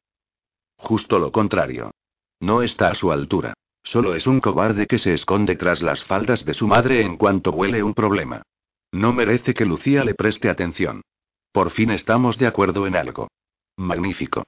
Justo 0.76 1.18
lo 1.18 1.32
contrario. 1.32 1.90
No 2.38 2.62
está 2.62 2.90
a 2.90 2.94
su 2.94 3.10
altura. 3.10 3.54
Solo 3.82 4.14
es 4.14 4.26
un 4.26 4.40
cobarde 4.40 4.86
que 4.86 4.98
se 4.98 5.12
esconde 5.12 5.56
tras 5.56 5.82
las 5.82 6.04
faldas 6.04 6.44
de 6.44 6.54
su 6.54 6.66
madre 6.66 7.02
en 7.02 7.16
cuanto 7.16 7.50
huele 7.50 7.82
un 7.82 7.94
problema. 7.94 8.42
No 8.92 9.12
merece 9.12 9.54
que 9.54 9.64
Lucía 9.64 10.04
le 10.04 10.14
preste 10.14 10.48
atención. 10.48 11.02
Por 11.52 11.70
fin 11.70 11.90
estamos 11.90 12.38
de 12.38 12.46
acuerdo 12.46 12.86
en 12.86 12.96
algo. 12.96 13.28
Magnífico. 13.76 14.44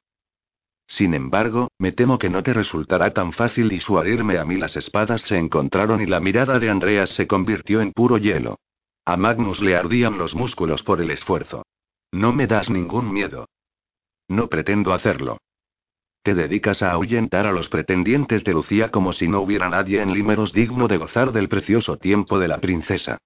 Sin 0.86 1.14
embargo, 1.14 1.68
me 1.78 1.92
temo 1.92 2.18
que 2.18 2.28
no 2.28 2.42
te 2.42 2.52
resultará 2.52 3.12
tan 3.12 3.32
fácil 3.32 3.68
disuadirme 3.68 4.38
a 4.38 4.44
mí. 4.44 4.56
Las 4.56 4.76
espadas 4.76 5.22
se 5.22 5.38
encontraron 5.38 6.02
y 6.02 6.06
la 6.06 6.20
mirada 6.20 6.58
de 6.58 6.70
Andreas 6.70 7.10
se 7.10 7.26
convirtió 7.26 7.80
en 7.80 7.92
puro 7.92 8.18
hielo. 8.18 8.58
A 9.04 9.16
Magnus 9.16 9.60
le 9.60 9.76
ardían 9.76 10.18
los 10.18 10.34
músculos 10.34 10.82
por 10.82 11.00
el 11.00 11.10
esfuerzo. 11.10 11.64
No 12.12 12.32
me 12.32 12.46
das 12.46 12.68
ningún 12.68 13.12
miedo. 13.12 13.48
No 14.28 14.48
pretendo 14.48 14.92
hacerlo. 14.92 15.38
Te 16.22 16.34
dedicas 16.34 16.82
a 16.82 16.92
ahuyentar 16.92 17.46
a 17.46 17.52
los 17.52 17.68
pretendientes 17.68 18.44
de 18.44 18.52
Lucía 18.52 18.90
como 18.90 19.12
si 19.12 19.26
no 19.26 19.40
hubiera 19.40 19.68
nadie 19.68 20.00
en 20.00 20.12
Límeros 20.12 20.52
digno 20.52 20.86
de 20.86 20.96
gozar 20.96 21.32
del 21.32 21.48
precioso 21.48 21.96
tiempo 21.96 22.38
de 22.38 22.46
la 22.46 22.58
princesa. 22.58 23.18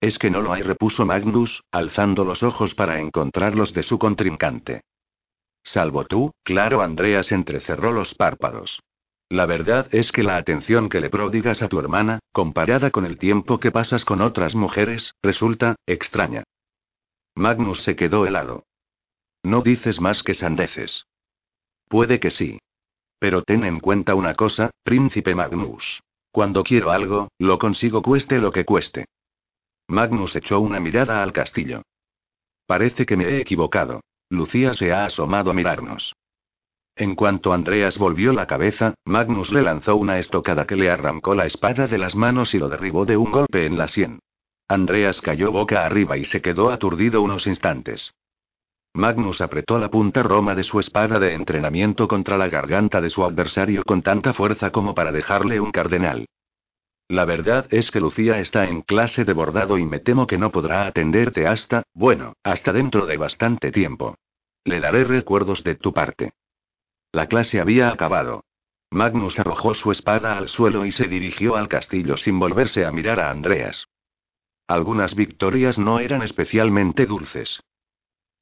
Es 0.00 0.18
que 0.18 0.30
no 0.30 0.40
lo 0.40 0.52
hay, 0.52 0.62
repuso 0.62 1.04
Magnus, 1.04 1.62
alzando 1.72 2.24
los 2.24 2.42
ojos 2.42 2.74
para 2.74 3.00
encontrarlos 3.00 3.72
de 3.72 3.82
su 3.82 3.98
contrincante. 3.98 4.82
Salvo 5.64 6.04
tú, 6.04 6.32
claro, 6.44 6.80
Andreas 6.80 7.32
entrecerró 7.32 7.92
los 7.92 8.14
párpados. 8.14 8.80
La 9.28 9.46
verdad 9.46 9.88
es 9.92 10.12
que 10.12 10.22
la 10.22 10.36
atención 10.36 10.88
que 10.88 11.00
le 11.00 11.08
prodigas 11.08 11.62
a 11.62 11.68
tu 11.68 11.78
hermana, 11.78 12.20
comparada 12.32 12.90
con 12.90 13.04
el 13.04 13.18
tiempo 13.18 13.58
que 13.58 13.70
pasas 13.70 14.04
con 14.04 14.20
otras 14.20 14.54
mujeres, 14.54 15.14
resulta 15.22 15.76
extraña. 15.86 16.44
Magnus 17.34 17.82
se 17.82 17.96
quedó 17.96 18.26
helado. 18.26 18.64
No 19.42 19.62
dices 19.62 20.00
más 20.00 20.22
que 20.22 20.34
sandeces. 20.34 21.06
Puede 21.92 22.20
que 22.20 22.30
sí. 22.30 22.58
Pero 23.18 23.42
ten 23.42 23.64
en 23.64 23.78
cuenta 23.78 24.14
una 24.14 24.34
cosa, 24.34 24.70
príncipe 24.82 25.34
Magnus. 25.34 26.00
Cuando 26.30 26.64
quiero 26.64 26.90
algo, 26.90 27.28
lo 27.38 27.58
consigo 27.58 28.00
cueste 28.00 28.38
lo 28.38 28.50
que 28.50 28.64
cueste. 28.64 29.04
Magnus 29.88 30.34
echó 30.34 30.60
una 30.60 30.80
mirada 30.80 31.22
al 31.22 31.34
castillo. 31.34 31.82
Parece 32.66 33.04
que 33.04 33.18
me 33.18 33.24
he 33.24 33.42
equivocado. 33.42 34.00
Lucía 34.30 34.72
se 34.72 34.90
ha 34.90 35.04
asomado 35.04 35.50
a 35.50 35.52
mirarnos. 35.52 36.14
En 36.96 37.14
cuanto 37.14 37.52
Andreas 37.52 37.98
volvió 37.98 38.32
la 38.32 38.46
cabeza, 38.46 38.94
Magnus 39.04 39.52
le 39.52 39.60
lanzó 39.60 39.96
una 39.96 40.18
estocada 40.18 40.66
que 40.66 40.76
le 40.76 40.90
arrancó 40.90 41.34
la 41.34 41.44
espada 41.44 41.88
de 41.88 41.98
las 41.98 42.14
manos 42.14 42.54
y 42.54 42.58
lo 42.58 42.70
derribó 42.70 43.04
de 43.04 43.18
un 43.18 43.30
golpe 43.30 43.66
en 43.66 43.76
la 43.76 43.88
sien. 43.88 44.18
Andreas 44.66 45.20
cayó 45.20 45.52
boca 45.52 45.84
arriba 45.84 46.16
y 46.16 46.24
se 46.24 46.40
quedó 46.40 46.70
aturdido 46.70 47.20
unos 47.20 47.46
instantes. 47.46 48.14
Magnus 48.94 49.40
apretó 49.40 49.78
la 49.78 49.88
punta 49.90 50.22
roma 50.22 50.54
de 50.54 50.64
su 50.64 50.78
espada 50.78 51.18
de 51.18 51.32
entrenamiento 51.32 52.06
contra 52.06 52.36
la 52.36 52.48
garganta 52.48 53.00
de 53.00 53.08
su 53.08 53.24
adversario 53.24 53.84
con 53.84 54.02
tanta 54.02 54.34
fuerza 54.34 54.70
como 54.70 54.94
para 54.94 55.12
dejarle 55.12 55.60
un 55.60 55.72
cardenal. 55.72 56.26
La 57.08 57.24
verdad 57.24 57.66
es 57.70 57.90
que 57.90 58.00
Lucía 58.00 58.38
está 58.38 58.66
en 58.66 58.82
clase 58.82 59.24
de 59.24 59.32
bordado 59.32 59.78
y 59.78 59.84
me 59.84 59.98
temo 59.98 60.26
que 60.26 60.38
no 60.38 60.50
podrá 60.50 60.86
atenderte 60.86 61.46
hasta, 61.46 61.84
bueno, 61.94 62.34
hasta 62.42 62.72
dentro 62.72 63.06
de 63.06 63.16
bastante 63.16 63.72
tiempo. 63.72 64.16
Le 64.64 64.80
daré 64.80 65.04
recuerdos 65.04 65.64
de 65.64 65.74
tu 65.74 65.92
parte. 65.92 66.32
La 67.12 67.26
clase 67.26 67.60
había 67.60 67.90
acabado. 67.90 68.44
Magnus 68.90 69.38
arrojó 69.38 69.72
su 69.72 69.90
espada 69.90 70.36
al 70.36 70.48
suelo 70.48 70.84
y 70.84 70.92
se 70.92 71.08
dirigió 71.08 71.56
al 71.56 71.68
castillo 71.68 72.18
sin 72.18 72.38
volverse 72.38 72.84
a 72.84 72.92
mirar 72.92 73.20
a 73.20 73.30
Andreas. 73.30 73.86
Algunas 74.68 75.14
victorias 75.14 75.78
no 75.78 75.98
eran 75.98 76.22
especialmente 76.22 77.06
dulces. 77.06 77.62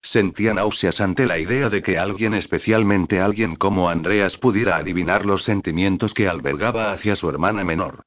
Sentía 0.03 0.55
náuseas 0.55 1.01
ante 1.01 1.27
la 1.27 1.39
idea 1.39 1.69
de 1.69 1.83
que 1.83 1.99
alguien, 1.99 2.35
especialmente 2.35 3.21
alguien 3.21 3.57
como 3.57 3.91
Andreas, 3.91 4.39
pudiera 4.39 4.77
adivinar 4.77 5.27
los 5.27 5.45
sentimientos 5.45 6.15
que 6.15 6.29
albergaba 6.29 6.93
hacia 6.93 7.17
su 7.17 7.29
hermana 7.29 7.65
menor. 7.65 8.03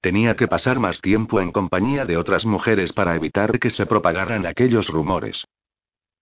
Tenía 0.00 0.36
que 0.36 0.46
pasar 0.46 0.78
más 0.78 1.00
tiempo 1.00 1.40
en 1.40 1.50
compañía 1.50 2.04
de 2.04 2.16
otras 2.16 2.44
mujeres 2.44 2.92
para 2.92 3.16
evitar 3.16 3.58
que 3.58 3.70
se 3.70 3.86
propagaran 3.86 4.46
aquellos 4.46 4.88
rumores. 4.88 5.44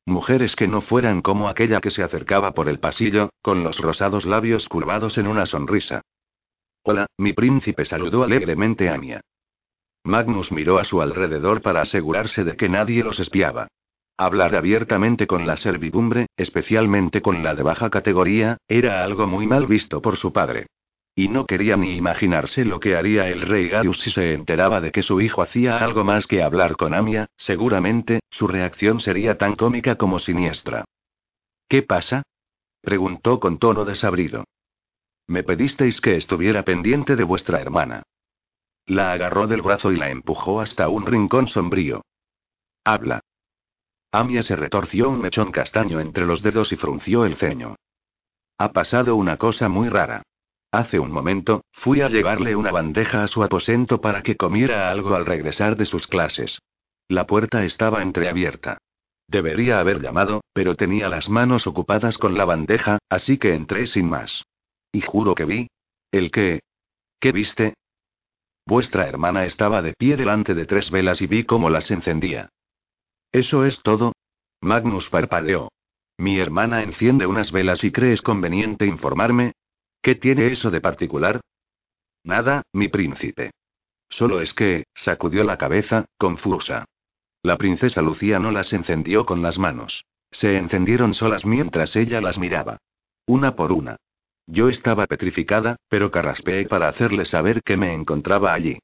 Mujeres 0.07 0.55
que 0.55 0.69
no 0.69 0.81
fueran 0.81 1.21
como 1.21 1.49
aquella 1.49 1.81
que 1.81 1.91
se 1.91 2.03
acercaba 2.03 2.53
por 2.53 2.69
el 2.69 2.79
pasillo, 2.79 3.31
con 3.43 3.65
los 3.65 3.81
rosados 3.81 4.25
labios 4.25 4.69
curvados 4.69 5.19
en 5.19 5.27
una 5.27 5.45
sonrisa. 5.47 6.03
Hola, 6.85 7.07
mi 7.19 7.33
príncipe 7.33 7.85
saludó 7.85 8.23
alegremente 8.23 8.89
a 8.89 8.95
Anya. 8.95 9.21
Magnus 10.05 10.53
miró 10.53 10.79
a 10.79 10.85
su 10.85 11.03
alrededor 11.03 11.61
para 11.61 11.81
asegurarse 11.81 12.45
de 12.45 12.57
que 12.57 12.69
nadie 12.69 13.03
los 13.03 13.19
espiaba. 13.19 13.67
Hablar 14.19 14.55
abiertamente 14.55 15.27
con 15.27 15.47
la 15.47 15.59
servidumbre, 15.59 16.27
especialmente 16.37 17.21
con 17.21 17.43
la 17.43 17.55
de 17.55 17.63
baja 17.63 17.91
categoría, 17.91 18.57
era 18.67 19.05
algo 19.05 19.27
muy 19.27 19.47
mal 19.47 19.67
visto 19.67 20.01
por 20.01 20.17
su 20.17 20.33
padre. 20.33 20.69
Y 21.15 21.29
no 21.29 21.47
quería 21.47 21.77
ni 21.77 21.97
imaginarse 21.97 22.65
lo 22.65 22.81
que 22.81 22.97
haría 22.97 23.29
el 23.29 23.43
rey 23.43 23.69
Gaius 23.69 24.01
si 24.01 24.11
se 24.11 24.33
enteraba 24.33 24.81
de 24.81 24.93
que 24.93 25.03
su 25.03 25.21
hijo 25.21 25.43
hacía 25.43 25.79
algo 25.79 26.03
más 26.05 26.27
que 26.27 26.43
hablar 26.43 26.77
con 26.77 26.95
Amia, 26.95 27.29
seguramente, 27.37 28.21
su 28.31 28.47
reacción 28.47 29.01
sería 29.01 29.37
tan 29.37 29.55
cómica 29.55 29.97
como 29.97 30.19
siniestra. 30.19 30.85
¿Qué 31.69 31.83
pasa? 31.83 32.23
preguntó 32.81 33.41
con 33.41 33.59
tono 33.59 33.85
desabrido. 33.85 34.45
Me 35.27 35.43
pedisteis 35.43 36.01
que 36.01 36.17
estuviera 36.17 36.63
pendiente 36.65 37.17
de 37.17 37.25
vuestra 37.25 37.61
hermana. 37.61 38.03
La 38.87 39.13
agarró 39.13 39.47
del 39.47 39.61
brazo 39.61 39.93
y 39.93 39.97
la 39.97 40.11
empujó 40.11 40.61
hasta 40.61 40.89
un 40.89 41.05
rincón 41.05 41.49
sombrío. 41.49 42.03
Habla. 42.85 43.21
Amia 44.13 44.43
se 44.43 44.57
retorció 44.57 45.11
un 45.11 45.21
mechón 45.21 45.53
castaño 45.53 46.01
entre 46.01 46.27
los 46.27 46.43
dedos 46.43 46.73
y 46.73 46.77
frunció 46.77 47.25
el 47.25 47.37
ceño. 47.37 47.77
Ha 48.59 48.73
pasado 48.73 49.17
una 49.17 49.37
cosa 49.37 49.69
muy 49.69 49.89
rara. 49.89 50.23
Hace 50.73 50.99
un 50.99 51.11
momento, 51.11 51.63
fui 51.73 52.01
a 52.01 52.09
llevarle 52.09 52.57
una 52.57 52.71
bandeja 52.71 53.23
a 53.23 53.29
su 53.29 53.43
aposento 53.43 54.01
para 54.01 54.23
que 54.23 54.37
comiera 54.37 54.91
algo 54.91 55.15
al 55.15 55.27
regresar 55.27 55.77
de 55.77 55.87
sus 55.87 56.07
clases. 56.07 56.59
La 57.09 57.27
puerta 57.27 57.65
estaba 57.65 58.03
entreabierta. 58.03 58.79
Debería 59.29 59.81
haber 59.81 60.01
llamado, 60.01 60.43
pero 60.53 60.75
tenía 60.77 61.09
las 61.09 61.29
manos 61.29 61.67
ocupadas 61.67 62.19
con 62.19 62.37
la 62.37 62.45
bandeja, 62.45 62.99
así 63.09 63.39
que 63.39 63.55
entré 63.55 63.87
sin 63.87 64.09
más. 64.09 64.45
Y 64.93 65.01
juro 65.01 65.35
que 65.35 65.45
vi. 65.45 65.69
¿El 66.13 66.31
qué? 66.31 66.61
¿Qué 67.21 67.33
viste? 67.33 67.75
Vuestra 68.67 69.07
hermana 69.07 69.45
estaba 69.45 69.83
de 69.83 69.95
pie 69.95 70.17
delante 70.17 70.55
de 70.55 70.67
tres 70.67 70.91
velas 70.91 71.21
y 71.23 71.27
vi 71.27 71.45
cómo 71.45 71.71
las 71.71 71.91
encendía. 71.91 72.51
¿Eso 73.37 73.67
es 73.67 73.83
todo? 73.83 74.15
Magnus 74.63 75.11
parpadeó. 75.11 75.69
Mi 76.17 76.39
hermana 76.39 76.83
enciende 76.83 77.27
unas 77.27 77.53
velas 77.53 77.85
y 77.85 77.93
crees 77.93 78.23
conveniente 78.23 78.87
informarme. 78.87 79.53
¿Qué 80.01 80.15
tiene 80.15 80.47
eso 80.47 80.71
de 80.71 80.81
particular? 80.81 81.43
Nada, 82.25 82.63
mi 82.73 82.89
príncipe. 82.89 83.51
Solo 84.09 84.41
es 84.41 84.55
que, 84.55 84.85
sacudió 84.95 85.45
la 85.45 85.59
cabeza, 85.59 86.07
confusa. 86.17 86.87
La 87.43 87.59
princesa 87.59 88.01
Lucía 88.01 88.39
no 88.39 88.53
las 88.53 88.73
encendió 88.73 89.27
con 89.27 89.43
las 89.43 89.59
manos. 89.59 90.07
Se 90.31 90.57
encendieron 90.57 91.13
solas 91.13 91.45
mientras 91.45 91.95
ella 91.95 92.23
las 92.23 92.39
miraba. 92.39 92.79
Una 93.27 93.55
por 93.55 93.71
una. 93.71 93.97
Yo 94.47 94.71
estaba 94.71 95.07
petrificada, 95.07 95.77
pero 95.91 96.11
carraspeé 96.11 96.67
para 96.69 96.89
hacerle 96.89 97.27
saber 97.27 97.63
que 97.63 97.77
me 97.77 97.93
encontraba 97.93 98.55
allí. 98.55 98.79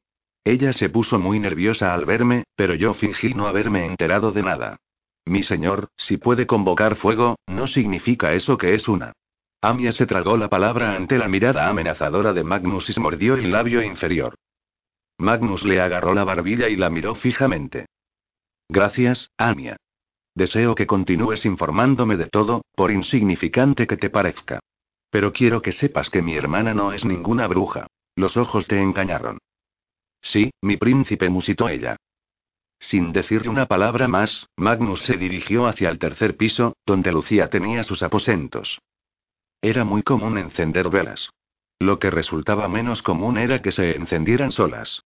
Ella 0.44 0.72
se 0.72 0.88
puso 0.88 1.18
muy 1.18 1.38
nerviosa 1.38 1.94
al 1.94 2.04
verme, 2.04 2.44
pero 2.56 2.74
yo 2.74 2.94
fingí 2.94 3.34
no 3.34 3.46
haberme 3.46 3.86
enterado 3.86 4.32
de 4.32 4.42
nada. 4.42 4.76
Mi 5.24 5.44
señor, 5.44 5.88
si 5.96 6.16
puede 6.16 6.46
convocar 6.46 6.96
fuego, 6.96 7.36
no 7.46 7.66
significa 7.68 8.32
eso 8.32 8.56
que 8.56 8.74
es 8.74 8.88
una. 8.88 9.12
Amia 9.60 9.92
se 9.92 10.06
tragó 10.06 10.36
la 10.36 10.48
palabra 10.48 10.96
ante 10.96 11.18
la 11.18 11.28
mirada 11.28 11.68
amenazadora 11.68 12.32
de 12.32 12.42
Magnus 12.42 12.90
y 12.90 12.92
se 12.92 13.00
mordió 13.00 13.34
el 13.34 13.52
labio 13.52 13.80
inferior. 13.82 14.34
Magnus 15.18 15.64
le 15.64 15.80
agarró 15.80 16.14
la 16.14 16.24
barbilla 16.24 16.68
y 16.68 16.74
la 16.74 16.90
miró 16.90 17.14
fijamente. 17.14 17.86
Gracias, 18.68 19.30
Anya. 19.36 19.76
Deseo 20.34 20.74
que 20.74 20.86
continúes 20.86 21.44
informándome 21.44 22.16
de 22.16 22.26
todo, 22.26 22.62
por 22.74 22.90
insignificante 22.90 23.86
que 23.86 23.96
te 23.96 24.10
parezca. 24.10 24.58
Pero 25.10 25.32
quiero 25.32 25.62
que 25.62 25.70
sepas 25.70 26.10
que 26.10 26.22
mi 26.22 26.34
hermana 26.34 26.74
no 26.74 26.92
es 26.92 27.04
ninguna 27.04 27.46
bruja. 27.46 27.86
Los 28.16 28.36
ojos 28.36 28.66
te 28.66 28.80
engañaron. 28.80 29.38
Sí, 30.22 30.52
mi 30.62 30.76
príncipe 30.76 31.28
musitó 31.28 31.68
ella. 31.68 31.96
Sin 32.78 33.12
decirle 33.12 33.48
una 33.48 33.66
palabra 33.66 34.08
más, 34.08 34.48
Magnus 34.56 35.02
se 35.02 35.16
dirigió 35.16 35.66
hacia 35.66 35.88
el 35.90 35.98
tercer 35.98 36.36
piso, 36.36 36.74
donde 36.86 37.12
Lucía 37.12 37.48
tenía 37.48 37.84
sus 37.84 38.02
aposentos. 38.02 38.80
Era 39.60 39.84
muy 39.84 40.02
común 40.02 40.38
encender 40.38 40.88
velas. 40.88 41.30
Lo 41.78 41.98
que 41.98 42.10
resultaba 42.10 42.68
menos 42.68 43.02
común 43.02 43.38
era 43.38 43.62
que 43.62 43.72
se 43.72 43.96
encendieran 43.96 44.52
solas. 44.52 45.02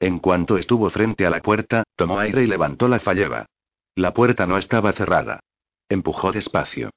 En 0.00 0.20
cuanto 0.20 0.58
estuvo 0.58 0.90
frente 0.90 1.26
a 1.26 1.30
la 1.30 1.40
puerta, 1.40 1.84
tomó 1.96 2.20
aire 2.20 2.44
y 2.44 2.46
levantó 2.46 2.88
la 2.88 3.00
falleva. 3.00 3.46
La 3.94 4.12
puerta 4.14 4.46
no 4.46 4.58
estaba 4.58 4.92
cerrada. 4.92 5.40
Empujó 5.88 6.30
despacio. 6.30 6.90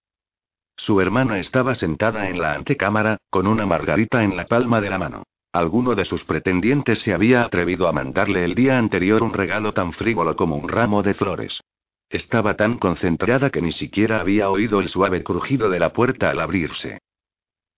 Su 0.75 1.01
hermana 1.01 1.39
estaba 1.39 1.75
sentada 1.75 2.29
en 2.29 2.39
la 2.39 2.53
antecámara, 2.53 3.17
con 3.29 3.47
una 3.47 3.65
margarita 3.65 4.23
en 4.23 4.35
la 4.35 4.45
palma 4.45 4.81
de 4.81 4.89
la 4.89 4.97
mano. 4.97 5.23
Alguno 5.53 5.95
de 5.95 6.05
sus 6.05 6.23
pretendientes 6.23 6.99
se 6.99 7.13
había 7.13 7.43
atrevido 7.43 7.87
a 7.87 7.91
mandarle 7.91 8.45
el 8.45 8.55
día 8.55 8.77
anterior 8.77 9.21
un 9.21 9.33
regalo 9.33 9.73
tan 9.73 9.91
frívolo 9.91 10.35
como 10.35 10.55
un 10.55 10.69
ramo 10.69 11.03
de 11.03 11.13
flores. 11.13 11.61
Estaba 12.09 12.55
tan 12.55 12.77
concentrada 12.77 13.49
que 13.49 13.61
ni 13.61 13.71
siquiera 13.71 14.21
había 14.21 14.49
oído 14.49 14.79
el 14.79 14.89
suave 14.89 15.23
crujido 15.23 15.69
de 15.69 15.79
la 15.79 15.91
puerta 15.91 16.29
al 16.29 16.39
abrirse. 16.39 16.99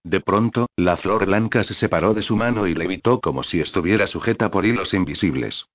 De 0.03 0.19
pronto, 0.19 0.67
la 0.75 0.97
flor 0.97 1.25
blanca 1.25 1.63
se 1.63 1.73
separó 1.73 2.13
de 2.13 2.23
su 2.23 2.35
mano 2.35 2.67
y 2.67 2.75
levitó 2.75 3.19
como 3.21 3.41
si 3.41 3.59
estuviera 3.59 4.05
sujeta 4.05 4.51
por 4.51 4.65
hilos 4.65 4.93
invisibles. 4.93 5.65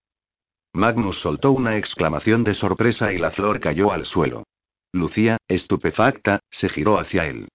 Magnus 0.73 1.21
soltó 1.21 1.51
una 1.51 1.79
exclamación 1.79 2.45
de 2.45 2.55
sorpresa 2.55 3.13
y 3.13 3.19
la 3.19 3.31
flor 3.31 3.59
cayó 3.59 3.91
al 3.91 4.07
suelo. 4.07 4.45
Lucía, 4.93 5.39
estupefacta, 5.49 6.41
se 6.51 6.69
giró 6.69 6.99
hacia 6.99 7.27
él. 7.27 7.49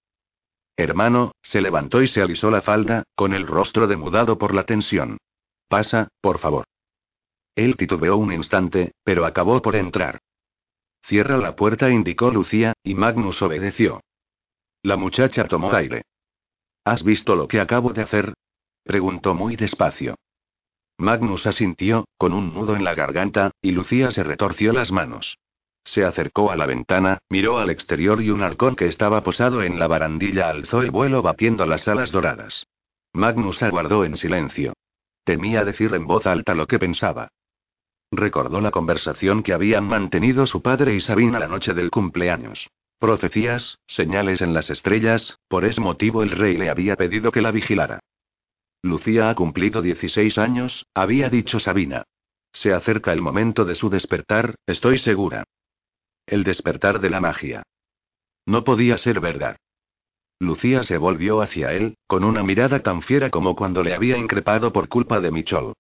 Hermano, 0.76 1.34
se 1.42 1.62
levantó 1.62 2.02
y 2.02 2.08
se 2.08 2.22
alisó 2.22 2.50
la 2.50 2.62
falda, 2.62 3.04
con 3.16 3.34
el 3.34 3.46
rostro 3.46 3.88
demudado 3.88 4.38
por 4.38 4.56
la 4.56 4.66
tensión. 4.66 5.18
Pasa, 5.68 6.10
por 6.22 6.40
favor. 6.40 6.66
Él 7.56 7.76
titubeó 7.76 8.18
un 8.18 8.34
instante, 8.34 8.94
pero 9.04 9.26
acabó 9.26 9.62
por 9.62 9.76
entrar. 9.76 10.20
Cierra 11.04 11.38
la 11.38 11.56
puerta, 11.56 11.92
indicó 11.92 12.32
Lucía, 12.32 12.74
y 12.84 12.96
Magnus 12.96 13.42
obedeció. 13.42 14.02
La 14.82 14.98
muchacha 14.98 15.48
tomó 15.48 15.74
aire. 15.74 16.04
¿Has 16.84 17.04
visto 17.04 17.36
lo 17.36 17.48
que 17.48 17.60
acabo 17.60 17.94
de 17.94 18.02
hacer? 18.02 18.34
preguntó 18.84 19.34
muy 19.34 19.56
despacio. 19.56 20.16
Magnus 20.98 21.48
asintió, 21.48 22.06
con 22.18 22.34
un 22.34 22.54
nudo 22.54 22.76
en 22.76 22.84
la 22.84 22.96
garganta, 22.96 23.52
y 23.62 23.72
Lucía 23.72 24.12
se 24.12 24.24
retorció 24.24 24.74
las 24.74 24.92
manos. 24.92 25.38
Se 25.86 26.06
acercó 26.06 26.52
a 26.52 26.56
la 26.56 26.66
ventana, 26.66 27.20
miró 27.30 27.60
al 27.60 27.70
exterior 27.70 28.22
y 28.22 28.30
un 28.30 28.42
halcón 28.42 28.76
que 28.76 28.88
estaba 28.88 29.24
posado 29.24 29.64
en 29.64 29.80
la 29.80 29.88
barandilla 29.88 30.50
alzó 30.50 30.82
el 30.82 30.92
vuelo 30.92 31.22
batiendo 31.22 31.66
las 31.66 31.88
alas 31.88 32.12
doradas. 32.12 32.66
Magnus 33.14 33.62
aguardó 33.62 34.06
en 34.06 34.16
silencio. 34.16 34.74
Temía 35.24 35.64
decir 35.64 35.94
en 35.94 36.08
voz 36.08 36.26
alta 36.26 36.56
lo 36.56 36.68
que 36.68 36.80
pensaba. 36.80 37.30
Recordó 38.12 38.62
la 38.62 38.72
conversación 38.72 39.44
que 39.44 39.54
habían 39.54 39.86
mantenido 39.86 40.46
su 40.46 40.62
padre 40.62 40.96
y 40.96 41.02
Sabina 41.02 41.40
la 41.40 41.48
noche 41.48 41.74
del 41.74 41.92
cumpleaños. 41.92 42.70
Profecías, 43.00 43.80
señales 43.86 44.42
en 44.42 44.54
las 44.54 44.70
estrellas, 44.70 45.38
por 45.48 45.66
ese 45.66 45.82
motivo 45.82 46.24
el 46.24 46.32
rey 46.32 46.58
le 46.58 46.70
había 46.70 46.96
pedido 46.96 47.32
que 47.32 47.42
la 47.42 47.52
vigilara. 47.52 48.00
Lucía 48.82 49.30
ha 49.30 49.36
cumplido 49.36 49.82
16 49.82 50.38
años, 50.38 50.86
había 50.94 51.30
dicho 51.30 51.60
Sabina. 51.60 52.04
Se 52.52 52.72
acerca 52.74 53.12
el 53.12 53.22
momento 53.22 53.66
de 53.66 53.76
su 53.76 53.90
despertar, 53.90 54.56
estoy 54.68 55.00
segura. 55.00 55.44
El 56.26 56.44
despertar 56.44 57.02
de 57.02 57.10
la 57.10 57.20
magia. 57.20 57.64
No 58.46 58.64
podía 58.64 58.98
ser 58.98 59.20
verdad. 59.20 59.58
Lucía 60.40 60.84
se 60.84 60.98
volvió 60.98 61.42
hacia 61.42 61.74
él, 61.74 61.96
con 62.08 62.24
una 62.24 62.44
mirada 62.44 62.82
tan 62.82 63.02
fiera 63.02 63.30
como 63.30 63.56
cuando 63.56 63.84
le 63.84 63.94
había 63.94 64.18
increpado 64.18 64.72
por 64.72 64.88
culpa 64.88 65.20
de 65.20 65.32
Michol. 65.32 65.74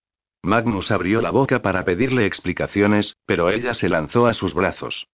Magnus 0.43 0.91
abrió 0.91 1.21
la 1.21 1.31
boca 1.31 1.61
para 1.61 1.85
pedirle 1.85 2.25
explicaciones, 2.25 3.15
pero 3.25 3.49
ella 3.49 3.73
se 3.73 3.87
lanzó 3.87 4.27
a 4.27 4.33
sus 4.33 4.53
brazos. 4.53 5.07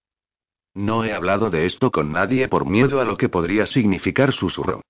No 0.73 1.05
he 1.05 1.13
hablado 1.13 1.51
de 1.51 1.67
esto 1.67 1.91
con 1.91 2.11
nadie 2.11 2.47
por 2.47 2.67
miedo 2.67 2.99
a 2.99 3.05
lo 3.05 3.15
que 3.15 3.29
podría 3.29 3.67
significar 3.67 4.33
susurro. 4.33 4.81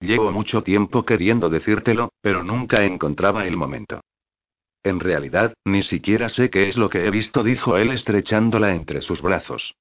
Llevo 0.00 0.30
mucho 0.30 0.62
tiempo 0.62 1.04
queriendo 1.04 1.50
decírtelo, 1.50 2.12
pero 2.20 2.44
nunca 2.44 2.84
encontraba 2.84 3.46
el 3.46 3.56
momento. 3.56 4.00
En 4.84 5.00
realidad, 5.00 5.54
ni 5.64 5.82
siquiera 5.82 6.28
sé 6.28 6.50
qué 6.50 6.68
es 6.68 6.76
lo 6.76 6.88
que 6.88 7.04
he 7.04 7.10
visto, 7.10 7.42
dijo 7.42 7.76
él 7.76 7.90
estrechándola 7.90 8.74
entre 8.74 9.00
sus 9.00 9.20
brazos. 9.22 9.74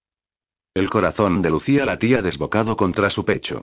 El 0.77 0.91
corazón 0.91 1.41
de 1.41 1.49
Lucía 1.49 1.87
latía 1.87 2.21
desbocado 2.21 2.77
contra 2.77 3.09
su 3.09 3.25
pecho. 3.25 3.61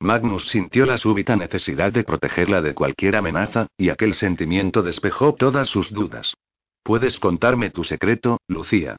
Magnus 0.00 0.48
sintió 0.48 0.84
la 0.84 0.98
súbita 0.98 1.36
necesidad 1.36 1.92
de 1.92 2.02
protegerla 2.02 2.60
de 2.60 2.74
cualquier 2.74 3.14
amenaza, 3.14 3.68
y 3.78 3.90
aquel 3.90 4.14
sentimiento 4.14 4.82
despejó 4.82 5.32
todas 5.36 5.68
sus 5.68 5.92
dudas. 5.92 6.34
¿Puedes 6.82 7.20
contarme 7.20 7.70
tu 7.70 7.84
secreto, 7.84 8.40
Lucía? 8.48 8.96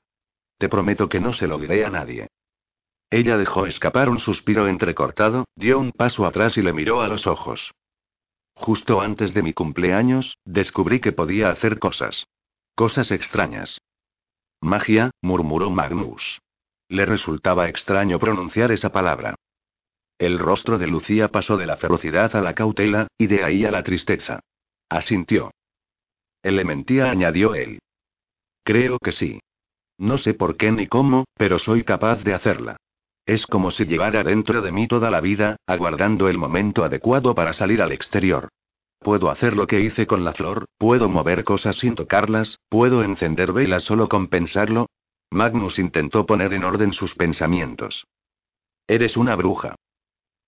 Te 0.57 0.69
prometo 0.69 1.09
que 1.09 1.19
no 1.19 1.33
se 1.33 1.45
lo 1.45 1.57
diré 1.57 1.83
a 1.83 1.89
nadie. 1.89 2.29
Ella 3.09 3.35
dejó 3.35 3.65
escapar 3.65 4.07
un 4.07 4.19
suspiro 4.19 4.69
entrecortado, 4.69 5.43
dio 5.57 5.77
un 5.77 5.91
paso 5.91 6.25
atrás 6.25 6.55
y 6.57 6.61
le 6.61 6.71
miró 6.71 7.01
a 7.01 7.09
los 7.09 7.27
ojos. 7.27 7.73
Justo 8.53 9.01
antes 9.01 9.33
de 9.33 9.43
mi 9.43 9.51
cumpleaños, 9.51 10.37
descubrí 10.45 11.01
que 11.01 11.11
podía 11.11 11.49
hacer 11.49 11.79
cosas. 11.79 12.27
Cosas 12.75 13.11
extrañas. 13.11 13.81
Magia, 14.61 15.11
murmuró 15.21 15.69
Magnus. 15.69 16.39
Le 16.89 17.05
resultaba 17.05 17.67
extraño 17.69 18.19
pronunciar 18.19 18.71
esa 18.71 18.91
palabra. 18.91 19.35
El 20.17 20.39
rostro 20.39 20.77
de 20.77 20.87
Lucía 20.87 21.27
pasó 21.27 21.57
de 21.57 21.65
la 21.65 21.77
ferocidad 21.77 22.35
a 22.35 22.41
la 22.41 22.55
cautela, 22.55 23.07
y 23.17 23.27
de 23.27 23.43
ahí 23.43 23.65
a 23.65 23.71
la 23.71 23.83
tristeza. 23.83 24.39
Asintió. 24.89 25.51
Elementía 26.41 27.11
añadió 27.11 27.55
él. 27.55 27.79
Creo 28.63 28.99
que 28.99 29.11
sí. 29.11 29.39
No 29.97 30.17
sé 30.17 30.33
por 30.33 30.57
qué 30.57 30.71
ni 30.71 30.87
cómo, 30.87 31.25
pero 31.35 31.59
soy 31.59 31.83
capaz 31.83 32.23
de 32.23 32.33
hacerla. 32.33 32.77
Es 33.25 33.45
como 33.45 33.71
si 33.71 33.85
llevara 33.85 34.23
dentro 34.23 34.61
de 34.61 34.71
mí 34.71 34.87
toda 34.87 35.11
la 35.11 35.19
vida, 35.19 35.57
aguardando 35.67 36.29
el 36.29 36.37
momento 36.37 36.83
adecuado 36.83 37.35
para 37.35 37.53
salir 37.53 37.81
al 37.81 37.91
exterior. 37.91 38.49
Puedo 38.99 39.29
hacer 39.29 39.55
lo 39.55 39.67
que 39.67 39.81
hice 39.81 40.07
con 40.07 40.23
la 40.23 40.33
flor, 40.33 40.65
puedo 40.77 41.09
mover 41.09 41.43
cosas 41.43 41.75
sin 41.75 41.95
tocarlas, 41.95 42.57
puedo 42.69 43.03
encender 43.03 43.51
velas 43.51 43.83
solo 43.83 44.07
con 44.07 44.27
pensarlo. 44.27 44.87
Magnus 45.31 45.79
intentó 45.79 46.25
poner 46.25 46.53
en 46.53 46.63
orden 46.63 46.93
sus 46.93 47.15
pensamientos. 47.15 48.05
Eres 48.87 49.17
una 49.17 49.35
bruja. 49.35 49.75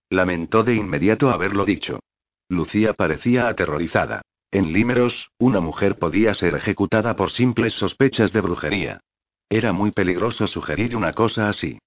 Lamentó 0.10 0.64
de 0.64 0.76
inmediato 0.76 1.30
haberlo 1.30 1.66
dicho. 1.66 2.00
Lucía 2.48 2.94
parecía 2.94 3.48
aterrorizada. 3.48 4.22
En 4.52 4.74
Límeros, 4.74 5.30
una 5.38 5.60
mujer 5.60 6.00
podía 6.00 6.34
ser 6.34 6.56
ejecutada 6.56 7.16
por 7.16 7.32
simples 7.32 7.74
sospechas 7.74 8.34
de 8.34 8.42
brujería. 8.42 9.02
Era 9.50 9.74
muy 9.74 9.92
peligroso 9.92 10.48
sugerir 10.48 10.96
una 10.96 11.14
cosa 11.14 11.50
así. 11.50 11.78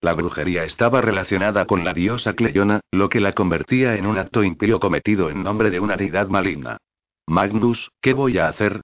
La 0.00 0.14
brujería 0.14 0.64
estaba 0.64 1.00
relacionada 1.00 1.64
con 1.66 1.84
la 1.84 1.94
diosa 1.94 2.34
Cleyona, 2.34 2.80
lo 2.90 3.08
que 3.08 3.20
la 3.20 3.32
convertía 3.32 3.96
en 3.96 4.06
un 4.06 4.18
acto 4.18 4.44
impío 4.44 4.78
cometido 4.78 5.30
en 5.30 5.42
nombre 5.42 5.70
de 5.70 5.80
una 5.80 5.96
deidad 5.96 6.28
maligna. 6.28 6.78
Magnus, 7.26 7.90
¿qué 8.00 8.12
voy 8.12 8.38
a 8.38 8.48
hacer? 8.48 8.80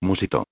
musitó. 0.00 0.44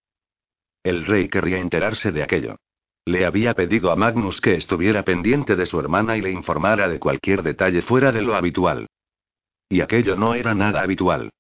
El 0.83 1.05
rey 1.05 1.28
querría 1.28 1.59
enterarse 1.59 2.12
de 2.12 2.22
aquello. 2.22 2.57
Le 3.05 3.26
había 3.26 3.55
pedido 3.55 3.91
a 3.91 3.97
Magnus 3.97 4.41
que 4.41 4.55
estuviera 4.55 5.05
pendiente 5.05 5.57
de 5.57 5.66
su 5.66 5.81
hermana 5.81 6.16
y 6.16 6.20
le 6.20 6.31
informara 6.31 6.89
de 6.89 6.99
cualquier 6.99 7.43
detalle 7.43 7.83
fuera 7.83 8.12
de 8.12 8.22
lo 8.22 8.35
habitual. 8.35 8.87
Y 9.68 9.81
aquello 9.81 10.16
no 10.16 10.35
era 10.35 10.55
nada 10.55 10.83
habitual. 10.83 11.31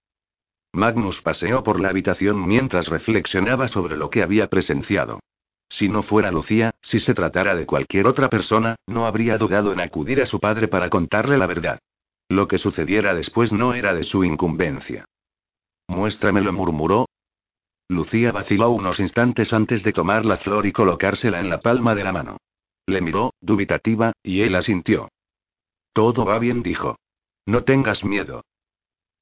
Magnus 0.72 1.20
paseó 1.20 1.62
por 1.62 1.80
la 1.80 1.88
habitación 1.88 2.46
mientras 2.46 2.88
reflexionaba 2.88 3.66
sobre 3.68 3.96
lo 3.96 4.08
que 4.08 4.22
había 4.22 4.48
presenciado. 4.48 5.20
Si 5.68 5.88
no 5.88 6.02
fuera 6.02 6.30
Lucía, 6.30 6.72
si 6.82 7.00
se 7.00 7.14
tratara 7.14 7.54
de 7.54 7.66
cualquier 7.66 8.06
otra 8.06 8.28
persona, 8.28 8.76
no 8.86 9.06
habría 9.06 9.38
dudado 9.38 9.72
en 9.72 9.80
acudir 9.80 10.20
a 10.20 10.26
su 10.26 10.40
padre 10.40 10.68
para 10.68 10.90
contarle 10.90 11.38
la 11.38 11.46
verdad. 11.46 11.78
Lo 12.28 12.46
que 12.46 12.58
sucediera 12.58 13.14
después 13.14 13.52
no 13.52 13.74
era 13.74 13.94
de 13.94 14.04
su 14.04 14.24
incumbencia. 14.24 15.04
Muéstramelo, 15.88 16.52
murmuró. 16.52 17.06
Lucía 17.90 18.30
vaciló 18.30 18.70
unos 18.70 19.00
instantes 19.00 19.52
antes 19.52 19.82
de 19.82 19.92
tomar 19.92 20.24
la 20.24 20.36
flor 20.36 20.64
y 20.64 20.70
colocársela 20.70 21.40
en 21.40 21.50
la 21.50 21.58
palma 21.58 21.96
de 21.96 22.04
la 22.04 22.12
mano. 22.12 22.36
Le 22.86 23.00
miró, 23.00 23.34
dubitativa, 23.40 24.12
y 24.22 24.42
él 24.42 24.54
asintió. 24.54 25.08
Todo 25.92 26.24
va 26.24 26.38
bien, 26.38 26.62
dijo. 26.62 27.00
No 27.46 27.64
tengas 27.64 28.04
miedo. 28.04 28.44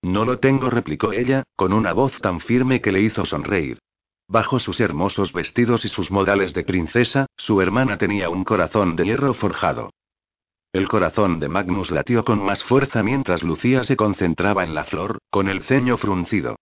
No 0.03 0.27
lo 0.27 0.39
tengo, 0.39 0.69
replicó 0.69 1.14
ella, 1.14 1.45
con 1.57 1.73
una 1.73 1.95
voz 1.95 2.21
tan 2.21 2.41
firme 2.41 2.83
que 2.83 2.93
le 2.93 3.01
hizo 3.01 3.25
sonreír. 3.25 3.79
Bajo 4.29 4.59
sus 4.59 4.81
hermosos 4.81 5.33
vestidos 5.33 5.87
y 5.87 5.89
sus 5.89 6.11
modales 6.11 6.53
de 6.53 6.64
princesa, 6.64 7.25
su 7.39 7.62
hermana 7.62 7.97
tenía 7.97 8.29
un 8.29 8.45
corazón 8.45 8.97
de 8.97 9.07
hierro 9.07 9.33
forjado. 9.33 9.89
El 10.75 10.89
corazón 10.89 11.41
de 11.41 11.49
Magnus 11.49 11.91
latió 11.91 12.23
con 12.23 12.45
más 12.45 12.62
fuerza 12.64 13.03
mientras 13.03 13.43
Lucía 13.43 13.83
se 13.85 13.97
concentraba 13.97 14.62
en 14.62 14.75
la 14.75 14.85
flor, 14.85 15.21
con 15.31 15.49
el 15.49 15.62
ceño 15.62 15.97
fruncido. 15.97 16.57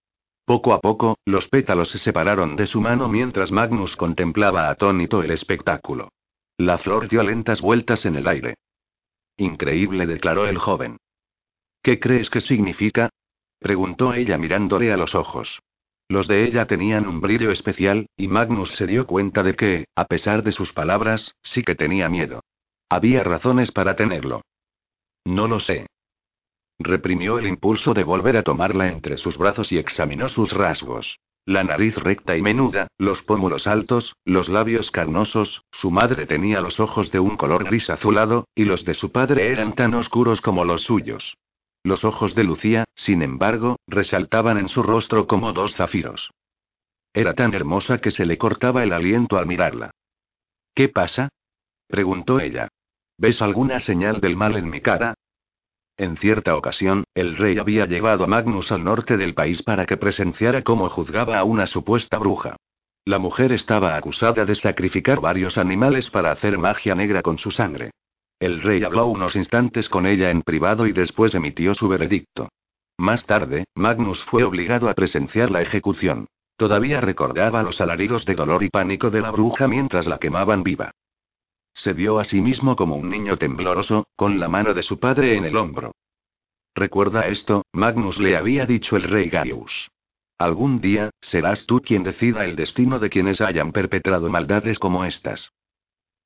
Poco 0.47 0.73
a 0.73 0.81
poco, 0.81 1.19
los 1.25 1.49
pétalos 1.49 1.91
se 1.91 1.99
separaron 1.99 2.55
de 2.55 2.67
su 2.67 2.81
mano 2.81 3.09
mientras 3.09 3.51
Magnus 3.51 3.97
contemplaba 3.97 4.71
atónito 4.71 5.21
el 5.25 5.33
espectáculo. 5.33 6.13
La 6.57 6.79
flor 6.79 7.09
dio 7.09 7.25
lentas 7.25 7.61
vueltas 7.61 8.07
en 8.07 8.15
el 8.15 8.29
aire. 8.29 8.55
Increíble, 9.37 10.07
declaró 10.07 10.47
el 10.47 10.59
joven. 10.59 10.99
¿Qué 11.83 11.99
crees 11.99 12.31
que 12.31 12.41
significa? 12.41 13.11
preguntó 13.59 14.15
ella 14.15 14.39
mirándole 14.39 14.93
a 14.93 14.97
los 14.97 15.17
ojos. 15.17 15.59
Los 16.09 16.29
de 16.29 16.45
ella 16.45 16.67
tenían 16.67 17.09
un 17.09 17.21
brillo 17.21 17.51
especial, 17.51 18.07
y 18.17 18.29
Magnus 18.29 18.71
se 18.71 18.87
dio 18.87 19.05
cuenta 19.05 19.43
de 19.43 19.57
que, 19.57 19.87
a 19.97 20.05
pesar 20.05 20.45
de 20.45 20.53
sus 20.53 20.73
palabras, 20.73 21.35
sí 21.43 21.65
que 21.65 21.75
tenía 21.75 22.09
miedo. 22.09 22.45
Había 22.89 23.25
razones 23.25 23.73
para 23.73 23.97
tenerlo. 23.97 24.43
No 25.25 25.49
lo 25.49 25.59
sé. 25.59 25.87
Reprimió 26.79 27.39
el 27.39 27.47
impulso 27.47 27.95
de 27.95 28.05
volver 28.05 28.37
a 28.37 28.43
tomarla 28.43 28.89
entre 28.89 29.17
sus 29.17 29.39
brazos 29.39 29.73
y 29.73 29.79
examinó 29.79 30.29
sus 30.29 30.53
rasgos. 30.53 31.19
La 31.47 31.63
nariz 31.63 31.97
recta 31.97 32.37
y 32.37 32.43
menuda, 32.43 32.89
los 32.99 33.23
pómulos 33.23 33.69
altos, 33.69 34.17
los 34.25 34.49
labios 34.49 34.91
carnosos, 34.91 35.63
su 35.71 35.93
madre 35.93 36.27
tenía 36.27 36.61
los 36.61 36.81
ojos 36.81 37.13
de 37.13 37.21
un 37.21 37.37
color 37.37 37.65
gris 37.65 37.89
azulado, 37.89 38.49
y 38.55 38.65
los 38.65 38.85
de 38.85 38.95
su 38.95 39.13
padre 39.13 39.53
eran 39.53 39.75
tan 39.75 39.95
oscuros 39.95 40.41
como 40.41 40.65
los 40.65 40.83
suyos. 40.83 41.37
Los 41.85 42.05
ojos 42.05 42.35
de 42.35 42.43
Lucía, 42.43 42.85
sin 42.97 43.23
embargo, 43.23 43.77
resaltaban 43.87 44.59
en 44.59 44.69
su 44.69 44.83
rostro 44.83 45.29
como 45.29 45.53
dos 45.53 45.77
zafiros. 45.77 46.33
Era 47.15 47.33
tan 47.33 47.55
hermosa 47.55 47.99
que 47.99 48.11
se 48.11 48.27
le 48.27 48.39
cortaba 48.39 48.83
el 48.83 48.93
aliento 48.93 49.39
al 49.39 49.47
mirarla. 49.47 49.93
¿Qué 50.75 50.89
pasa? 50.89 51.29
preguntó 51.87 52.41
ella. 52.41 52.69
¿Ves 53.19 53.41
alguna 53.41 53.79
señal 53.79 54.21
del 54.21 54.37
mal 54.37 54.57
en 54.57 54.69
mi 54.69 54.81
cara? 54.81 55.15
En 55.99 56.19
cierta 56.19 56.57
ocasión, 56.57 57.05
el 57.15 57.37
rey 57.37 57.59
había 57.59 57.87
llevado 57.87 58.25
a 58.25 58.27
Magnus 58.27 58.71
al 58.71 58.85
norte 58.85 59.17
del 59.17 59.33
país 59.33 59.63
para 59.63 59.87
que 59.87 59.97
presenciara 59.97 60.63
cómo 60.63 60.89
juzgaba 60.91 61.39
a 61.39 61.45
una 61.45 61.67
supuesta 61.67 62.19
bruja. 62.19 62.57
La 63.07 63.19
mujer 63.19 63.53
estaba 63.53 63.97
acusada 63.97 64.45
de 64.45 64.55
sacrificar 64.55 65.21
varios 65.21 65.57
animales 65.57 66.11
para 66.11 66.33
hacer 66.33 66.59
magia 66.59 66.95
negra 66.95 67.23
con 67.23 67.39
su 67.39 67.51
sangre. 67.51 67.93
El 68.39 68.61
rey 68.61 68.85
habló 68.85 69.07
unos 69.07 69.37
instantes 69.37 69.89
con 69.89 70.07
ella 70.07 70.31
en 70.31 70.43
privado 70.43 70.87
y 70.87 70.93
después 70.93 71.35
emitió 71.35 71.73
su 71.73 71.89
veredicto. 71.89 72.51
Más 72.99 73.25
tarde, 73.25 73.65
Magnus 73.75 74.23
fue 74.23 74.45
obligado 74.45 74.91
a 74.91 74.95
presenciar 74.95 75.51
la 75.51 75.63
ejecución. 75.63 76.27
Todavía 76.57 77.01
recordaba 77.01 77.63
los 77.63 77.81
alaridos 77.81 78.27
de 78.27 78.35
dolor 78.35 78.63
y 78.63 78.69
pánico 78.69 79.09
de 79.09 79.23
la 79.23 79.31
bruja 79.31 79.69
mientras 79.69 80.07
la 80.07 80.19
quemaban 80.19 80.63
viva. 80.63 80.93
Se 81.77 81.93
vio 81.93 82.19
a 82.19 82.25
sí 82.25 82.41
mismo 82.41 82.75
como 82.75 82.97
un 82.97 83.11
niño 83.11 83.37
tembloroso, 83.37 84.09
con 84.17 84.41
la 84.41 84.49
mano 84.49 84.73
de 84.73 84.83
su 84.83 84.99
padre 84.99 85.37
en 85.37 85.45
el 85.45 85.57
hombro. 85.57 85.93
Recuerda 86.75 87.29
esto, 87.29 87.67
Magnus 87.73 88.19
le 88.19 88.37
había 88.37 88.65
dicho 88.65 88.97
el 88.97 89.03
rey 89.03 89.29
Gaius. 89.29 89.91
Algún 90.39 90.81
día, 90.81 91.11
serás 91.21 91.67
tú 91.67 91.83
quien 91.83 92.03
decida 92.03 92.47
el 92.47 92.57
destino 92.57 92.99
de 92.99 93.11
quienes 93.11 93.43
hayan 93.43 93.73
perpetrado 93.73 94.29
maldades 94.31 94.79
como 94.79 95.05
estas. 95.05 95.53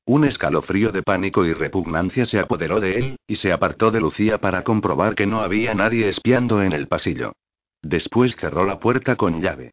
Un 0.05 0.25
escalofrío 0.25 0.93
de 0.93 1.03
pánico 1.03 1.45
y 1.45 1.53
repugnancia 1.53 2.27
se 2.27 2.39
apoderó 2.39 2.81
de 2.81 2.99
él, 2.99 3.17
y 3.27 3.37
se 3.37 3.53
apartó 3.53 3.91
de 3.91 4.01
Lucía 4.01 4.39
para 4.39 4.63
comprobar 4.63 5.17
que 5.17 5.27
no 5.27 5.41
había 5.41 5.75
nadie 5.75 6.09
espiando 6.09 6.63
en 6.63 6.73
el 6.73 6.87
pasillo. 6.87 7.33
Después 7.83 8.37
cerró 8.37 8.65
la 8.65 8.79
puerta 8.79 9.17
con 9.17 9.41
llave. 9.41 9.73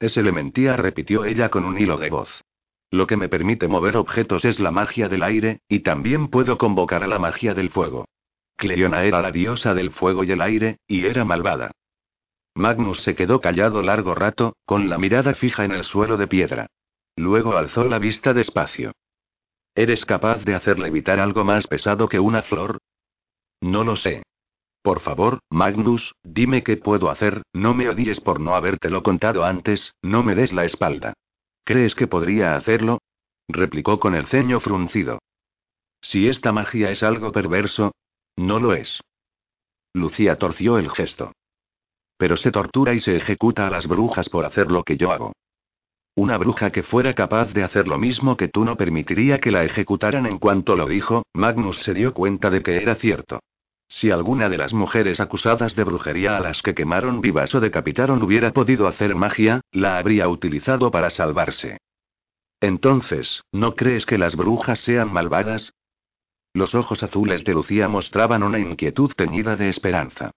Es 0.00 0.16
elementía, 0.16 0.76
repitió 0.76 1.24
ella 1.24 1.50
con 1.50 1.64
un 1.64 1.78
hilo 1.78 1.98
de 1.98 2.10
voz. 2.10 2.42
Lo 2.90 3.06
que 3.06 3.16
me 3.16 3.28
permite 3.28 3.68
mover 3.68 3.96
objetos 3.96 4.44
es 4.44 4.60
la 4.60 4.70
magia 4.70 5.08
del 5.08 5.22
aire, 5.22 5.60
y 5.68 5.80
también 5.80 6.28
puedo 6.28 6.56
convocar 6.58 7.02
a 7.02 7.08
la 7.08 7.18
magia 7.18 7.54
del 7.54 7.70
fuego. 7.70 8.06
Cleona 8.56 9.04
era 9.04 9.20
la 9.20 9.32
diosa 9.32 9.74
del 9.74 9.90
fuego 9.90 10.24
y 10.24 10.30
el 10.32 10.40
aire, 10.40 10.78
y 10.86 11.04
era 11.04 11.24
malvada. 11.24 11.72
Magnus 12.54 13.02
se 13.02 13.14
quedó 13.14 13.40
callado 13.40 13.82
largo 13.82 14.14
rato, 14.14 14.56
con 14.64 14.88
la 14.88 14.98
mirada 14.98 15.34
fija 15.34 15.64
en 15.64 15.72
el 15.72 15.84
suelo 15.84 16.16
de 16.16 16.26
piedra. 16.26 16.68
Luego 17.16 17.56
alzó 17.56 17.84
la 17.84 17.98
vista 17.98 18.32
despacio. 18.32 18.92
¿Eres 19.74 20.06
capaz 20.06 20.42
de 20.44 20.54
hacer 20.54 20.78
levitar 20.78 21.20
algo 21.20 21.44
más 21.44 21.66
pesado 21.66 22.08
que 22.08 22.18
una 22.18 22.42
flor? 22.42 22.78
No 23.60 23.84
lo 23.84 23.96
sé. 23.96 24.22
Por 24.80 25.00
favor, 25.00 25.40
Magnus, 25.50 26.14
dime 26.22 26.62
qué 26.62 26.76
puedo 26.76 27.10
hacer, 27.10 27.42
no 27.52 27.74
me 27.74 27.88
odies 27.88 28.20
por 28.20 28.40
no 28.40 28.54
habértelo 28.54 29.02
contado 29.02 29.44
antes, 29.44 29.92
no 30.00 30.22
me 30.22 30.34
des 30.34 30.52
la 30.52 30.64
espalda. 30.64 31.14
¿Crees 31.66 31.96
que 31.96 32.06
podría 32.06 32.54
hacerlo? 32.54 33.00
replicó 33.48 33.98
con 33.98 34.14
el 34.14 34.26
ceño 34.26 34.60
fruncido. 34.60 35.18
Si 36.00 36.28
esta 36.28 36.52
magia 36.52 36.92
es 36.92 37.02
algo 37.02 37.32
perverso, 37.32 37.90
no 38.36 38.60
lo 38.60 38.72
es. 38.72 39.00
Lucía 39.92 40.38
torció 40.38 40.78
el 40.78 40.90
gesto. 40.90 41.32
Pero 42.16 42.36
se 42.36 42.52
tortura 42.52 42.94
y 42.94 43.00
se 43.00 43.16
ejecuta 43.16 43.66
a 43.66 43.70
las 43.70 43.88
brujas 43.88 44.28
por 44.28 44.44
hacer 44.44 44.70
lo 44.70 44.84
que 44.84 44.96
yo 44.96 45.10
hago. 45.10 45.32
Una 46.14 46.38
bruja 46.38 46.70
que 46.70 46.84
fuera 46.84 47.14
capaz 47.14 47.52
de 47.52 47.64
hacer 47.64 47.88
lo 47.88 47.98
mismo 47.98 48.36
que 48.36 48.46
tú 48.46 48.64
no 48.64 48.76
permitiría 48.76 49.40
que 49.40 49.50
la 49.50 49.64
ejecutaran 49.64 50.24
en 50.26 50.38
cuanto 50.38 50.76
lo 50.76 50.86
dijo, 50.86 51.24
Magnus 51.34 51.80
se 51.80 51.94
dio 51.94 52.14
cuenta 52.14 52.48
de 52.48 52.62
que 52.62 52.76
era 52.76 52.94
cierto. 52.94 53.40
Si 53.88 54.10
alguna 54.10 54.48
de 54.48 54.58
las 54.58 54.72
mujeres 54.72 55.20
acusadas 55.20 55.76
de 55.76 55.84
brujería 55.84 56.36
a 56.36 56.40
las 56.40 56.62
que 56.62 56.74
quemaron 56.74 57.20
vivas 57.20 57.54
o 57.54 57.60
decapitaron 57.60 58.22
hubiera 58.22 58.52
podido 58.52 58.88
hacer 58.88 59.14
magia, 59.14 59.60
la 59.70 59.98
habría 59.98 60.28
utilizado 60.28 60.90
para 60.90 61.10
salvarse. 61.10 61.78
Entonces, 62.60 63.42
¿no 63.52 63.74
crees 63.74 64.06
que 64.06 64.18
las 64.18 64.34
brujas 64.34 64.80
sean 64.80 65.12
malvadas? 65.12 65.74
Los 66.52 66.74
ojos 66.74 67.02
azules 67.02 67.44
de 67.44 67.52
Lucía 67.52 67.86
mostraban 67.86 68.42
una 68.42 68.58
inquietud 68.58 69.12
teñida 69.14 69.56
de 69.56 69.68
esperanza. 69.68 70.30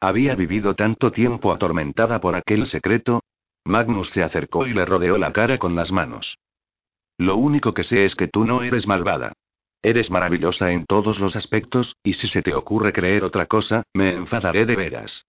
Había 0.00 0.34
vivido 0.34 0.74
tanto 0.74 1.12
tiempo 1.12 1.52
atormentada 1.52 2.20
por 2.20 2.34
aquel 2.34 2.66
secreto, 2.66 3.22
Magnus 3.64 4.10
se 4.10 4.22
acercó 4.22 4.66
y 4.66 4.72
le 4.72 4.84
rodeó 4.84 5.18
la 5.18 5.32
cara 5.32 5.58
con 5.58 5.74
las 5.74 5.92
manos. 5.92 6.38
Lo 7.18 7.36
único 7.36 7.74
que 7.74 7.82
sé 7.82 8.04
es 8.04 8.14
que 8.14 8.28
tú 8.28 8.44
no 8.44 8.62
eres 8.62 8.86
malvada. 8.86 9.32
Eres 9.86 10.10
maravillosa 10.10 10.72
en 10.72 10.84
todos 10.84 11.20
los 11.20 11.36
aspectos, 11.36 11.94
y 12.02 12.14
si 12.14 12.26
se 12.26 12.42
te 12.42 12.52
ocurre 12.52 12.92
creer 12.92 13.22
otra 13.22 13.46
cosa, 13.46 13.84
me 13.94 14.14
enfadaré 14.14 14.66
de 14.66 14.74
veras. 14.74 15.26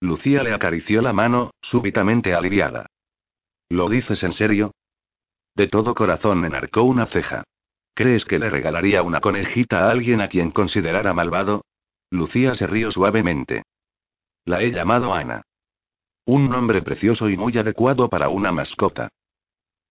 Lucía 0.00 0.44
le 0.44 0.54
acarició 0.54 1.02
la 1.02 1.12
mano, 1.12 1.50
súbitamente 1.60 2.32
aliviada. 2.32 2.86
¿Lo 3.68 3.88
dices 3.88 4.22
en 4.22 4.34
serio? 4.34 4.70
De 5.56 5.66
todo 5.66 5.96
corazón 5.96 6.44
enarcó 6.44 6.84
una 6.84 7.06
ceja. 7.06 7.42
¿Crees 7.92 8.24
que 8.24 8.38
le 8.38 8.50
regalaría 8.50 9.02
una 9.02 9.20
conejita 9.20 9.80
a 9.80 9.90
alguien 9.90 10.20
a 10.20 10.28
quien 10.28 10.52
considerara 10.52 11.12
malvado? 11.12 11.64
Lucía 12.08 12.54
se 12.54 12.68
rió 12.68 12.92
suavemente. 12.92 13.64
La 14.44 14.62
he 14.62 14.70
llamado 14.70 15.12
Ana. 15.12 15.42
Un 16.24 16.48
nombre 16.48 16.82
precioso 16.82 17.28
y 17.28 17.36
muy 17.36 17.58
adecuado 17.58 18.08
para 18.08 18.28
una 18.28 18.52
mascota. 18.52 19.08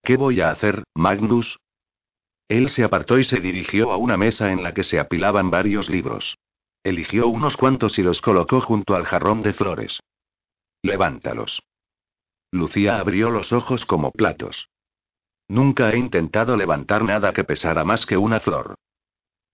¿Qué 0.02 0.16
voy 0.16 0.40
a 0.40 0.52
hacer, 0.52 0.86
Magnus? 0.96 1.58
Él 2.52 2.70
se 2.70 2.84
apartó 2.84 3.18
y 3.18 3.24
se 3.24 3.40
dirigió 3.40 3.94
a 3.94 3.96
una 3.96 4.18
mesa 4.18 4.52
en 4.52 4.62
la 4.62 4.74
que 4.74 4.84
se 4.84 5.00
apilaban 5.00 5.50
varios 5.50 5.90
libros. 5.90 6.38
Eligió 6.84 7.30
unos 7.30 7.56
cuantos 7.56 7.98
y 7.98 8.04
los 8.04 8.22
colocó 8.22 8.60
junto 8.60 8.94
al 8.94 9.06
jarrón 9.06 9.42
de 9.42 9.54
flores. 9.54 10.02
Levántalos. 10.84 11.64
Lucía 12.52 13.00
abrió 13.00 13.30
los 13.30 13.54
ojos 13.54 13.86
como 13.86 14.12
platos. 14.12 14.68
Nunca 15.48 15.92
he 15.92 15.98
intentado 15.98 16.58
levantar 16.58 17.06
nada 17.06 17.32
que 17.32 17.46
pesara 17.46 17.86
más 17.86 18.06
que 18.06 18.18
una 18.18 18.42
flor. 18.42 18.76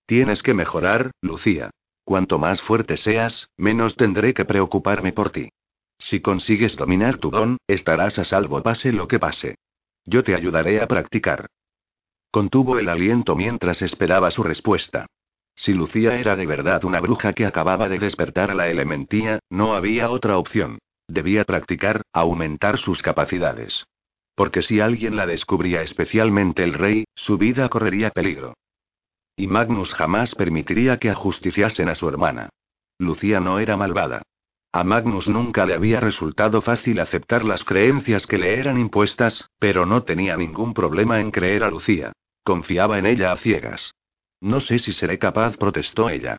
Tienes 0.08 0.41
que 0.41 0.56
mejorar, 0.56 1.12
Lucía. 1.22 1.70
Cuanto 2.04 2.39
más 2.39 2.64
fuerte 2.64 2.98
seas, 2.98 3.48
menos 3.58 3.95
tendré 3.95 4.34
que 4.34 4.45
preocuparme 4.45 5.14
por 5.14 5.30
ti. 5.30 5.50
Si 6.00 6.20
consigues 6.20 6.76
dominar 6.76 7.20
tu 7.20 7.30
don, 7.30 7.58
estarás 7.68 8.18
a 8.18 8.24
salvo 8.24 8.64
pase 8.64 8.91
lo 8.91 9.08
que 9.08 9.20
pase. 9.20 9.54
Yo 10.04 10.24
te 10.24 10.34
ayudaré 10.34 10.82
a 10.82 10.88
practicar. 10.88 11.48
Contuvo 12.32 12.78
el 12.78 12.90
aliento 12.90 13.36
mientras 13.36 13.82
esperaba 13.82 14.32
su 14.32 14.44
respuesta. 14.44 15.08
Si 15.56 15.74
Lucía 15.74 16.20
era 16.20 16.36
de 16.36 16.46
verdad 16.46 16.84
una 16.86 17.00
bruja 17.00 17.34
que 17.34 17.46
acababa 17.46 17.90
de 17.90 17.98
despertar 17.98 18.52
a 18.52 18.56
la 18.56 18.70
elementía, 18.70 19.40
no 19.50 19.74
había 19.74 20.10
otra 20.10 20.38
opción. 20.38 20.78
Debía 21.08 21.46
practicar, 21.46 22.04
aumentar 22.14 22.78
sus 22.78 23.02
capacidades. 23.02 23.86
Porque 24.36 24.62
si 24.62 24.82
alguien 24.82 25.16
la 25.16 25.26
descubría, 25.26 25.82
especialmente 25.82 26.64
el 26.64 26.74
rey, 26.74 27.06
su 27.16 27.40
vida 27.40 27.70
correría 27.70 28.12
peligro. 28.12 28.54
Y 29.36 29.48
Magnus 29.48 29.94
jamás 29.94 30.36
permitiría 30.36 30.98
que 30.98 31.10
ajusticiasen 31.10 31.90
a 31.90 31.96
su 31.96 32.08
hermana. 32.08 32.50
Lucía 33.00 33.40
no 33.40 33.60
era 33.60 33.78
malvada. 33.78 34.22
A 34.72 34.84
Magnus 34.84 35.28
nunca 35.28 35.65
le 35.65 35.74
había 35.74 35.99
resultado 35.99 36.61
fácil 36.61 36.99
aceptar 36.99 37.45
las 37.45 37.63
creencias 37.63 38.28
que 38.28 38.38
le 38.38 38.59
eran 38.59 38.78
impuestas, 38.78 39.49
pero 39.59 39.86
no 39.86 40.03
tenía 40.03 40.36
ningún 40.38 40.74
problema 40.74 41.20
en 41.20 41.32
creer 41.32 41.63
a 41.63 41.70
Lucía. 41.70 42.13
Confiaba 42.43 42.99
en 42.99 43.05
ella 43.05 43.32
a 43.32 43.38
ciegas. 43.38 43.93
No 44.41 44.59
sé 44.59 44.80
si 44.80 44.93
seré 44.93 45.18
capaz, 45.18 45.57
protestó 45.57 46.09
ella. 46.09 46.38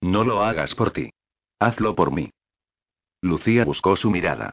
No 0.00 0.24
lo 0.24 0.44
hagas 0.44 0.74
por 0.74 0.92
ti. 0.92 1.10
Hazlo 1.58 1.94
por 1.94 2.12
mí. 2.12 2.30
Lucía 3.20 3.64
buscó 3.64 3.96
su 3.96 4.10
mirada. 4.10 4.52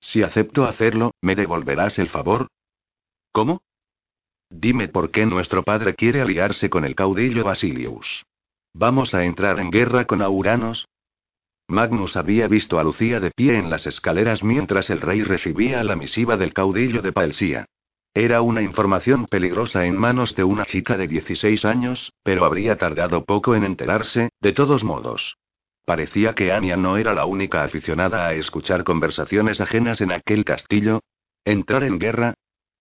Si 0.00 0.22
acepto 0.22 0.64
hacerlo, 0.64 1.12
¿me 1.20 1.34
devolverás 1.34 1.98
el 1.98 2.08
favor? 2.08 2.48
¿Cómo? 3.32 3.62
Dime 4.48 4.88
por 4.88 5.10
qué 5.10 5.26
nuestro 5.26 5.62
padre 5.62 5.94
quiere 5.94 6.20
aliarse 6.20 6.70
con 6.70 6.84
el 6.84 6.94
caudillo 6.94 7.44
Basilius. 7.44 8.24
¿Vamos 8.72 9.14
a 9.14 9.24
entrar 9.24 9.58
en 9.58 9.70
guerra 9.70 10.06
con 10.06 10.22
Auranos? 10.22 10.86
Magnus 11.68 12.16
había 12.16 12.46
visto 12.46 12.78
a 12.78 12.84
Lucía 12.84 13.20
de 13.20 13.30
pie 13.30 13.58
en 13.58 13.70
las 13.70 13.86
escaleras 13.86 14.44
mientras 14.44 14.90
el 14.90 15.00
rey 15.00 15.22
recibía 15.22 15.82
la 15.82 15.96
misiva 15.96 16.36
del 16.36 16.52
caudillo 16.52 17.00
de 17.00 17.12
Paelsía. 17.12 17.64
Era 18.12 18.42
una 18.42 18.60
información 18.60 19.26
peligrosa 19.26 19.86
en 19.86 19.96
manos 19.96 20.36
de 20.36 20.44
una 20.44 20.66
chica 20.66 20.96
de 20.96 21.08
16 21.08 21.64
años, 21.64 22.12
pero 22.22 22.44
habría 22.44 22.76
tardado 22.76 23.24
poco 23.24 23.54
en 23.54 23.64
enterarse, 23.64 24.28
de 24.40 24.52
todos 24.52 24.84
modos. 24.84 25.36
Parecía 25.86 26.34
que 26.34 26.52
Anya 26.52 26.76
no 26.76 26.96
era 26.96 27.14
la 27.14 27.24
única 27.24 27.64
aficionada 27.64 28.26
a 28.26 28.34
escuchar 28.34 28.84
conversaciones 28.84 29.60
ajenas 29.60 30.00
en 30.00 30.12
aquel 30.12 30.44
castillo. 30.44 31.00
¿Entrar 31.44 31.82
en 31.82 31.98
guerra? 31.98 32.34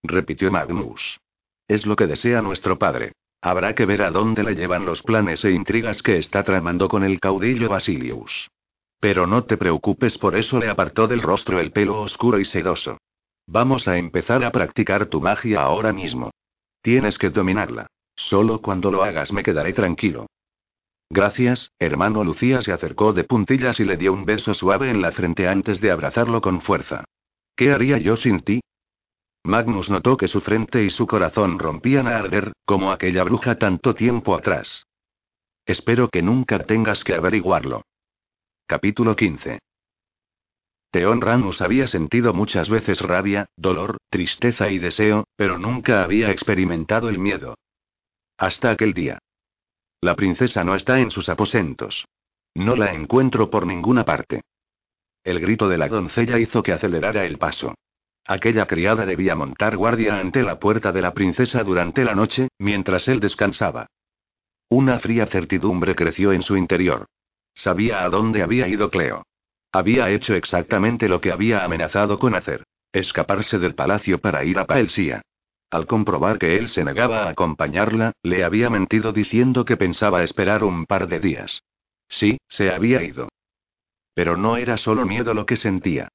repitió 0.04 0.52
Magnus. 0.52 1.20
Es 1.68 1.86
lo 1.86 1.96
que 1.96 2.08
desea 2.08 2.42
nuestro 2.42 2.78
padre. 2.78 3.14
Habrá 3.42 3.76
que 3.76 3.86
ver 3.86 4.04
a 4.04 4.12
dónde 4.12 4.44
le 4.44 4.56
llevan 4.56 4.86
los 4.86 5.04
planes 5.04 5.44
e 5.46 5.52
intrigas 5.52 6.04
que 6.04 6.18
está 6.18 6.44
tramando 6.44 6.88
con 6.90 7.04
el 7.04 7.20
caudillo 7.20 7.70
Basilius. 7.70 8.50
Pero 9.04 9.28
no 9.28 9.44
te 9.44 9.58
preocupes 9.58 10.18
por 10.18 10.34
eso 10.34 10.58
le 10.60 10.70
apartó 10.70 11.10
del 11.10 11.22
rostro 11.22 11.60
el 11.60 11.74
pelo 11.74 12.00
oscuro 12.00 12.40
y 12.40 12.46
sedoso. 12.46 13.00
Vamos 13.46 13.90
a 13.90 13.98
empezar 13.98 14.46
a 14.46 14.52
practicar 14.54 15.08
tu 15.08 15.20
magia 15.20 15.62
ahora 15.62 15.92
mismo. 15.92 16.32
Tienes 16.82 17.18
que 17.18 17.30
dominarla. 17.30 17.88
Solo 18.16 18.62
cuando 18.62 18.92
lo 18.92 19.04
hagas 19.04 19.34
me 19.34 19.44
quedaré 19.44 19.74
tranquilo. 19.74 20.28
Gracias, 21.10 21.70
hermano 21.80 22.24
Lucía 22.24 22.62
se 22.62 22.72
acercó 22.72 23.12
de 23.12 23.26
puntillas 23.26 23.78
y 23.82 23.84
le 23.84 23.98
dio 23.98 24.14
un 24.14 24.24
beso 24.24 24.54
suave 24.54 24.90
en 24.90 25.02
la 25.02 25.12
frente 25.12 25.50
antes 25.50 25.82
de 25.82 25.92
abrazarlo 25.92 26.40
con 26.40 26.62
fuerza. 26.62 27.04
¿Qué 27.58 27.74
haría 27.74 27.98
yo 27.98 28.16
sin 28.16 28.40
ti? 28.40 28.62
Magnus 29.44 29.90
notó 29.90 30.16
que 30.16 30.30
su 30.30 30.40
frente 30.40 30.82
y 30.82 30.90
su 30.90 31.08
corazón 31.08 31.60
rompían 31.60 32.08
a 32.08 32.16
arder, 32.16 32.54
como 32.64 32.94
aquella 32.94 33.26
bruja 33.26 33.56
tanto 33.56 33.96
tiempo 33.96 34.34
atrás. 34.34 34.86
Espero 35.66 36.08
que 36.08 36.22
nunca 36.22 36.60
tengas 36.60 37.04
que 37.04 37.16
averiguarlo. 37.16 37.84
Capítulo 38.74 39.16
15. 39.16 39.60
Teon 40.90 41.22
Ranus 41.22 41.62
había 41.62 41.86
sentido 41.86 42.34
muchas 42.34 42.70
veces 42.70 43.02
rabia, 43.02 43.46
dolor, 43.56 43.98
tristeza 44.10 44.72
y 44.72 44.80
deseo, 44.80 45.26
pero 45.36 45.60
nunca 45.60 46.04
había 46.04 46.32
experimentado 46.32 47.08
el 47.08 47.20
miedo. 47.20 47.54
Hasta 48.36 48.72
aquel 48.72 48.96
día. 48.96 49.20
La 50.02 50.16
princesa 50.16 50.64
no 50.64 50.74
está 50.74 51.00
en 51.00 51.12
sus 51.12 51.30
aposentos. 51.30 52.06
No 52.56 52.76
la 52.76 52.96
encuentro 52.96 53.52
por 53.52 53.68
ninguna 53.68 54.06
parte. 54.06 54.42
El 55.24 55.40
grito 55.40 55.70
de 55.70 55.78
la 55.78 55.88
doncella 55.88 56.40
hizo 56.40 56.64
que 56.64 56.72
acelerara 56.72 57.26
el 57.26 57.38
paso. 57.38 57.76
Aquella 58.26 58.66
criada 58.66 59.06
debía 59.06 59.36
montar 59.36 59.78
guardia 59.78 60.18
ante 60.18 60.42
la 60.42 60.58
puerta 60.58 60.92
de 60.92 61.04
la 61.04 61.14
princesa 61.14 61.64
durante 61.64 62.04
la 62.04 62.16
noche, 62.16 62.48
mientras 62.58 63.08
él 63.08 63.20
descansaba. 63.20 63.86
Una 64.68 65.00
fría 65.00 65.28
certidumbre 65.28 65.94
creció 65.94 66.34
en 66.34 66.42
su 66.42 66.58
interior. 66.58 67.06
Sabía 67.54 68.04
a 68.04 68.10
dónde 68.10 68.44
había 68.44 68.68
ido 68.68 68.90
Cleo. 68.90 69.26
Había 69.72 70.10
hecho 70.10 70.36
exactamente 70.36 71.08
lo 71.08 71.22
que 71.22 71.32
había 71.32 71.64
amenazado 71.64 72.20
con 72.20 72.36
hacer. 72.36 72.64
Escaparse 72.92 73.58
del 73.58 73.74
palacio 73.74 74.20
para 74.20 74.44
ir 74.44 74.60
a 74.60 74.66
Paelsía. 74.66 75.22
Al 75.72 75.88
comprobar 75.88 76.38
que 76.38 76.58
él 76.58 76.70
se 76.70 76.84
negaba 76.84 77.24
a 77.24 77.30
acompañarla, 77.30 78.12
le 78.22 78.44
había 78.44 78.70
mentido 78.70 79.12
diciendo 79.12 79.66
que 79.66 79.78
pensaba 79.78 80.24
esperar 80.24 80.64
un 80.64 80.86
par 80.86 81.08
de 81.08 81.20
días. 81.20 81.64
Sí, 82.08 82.38
se 82.48 82.72
había 82.72 83.02
ido. 83.02 83.30
Pero 84.14 84.38
no 84.38 84.58
era 84.58 84.78
solo 84.78 85.06
miedo 85.06 85.34
lo 85.34 85.48
que 85.48 85.58
sentía. 85.58 86.10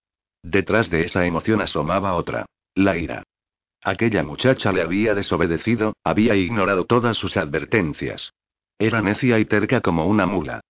Detrás 0.44 0.88
de 0.90 1.04
esa 1.04 1.26
emoción 1.26 1.60
asomaba 1.60 2.14
otra. 2.14 2.46
La 2.76 2.96
ira. 2.96 3.24
Aquella 3.82 4.22
muchacha 4.22 4.70
le 4.70 4.82
había 4.82 5.14
desobedecido, 5.14 5.94
había 6.04 6.36
ignorado 6.36 6.84
todas 6.84 7.16
sus 7.16 7.36
advertencias. 7.36 8.32
Era 8.78 9.02
necia 9.02 9.40
y 9.40 9.44
terca 9.44 9.80
como 9.80 10.06
una 10.06 10.26
mula. 10.26 10.60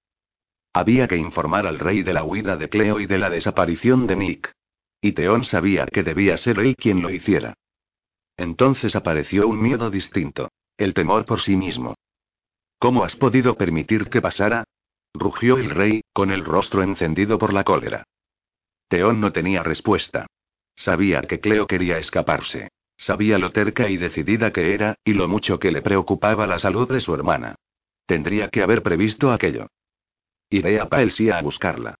Había 0.79 1.09
que 1.09 1.17
informar 1.17 1.67
al 1.67 1.81
rey 1.81 2.05
de 2.05 2.13
la 2.13 2.23
huida 2.23 2.57
de 2.57 2.69
Cleo 2.69 3.01
y 3.01 3.07
de 3.07 3.19
la 3.19 3.31
desaparición 3.31 4.07
de 4.07 4.15
Nick. 4.15 4.53
Y 5.01 5.11
Teón 5.11 5.43
sabía 5.43 5.87
que 5.87 6.05
debía 6.05 6.37
ser 6.37 6.61
él 6.61 6.77
quien 6.77 7.03
lo 7.03 7.11
hiciera. 7.11 7.55
Entonces 8.37 8.95
apareció 8.95 9.49
un 9.49 9.61
miedo 9.61 9.91
distinto. 9.91 10.53
El 10.77 10.95
temor 10.95 11.25
por 11.25 11.41
sí 11.41 11.57
mismo. 11.57 11.97
¿Cómo 12.79 13.03
has 13.03 13.17
podido 13.17 13.57
permitir 13.57 14.09
que 14.09 14.23
pasara? 14.23 14.63
rugió 15.13 15.59
el 15.59 15.71
rey, 15.71 16.03
con 16.13 16.31
el 16.31 16.45
rostro 16.45 16.85
encendido 16.85 17.39
por 17.39 17.53
la 17.53 17.65
cólera. 17.65 18.05
Teón 18.87 19.21
no 19.21 19.33
tenía 19.33 19.65
respuesta. 19.65 20.29
Sabía 20.77 21.23
que 21.23 21.41
Cleo 21.41 21.67
quería 21.67 21.99
escaparse. 21.99 22.69
Sabía 22.97 23.39
lo 23.39 23.51
terca 23.51 23.89
y 23.89 23.97
decidida 23.97 24.53
que 24.53 24.75
era, 24.75 24.95
y 25.03 25.15
lo 25.15 25.27
mucho 25.27 25.59
que 25.59 25.73
le 25.73 25.83
preocupaba 25.83 26.47
la 26.47 26.61
salud 26.61 26.89
de 26.89 27.01
su 27.01 27.13
hermana. 27.17 27.57
Tendría 28.07 28.49
que 28.49 28.63
haber 28.63 28.85
previsto 28.85 29.33
aquello. 29.33 29.67
Iré 30.51 30.81
a 30.81 30.89
Paelsia 30.89 31.37
a 31.37 31.43
buscarla. 31.43 31.95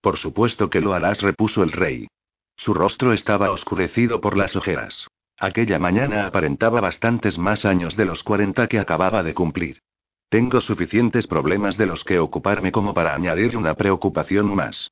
Por 0.00 0.16
supuesto 0.16 0.70
que 0.70 0.80
lo 0.80 0.92
harás, 0.92 1.22
repuso 1.22 1.62
el 1.62 1.70
rey. 1.70 2.08
Su 2.56 2.74
rostro 2.74 3.12
estaba 3.12 3.52
oscurecido 3.52 4.20
por 4.20 4.36
las 4.36 4.56
ojeras. 4.56 5.06
Aquella 5.38 5.78
mañana 5.78 6.26
aparentaba 6.26 6.80
bastantes 6.80 7.38
más 7.38 7.64
años 7.64 7.96
de 7.96 8.06
los 8.06 8.24
40 8.24 8.66
que 8.66 8.78
acababa 8.78 9.22
de 9.22 9.34
cumplir. 9.34 9.80
Tengo 10.28 10.60
suficientes 10.60 11.26
problemas 11.26 11.76
de 11.76 11.86
los 11.86 12.04
que 12.04 12.18
ocuparme 12.18 12.72
como 12.72 12.92
para 12.92 13.14
añadir 13.14 13.56
una 13.56 13.74
preocupación 13.74 14.54
más. 14.54 14.90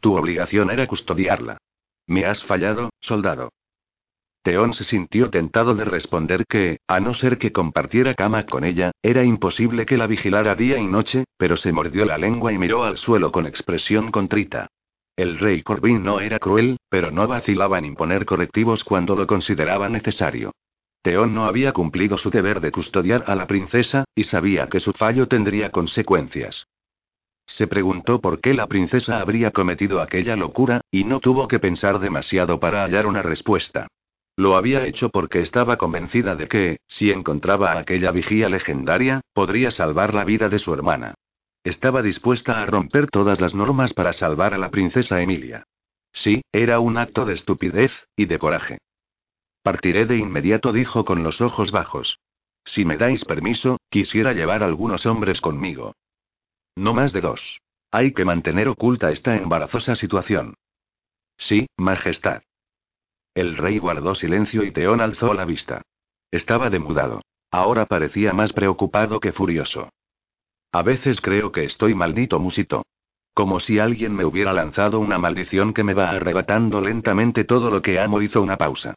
Tu 0.00 0.16
obligación 0.16 0.70
era 0.70 0.86
custodiarla. 0.86 1.58
Me 2.06 2.24
has 2.24 2.42
fallado, 2.44 2.90
soldado. 3.00 3.50
Teón 4.46 4.74
se 4.74 4.84
sintió 4.84 5.28
tentado 5.28 5.74
de 5.74 5.84
responder 5.84 6.46
que, 6.46 6.78
a 6.86 7.00
no 7.00 7.14
ser 7.14 7.36
que 7.36 7.50
compartiera 7.50 8.14
cama 8.14 8.46
con 8.46 8.62
ella, 8.62 8.92
era 9.02 9.24
imposible 9.24 9.86
que 9.86 9.96
la 9.96 10.06
vigilara 10.06 10.54
día 10.54 10.78
y 10.78 10.86
noche, 10.86 11.24
pero 11.36 11.56
se 11.56 11.72
mordió 11.72 12.04
la 12.04 12.16
lengua 12.16 12.52
y 12.52 12.58
miró 12.58 12.84
al 12.84 12.96
suelo 12.96 13.32
con 13.32 13.48
expresión 13.48 14.12
contrita. 14.12 14.68
El 15.16 15.40
rey 15.40 15.64
Corbin 15.64 16.04
no 16.04 16.20
era 16.20 16.38
cruel, 16.38 16.76
pero 16.88 17.10
no 17.10 17.26
vacilaba 17.26 17.80
en 17.80 17.86
imponer 17.86 18.24
correctivos 18.24 18.84
cuando 18.84 19.16
lo 19.16 19.26
consideraba 19.26 19.88
necesario. 19.88 20.52
Teón 21.02 21.34
no 21.34 21.46
había 21.46 21.72
cumplido 21.72 22.16
su 22.16 22.30
deber 22.30 22.60
de 22.60 22.70
custodiar 22.70 23.24
a 23.26 23.34
la 23.34 23.48
princesa, 23.48 24.04
y 24.14 24.22
sabía 24.22 24.68
que 24.68 24.78
su 24.78 24.92
fallo 24.92 25.26
tendría 25.26 25.72
consecuencias. 25.72 26.68
Se 27.48 27.66
preguntó 27.66 28.20
por 28.20 28.40
qué 28.40 28.54
la 28.54 28.68
princesa 28.68 29.18
habría 29.18 29.50
cometido 29.50 30.00
aquella 30.00 30.36
locura, 30.36 30.82
y 30.92 31.02
no 31.02 31.18
tuvo 31.18 31.48
que 31.48 31.58
pensar 31.58 31.98
demasiado 31.98 32.60
para 32.60 32.84
hallar 32.84 33.08
una 33.08 33.22
respuesta. 33.22 33.88
Lo 34.36 34.54
había 34.56 34.86
hecho 34.86 35.08
porque 35.08 35.40
estaba 35.40 35.78
convencida 35.78 36.36
de 36.36 36.46
que, 36.46 36.78
si 36.86 37.10
encontraba 37.10 37.72
a 37.72 37.78
aquella 37.78 38.10
vigía 38.10 38.50
legendaria, 38.50 39.22
podría 39.32 39.70
salvar 39.70 40.12
la 40.12 40.24
vida 40.24 40.50
de 40.50 40.58
su 40.58 40.74
hermana. 40.74 41.14
Estaba 41.64 42.02
dispuesta 42.02 42.62
a 42.62 42.66
romper 42.66 43.08
todas 43.08 43.40
las 43.40 43.54
normas 43.54 43.94
para 43.94 44.12
salvar 44.12 44.52
a 44.52 44.58
la 44.58 44.70
princesa 44.70 45.22
Emilia. 45.22 45.64
Sí, 46.12 46.42
era 46.52 46.80
un 46.80 46.98
acto 46.98 47.24
de 47.24 47.34
estupidez, 47.34 48.06
y 48.14 48.26
de 48.26 48.38
coraje. 48.38 48.78
Partiré 49.62 50.04
de 50.06 50.18
inmediato, 50.18 50.72
dijo 50.72 51.04
con 51.04 51.22
los 51.22 51.40
ojos 51.40 51.72
bajos. 51.72 52.20
Si 52.64 52.84
me 52.84 52.96
dais 52.96 53.24
permiso, 53.24 53.78
quisiera 53.90 54.32
llevar 54.32 54.62
algunos 54.62 55.06
hombres 55.06 55.40
conmigo. 55.40 55.94
No 56.76 56.92
más 56.94 57.12
de 57.12 57.22
dos. 57.22 57.60
Hay 57.90 58.12
que 58.12 58.24
mantener 58.24 58.68
oculta 58.68 59.10
esta 59.10 59.34
embarazosa 59.34 59.96
situación. 59.96 60.54
Sí, 61.38 61.66
Majestad. 61.76 62.42
El 63.36 63.58
rey 63.58 63.78
guardó 63.78 64.14
silencio 64.14 64.64
y 64.64 64.70
Teón 64.70 65.02
alzó 65.02 65.34
la 65.34 65.44
vista. 65.44 65.82
Estaba 66.30 66.70
demudado. 66.70 67.20
Ahora 67.50 67.84
parecía 67.84 68.32
más 68.32 68.54
preocupado 68.54 69.20
que 69.20 69.30
furioso. 69.30 69.90
A 70.72 70.80
veces 70.80 71.20
creo 71.20 71.52
que 71.52 71.64
estoy 71.64 71.94
maldito, 71.94 72.40
musito. 72.40 72.86
Como 73.34 73.60
si 73.60 73.78
alguien 73.78 74.16
me 74.16 74.24
hubiera 74.24 74.54
lanzado 74.54 75.00
una 75.00 75.18
maldición 75.18 75.74
que 75.74 75.84
me 75.84 75.92
va 75.92 76.08
arrebatando 76.08 76.80
lentamente 76.80 77.44
todo 77.44 77.70
lo 77.70 77.82
que 77.82 78.00
amo. 78.00 78.22
Hizo 78.22 78.40
una 78.40 78.56
pausa. 78.56 78.94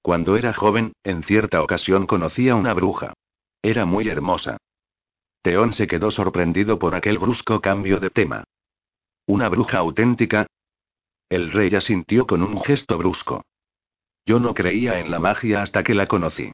Cuando 0.00 0.38
era 0.38 0.54
joven, 0.54 0.94
en 1.04 1.22
cierta 1.22 1.62
ocasión 1.62 2.06
conocí 2.06 2.48
a 2.48 2.56
una 2.56 2.72
bruja. 2.72 3.12
Era 3.60 3.84
muy 3.84 4.08
hermosa. 4.08 4.56
Teón 5.42 5.74
se 5.74 5.86
quedó 5.86 6.10
sorprendido 6.10 6.78
por 6.78 6.94
aquel 6.94 7.18
brusco 7.18 7.60
cambio 7.60 8.00
de 8.00 8.08
tema. 8.08 8.44
¿Una 9.26 9.50
bruja 9.50 9.76
auténtica? 9.76 10.46
El 11.28 11.52
rey 11.52 11.74
asintió 11.74 12.26
con 12.26 12.42
un 12.42 12.58
gesto 12.62 12.96
brusco. 12.96 13.42
Yo 14.24 14.38
no 14.38 14.54
creía 14.54 15.00
en 15.00 15.10
la 15.10 15.18
magia 15.18 15.62
hasta 15.62 15.82
que 15.82 15.94
la 15.94 16.06
conocí. 16.06 16.52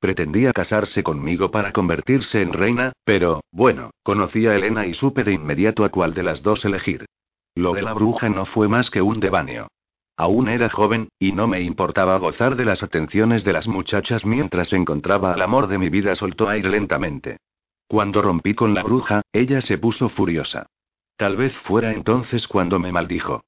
Pretendía 0.00 0.52
casarse 0.52 1.02
conmigo 1.02 1.50
para 1.50 1.72
convertirse 1.72 2.40
en 2.40 2.52
reina, 2.52 2.92
pero, 3.04 3.42
bueno, 3.50 3.90
conocí 4.04 4.46
a 4.46 4.54
Elena 4.54 4.86
y 4.86 4.94
supe 4.94 5.24
de 5.24 5.32
inmediato 5.32 5.84
a 5.84 5.88
cuál 5.88 6.14
de 6.14 6.22
las 6.22 6.42
dos 6.42 6.64
elegir. 6.64 7.06
Lo 7.56 7.72
de 7.72 7.82
la 7.82 7.94
bruja 7.94 8.28
no 8.28 8.44
fue 8.44 8.68
más 8.68 8.90
que 8.90 9.02
un 9.02 9.18
devaneo. 9.18 9.66
Aún 10.16 10.48
era 10.48 10.68
joven, 10.68 11.08
y 11.18 11.32
no 11.32 11.48
me 11.48 11.60
importaba 11.62 12.18
gozar 12.18 12.54
de 12.54 12.64
las 12.64 12.82
atenciones 12.82 13.44
de 13.44 13.52
las 13.52 13.66
muchachas 13.66 14.24
mientras 14.24 14.72
encontraba 14.72 15.32
al 15.32 15.42
amor 15.42 15.66
de 15.66 15.78
mi 15.78 15.88
vida. 15.88 16.14
Soltó 16.14 16.48
aire 16.48 16.70
lentamente. 16.70 17.38
Cuando 17.88 18.22
rompí 18.22 18.54
con 18.54 18.74
la 18.74 18.82
bruja, 18.82 19.22
ella 19.32 19.60
se 19.60 19.78
puso 19.78 20.08
furiosa. 20.08 20.66
Tal 21.16 21.36
vez 21.36 21.56
fuera 21.58 21.92
entonces 21.92 22.46
cuando 22.46 22.78
me 22.78 22.92
maldijo. 22.92 23.42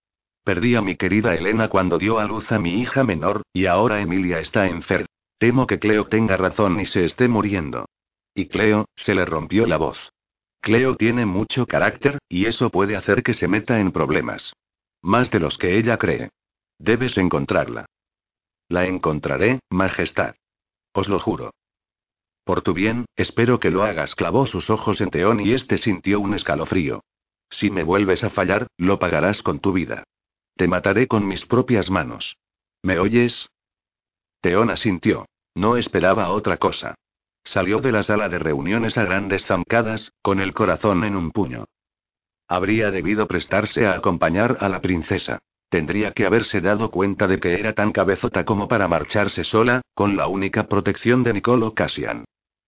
Perdí 0.45 0.75
a 0.75 0.83
mi 0.83 0.97
querida 0.97 1.35
Elena 1.35 1.69
cuando 1.69 1.99
dio 1.99 2.19
a 2.19 2.25
luz 2.25 2.51
a 2.51 2.59
mi 2.59 2.81
hija 2.81 3.05
menor, 3.05 3.43
y 3.53 3.67
ahora 3.67 4.01
Emilia 4.01 4.41
está 4.41 4.67
enferma. 4.67 5.07
Temo 5.39 5.67
que 5.67 5.79
Cleo 5.79 6.05
tenga 6.05 6.37
razón 6.37 6.81
y 6.81 6.87
se 6.87 7.05
esté 7.05 7.29
muriendo. 7.29 7.87
Y 8.35 8.47
Cleo, 8.47 8.87
se 8.97 9.15
le 9.15 9.25
rompió 9.25 9.67
la 9.67 9.77
voz. 9.77 10.11
Cleo 10.61 10.97
tiene 10.97 11.25
mucho 11.25 11.67
carácter, 11.67 12.19
y 12.29 12.47
eso 12.47 12.71
puede 12.71 12.97
hacer 12.97 13.23
que 13.23 13.35
se 13.35 13.49
meta 13.49 13.81
en 13.81 13.93
problemas. 13.93 14.53
Más 15.03 15.31
de 15.31 15.41
los 15.41 15.57
que 15.57 15.79
ella 15.79 15.97
cree. 15.97 16.31
Debes 16.79 17.17
encontrarla. 17.17 17.87
La 18.69 18.87
encontraré, 18.87 19.61
Majestad. 19.71 20.35
Os 20.93 21.09
lo 21.09 21.19
juro. 21.19 21.53
Por 22.45 22.63
tu 22.63 22.75
bien, 22.75 23.07
espero 23.17 23.61
que 23.61 23.71
lo 23.71 23.83
hagas. 23.83 24.15
Clavó 24.15 24.47
sus 24.47 24.71
ojos 24.71 25.01
en 25.01 25.11
Teón 25.11 25.41
y 25.41 25.53
este 25.53 25.79
sintió 25.79 26.21
un 26.21 26.35
escalofrío. 26.35 27.03
Si 27.49 27.71
me 27.71 27.83
vuelves 27.83 28.25
a 28.25 28.31
fallar, 28.31 28.67
lo 28.77 28.99
pagarás 28.99 29.43
con 29.43 29.61
tu 29.61 29.73
vida. 29.73 30.05
Te 30.57 30.69
mataré 30.69 31.07
con 31.07 31.27
mis 31.27 31.47
propias 31.47 31.91
manos. 31.91 32.37
¿Me 32.83 32.99
oyes? 32.99 33.49
Teón 34.41 34.71
asintió. 34.71 35.27
No 35.55 35.77
esperaba 35.77 36.31
otra 36.31 36.57
cosa. 36.57 36.95
Salió 37.45 37.81
de 37.81 37.93
la 37.93 38.03
sala 38.03 38.29
de 38.29 38.39
reuniones 38.39 38.97
a 38.99 39.05
grandes 39.05 39.45
zancadas, 39.45 40.13
con 40.23 40.41
el 40.41 40.55
corazón 40.55 41.05
en 41.05 41.17
un 41.17 41.31
puño. 41.31 41.65
Habría 42.49 42.91
debido 42.91 43.27
prestarse 43.27 43.87
a 43.87 43.93
acompañar 43.93 44.59
a 44.61 44.69
la 44.69 44.81
princesa. 44.81 45.39
Tendría 45.69 46.13
que 46.13 46.27
haberse 46.27 46.61
dado 46.61 46.91
cuenta 46.91 47.29
de 47.29 47.39
que 47.39 47.55
era 47.55 47.75
tan 47.75 47.93
cabezota 47.93 48.45
como 48.45 48.67
para 48.67 48.89
marcharse 48.89 49.45
sola, 49.45 49.83
con 49.95 50.17
la 50.17 50.27
única 50.27 50.67
protección 50.67 51.23
de 51.23 51.35
Nicolo 51.35 51.75
Cassian. 51.75 52.25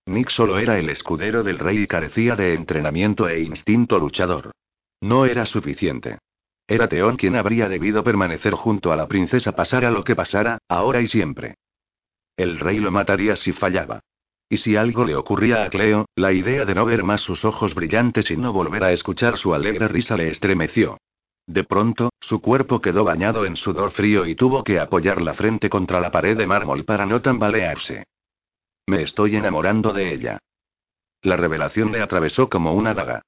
Nick 0.07 0.31
solo 0.31 0.59
era 0.59 0.79
el 0.79 0.89
escudero 0.89 1.43
del 1.43 1.59
rey 1.59 1.79
y 1.79 1.87
carecía 1.87 2.37
de 2.37 2.55
entrenamiento 2.55 3.29
e 3.29 3.41
instinto 3.41 3.99
luchador. 3.99 4.53
No 5.01 5.27
era 5.27 5.47
suficiente. 5.47 6.19
Era 6.67 6.89
Teón 6.89 7.17
quien 7.17 7.37
habría 7.37 7.69
debido 7.69 8.05
permanecer 8.05 8.55
junto 8.55 8.93
a 8.93 8.97
la 8.97 9.09
princesa 9.09 9.53
pasara 9.53 9.91
lo 9.91 10.05
que 10.05 10.17
pasara, 10.17 10.59
ahora 10.69 11.01
y 11.01 11.07
siempre. 11.07 11.57
El 12.37 12.59
rey 12.59 12.79
lo 12.79 12.91
mataría 12.91 13.37
si 13.37 13.53
fallaba. 13.53 14.01
Y 14.49 14.59
si 14.59 14.77
algo 14.77 15.05
le 15.05 15.17
ocurría 15.17 15.65
a 15.65 15.71
Cleo, 15.71 16.07
la 16.15 16.33
idea 16.33 16.65
de 16.65 16.75
no 16.75 16.85
ver 16.85 17.05
más 17.05 17.23
sus 17.23 17.45
ojos 17.45 17.75
brillantes 17.75 18.31
y 18.31 18.37
no 18.37 18.53
volver 18.53 18.85
a 18.85 18.93
escuchar 18.93 19.39
su 19.39 19.55
alegre 19.55 19.89
risa 19.89 20.17
le 20.17 20.29
estremeció. 20.29 20.99
De 21.47 21.65
pronto, 21.65 22.11
su 22.21 22.41
cuerpo 22.41 22.81
quedó 22.81 23.05
bañado 23.05 23.45
en 23.47 23.57
sudor 23.57 23.91
frío 23.91 24.27
y 24.27 24.35
tuvo 24.35 24.63
que 24.63 24.79
apoyar 24.79 25.21
la 25.21 25.35
frente 25.35 25.69
contra 25.69 26.01
la 26.01 26.11
pared 26.11 26.37
de 26.37 26.47
mármol 26.47 26.85
para 26.85 27.07
no 27.07 27.21
tambalearse. 27.21 28.05
Me 28.87 29.03
estoy 29.03 29.37
enamorando 29.37 29.93
de 29.93 30.13
ella. 30.13 30.39
La 31.23 31.37
revelación 31.37 31.93
le 31.93 32.03
atravesó 32.03 32.49
como 32.49 32.75
una 32.75 32.95
daga. 32.95 33.23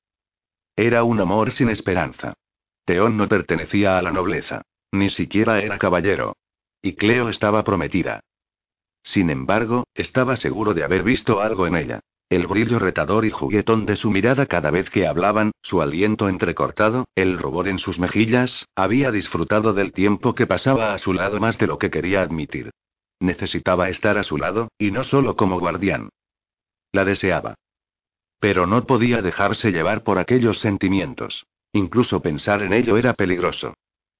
Era 0.76 1.04
un 1.04 1.20
amor 1.20 1.50
sin 1.52 1.68
esperanza. 1.68 2.34
Teón 2.84 3.16
no 3.16 3.28
pertenecía 3.28 3.98
a 3.98 4.02
la 4.02 4.12
nobleza. 4.12 4.62
Ni 4.92 5.10
siquiera 5.10 5.60
era 5.60 5.78
caballero. 5.78 6.36
Y 6.82 6.94
Cleo 6.94 7.28
estaba 7.28 7.64
prometida. 7.64 8.20
Sin 9.02 9.30
embargo, 9.30 9.84
estaba 9.94 10.36
seguro 10.36 10.74
de 10.74 10.84
haber 10.84 11.02
visto 11.02 11.40
algo 11.40 11.66
en 11.66 11.76
ella. 11.76 12.00
El 12.30 12.46
brillo 12.46 12.78
retador 12.78 13.24
y 13.26 13.30
juguetón 13.30 13.86
de 13.86 13.96
su 13.96 14.10
mirada 14.10 14.46
cada 14.46 14.70
vez 14.70 14.88
que 14.90 15.06
hablaban, 15.06 15.52
su 15.62 15.82
aliento 15.82 16.28
entrecortado, 16.28 17.06
el 17.14 17.38
rubor 17.38 17.68
en 17.68 17.78
sus 17.78 17.98
mejillas, 17.98 18.66
había 18.74 19.10
disfrutado 19.10 19.74
del 19.74 19.92
tiempo 19.92 20.34
que 20.34 20.46
pasaba 20.46 20.94
a 20.94 20.98
su 20.98 21.12
lado 21.12 21.38
más 21.38 21.58
de 21.58 21.66
lo 21.66 21.78
que 21.78 21.90
quería 21.90 22.22
admitir. 22.22 22.70
Necesitaba 23.20 23.88
estar 23.88 24.18
a 24.18 24.24
su 24.24 24.38
lado, 24.38 24.68
y 24.78 24.90
no 24.90 25.04
solo 25.04 25.36
como 25.36 25.60
guardián. 25.60 26.08
La 26.92 27.04
deseaba. 27.04 27.54
Pero 28.40 28.66
no 28.66 28.84
podía 28.84 29.22
dejarse 29.22 29.70
llevar 29.70 30.02
por 30.02 30.18
aquellos 30.18 30.58
sentimientos. 30.60 31.44
Incluso 31.74 32.20
pensar 32.20 32.62
en 32.62 32.72
ello 32.72 32.96
era 32.96 33.14
peligroso. 33.14 33.74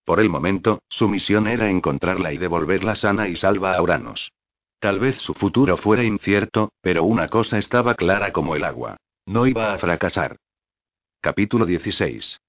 Por 0.05 0.18
el 0.18 0.28
momento, 0.28 0.82
su 0.88 1.09
misión 1.09 1.46
era 1.46 1.70
encontrarla 1.70 2.32
y 2.32 2.36
devolverla 2.36 2.96
sana 2.96 3.28
y 3.28 3.36
salva 3.36 3.76
a 3.76 3.80
Uranos. 3.80 4.32
Tal 4.80 4.98
vez 4.98 5.18
su 5.18 5.34
futuro 5.34 5.76
fuera 5.76 6.02
incierto, 6.02 6.72
pero 6.82 7.05
una 7.05 7.28
cosa 7.28 7.57
estaba 7.57 7.94
clara 7.94 8.32
como 8.32 8.57
el 8.57 8.64
agua. 8.64 8.96
No 9.24 9.46
iba 9.46 9.72
a 9.72 9.78
fracasar. 9.78 10.36
Capítulo 11.20 11.64
16. 11.64 12.40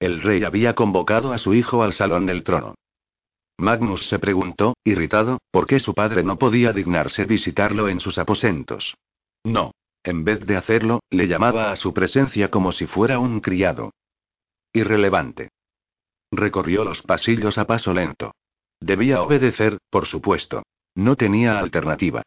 El 0.00 0.20
rey 0.20 0.42
había 0.42 0.74
convocado 0.74 1.32
a 1.32 1.38
su 1.38 1.54
hijo 1.54 1.84
al 1.84 1.92
salón 1.92 2.26
del 2.26 2.42
trono. 2.42 2.74
Magnus 3.56 4.08
se 4.08 4.18
preguntó, 4.18 4.74
irritado, 4.84 5.38
por 5.52 5.66
qué 5.66 5.78
su 5.78 5.94
padre 5.94 6.24
no 6.24 6.38
podía 6.38 6.72
dignarse 6.72 7.24
visitarlo 7.24 7.88
en 7.88 8.00
sus 8.00 8.18
aposentos. 8.18 8.96
No. 9.44 9.70
En 10.06 10.22
vez 10.22 10.46
de 10.46 10.56
hacerlo, 10.56 11.00
le 11.10 11.26
llamaba 11.26 11.72
a 11.72 11.76
su 11.76 11.92
presencia 11.92 12.48
como 12.48 12.70
si 12.70 12.86
fuera 12.86 13.18
un 13.18 13.40
criado. 13.40 13.92
Irrelevante. 14.72 15.48
Recorrió 16.30 16.84
los 16.84 17.02
pasillos 17.02 17.58
a 17.58 17.66
paso 17.66 17.92
lento. 17.92 18.32
Debía 18.78 19.20
obedecer, 19.20 19.78
por 19.90 20.06
supuesto. 20.06 20.62
No 20.94 21.16
tenía 21.16 21.58
alternativa. 21.58 22.22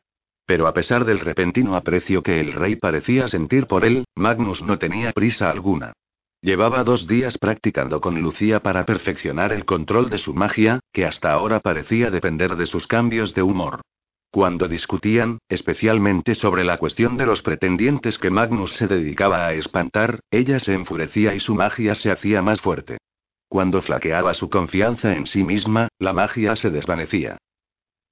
Pero 0.46 0.68
a 0.68 0.74
pesar 0.74 1.06
del 1.06 1.22
repentino 1.22 1.78
aprecio 1.78 2.22
que 2.22 2.42
el 2.42 2.52
rey 2.52 2.76
parecía 2.76 3.30
sentir 3.30 3.66
por 3.66 3.86
él, 3.86 4.04
Magnus 4.14 4.62
no 4.62 4.78
tenía 4.78 5.14
prisa 5.14 5.50
alguna. 5.50 5.94
Llevaba 6.42 6.84
dos 6.84 7.08
días 7.08 7.38
practicando 7.38 8.02
con 8.02 8.20
Lucía 8.22 8.60
para 8.62 8.86
perfeccionar 8.86 9.54
el 9.54 9.64
control 9.64 10.10
de 10.10 10.18
su 10.18 10.34
magia, 10.34 10.82
que 10.92 11.06
hasta 11.06 11.32
ahora 11.32 11.62
parecía 11.62 12.12
depender 12.12 12.58
de 12.58 12.66
sus 12.66 12.88
cambios 12.88 13.34
de 13.34 13.42
humor. 13.42 13.84
Cuando 14.32 14.68
discutían, 14.68 15.40
especialmente 15.50 16.36
sobre 16.36 16.64
la 16.64 16.78
cuestión 16.78 17.18
de 17.18 17.26
los 17.26 17.42
pretendientes 17.42 18.20
que 18.20 18.30
Magnus 18.30 18.76
se 18.76 18.88
dedicaba 18.88 19.48
a 19.48 19.54
espantar, 19.54 20.20
ella 20.30 20.60
se 20.60 20.74
enfurecía 20.74 21.34
y 21.34 21.40
su 21.40 21.56
magia 21.56 21.96
se 21.96 22.12
hacía 22.12 22.44
más 22.44 22.62
fuerte. 22.62 23.00
Cuando 23.48 23.82
flaqueaba 23.82 24.36
su 24.36 24.48
confianza 24.50 25.16
en 25.16 25.26
sí 25.26 25.44
misma, 25.44 25.88
la 25.98 26.14
magia 26.14 26.56
se 26.56 26.70
desvanecía. 26.70 27.40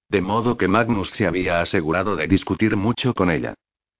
De 0.09 0.22
modo 0.22 0.57
que 0.57 0.68
Magnus 0.68 1.11
se 1.11 1.28
había 1.28 1.61
asegurado 1.61 2.15
de 2.15 2.28
discutir 2.28 2.76
mucho 2.76 3.13
con 3.13 3.30
ella. 3.30 3.53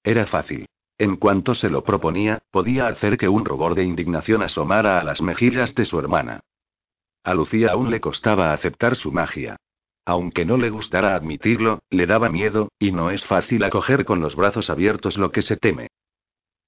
Era 0.04 0.26
fácil. 0.26 0.66
En 0.98 1.18
cuanto 1.18 1.54
se 1.54 1.70
lo 1.70 1.84
proponía, 1.84 2.40
podía 2.50 2.88
hacer 2.88 3.20
que 3.20 3.30
un 3.30 3.46
rubor 3.46 3.76
de 3.76 3.84
indignación 3.84 4.42
asomara 4.42 5.00
a 5.00 5.04
las 5.04 5.22
mejillas 5.22 5.76
de 5.76 5.86
su 5.86 6.00
hermana. 6.00 6.40
A 7.24 7.36
Lucía 7.36 7.74
aún 7.74 7.92
le 7.92 8.02
costaba 8.02 8.54
aceptar 8.54 8.96
su 8.96 9.12
magia. 9.12 9.58
Aunque 10.08 10.46
no 10.46 10.56
le 10.56 10.70
gustara 10.70 11.16
admitirlo, 11.16 11.82
le 11.90 12.06
daba 12.06 12.30
miedo, 12.30 12.72
y 12.80 12.94
no 12.94 13.12
es 13.12 13.26
fácil 13.26 13.62
acoger 13.66 14.06
con 14.06 14.22
los 14.22 14.38
brazos 14.38 14.70
abiertos 14.70 15.18
lo 15.18 15.34
que 15.34 15.42
se 15.42 15.58
teme. 15.58 15.90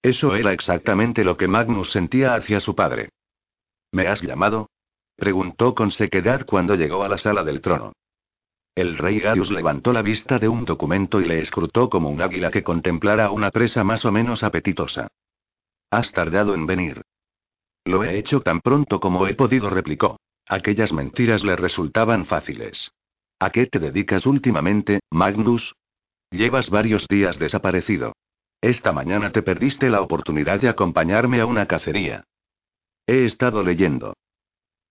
Eso 0.02 0.36
era 0.36 0.52
exactamente 0.52 1.24
lo 1.24 1.38
que 1.38 1.48
Magnus 1.48 1.90
sentía 1.90 2.36
hacia 2.36 2.60
su 2.60 2.76
padre. 2.76 3.12
¿Me 3.94 4.08
has 4.08 4.22
llamado? 4.22 4.70
preguntó 5.16 5.74
con 5.74 5.94
sequedad 5.94 6.46
cuando 6.46 6.76
llegó 6.76 7.02
a 7.02 7.08
la 7.08 7.18
sala 7.18 7.46
del 7.46 7.62
trono. 7.62 7.94
El 8.76 8.98
rey 8.98 9.22
Gaius 9.22 9.52
levantó 9.52 9.94
la 9.94 10.02
vista 10.02 10.38
de 10.38 10.50
un 10.50 10.66
documento 10.66 11.22
y 11.22 11.26
le 11.26 11.40
escrutó 11.40 11.90
como 11.90 12.10
un 12.10 12.22
águila 12.22 12.52
que 12.52 12.64
contemplara 12.64 13.32
una 13.32 13.52
presa 13.52 13.86
más 13.86 14.04
o 14.04 14.12
menos 14.12 14.44
apetitosa. 14.44 15.08
Has 15.90 16.12
tardado 16.12 16.54
en 16.56 16.66
venir. 16.66 17.04
Lo 17.86 18.04
he 18.04 18.18
hecho 18.18 18.42
tan 18.42 18.60
pronto 18.60 19.00
como 19.00 19.28
he 19.28 19.34
podido, 19.34 19.70
replicó. 19.70 20.20
Aquellas 20.46 20.92
mentiras 20.92 21.46
le 21.46 21.56
resultaban 21.56 22.26
fáciles. 22.26 22.92
¿A 23.42 23.52
qué 23.52 23.68
te 23.68 23.80
dedicas 23.80 24.26
últimamente, 24.26 25.00
Magnus? 25.12 25.74
Llevas 26.30 26.70
varios 26.70 27.08
días 27.08 27.40
desaparecido. 27.40 28.14
Esta 28.60 28.92
mañana 28.92 29.32
te 29.32 29.42
perdiste 29.42 29.90
la 29.90 30.02
oportunidad 30.02 30.60
de 30.60 30.68
acompañarme 30.68 31.40
a 31.40 31.46
una 31.46 31.66
cacería. 31.66 32.26
He 33.08 33.24
estado 33.24 33.64
leyendo. 33.64 34.14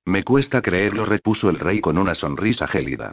Me 0.06 0.24
cuesta 0.24 0.62
creerlo, 0.62 1.04
repuso 1.04 1.50
el 1.50 1.58
rey 1.58 1.82
con 1.82 1.98
una 1.98 2.14
sonrisa 2.14 2.66
gélida. 2.66 3.12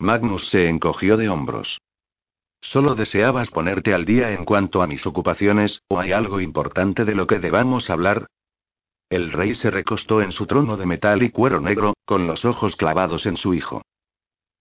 Magnus 0.00 0.48
se 0.48 0.68
encogió 0.68 1.16
de 1.16 1.28
hombros. 1.28 1.80
¿Solo 2.60 2.96
deseabas 2.96 3.50
ponerte 3.50 3.94
al 3.94 4.04
día 4.04 4.32
en 4.32 4.44
cuanto 4.44 4.82
a 4.82 4.88
mis 4.88 5.06
ocupaciones, 5.06 5.80
o 5.86 6.00
hay 6.00 6.10
algo 6.10 6.40
importante 6.40 7.04
de 7.04 7.14
lo 7.14 7.28
que 7.28 7.38
debamos 7.38 7.88
hablar? 7.88 8.26
El 9.08 9.30
rey 9.30 9.54
se 9.54 9.70
recostó 9.70 10.20
en 10.20 10.32
su 10.32 10.46
trono 10.46 10.76
de 10.76 10.86
metal 10.86 11.22
y 11.22 11.30
cuero 11.30 11.60
negro, 11.60 11.94
con 12.04 12.26
los 12.26 12.44
ojos 12.44 12.74
clavados 12.74 13.26
en 13.26 13.36
su 13.36 13.54
hijo. 13.54 13.82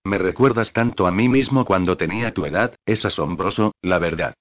Me 0.04 0.18
recuerdas 0.18 0.74
tanto 0.74 1.08
a 1.08 1.12
mí 1.12 1.30
mismo 1.30 1.66
cuando 1.66 1.98
tenía 1.98 2.34
tu 2.34 2.46
edad, 2.46 2.76
es 2.86 3.06
asombroso, 3.06 3.74
la 3.82 4.00
verdad. 4.00 4.34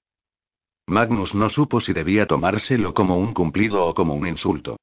Magnus 0.87 1.35
no 1.35 1.49
supo 1.49 1.79
si 1.79 1.93
debía 1.93 2.25
tomárselo 2.25 2.93
como 2.93 3.17
un 3.17 3.33
cumplido 3.33 3.85
o 3.85 3.93
como 3.93 4.15
un 4.15 4.27
insulto. 4.27 4.77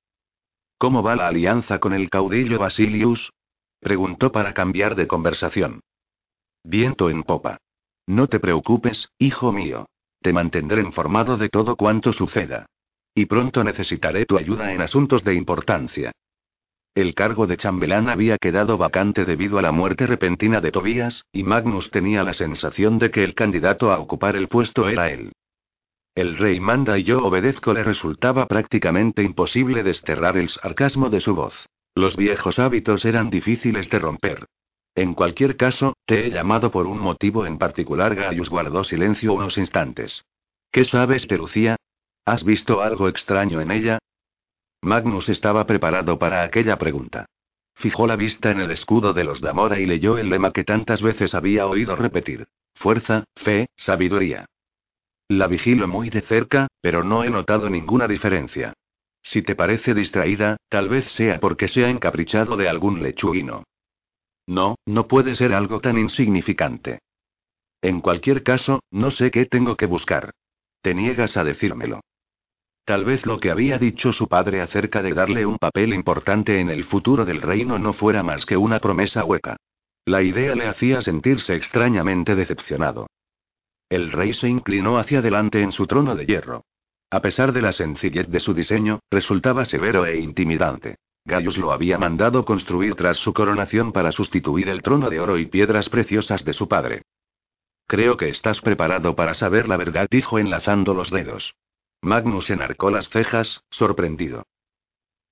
¿Cómo 0.79 1.03
va 1.03 1.16
la 1.16 1.29
alianza 1.29 1.79
con 1.81 1.93
el 1.95 2.11
caudillo 2.11 2.59
Basilius? 2.59 3.33
preguntó 3.81 4.31
para 4.31 4.55
cambiar 4.55 4.95
de 4.95 5.07
conversación. 5.07 5.81
Viento 6.62 7.11
en 7.11 7.22
popa. 7.22 7.59
No 8.07 8.29
te 8.29 8.39
preocupes, 8.39 9.11
hijo 9.18 9.53
mío. 9.53 9.87
Te 10.20 10.33
mantendré 10.33 10.83
informado 10.83 11.37
de 11.37 11.49
todo 11.49 11.77
cuanto 11.77 12.12
suceda. 12.12 12.66
Y 13.14 13.27
pronto 13.27 13.64
necesitaré 13.64 14.27
tu 14.27 14.37
ayuda 14.37 14.72
en 14.72 14.83
asuntos 14.83 15.24
de 15.24 15.35
importancia. 15.35 16.12
El 16.97 17.14
cargo 17.14 17.47
de 17.47 17.59
chambelán 17.59 18.09
había 18.09 18.38
quedado 18.38 18.78
vacante 18.78 19.26
debido 19.26 19.59
a 19.59 19.62
la 19.62 19.70
muerte 19.70 20.07
repentina 20.07 20.62
de 20.62 20.72
Tobías, 20.72 21.26
y 21.30 21.42
Magnus 21.42 21.90
tenía 21.90 22.24
la 22.24 22.32
sensación 22.32 22.99
de 22.99 23.11
que 23.11 23.22
el 23.22 23.34
candidato 23.34 23.92
a 23.92 23.99
ocupar 23.99 24.34
el 24.34 24.49
puesto 24.49 24.88
era 24.88 25.11
él. 25.11 25.32
El 26.14 26.38
rey 26.38 26.59
manda 26.59 26.99
y 26.99 27.05
yo 27.05 27.22
obedezco 27.22 27.74
le 27.74 27.84
resultaba 27.84 28.47
prácticamente 28.47 29.22
imposible 29.22 29.82
desterrar 29.82 30.38
el 30.38 30.49
sarcasmo 30.49 31.11
de 31.11 31.20
su 31.20 31.34
voz. 31.34 31.66
Los 31.94 32.16
viejos 32.16 32.59
hábitos 32.59 33.05
eran 33.05 33.28
difíciles 33.28 33.90
de 33.90 33.99
romper. 33.99 34.47
En 34.94 35.12
cualquier 35.12 35.59
caso, 35.59 35.92
te 36.07 36.26
he 36.26 36.30
llamado 36.30 36.70
por 36.70 36.86
un 36.86 36.99
motivo 36.99 37.44
en 37.44 37.59
particular. 37.59 38.14
Gaius 38.14 38.49
guardó 38.49 38.84
silencio 38.84 39.34
unos 39.34 39.59
instantes. 39.59 40.24
¿Qué 40.72 40.86
sabes 40.86 41.26
de? 41.26 41.76
¿Has 42.24 42.42
visto 42.42 42.80
algo 42.80 43.11
extraño 43.11 43.61
en 43.61 43.70
ella? 43.70 43.99
Magnus 44.87 45.28
estaba 45.28 45.66
preparado 45.66 46.18
para 46.18 46.43
aquella 46.43 46.78
pregunta. 46.78 47.26
Fijó 47.74 48.07
la 48.07 48.16
vista 48.16 48.53
en 48.53 48.61
el 48.61 48.70
escudo 48.70 49.12
de 49.12 49.24
los 49.24 49.41
Damora 49.41 49.78
y 49.80 49.84
leyó 49.84 50.16
el 50.16 50.30
lema 50.30 50.53
que 50.53 50.64
tantas 50.64 51.03
veces 51.03 51.34
había 51.34 51.66
oído 51.66 51.97
repetir. 51.97 52.47
Fuerza, 52.74 53.24
fe, 53.34 53.68
sabiduría. 53.76 54.47
La 55.28 55.49
vigilo 55.49 55.89
muy 55.89 56.09
de 56.09 56.20
cerca, 56.20 56.68
pero 56.80 57.03
no 57.03 57.24
he 57.24 57.30
notado 57.30 57.68
ninguna 57.68 58.07
diferencia. 58.07 58.74
Si 59.22 59.43
te 59.43 59.57
parece 59.57 59.93
distraída, 59.93 60.57
tal 60.68 60.89
vez 60.89 61.07
sea 61.11 61.41
porque 61.41 61.66
se 61.66 61.84
ha 61.84 61.91
encaprichado 61.91 62.57
de 62.57 62.68
algún 62.68 63.03
lechuguino. 63.03 63.64
No, 64.47 64.76
no 64.87 65.09
puede 65.09 65.34
ser 65.34 65.53
algo 65.53 65.80
tan 65.80 65.99
insignificante. 65.99 67.01
En 67.82 68.01
cualquier 68.01 68.45
caso, 68.45 68.84
no 68.93 69.11
sé 69.11 69.32
qué 69.32 69.47
tengo 69.47 69.76
que 69.76 69.87
buscar. 69.87 70.30
Te 70.80 70.95
niegas 70.95 71.37
a 71.37 71.43
decírmelo. 71.43 72.03
Tal 72.87 73.05
vez 73.05 73.26
lo 73.26 73.41
que 73.41 73.51
había 73.51 73.78
dicho 73.78 74.12
su 74.12 74.28
padre 74.28 74.61
acerca 74.61 75.03
de 75.03 75.12
darle 75.12 75.45
un 75.45 75.59
papel 75.59 75.93
importante 75.93 76.61
en 76.61 76.70
el 76.70 76.84
futuro 76.84 77.24
del 77.24 77.43
reino 77.43 77.80
no 77.80 77.93
fuera 77.93 78.22
más 78.22 78.47
que 78.47 78.57
una 78.57 78.78
promesa 78.78 79.24
hueca. 79.24 79.57
La 80.05 80.22
idea 80.22 80.55
le 80.55 80.68
hacía 80.68 81.03
sentirse 81.03 81.57
extrañamente 81.57 82.37
decepcionado. 82.37 83.09
El 83.89 84.12
rey 84.12 84.32
se 84.34 84.49
inclinó 84.49 84.99
hacia 84.99 85.18
adelante 85.18 85.62
en 85.62 85.72
su 85.72 85.89
trono 85.89 86.14
de 86.14 86.26
hierro. 86.26 86.64
A 87.11 87.20
pesar 87.20 87.51
de 87.51 87.61
la 87.61 87.72
sencillez 87.72 88.28
de 88.28 88.39
su 88.39 88.55
diseño, 88.55 89.01
resultaba 89.11 89.64
severo 89.64 90.07
e 90.07 90.20
intimidante. 90.20 90.95
Gaius 91.24 91.59
lo 91.59 91.72
había 91.72 91.99
mandado 91.99 92.45
construir 92.45 92.95
tras 92.95 93.16
su 93.16 93.34
coronación 93.34 93.91
para 93.91 94.12
sustituir 94.12 94.68
el 94.68 94.82
trono 94.82 95.11
de 95.11 95.18
oro 95.18 95.39
y 95.39 95.47
piedras 95.47 95.89
preciosas 95.89 96.45
de 96.45 96.53
su 96.53 96.68
padre. 96.68 97.03
Creo 97.89 98.16
que 98.16 98.28
estás 98.28 98.61
preparado 98.61 99.16
para 99.16 99.34
saber 99.34 99.68
la 99.68 99.76
verdad, 99.76 100.07
dijo 100.09 100.39
enlazando 100.39 100.95
los 100.95 101.11
dedos. 101.11 101.53
Magnus 102.07 102.50
enarcó 102.50 102.92
las 102.92 103.11
cejas, 103.11 103.64
sorprendido. 103.68 104.46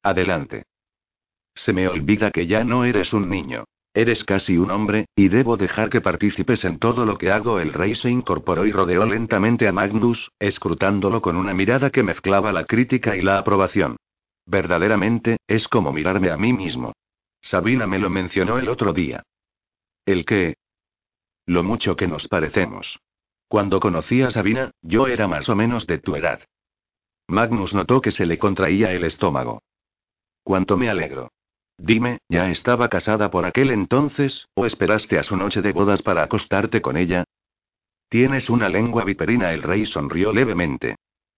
Adelante. 0.03 0.65
Se 1.55 1.73
me 1.73 1.87
olvida 1.87 2.33
que 2.33 2.49
ya 2.49 2.65
no 2.65 2.85
eres 2.85 3.13
un 3.13 3.31
niño. 3.31 3.65
Eres 3.95 4.25
casi 4.25 4.59
un 4.59 4.73
hombre, 4.73 5.07
y 5.15 5.29
debo 5.29 5.57
dejar 5.57 5.89
que 5.89 6.01
participes 6.01 6.65
en 6.65 6.81
todo 6.81 7.07
lo 7.07 7.17
que 7.17 7.31
hago. 7.31 7.61
El 7.61 7.73
rey 7.73 7.95
se 7.95 8.11
incorporó 8.11 8.67
y 8.67 8.73
rodeó 8.73 9.07
lentamente 9.07 9.69
a 9.69 9.73
Magnus, 9.73 10.33
escrutándolo 10.41 11.23
con 11.23 11.37
una 11.37 11.55
mirada 11.55 11.91
que 11.91 12.03
mezclaba 12.03 12.53
la 12.53 12.65
crítica 12.65 13.17
y 13.17 13.23
la 13.23 13.39
aprobación. 13.39 13.97
Verdaderamente, 14.45 15.37
es 15.47 15.69
como 15.69 15.93
mirarme 15.93 16.33
a 16.33 16.37
mí 16.37 16.53
mismo. 16.53 16.93
Sabina 17.41 17.87
me 17.87 18.01
lo 18.01 18.11
mencionó 18.11 18.59
el 18.59 18.69
otro 18.69 18.93
día. 18.93 19.23
¿El 20.05 20.25
qué? 20.25 20.57
Lo 21.47 21.63
mucho 21.63 21.95
que 21.95 22.09
nos 22.09 22.27
parecemos. 22.27 22.99
Cuando 23.47 23.79
conocí 23.79 24.23
a 24.23 24.33
Sabina, 24.33 24.73
yo 24.83 25.07
era 25.07 25.29
más 25.29 25.49
o 25.49 25.55
menos 25.55 25.87
de 25.87 25.99
tu 25.99 26.17
edad. 26.17 26.41
Magnus 27.27 27.75
notó 27.75 28.01
que 28.01 28.11
se 28.11 28.27
le 28.27 28.39
contraía 28.39 28.93
el 28.93 29.05
estómago. 29.05 29.63
Cuánto 30.43 30.77
me 30.77 30.89
alegro. 30.89 31.31
Dime, 31.77 32.19
¿ya 32.29 32.51
estaba 32.51 32.89
casada 32.89 33.31
por 33.31 33.47
aquel 33.47 33.71
entonces, 33.71 34.47
o 34.55 34.67
esperaste 34.67 35.19
a 35.19 35.23
su 35.25 35.37
noche 35.37 35.63
de 35.63 35.73
bodas 35.73 36.03
para 36.03 36.23
acostarte 36.23 36.81
con 36.81 36.97
ella? 36.97 37.25
Tienes 38.09 38.49
una 38.49 38.69
lengua 38.69 39.05
viperina, 39.05 39.53
el 39.53 39.63
rey 39.63 39.87
sonrió 39.87 40.33
levemente. 40.33 40.97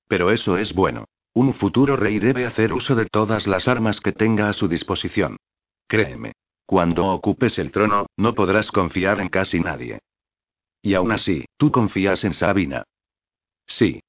Pero 0.09 0.31
eso 0.31 0.59
es 0.59 0.75
bueno. 0.75 1.07
Un 1.33 1.55
futuro 1.55 1.97
rey 1.97 2.19
debe 2.19 2.47
hacer 2.47 2.73
uso 2.73 2.95
de 2.95 3.07
todas 3.07 3.47
las 3.47 3.69
armas 3.69 4.01
que 4.01 4.13
tenga 4.13 4.49
a 4.49 4.53
su 4.53 4.69
disposición. 4.69 5.37
Créeme. 5.87 6.33
Cuando 6.67 7.07
ocupes 7.07 7.59
el 7.59 7.71
trono, 7.71 8.07
no 8.17 8.35
podrás 8.35 8.73
confiar 8.73 9.21
en 9.21 9.29
casi 9.29 9.61
nadie. 9.61 10.01
Y 10.83 10.95
aún 10.95 11.13
así, 11.13 11.45
tú 11.57 11.71
confías 11.71 12.25
en 12.25 12.33
Sabina. 12.33 12.85
Sí. 13.67 14.01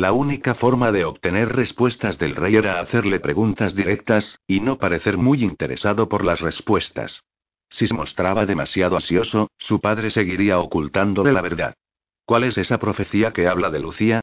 La 0.00 0.12
única 0.12 0.54
forma 0.54 0.92
de 0.92 1.04
obtener 1.04 1.54
respuestas 1.54 2.18
del 2.18 2.34
rey 2.34 2.56
era 2.56 2.80
hacerle 2.80 3.20
preguntas 3.20 3.74
directas, 3.74 4.40
y 4.46 4.60
no 4.60 4.78
parecer 4.78 5.18
muy 5.18 5.44
interesado 5.44 6.08
por 6.08 6.24
las 6.24 6.40
respuestas. 6.40 7.22
Si 7.68 7.86
se 7.86 7.92
mostraba 7.92 8.46
demasiado 8.46 8.96
ansioso, 8.96 9.50
su 9.58 9.78
padre 9.78 10.10
seguiría 10.10 10.58
ocultándole 10.58 11.34
la 11.34 11.42
verdad. 11.42 11.74
¿Cuál 12.24 12.44
es 12.44 12.56
esa 12.56 12.78
profecía 12.78 13.34
que 13.34 13.46
habla 13.46 13.68
de 13.68 13.80
Lucía? 13.80 14.22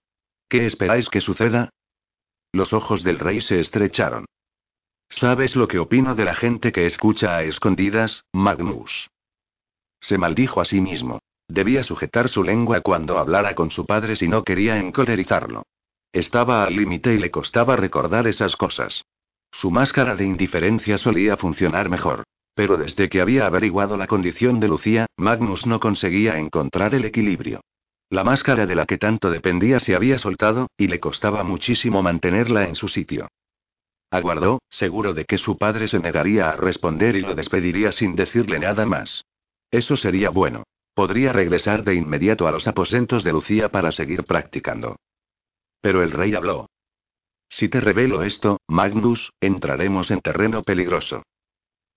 ¿Qué 0.49 0.65
esperáis 0.65 1.09
que 1.09 1.21
suceda? 1.21 1.69
Los 2.51 2.73
ojos 2.73 3.03
del 3.03 3.19
rey 3.19 3.39
se 3.39 3.59
estrecharon. 3.59 4.25
¿Sabes 5.09 5.55
lo 5.55 5.67
que 5.67 5.77
opino 5.77 6.15
de 6.15 6.25
la 6.25 6.33
gente 6.33 6.71
que 6.71 6.87
escucha 6.87 7.35
a 7.35 7.43
escondidas, 7.43 8.23
Magnus? 8.33 9.11
Se 10.01 10.17
maldijo 10.17 10.59
a 10.59 10.65
sí 10.65 10.81
mismo. 10.81 11.19
Debía 11.47 11.83
sujetar 11.83 12.29
su 12.29 12.43
lengua 12.43 12.81
cuando 12.81 13.17
hablara 13.17 13.55
con 13.55 13.71
su 13.71 13.85
padre 13.85 14.15
si 14.15 14.27
no 14.27 14.43
quería 14.43 14.77
encolerizarlo. 14.77 15.63
Estaba 16.11 16.63
al 16.63 16.75
límite 16.75 17.13
y 17.13 17.17
le 17.17 17.31
costaba 17.31 17.75
recordar 17.75 18.27
esas 18.27 18.55
cosas. 18.55 19.03
Su 19.51 19.71
máscara 19.71 20.15
de 20.15 20.25
indiferencia 20.25 20.97
solía 20.97 21.37
funcionar 21.37 21.89
mejor. 21.89 22.23
Pero 22.53 22.75
desde 22.75 23.07
que 23.07 23.21
había 23.21 23.45
averiguado 23.45 23.97
la 23.97 24.07
condición 24.07 24.59
de 24.59 24.67
Lucía, 24.67 25.05
Magnus 25.15 25.65
no 25.65 25.79
conseguía 25.79 26.39
encontrar 26.39 26.95
el 26.95 27.05
equilibrio. 27.05 27.61
La 28.09 28.23
máscara 28.23 28.65
de 28.65 28.75
la 28.75 28.85
que 28.85 28.97
tanto 28.97 29.29
dependía 29.29 29.79
se 29.79 29.93
había 29.93 30.17
soltado, 30.17 30.67
y 30.77 30.87
le 30.87 30.99
costaba 30.99 31.43
muchísimo 31.43 32.01
mantenerla 32.01 32.67
en 32.67 32.75
su 32.75 32.87
sitio. 32.87 33.27
Aguardó, 34.09 34.59
seguro 34.69 35.13
de 35.13 35.25
que 35.25 35.37
su 35.37 35.57
padre 35.57 35.87
se 35.87 35.99
negaría 35.99 36.49
a 36.49 36.55
responder 36.55 37.15
y 37.15 37.21
lo 37.21 37.35
despediría 37.35 37.91
sin 37.91 38.15
decirle 38.15 38.59
nada 38.59 38.85
más. 38.85 39.23
Eso 39.69 39.95
sería 39.97 40.29
bueno. 40.29 40.63
Podría 40.97 41.31
regresar 41.31 41.83
de 41.83 41.93
inmediato 41.93 42.47
a 42.47 42.51
los 42.51 42.67
aposentos 42.67 43.23
de 43.23 43.31
Lucía 43.31 43.69
para 43.69 43.91
seguir 43.91 44.23
practicando. 44.23 44.95
Pero 45.79 46.01
el 46.01 46.09
rey 46.09 46.33
habló. 46.33 46.71
Si 47.47 47.69
te 47.69 47.79
revelo 47.81 48.23
esto, 48.23 48.57
Magnus, 48.67 49.31
entraremos 49.39 50.09
en 50.09 50.21
terreno 50.21 50.63
peligroso. 50.63 51.21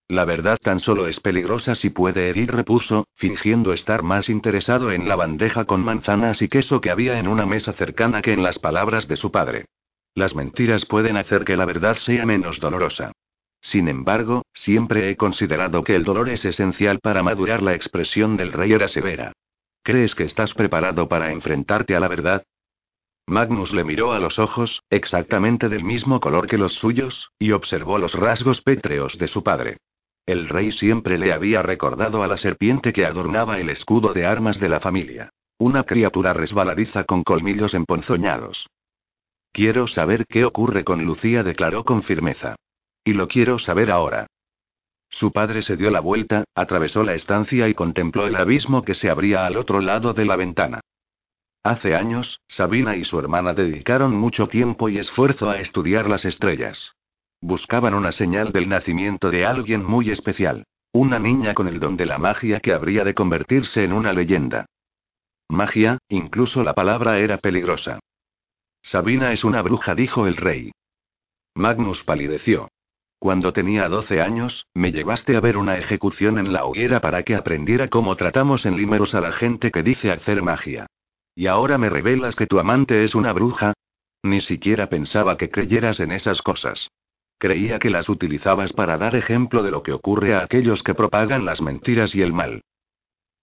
La 0.07 0.26
verdad 0.26 0.59
tan 0.61 0.80
solo 0.80 1.07
es 1.07 1.18
peligrosa 1.18 1.74
si 1.76 1.88
puede 1.88 2.28
herir, 2.28 2.53
repuso, 2.53 3.07
fingiendo 3.14 3.72
estar 3.72 4.03
más 4.03 4.28
interesado 4.28 4.92
en 4.92 5.09
la 5.09 5.16
bandeja 5.16 5.64
con 5.64 5.82
manzanas 5.82 6.42
y 6.42 6.48
queso 6.48 6.82
que 6.82 6.90
había 6.90 7.18
en 7.18 7.26
una 7.26 7.46
mesa 7.46 7.72
cercana 7.72 8.20
que 8.20 8.34
en 8.34 8.42
las 8.42 8.59
palabras 8.59 9.09
de 9.09 9.16
su 9.16 9.32
padre. 9.32 9.64
Las 10.14 10.34
mentiras 10.34 10.84
pueden 10.84 11.16
hacer 11.16 11.46
que 11.46 11.57
la 11.57 11.64
verdad 11.64 11.96
sea 11.96 12.26
menos 12.26 12.61
dolorosa. 12.61 13.12
Sin 13.61 13.88
embargo, 13.88 14.42
siempre 14.52 15.11
he 15.11 15.16
considerado 15.16 15.84
que 15.84 15.94
el 15.94 16.04
dolor 16.04 16.28
es 16.28 16.44
esencial 16.44 16.98
para 17.00 17.22
madurar. 17.22 17.62
La 17.62 17.74
expresión 17.74 18.36
del 18.36 18.52
rey 18.52 18.72
era 18.72 18.88
severa. 18.88 19.32
¿Crees 19.82 20.14
que 20.14 20.24
estás 20.24 20.54
preparado 20.54 21.08
para 21.08 21.32
enfrentarte 21.32 21.94
a 21.94 22.00
la 22.00 22.08
verdad? 22.08 22.42
Magnus 23.26 23.72
le 23.72 23.84
miró 23.84 24.12
a 24.12 24.18
los 24.18 24.38
ojos, 24.38 24.82
exactamente 24.90 25.68
del 25.68 25.84
mismo 25.84 26.20
color 26.20 26.46
que 26.46 26.58
los 26.58 26.74
suyos, 26.74 27.30
y 27.38 27.52
observó 27.52 27.98
los 27.98 28.14
rasgos 28.14 28.61
pétreos 28.62 29.18
de 29.18 29.28
su 29.28 29.44
padre. 29.44 29.76
El 30.26 30.48
rey 30.48 30.72
siempre 30.72 31.16
le 31.16 31.32
había 31.32 31.62
recordado 31.62 32.22
a 32.22 32.26
la 32.26 32.36
serpiente 32.36 32.92
que 32.92 33.06
adornaba 33.06 33.58
el 33.58 33.70
escudo 33.70 34.12
de 34.12 34.26
armas 34.26 34.58
de 34.58 34.68
la 34.68 34.80
familia. 34.80 35.30
Una 35.58 35.84
criatura 35.84 36.32
resbaladiza 36.32 37.04
con 37.04 37.22
colmillos 37.22 37.74
emponzoñados. 37.74 38.68
Quiero 39.52 39.86
saber 39.86 40.26
qué 40.26 40.44
ocurre 40.44 40.84
con 40.84 41.04
Lucía, 41.04 41.42
declaró 41.42 41.84
con 41.84 42.02
firmeza. 42.02 42.56
Y 43.05 43.14
lo 43.14 43.28
quiero 43.28 43.59
saber 43.59 43.90
ahora. 43.90 44.26
Su 45.09 45.32
padre 45.32 45.62
se 45.62 45.76
dio 45.76 45.90
la 45.90 46.01
vuelta, 46.01 46.44
atravesó 46.55 47.03
la 47.03 47.14
estancia 47.14 47.68
y 47.68 47.74
contempló 47.74 48.26
el 48.26 48.36
abismo 48.36 48.84
que 48.84 48.94
se 48.94 49.11
abría 49.11 49.44
al 49.44 49.57
otro 49.57 49.80
lado 49.80 50.12
de 50.12 50.24
la 50.24 50.36
ventana. 50.36 50.80
Hace 51.62 51.94
años, 51.94 52.40
Sabina 52.46 52.96
y 52.96 53.05
su 53.05 53.18
hermana 53.18 53.53
dedicaron 53.53 54.16
mucho 54.16 54.48
tiempo 54.48 54.88
y 54.88 54.98
esfuerzo 54.98 55.51
a 55.51 55.59
estudiar 55.59 56.09
las 56.09 56.24
estrellas. 56.24 56.94
Buscaban 57.40 57.94
una 57.94 58.12
señal 58.12 58.53
del 58.53 58.68
nacimiento 58.68 59.30
de 59.30 59.44
alguien 59.44 59.84
muy 59.84 60.11
especial. 60.11 60.64
Una 60.92 61.18
niña 61.18 61.55
con 61.55 61.68
el 61.68 61.78
don 61.78 61.96
de 61.96 62.07
la 62.07 62.18
magia 62.18 62.61
que 62.61 62.72
habría 62.72 63.05
de 63.05 63.14
convertirse 63.14 63.84
en 63.84 63.92
una 63.92 64.12
leyenda. 64.12 64.66
Magia, 65.48 65.98
incluso 66.09 66.62
la 66.62 66.74
palabra 66.74 67.18
era 67.18 67.38
peligrosa. 67.38 68.01
Sabina 68.82 69.32
es 69.32 69.44
una 69.44 69.62
bruja, 69.62 69.94
dijo 69.94 70.26
el 70.26 70.36
rey. 70.36 70.72
Magnus 71.55 72.05
palideció. 72.05 72.68
Cuando 73.20 73.52
tenía 73.52 73.86
12 73.90 74.22
años, 74.22 74.66
me 74.72 74.92
llevaste 74.92 75.36
a 75.36 75.40
ver 75.40 75.58
una 75.58 75.76
ejecución 75.76 76.38
en 76.38 76.54
la 76.54 76.64
hoguera 76.64 77.02
para 77.02 77.22
que 77.22 77.34
aprendiera 77.34 77.88
cómo 77.88 78.16
tratamos 78.16 78.64
en 78.64 78.78
Limeros 78.78 79.14
a 79.14 79.20
la 79.20 79.30
gente 79.30 79.70
que 79.70 79.82
dice 79.82 80.10
hacer 80.10 80.40
magia. 80.40 80.86
¿Y 81.34 81.46
ahora 81.46 81.76
me 81.76 81.90
revelas 81.90 82.34
que 82.34 82.46
tu 82.46 82.58
amante 82.58 83.04
es 83.04 83.14
una 83.14 83.34
bruja? 83.34 83.74
Ni 84.22 84.40
siquiera 84.40 84.88
pensaba 84.88 85.36
que 85.36 85.50
creyeras 85.50 86.00
en 86.00 86.12
esas 86.12 86.40
cosas. 86.40 86.88
Creía 87.36 87.78
que 87.78 87.90
las 87.90 88.08
utilizabas 88.08 88.72
para 88.72 88.96
dar 88.96 89.14
ejemplo 89.14 89.62
de 89.62 89.70
lo 89.70 89.82
que 89.82 89.92
ocurre 89.92 90.34
a 90.34 90.42
aquellos 90.42 90.82
que 90.82 90.94
propagan 90.94 91.44
las 91.44 91.60
mentiras 91.60 92.14
y 92.14 92.22
el 92.22 92.32
mal. 92.32 92.62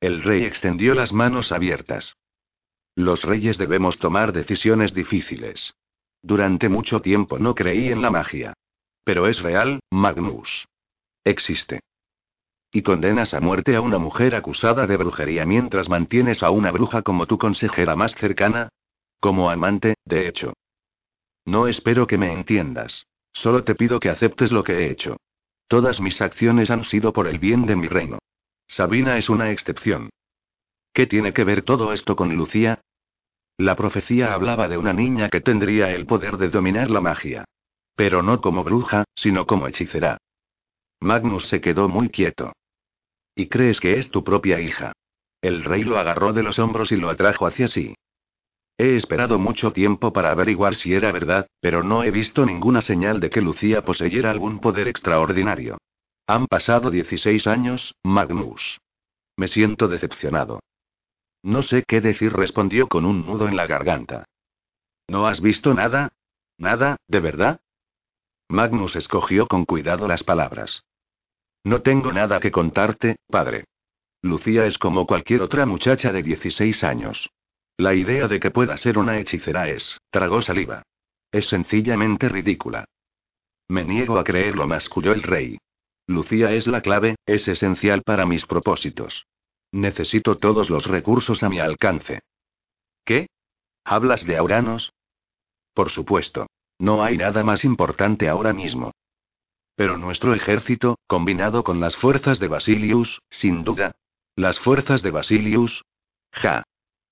El 0.01 0.23
rey 0.23 0.43
extendió 0.43 0.95
las 0.95 1.13
manos 1.13 1.51
abiertas. 1.51 2.17
Los 2.95 3.23
reyes 3.23 3.59
debemos 3.59 3.99
tomar 3.99 4.33
decisiones 4.33 4.95
difíciles. 4.95 5.75
Durante 6.23 6.67
mucho 6.67 6.99
tiempo 6.99 7.37
no 7.37 7.53
creí 7.53 7.89
en 7.89 8.01
la 8.01 8.09
magia. 8.09 8.55
Pero 9.07 9.25
es 9.25 9.41
real, 9.41 9.79
Magnus. 9.89 10.67
Existe. 11.23 11.79
Y 12.73 12.81
condenas 12.81 13.33
a 13.33 13.39
muerte 13.39 13.73
a 13.77 13.79
una 13.79 13.99
mujer 13.99 14.35
acusada 14.35 14.85
de 14.85 14.97
brujería 14.97 15.45
mientras 15.45 15.87
mantienes 15.87 16.43
a 16.43 16.49
una 16.49 16.71
bruja 16.71 17.03
como 17.03 17.25
tu 17.25 17.37
consejera 17.37 17.95
más 17.95 18.15
cercana. 18.15 18.67
Como 19.21 19.49
amante, 19.49 19.95
de 20.03 20.27
hecho. 20.27 20.51
No 21.45 21.67
espero 21.67 22.05
que 22.05 22.17
me 22.17 22.33
entiendas. 22.33 23.07
Solo 23.31 23.63
te 23.63 23.75
pido 23.75 24.01
que 24.01 24.09
aceptes 24.09 24.51
lo 24.51 24.65
que 24.65 24.73
he 24.73 24.91
hecho. 24.91 25.15
Todas 25.69 26.01
mis 26.01 26.21
acciones 26.21 26.69
han 26.69 26.83
sido 26.83 27.13
por 27.13 27.27
el 27.27 27.39
bien 27.39 27.65
de 27.65 27.77
mi 27.77 27.87
reino. 27.87 28.19
Sabina 28.67 29.17
es 29.17 29.29
una 29.29 29.51
excepción. 29.51 30.09
¿Qué 30.91 31.07
tiene 31.07 31.31
que 31.31 31.45
ver 31.45 31.61
todo 31.61 31.93
esto 31.93 32.17
con 32.17 32.35
Lucía? 32.35 32.81
La 33.57 33.77
profecía 33.77 34.33
hablaba 34.33 34.67
de 34.67 34.77
una 34.77 34.91
niña 34.91 35.29
que 35.29 35.39
tendría 35.39 35.91
el 35.91 36.05
poder 36.05 36.35
de 36.35 36.49
dominar 36.49 36.91
la 36.91 36.99
magia. 36.99 37.45
Pero 37.97 38.21
no 38.21 38.39
como 38.41 38.63
bruja, 38.63 39.05
sino 39.15 39.47
como 39.47 39.67
hechicera. 39.67 40.19
Magnus 41.01 41.47
se 41.47 41.61
quedó 41.61 41.89
muy 41.89 42.09
quieto. 42.09 42.53
¿Y 43.35 43.47
crees 43.47 43.79
que 43.79 43.97
es 43.97 44.11
tu 44.11 44.23
propia 44.23 44.61
hija? 44.61 44.93
El 45.41 45.63
rey 45.63 45.83
lo 45.83 45.97
agarró 45.97 46.31
de 46.31 46.43
los 46.43 46.59
hombros 46.59 46.91
y 46.91 46.95
lo 46.95 47.09
atrajo 47.09 47.47
hacia 47.47 47.67
sí. 47.67 47.95
He 48.77 48.95
esperado 48.95 49.39
mucho 49.39 49.73
tiempo 49.73 50.13
para 50.13 50.29
averiguar 50.29 50.75
si 50.75 50.93
era 50.93 51.11
verdad, 51.11 51.47
pero 51.59 51.81
no 51.81 52.03
he 52.03 52.11
visto 52.11 52.45
ninguna 52.45 52.81
señal 52.81 53.19
de 53.19 53.31
que 53.31 53.41
Lucía 53.41 53.83
poseyera 53.83 54.29
algún 54.29 54.59
poder 54.59 54.87
extraordinario. 54.87 55.79
Han 56.27 56.45
pasado 56.45 56.91
16 56.91 57.47
años, 57.47 57.95
Magnus. 58.03 58.79
Me 59.37 59.47
siento 59.47 59.87
decepcionado. 59.87 60.59
No 61.41 61.63
sé 61.63 61.83
qué 61.87 61.99
decir, 61.99 62.31
respondió 62.33 62.87
con 62.87 63.05
un 63.05 63.25
nudo 63.25 63.47
en 63.47 63.55
la 63.55 63.65
garganta. 63.65 64.25
¿No 65.07 65.25
has 65.25 65.41
visto 65.41 65.73
nada? 65.73 66.11
¿Nada, 66.59 66.97
de 67.07 67.19
verdad? 67.19 67.59
Magnus 68.49 68.95
escogió 68.95 69.47
con 69.47 69.65
cuidado 69.65 70.07
las 70.07 70.23
palabras. 70.23 70.83
No 71.63 71.81
tengo 71.81 72.13
nada 72.13 72.39
que 72.39 72.51
contarte, 72.51 73.17
padre. 73.27 73.65
Lucía 74.21 74.65
es 74.65 74.77
como 74.77 75.05
cualquier 75.05 75.41
otra 75.41 75.65
muchacha 75.65 76.11
de 76.11 76.23
16 76.23 76.83
años. 76.83 77.29
La 77.75 77.93
idea 77.93 78.27
de 78.27 78.39
que 78.39 78.51
pueda 78.51 78.77
ser 78.77 78.97
una 78.97 79.19
hechicera 79.19 79.69
es, 79.69 79.99
tragó 80.09 80.41
saliva. 80.41 80.83
Es 81.31 81.47
sencillamente 81.47 82.29
ridícula. 82.29 82.85
Me 83.67 83.83
niego 83.83 84.17
a 84.17 84.23
creerlo, 84.23 84.65
masculló 84.65 85.11
el 85.11 85.23
rey. 85.23 85.59
Lucía 86.07 86.53
es 86.53 86.67
la 86.67 86.81
clave, 86.81 87.17
es 87.25 87.47
esencial 87.47 88.01
para 88.01 88.25
mis 88.25 88.45
propósitos. 88.45 89.25
Necesito 89.73 90.37
todos 90.37 90.69
los 90.69 90.87
recursos 90.87 91.43
a 91.43 91.49
mi 91.49 91.59
alcance. 91.59 92.21
¿Qué? 93.03 93.27
¿Hablas 93.83 94.25
de 94.25 94.37
Auranos? 94.37 94.93
Por 95.73 95.89
supuesto. 95.89 96.47
No 96.79 97.03
hay 97.03 97.17
nada 97.17 97.43
más 97.43 97.65
importante 97.65 98.29
ahora 98.29 98.53
mismo. 98.53 98.91
Pero 99.75 99.97
nuestro 99.97 100.33
ejército, 100.33 100.97
combinado 101.07 101.63
con 101.63 101.79
las 101.79 101.95
fuerzas 101.95 102.39
de 102.39 102.47
Basilius, 102.47 103.21
sin 103.29 103.63
duda. 103.63 103.95
Las 104.35 104.59
fuerzas 104.59 105.01
de 105.01 105.11
Basilius. 105.11 105.83
Ja. 106.31 106.63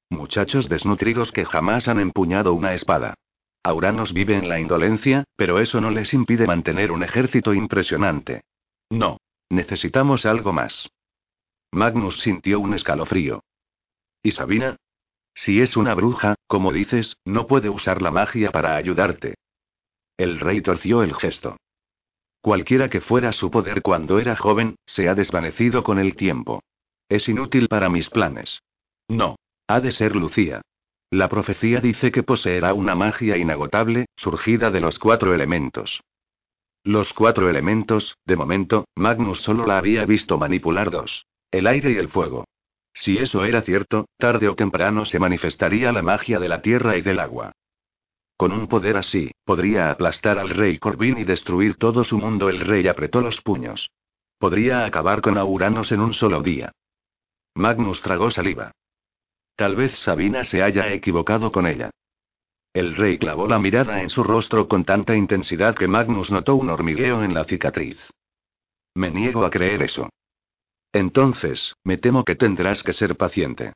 Muchachos 0.10 0.70
desnutridos 0.70 1.32
que 1.32 1.46
jamás 1.46 1.88
han 1.88 2.00
empuñado 2.00 2.54
una 2.54 2.74
espada. 2.74 3.16
Auranos 3.64 4.14
vive 4.14 4.38
en 4.38 4.50
la 4.50 4.60
indolencia, 4.60 5.24
pero 5.36 5.60
eso 5.60 5.82
no 5.82 5.90
les 5.90 6.14
impide 6.14 6.46
mantener 6.46 6.92
un 6.92 7.04
ejército 7.04 7.54
impresionante. 7.54 8.42
No. 8.90 9.18
Necesitamos 9.50 10.26
algo 10.26 10.54
más. 10.54 10.90
Magnus 11.72 12.20
sintió 12.22 12.60
un 12.60 12.74
escalofrío. 12.74 13.44
¿Y 14.24 14.32
Sabina? 14.32 14.78
Si 15.36 15.62
es 15.62 15.78
una 15.78 15.94
bruja, 15.94 16.36
como 16.48 16.72
dices, 16.72 17.18
no 17.26 17.46
puede 17.46 17.70
usar 17.70 18.02
la 18.02 18.12
magia 18.12 18.52
para 18.52 18.76
ayudarte. 18.76 19.36
El 20.18 20.40
rey 20.40 20.62
torció 20.62 21.04
el 21.04 21.14
gesto. 21.14 21.58
Cualquiera 22.42 22.90
que 22.90 23.02
fuera 23.02 23.32
su 23.32 23.50
poder 23.50 23.82
cuando 23.82 24.20
era 24.20 24.36
joven, 24.36 24.76
se 24.86 25.10
ha 25.10 25.16
desvanecido 25.16 25.84
con 25.84 26.00
el 26.00 26.16
tiempo. 26.16 26.62
Es 27.10 27.28
inútil 27.28 27.68
para 27.68 27.90
mis 27.90 28.10
planes. 28.10 28.62
No. 29.08 29.36
Ha 29.68 29.80
de 29.80 29.92
ser 29.92 30.16
Lucía. 30.16 30.62
La 31.10 31.28
profecía 31.28 31.80
dice 31.80 32.12
que 32.12 32.24
poseerá 32.24 32.74
una 32.74 32.94
magia 32.94 33.38
inagotable, 33.38 34.06
surgida 34.16 34.70
de 34.70 34.80
los 34.80 35.00
cuatro 35.00 35.34
elementos. 35.34 36.02
Los 36.84 37.14
cuatro 37.14 37.50
elementos, 37.50 38.16
de 38.26 38.36
momento, 38.36 38.86
Magnus 38.96 39.42
solo 39.42 39.66
la 39.66 39.80
había 39.80 40.06
visto 40.06 40.38
manipular 40.38 40.92
dos. 40.92 41.26
El 41.50 41.66
aire 41.66 41.92
y 41.92 41.98
el 41.98 42.10
fuego. 42.10 42.46
Si 42.94 43.18
eso 43.18 43.44
era 43.44 43.62
cierto, 43.62 44.06
tarde 44.18 44.48
o 44.48 44.56
temprano 44.56 45.06
se 45.06 45.20
manifestaría 45.20 45.92
la 45.92 46.04
magia 46.04 46.40
de 46.40 46.48
la 46.48 46.62
tierra 46.62 46.96
y 46.96 47.02
del 47.02 47.20
agua. 47.20 47.54
Con 48.38 48.52
un 48.52 48.68
poder 48.68 48.98
así, 48.98 49.32
podría 49.46 49.92
aplastar 49.92 50.40
al 50.40 50.50
rey 50.50 50.78
Corbin 50.78 51.18
y 51.18 51.24
destruir 51.24 51.76
todo 51.76 52.04
su 52.04 52.18
mundo. 52.18 52.50
El 52.50 52.60
rey 52.60 52.88
apretó 52.88 53.22
los 53.22 53.42
puños. 53.42 53.90
Podría 54.38 54.86
acabar 54.86 55.22
con 55.22 55.38
Auranos 55.38 55.92
en 55.92 56.02
un 56.02 56.14
solo 56.14 56.42
día. 56.42 56.72
Magnus 57.56 58.02
tragó 58.02 58.30
saliva. 58.32 58.72
Tal 59.56 59.78
vez 59.78 59.98
Sabina 59.98 60.44
se 60.44 60.62
haya 60.62 60.92
equivocado 60.92 61.52
con 61.52 61.66
ella. 61.66 61.92
El 62.74 62.98
rey 62.98 63.18
clavó 63.18 63.48
la 63.48 63.58
mirada 63.58 64.02
en 64.02 64.10
su 64.10 64.22
rostro 64.22 64.68
con 64.68 64.84
tanta 64.84 65.16
intensidad 65.16 65.76
que 65.76 65.88
Magnus 65.88 66.30
notó 66.30 66.56
un 66.56 66.70
hormigueo 66.70 67.24
en 67.24 67.34
la 67.34 67.46
cicatriz. 67.46 67.98
Me 68.96 69.12
niego 69.12 69.46
a 69.46 69.50
creer 69.50 69.84
eso. 69.84 70.10
Entonces, 70.92 71.74
me 71.86 71.98
temo 71.98 72.26
que 72.26 72.36
tendrás 72.36 72.84
que 72.84 72.92
ser 72.92 73.16
paciente. 73.16 73.74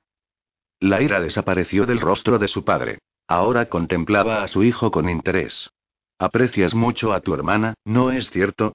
La 0.81 1.01
ira 1.01 1.21
desapareció 1.21 1.85
del 1.85 2.01
rostro 2.01 2.39
de 2.39 2.49
su 2.49 2.65
padre. 2.65 2.99
Ahora 3.29 3.67
contemplaba 3.67 4.41
a 4.41 4.47
su 4.47 4.63
hijo 4.63 4.89
con 4.89 5.07
interés. 5.07 5.69
Aprecias 6.17 6.73
mucho 6.73 7.13
a 7.13 7.21
tu 7.21 7.35
hermana, 7.35 7.75
¿no 7.85 8.09
es 8.09 8.31
cierto? 8.31 8.73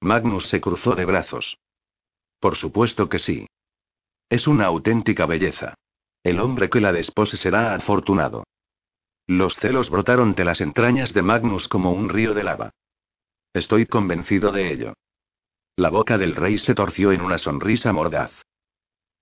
Magnus 0.00 0.48
se 0.48 0.60
cruzó 0.60 0.94
de 0.94 1.04
brazos. 1.04 1.58
Por 2.38 2.54
supuesto 2.54 3.08
que 3.08 3.18
sí. 3.18 3.48
Es 4.30 4.46
una 4.46 4.66
auténtica 4.66 5.26
belleza. 5.26 5.74
El 6.22 6.38
hombre 6.38 6.70
que 6.70 6.80
la 6.80 6.92
despose 6.92 7.36
será 7.36 7.74
afortunado. 7.74 8.44
Los 9.26 9.56
celos 9.56 9.90
brotaron 9.90 10.36
de 10.36 10.44
las 10.44 10.60
entrañas 10.60 11.12
de 11.12 11.22
Magnus 11.22 11.66
como 11.66 11.90
un 11.90 12.10
río 12.10 12.32
de 12.32 12.44
lava. 12.44 12.70
Estoy 13.52 13.86
convencido 13.86 14.52
de 14.52 14.72
ello. 14.72 14.94
La 15.74 15.90
boca 15.90 16.16
del 16.16 16.36
rey 16.36 16.58
se 16.58 16.76
torció 16.76 17.10
en 17.10 17.22
una 17.22 17.38
sonrisa 17.38 17.92
mordaz. 17.92 18.30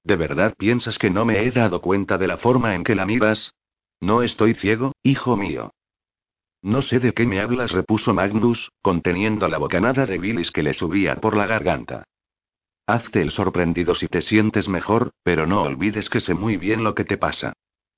¿De 0.04 0.16
verdad 0.16 0.52
piensas 0.58 0.98
que 0.98 1.08
no 1.08 1.24
me 1.24 1.42
he 1.42 1.50
dado 1.52 1.80
cuenta 1.80 2.18
de 2.18 2.26
la 2.26 2.36
forma 2.36 2.74
en 2.74 2.84
que 2.84 2.94
la 2.94 3.06
miras? 3.06 3.54
No 4.02 4.22
estoy 4.24 4.54
ciego, 4.54 4.96
hijo 5.04 5.36
mío. 5.36 5.70
No 6.60 6.82
sé 6.82 6.98
de 6.98 7.12
qué 7.12 7.24
me 7.24 7.40
hablas, 7.40 7.70
repuso 7.70 8.12
Magnus, 8.12 8.72
conteniendo 8.82 9.46
la 9.46 9.58
bocanada 9.58 10.06
de 10.06 10.18
bilis 10.18 10.50
que 10.50 10.64
le 10.64 10.74
subía 10.74 11.20
por 11.20 11.36
la 11.36 11.46
garganta. 11.46 12.02
Hazte 12.84 13.22
el 13.22 13.30
sorprendido 13.30 13.94
si 13.94 14.08
te 14.08 14.20
sientes 14.20 14.68
mejor, 14.68 15.12
pero 15.22 15.46
no 15.46 15.62
olvides 15.62 16.10
que 16.10 16.20
sé 16.20 16.34
muy 16.34 16.56
bien 16.56 16.82
lo 16.82 16.96
que 16.96 17.04
te 17.04 17.16
pasa. 17.16 17.52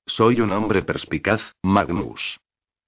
Soy 0.05 0.41
un 0.41 0.51
hombre 0.51 0.83
perspicaz, 0.83 1.41
Magnus. 1.63 2.39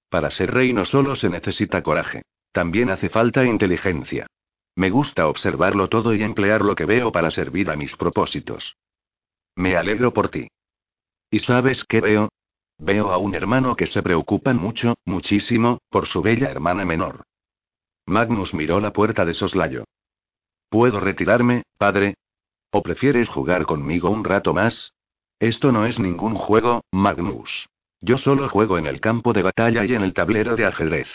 Para 0.10 0.30
ser 0.30 0.54
rey 0.54 0.72
no 0.72 0.86
solo 0.86 1.16
se 1.16 1.28
necesita 1.28 1.82
coraje, 1.82 2.22
también 2.52 2.92
hace 2.92 3.10
falta 3.10 3.44
inteligencia. 3.46 4.28
Me 4.76 4.92
gusta 4.92 5.28
observarlo 5.28 5.90
todo 5.90 6.14
y 6.14 6.22
emplear 6.22 6.62
lo 6.62 6.76
que 6.76 6.86
veo 6.86 7.12
para 7.12 7.32
servir 7.32 7.72
a 7.72 7.76
mis 7.76 7.96
propósitos. 7.96 8.78
Me 9.56 9.76
alegro 9.76 10.14
por 10.14 10.30
ti. 10.30 10.50
¿Y 11.32 11.40
sabes 11.40 11.84
qué 11.84 12.00
veo? 12.00 12.30
Veo 12.80 13.12
a 13.12 13.18
un 13.18 13.34
hermano 13.34 13.76
que 13.76 13.88
se 13.88 14.04
preocupa 14.04 14.54
mucho, 14.54 14.96
muchísimo, 15.06 15.80
por 15.90 16.06
su 16.06 16.22
bella 16.22 16.50
hermana 16.50 16.86
menor. 16.86 17.24
Magnus 18.06 18.54
miró 18.54 18.80
la 18.80 18.94
puerta 18.94 19.26
de 19.26 19.34
soslayo. 19.34 19.84
¿Puedo 20.70 21.00
retirarme, 21.00 21.64
padre? 21.78 22.16
¿O 22.72 22.84
prefieres 22.84 23.30
jugar 23.30 23.66
conmigo 23.66 24.10
un 24.10 24.24
rato 24.24 24.54
más? 24.54 24.94
Esto 25.40 25.72
no 25.72 25.86
es 25.86 26.00
ningún 26.00 26.36
juego, 26.36 26.84
Magnus. 26.92 27.68
Yo 28.02 28.18
solo 28.18 28.48
juego 28.50 28.78
en 28.78 28.86
el 28.86 29.00
campo 29.00 29.34
de 29.34 29.44
batalla 29.44 29.84
y 29.86 29.94
en 29.94 30.04
el 30.04 30.14
tablero 30.14 30.56
de 30.56 30.66
ajedrez. 30.66 31.08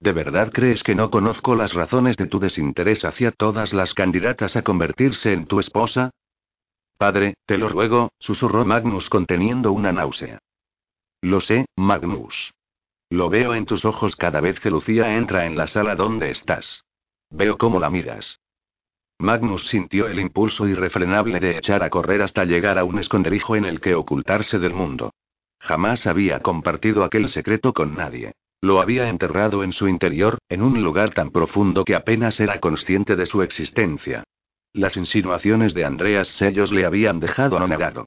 ¿De 0.00 0.12
verdad 0.12 0.50
crees 0.52 0.82
que 0.82 0.94
no 0.94 1.10
conozco 1.10 1.54
las 1.54 1.72
razones 1.72 2.16
de 2.16 2.26
tu 2.26 2.38
desinterés 2.38 3.04
hacia 3.04 3.30
todas 3.30 3.72
las 3.72 3.94
candidatas 3.94 4.56
a 4.56 4.62
convertirse 4.62 5.32
en 5.32 5.46
tu 5.46 5.60
esposa? 5.60 6.10
Padre, 6.98 7.34
te 7.46 7.58
lo 7.58 7.68
ruego, 7.68 8.10
susurró 8.18 8.64
Magnus 8.64 9.08
conteniendo 9.08 9.72
una 9.72 9.92
náusea. 9.92 10.40
Lo 11.26 11.40
sé, 11.40 11.66
Magnus. 11.74 12.54
Lo 13.10 13.28
veo 13.28 13.52
en 13.52 13.66
tus 13.66 13.84
ojos 13.84 14.14
cada 14.14 14.40
vez 14.40 14.60
que 14.60 14.70
Lucía 14.70 15.16
entra 15.16 15.44
en 15.44 15.56
la 15.56 15.66
sala 15.66 15.96
donde 15.96 16.30
estás. 16.30 16.84
Veo 17.30 17.58
cómo 17.58 17.80
la 17.80 17.90
miras. 17.90 18.38
Magnus 19.18 19.66
sintió 19.66 20.06
el 20.06 20.20
impulso 20.20 20.68
irrefrenable 20.68 21.40
de 21.40 21.58
echar 21.58 21.82
a 21.82 21.90
correr 21.90 22.22
hasta 22.22 22.44
llegar 22.44 22.78
a 22.78 22.84
un 22.84 23.00
esconderijo 23.00 23.56
en 23.56 23.64
el 23.64 23.80
que 23.80 23.96
ocultarse 23.96 24.60
del 24.60 24.72
mundo. 24.72 25.10
Jamás 25.58 26.06
había 26.06 26.38
compartido 26.38 27.02
aquel 27.02 27.28
secreto 27.28 27.72
con 27.72 27.96
nadie. 27.96 28.34
Lo 28.60 28.80
había 28.80 29.08
enterrado 29.08 29.64
en 29.64 29.72
su 29.72 29.88
interior, 29.88 30.38
en 30.48 30.62
un 30.62 30.80
lugar 30.80 31.12
tan 31.12 31.32
profundo 31.32 31.84
que 31.84 31.96
apenas 31.96 32.38
era 32.38 32.60
consciente 32.60 33.16
de 33.16 33.26
su 33.26 33.42
existencia. 33.42 34.22
Las 34.72 34.96
insinuaciones 34.96 35.74
de 35.74 35.86
Andreas 35.86 36.28
Sellos 36.28 36.70
le 36.70 36.86
habían 36.86 37.18
dejado 37.18 37.56
anonadado. 37.56 38.06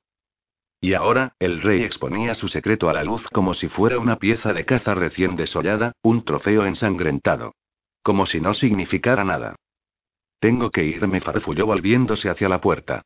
Y 0.81 0.93
ahora, 0.93 1.35
el 1.39 1.61
rey 1.61 1.83
exponía 1.83 2.33
su 2.35 2.47
secreto 2.47 2.89
a 2.89 2.93
la 2.93 3.03
luz 3.03 3.27
como 3.33 3.53
si 3.53 3.67
fuera 3.67 3.99
una 3.99 4.17
pieza 4.17 4.53
de 4.53 4.65
caza 4.65 4.93
recién 4.95 5.35
desollada, 5.35 5.93
un 6.01 6.23
trofeo 6.23 6.65
ensangrentado. 6.65 7.55
Como 8.01 8.25
si 8.25 8.39
no 8.39 8.53
significara 8.53 9.25
nada. 9.25 9.55
Tengo 10.39 10.71
que 10.71 10.85
irme, 10.85 11.19
farfulló 11.19 11.65
volviéndose 11.65 12.29
hacia 12.29 12.47
la 12.47 12.61
puerta. 12.61 13.01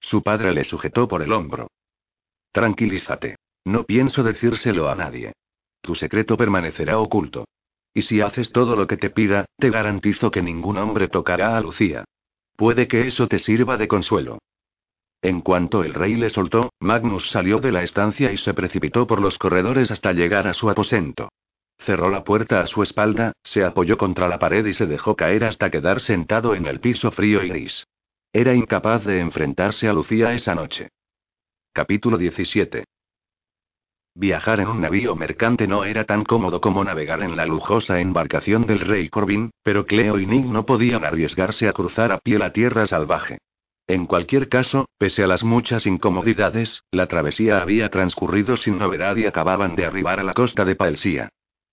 Su 0.00 0.22
padre 0.22 0.52
le 0.52 0.64
sujetó 0.64 1.08
por 1.08 1.22
el 1.22 1.32
hombro. 1.32 1.68
Tranquilízate. 2.52 3.36
No 3.64 3.84
pienso 3.84 4.22
decírselo 4.22 4.88
a 4.88 4.94
nadie. 4.94 5.32
Tu 5.80 5.94
secreto 5.94 6.36
permanecerá 6.36 6.98
oculto. 6.98 7.46
Y 7.92 8.02
si 8.02 8.20
haces 8.20 8.52
todo 8.52 8.76
lo 8.76 8.86
que 8.86 8.96
te 8.96 9.10
pida, 9.10 9.46
te 9.58 9.70
garantizo 9.70 10.30
que 10.30 10.42
ningún 10.42 10.78
hombre 10.78 11.08
tocará 11.08 11.56
a 11.56 11.60
Lucía. 11.60 12.04
Puede 12.56 12.86
que 12.86 13.06
eso 13.08 13.26
te 13.26 13.38
sirva 13.38 13.76
de 13.76 13.88
consuelo. 13.88 14.38
En 15.24 15.40
cuanto 15.40 15.82
el 15.82 15.94
rey 15.94 16.16
le 16.16 16.28
soltó, 16.28 16.74
Magnus 16.80 17.30
salió 17.30 17.58
de 17.58 17.72
la 17.72 17.82
estancia 17.82 18.30
y 18.30 18.36
se 18.36 18.52
precipitó 18.52 19.06
por 19.06 19.22
los 19.22 19.38
corredores 19.38 19.90
hasta 19.90 20.12
llegar 20.12 20.46
a 20.46 20.52
su 20.52 20.68
aposento. 20.68 21.30
Cerró 21.78 22.10
la 22.10 22.24
puerta 22.24 22.60
a 22.60 22.66
su 22.66 22.82
espalda, 22.82 23.32
se 23.42 23.64
apoyó 23.64 23.96
contra 23.96 24.28
la 24.28 24.38
pared 24.38 24.66
y 24.66 24.74
se 24.74 24.84
dejó 24.84 25.16
caer 25.16 25.46
hasta 25.46 25.70
quedar 25.70 26.00
sentado 26.00 26.54
en 26.54 26.66
el 26.66 26.78
piso 26.78 27.10
frío 27.10 27.42
y 27.42 27.48
gris. 27.48 27.86
Era 28.34 28.52
incapaz 28.52 29.06
de 29.06 29.20
enfrentarse 29.20 29.88
a 29.88 29.94
Lucía 29.94 30.34
esa 30.34 30.54
noche. 30.54 30.90
Capítulo 31.72 32.18
17. 32.18 32.84
Viajar 34.14 34.60
en 34.60 34.68
un 34.68 34.82
navío 34.82 35.16
mercante 35.16 35.66
no 35.66 35.86
era 35.86 36.04
tan 36.04 36.24
cómodo 36.24 36.60
como 36.60 36.84
navegar 36.84 37.22
en 37.22 37.34
la 37.34 37.46
lujosa 37.46 37.98
embarcación 37.98 38.66
del 38.66 38.80
rey 38.80 39.08
Corbin, 39.08 39.52
pero 39.62 39.86
Cleo 39.86 40.18
y 40.18 40.26
Nick 40.26 40.44
no 40.44 40.66
podían 40.66 41.02
arriesgarse 41.02 41.66
a 41.66 41.72
cruzar 41.72 42.12
a 42.12 42.18
pie 42.18 42.38
la 42.38 42.52
tierra 42.52 42.84
salvaje. 42.84 43.38
En 43.86 44.06
cualquier 44.06 44.48
caso, 44.48 44.88
pese 44.96 45.24
a 45.24 45.26
las 45.26 45.44
muchas 45.44 45.86
incomodidades, 45.86 46.84
la 46.90 47.06
travesía 47.06 47.60
había 47.60 47.90
transcurrido 47.90 48.56
sin 48.56 48.78
novedad 48.78 49.16
y 49.16 49.26
acababan 49.26 49.76
de 49.76 49.84
arribar 49.84 50.20
a 50.20 50.22
la 50.22 50.32
costa 50.32 50.64
de 50.64 50.74
Paelsía. 50.74 51.28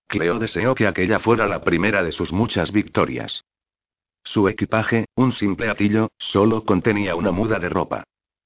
Cleo 0.08 0.38
deseó 0.40 0.76
que 0.76 0.88
aquella 0.88 1.20
fuera 1.20 1.48
la 1.48 1.64
primera 1.64 2.04
de 2.04 2.12
sus 2.12 2.34
muchas 2.34 2.74
victorias. 2.74 3.46
Su 4.26 4.50
equipaje, 4.50 5.06
un 5.16 5.32
simple 5.32 5.70
atillo, 5.70 6.10
solo 6.18 6.66
contenía 6.66 7.16
una 7.16 7.32
muda 7.32 7.60
de 7.60 7.70
ropa. 7.70 8.04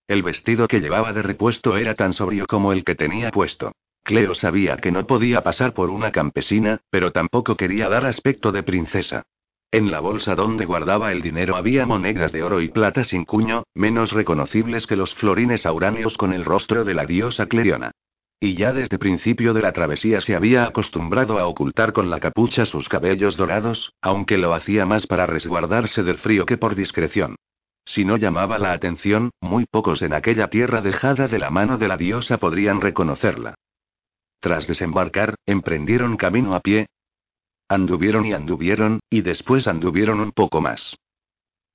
El 0.08 0.22
vestido 0.22 0.68
que 0.68 0.80
llevaba 0.80 1.12
de 1.12 1.24
repuesto 1.24 1.76
era 1.76 1.96
tan 1.96 2.14
sobrio 2.14 2.46
como 2.46 2.72
el 2.72 2.84
que 2.84 2.94
tenía 2.94 3.32
puesto. 3.32 3.72
Cleo 4.04 4.36
sabía 4.36 4.78
que 4.78 4.92
no 4.92 5.08
podía 5.08 5.42
pasar 5.42 5.74
por 5.74 5.90
una 5.90 6.12
campesina, 6.12 6.82
pero 6.92 7.12
tampoco 7.12 7.58
quería 7.58 7.90
dar 7.90 8.06
aspecto 8.06 8.52
de 8.52 8.62
princesa. 8.62 9.24
En 9.72 9.92
la 9.92 10.00
bolsa 10.00 10.36
donde 10.36 10.66
guardaba 10.66 11.12
el 11.12 11.22
dinero 11.22 11.56
había 11.56 11.86
monedas 11.86 12.32
de 12.32 12.44
oro 12.44 12.62
y 12.62 12.70
plata 12.70 13.04
sin 13.04 13.26
cuño, 13.26 13.64
menos 13.74 14.12
reconocibles 14.12 14.88
que 14.88 14.96
los 14.96 15.14
florines 15.16 15.66
auráneos 15.66 16.18
con 16.18 16.34
el 16.34 16.46
rostro 16.46 16.86
de 16.86 16.94
la 16.94 17.06
diosa 17.06 17.48
Cleriona. 17.48 17.92
Y 18.40 18.56
ya 18.56 18.74
desde 18.74 19.00
principio 19.00 19.54
de 19.54 19.62
la 19.62 19.72
travesía 19.72 20.22
se 20.22 20.36
había 20.36 20.66
acostumbrado 20.66 21.40
a 21.40 21.48
ocultar 21.48 21.94
con 21.94 22.10
la 22.10 22.20
capucha 22.20 22.66
sus 22.66 22.90
cabellos 22.90 23.38
dorados, 23.38 23.94
aunque 24.02 24.38
lo 24.38 24.54
hacía 24.54 24.86
más 24.86 25.08
para 25.08 25.26
resguardarse 25.26 26.04
del 26.04 26.18
frío 26.18 26.46
que 26.46 26.58
por 26.58 26.76
discreción. 26.76 27.36
Si 27.86 28.04
no 28.04 28.18
llamaba 28.18 28.58
la 28.60 28.74
atención, 28.74 29.30
muy 29.42 29.66
pocos 29.66 30.02
en 30.02 30.14
aquella 30.14 30.50
tierra 30.50 30.82
dejada 30.82 31.28
de 31.28 31.40
la 31.40 31.50
mano 31.50 31.78
de 31.78 31.88
la 31.88 31.98
diosa 31.98 32.38
podrían 32.38 32.82
reconocerla. 32.82 33.56
Tras 34.40 34.68
desembarcar, 34.68 35.36
emprendieron 35.46 36.18
camino 36.18 36.56
a 36.56 36.60
pie. 36.60 36.88
Anduvieron 37.68 38.26
y 38.26 38.34
anduvieron, 38.34 39.00
y 39.10 39.22
después 39.22 39.68
anduvieron 39.68 40.20
un 40.20 40.32
poco 40.32 40.62
más. 40.62 40.96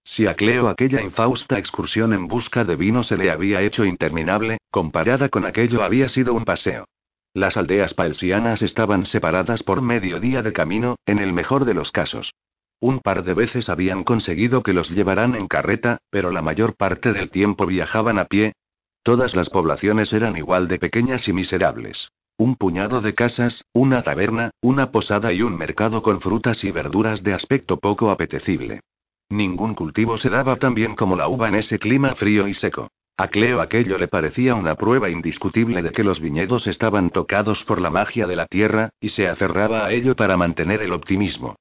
Si 0.05 0.27
a 0.27 0.35
Cleo 0.35 0.69
aquella 0.69 1.03
infausta 1.03 1.59
excursión 1.59 2.13
en 2.13 2.29
busca 2.29 2.65
de 2.65 2.77
vino 2.77 3.03
se 3.03 3.17
le 3.17 3.31
había 3.31 3.61
hecho 3.63 3.85
interminable, 3.85 4.59
comparada 4.71 5.29
con 5.29 5.45
aquello 5.45 5.83
había 5.83 6.09
sido 6.09 6.33
un 6.35 6.45
paseo. 6.45 6.87
Las 7.35 7.57
aldeas 7.57 7.95
paelsianas 7.95 8.63
estaban 8.63 9.07
separadas 9.07 9.63
por 9.63 9.83
medio 9.83 10.19
día 10.19 10.43
de 10.43 10.53
camino, 10.53 10.97
en 11.07 11.19
el 11.19 11.33
mejor 11.33 11.65
de 11.65 11.75
los 11.75 11.93
casos. 11.93 12.33
Un 12.81 13.01
par 13.01 13.25
de 13.25 13.35
veces 13.35 13.69
habían 13.69 14.05
conseguido 14.05 14.63
que 14.63 14.73
los 14.73 14.91
llevaran 14.91 15.35
en 15.35 15.49
carreta, 15.49 15.99
pero 16.09 16.31
la 16.31 16.41
mayor 16.41 16.77
parte 16.77 17.13
del 17.13 17.31
tiempo 17.31 17.67
viajaban 17.67 18.19
a 18.19 18.25
pie. 18.25 18.55
Todas 19.03 19.37
las 19.37 19.51
poblaciones 19.51 20.13
eran 20.13 20.37
igual 20.37 20.67
de 20.67 20.79
pequeñas 20.79 21.29
y 21.29 21.33
miserables. 21.33 22.11
Un 22.41 22.57
puñado 22.57 23.03
de 23.03 23.13
casas, 23.13 23.67
una 23.75 24.03
taberna, 24.03 24.53
una 24.63 24.91
posada 24.91 25.31
y 25.31 25.43
un 25.43 25.59
mercado 25.59 26.01
con 26.01 26.23
frutas 26.23 26.65
y 26.65 26.71
verduras 26.71 27.23
de 27.23 27.35
aspecto 27.35 27.77
poco 27.81 28.11
apetecible. 28.11 28.81
Ningún 29.29 29.75
cultivo 29.75 30.17
se 30.17 30.31
daba 30.31 30.57
tan 30.57 30.73
bien 30.73 30.97
como 30.97 31.17
la 31.17 31.29
uva 31.29 31.49
en 31.49 31.57
ese 31.57 31.79
clima 31.79 32.15
frío 32.15 32.49
y 32.49 32.55
seco. 32.55 32.89
A 33.19 33.29
Cleo 33.29 33.61
aquello 33.61 33.99
le 33.99 34.09
parecía 34.09 34.55
una 34.55 34.75
prueba 34.77 35.11
indiscutible 35.11 35.83
de 35.83 35.93
que 35.93 36.03
los 36.03 36.19
viñedos 36.19 36.67
estaban 36.67 37.11
tocados 37.11 37.63
por 37.65 37.79
la 37.79 37.91
magia 37.91 38.27
de 38.27 38.37
la 38.37 38.47
tierra, 38.47 38.89
y 39.03 39.11
se 39.11 39.29
aferraba 39.29 39.85
a 39.85 39.93
ello 39.93 40.17
para 40.17 40.39
mantener 40.39 40.81
el 40.81 40.95
optimismo. 40.95 41.57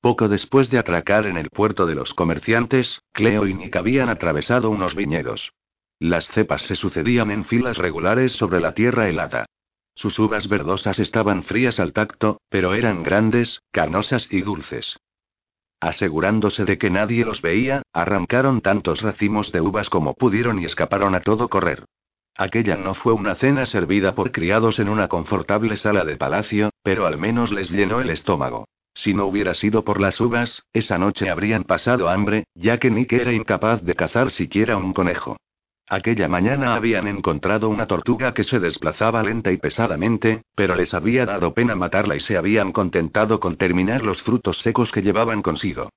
Poco 0.00 0.28
después 0.28 0.70
de 0.70 0.78
atracar 0.78 1.26
en 1.26 1.36
el 1.36 1.50
puerto 1.50 1.84
de 1.84 1.94
los 1.94 2.14
comerciantes, 2.14 3.02
Cleo 3.12 3.46
y 3.46 3.52
Nick 3.52 3.76
habían 3.76 4.08
atravesado 4.08 4.70
unos 4.70 4.94
viñedos. 4.94 5.52
Las 5.98 6.26
cepas 6.28 6.62
se 6.62 6.74
sucedían 6.74 7.30
en 7.30 7.44
filas 7.44 7.76
regulares 7.76 8.32
sobre 8.32 8.60
la 8.60 8.72
tierra 8.72 9.06
helada. 9.06 9.44
Sus 10.00 10.18
uvas 10.18 10.48
verdosas 10.48 10.98
estaban 10.98 11.42
frías 11.42 11.78
al 11.78 11.92
tacto, 11.92 12.40
pero 12.48 12.72
eran 12.72 13.02
grandes, 13.02 13.60
carnosas 13.70 14.32
y 14.32 14.40
dulces. 14.40 14.98
Asegurándose 15.78 16.64
de 16.64 16.78
que 16.78 16.88
nadie 16.88 17.22
los 17.26 17.42
veía, 17.42 17.82
arrancaron 17.92 18.62
tantos 18.62 19.02
racimos 19.02 19.52
de 19.52 19.60
uvas 19.60 19.90
como 19.90 20.14
pudieron 20.14 20.58
y 20.58 20.64
escaparon 20.64 21.14
a 21.14 21.20
todo 21.20 21.50
correr. 21.50 21.84
Aquella 22.34 22.78
no 22.78 22.94
fue 22.94 23.12
una 23.12 23.34
cena 23.34 23.66
servida 23.66 24.14
por 24.14 24.32
criados 24.32 24.78
en 24.78 24.88
una 24.88 25.08
confortable 25.08 25.76
sala 25.76 26.06
de 26.06 26.16
palacio, 26.16 26.70
pero 26.82 27.04
al 27.04 27.18
menos 27.18 27.52
les 27.52 27.70
llenó 27.70 28.00
el 28.00 28.08
estómago. 28.08 28.68
Si 28.94 29.12
no 29.12 29.26
hubiera 29.26 29.52
sido 29.52 29.84
por 29.84 30.00
las 30.00 30.18
uvas, 30.18 30.62
esa 30.72 30.96
noche 30.96 31.28
habrían 31.28 31.64
pasado 31.64 32.08
hambre, 32.08 32.44
ya 32.54 32.78
que 32.78 32.90
Nick 32.90 33.12
era 33.12 33.34
incapaz 33.34 33.82
de 33.82 33.94
cazar 33.94 34.30
siquiera 34.30 34.78
un 34.78 34.94
conejo. 34.94 35.36
Aquella 35.92 36.28
mañana 36.28 36.76
habían 36.76 37.08
encontrado 37.08 37.68
una 37.68 37.86
tortuga 37.86 38.32
que 38.32 38.44
se 38.44 38.60
desplazaba 38.60 39.24
lenta 39.24 39.50
y 39.50 39.56
pesadamente, 39.56 40.42
pero 40.54 40.76
les 40.76 40.94
había 40.94 41.26
dado 41.26 41.52
pena 41.52 41.74
matarla 41.74 42.14
y 42.14 42.20
se 42.20 42.36
habían 42.36 42.70
contentado 42.70 43.40
con 43.40 43.56
terminar 43.56 44.04
los 44.04 44.22
frutos 44.22 44.58
secos 44.58 44.92
que 44.92 45.02
llevaban 45.02 45.42
consigo. 45.42 45.90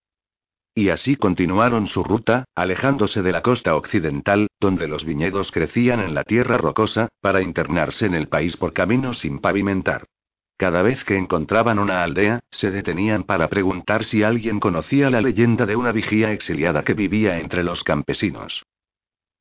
Y 0.74 0.90
así 0.90 1.16
continuaron 1.16 1.86
su 1.86 2.04
ruta, 2.04 2.46
alejándose 2.56 3.22
de 3.22 3.34
la 3.34 3.44
costa 3.44 3.76
occidental, 3.76 4.48
donde 4.60 4.88
los 4.88 5.06
viñedos 5.06 5.52
crecían 5.52 6.00
en 6.00 6.16
la 6.16 6.24
tierra 6.24 6.58
rocosa, 6.58 7.10
para 7.22 7.44
internarse 7.44 8.08
en 8.08 8.16
el 8.16 8.28
país 8.28 8.58
por 8.58 8.74
caminos 8.74 9.20
sin 9.20 9.38
pavimentar. 9.38 10.08
Cada 10.58 10.82
vez 10.82 11.04
que 11.04 11.18
encontraban 11.18 11.78
una 11.78 12.02
aldea, 12.02 12.40
se 12.50 12.72
detenían 12.72 13.26
para 13.26 13.48
preguntar 13.48 14.06
si 14.06 14.24
alguien 14.24 14.60
conocía 14.60 15.12
la 15.12 15.22
leyenda 15.22 15.68
de 15.68 15.76
una 15.76 15.92
vigía 15.92 16.32
exiliada 16.32 16.84
que 16.84 16.96
vivía 16.96 17.38
entre 17.38 17.64
los 17.64 17.84
campesinos. 17.84 18.64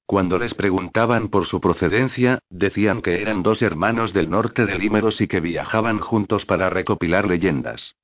Cuando 0.07 0.39
les 0.39 0.55
preguntaban 0.55 1.29
por 1.29 1.47
su 1.47 1.61
procedencia, 1.61 2.39
decían 2.51 3.03
que 3.03 3.23
eran 3.23 3.43
dos 3.43 3.63
hermanos 3.63 4.13
del 4.13 4.29
norte 4.29 4.67
de 4.67 4.79
Límeros 4.79 5.21
y 5.21 5.27
que 5.27 5.41
viajaban 5.41 6.01
juntos 6.01 6.45
para 6.45 6.69
recopilar 6.69 7.27
leyendas. 7.27 7.95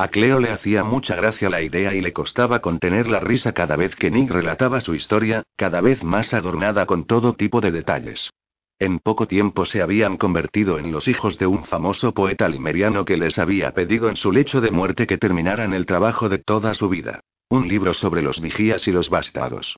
A 0.00 0.08
Cleo 0.08 0.38
le 0.38 0.50
hacía 0.50 0.84
mucha 0.84 1.16
gracia 1.16 1.50
la 1.50 1.60
idea 1.60 1.92
y 1.92 2.00
le 2.00 2.12
costaba 2.12 2.60
contener 2.60 3.08
la 3.08 3.18
risa 3.18 3.52
cada 3.52 3.74
vez 3.74 3.96
que 3.96 4.12
Nick 4.12 4.30
relataba 4.30 4.80
su 4.80 4.94
historia, 4.94 5.42
cada 5.56 5.80
vez 5.80 6.04
más 6.04 6.32
adornada 6.32 6.86
con 6.86 7.04
todo 7.04 7.34
tipo 7.34 7.60
de 7.60 7.72
detalles. 7.72 8.30
En 8.78 9.00
poco 9.00 9.26
tiempo 9.26 9.64
se 9.64 9.82
habían 9.82 10.16
convertido 10.16 10.78
en 10.78 10.92
los 10.92 11.08
hijos 11.08 11.36
de 11.36 11.48
un 11.48 11.64
famoso 11.64 12.14
poeta 12.14 12.48
limeriano 12.48 13.04
que 13.04 13.16
les 13.16 13.40
había 13.40 13.74
pedido 13.74 14.08
en 14.08 14.14
su 14.14 14.30
lecho 14.30 14.60
de 14.60 14.70
muerte 14.70 15.08
que 15.08 15.18
terminaran 15.18 15.72
el 15.72 15.84
trabajo 15.84 16.28
de 16.28 16.38
toda 16.38 16.74
su 16.74 16.88
vida. 16.88 17.18
Un 17.48 17.66
libro 17.66 17.92
sobre 17.92 18.22
los 18.22 18.40
vigías 18.40 18.86
y 18.86 18.92
los 18.92 19.10
bastados. 19.10 19.76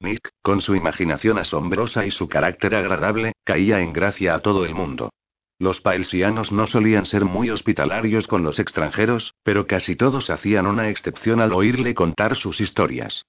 Nick, 0.00 0.30
con 0.42 0.60
su 0.60 0.76
imaginación 0.76 1.38
asombrosa 1.38 2.06
y 2.06 2.10
su 2.10 2.28
carácter 2.28 2.74
agradable, 2.74 3.32
caía 3.44 3.80
en 3.80 3.92
gracia 3.92 4.34
a 4.34 4.40
todo 4.40 4.64
el 4.64 4.74
mundo. 4.74 5.10
Los 5.58 5.80
paelsianos 5.80 6.52
no 6.52 6.68
solían 6.68 7.04
ser 7.04 7.24
muy 7.24 7.50
hospitalarios 7.50 8.28
con 8.28 8.44
los 8.44 8.60
extranjeros, 8.60 9.34
pero 9.42 9.66
casi 9.66 9.96
todos 9.96 10.30
hacían 10.30 10.66
una 10.66 10.88
excepción 10.88 11.40
al 11.40 11.52
oírle 11.52 11.94
contar 11.94 12.36
sus 12.36 12.60
historias. 12.60 13.24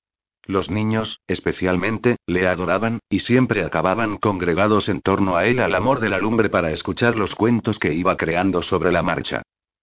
Los 0.46 0.70
niños, 0.70 1.22
especialmente, 1.28 2.18
le 2.28 2.48
adoraban, 2.48 3.00
y 3.10 3.20
siempre 3.20 3.64
acababan 3.64 4.18
congregados 4.18 4.90
en 4.90 5.02
torno 5.02 5.38
a 5.38 5.46
él 5.46 5.60
al 5.60 5.74
amor 5.74 6.00
de 6.00 6.10
la 6.10 6.20
lumbre 6.20 6.50
para 6.50 6.72
escuchar 6.72 7.18
los 7.18 7.34
cuentos 7.34 7.80
que 7.80 7.94
iba 7.94 8.16
creando 8.16 8.62
sobre 8.62 8.92
la 8.92 9.02
marcha. 9.02 9.42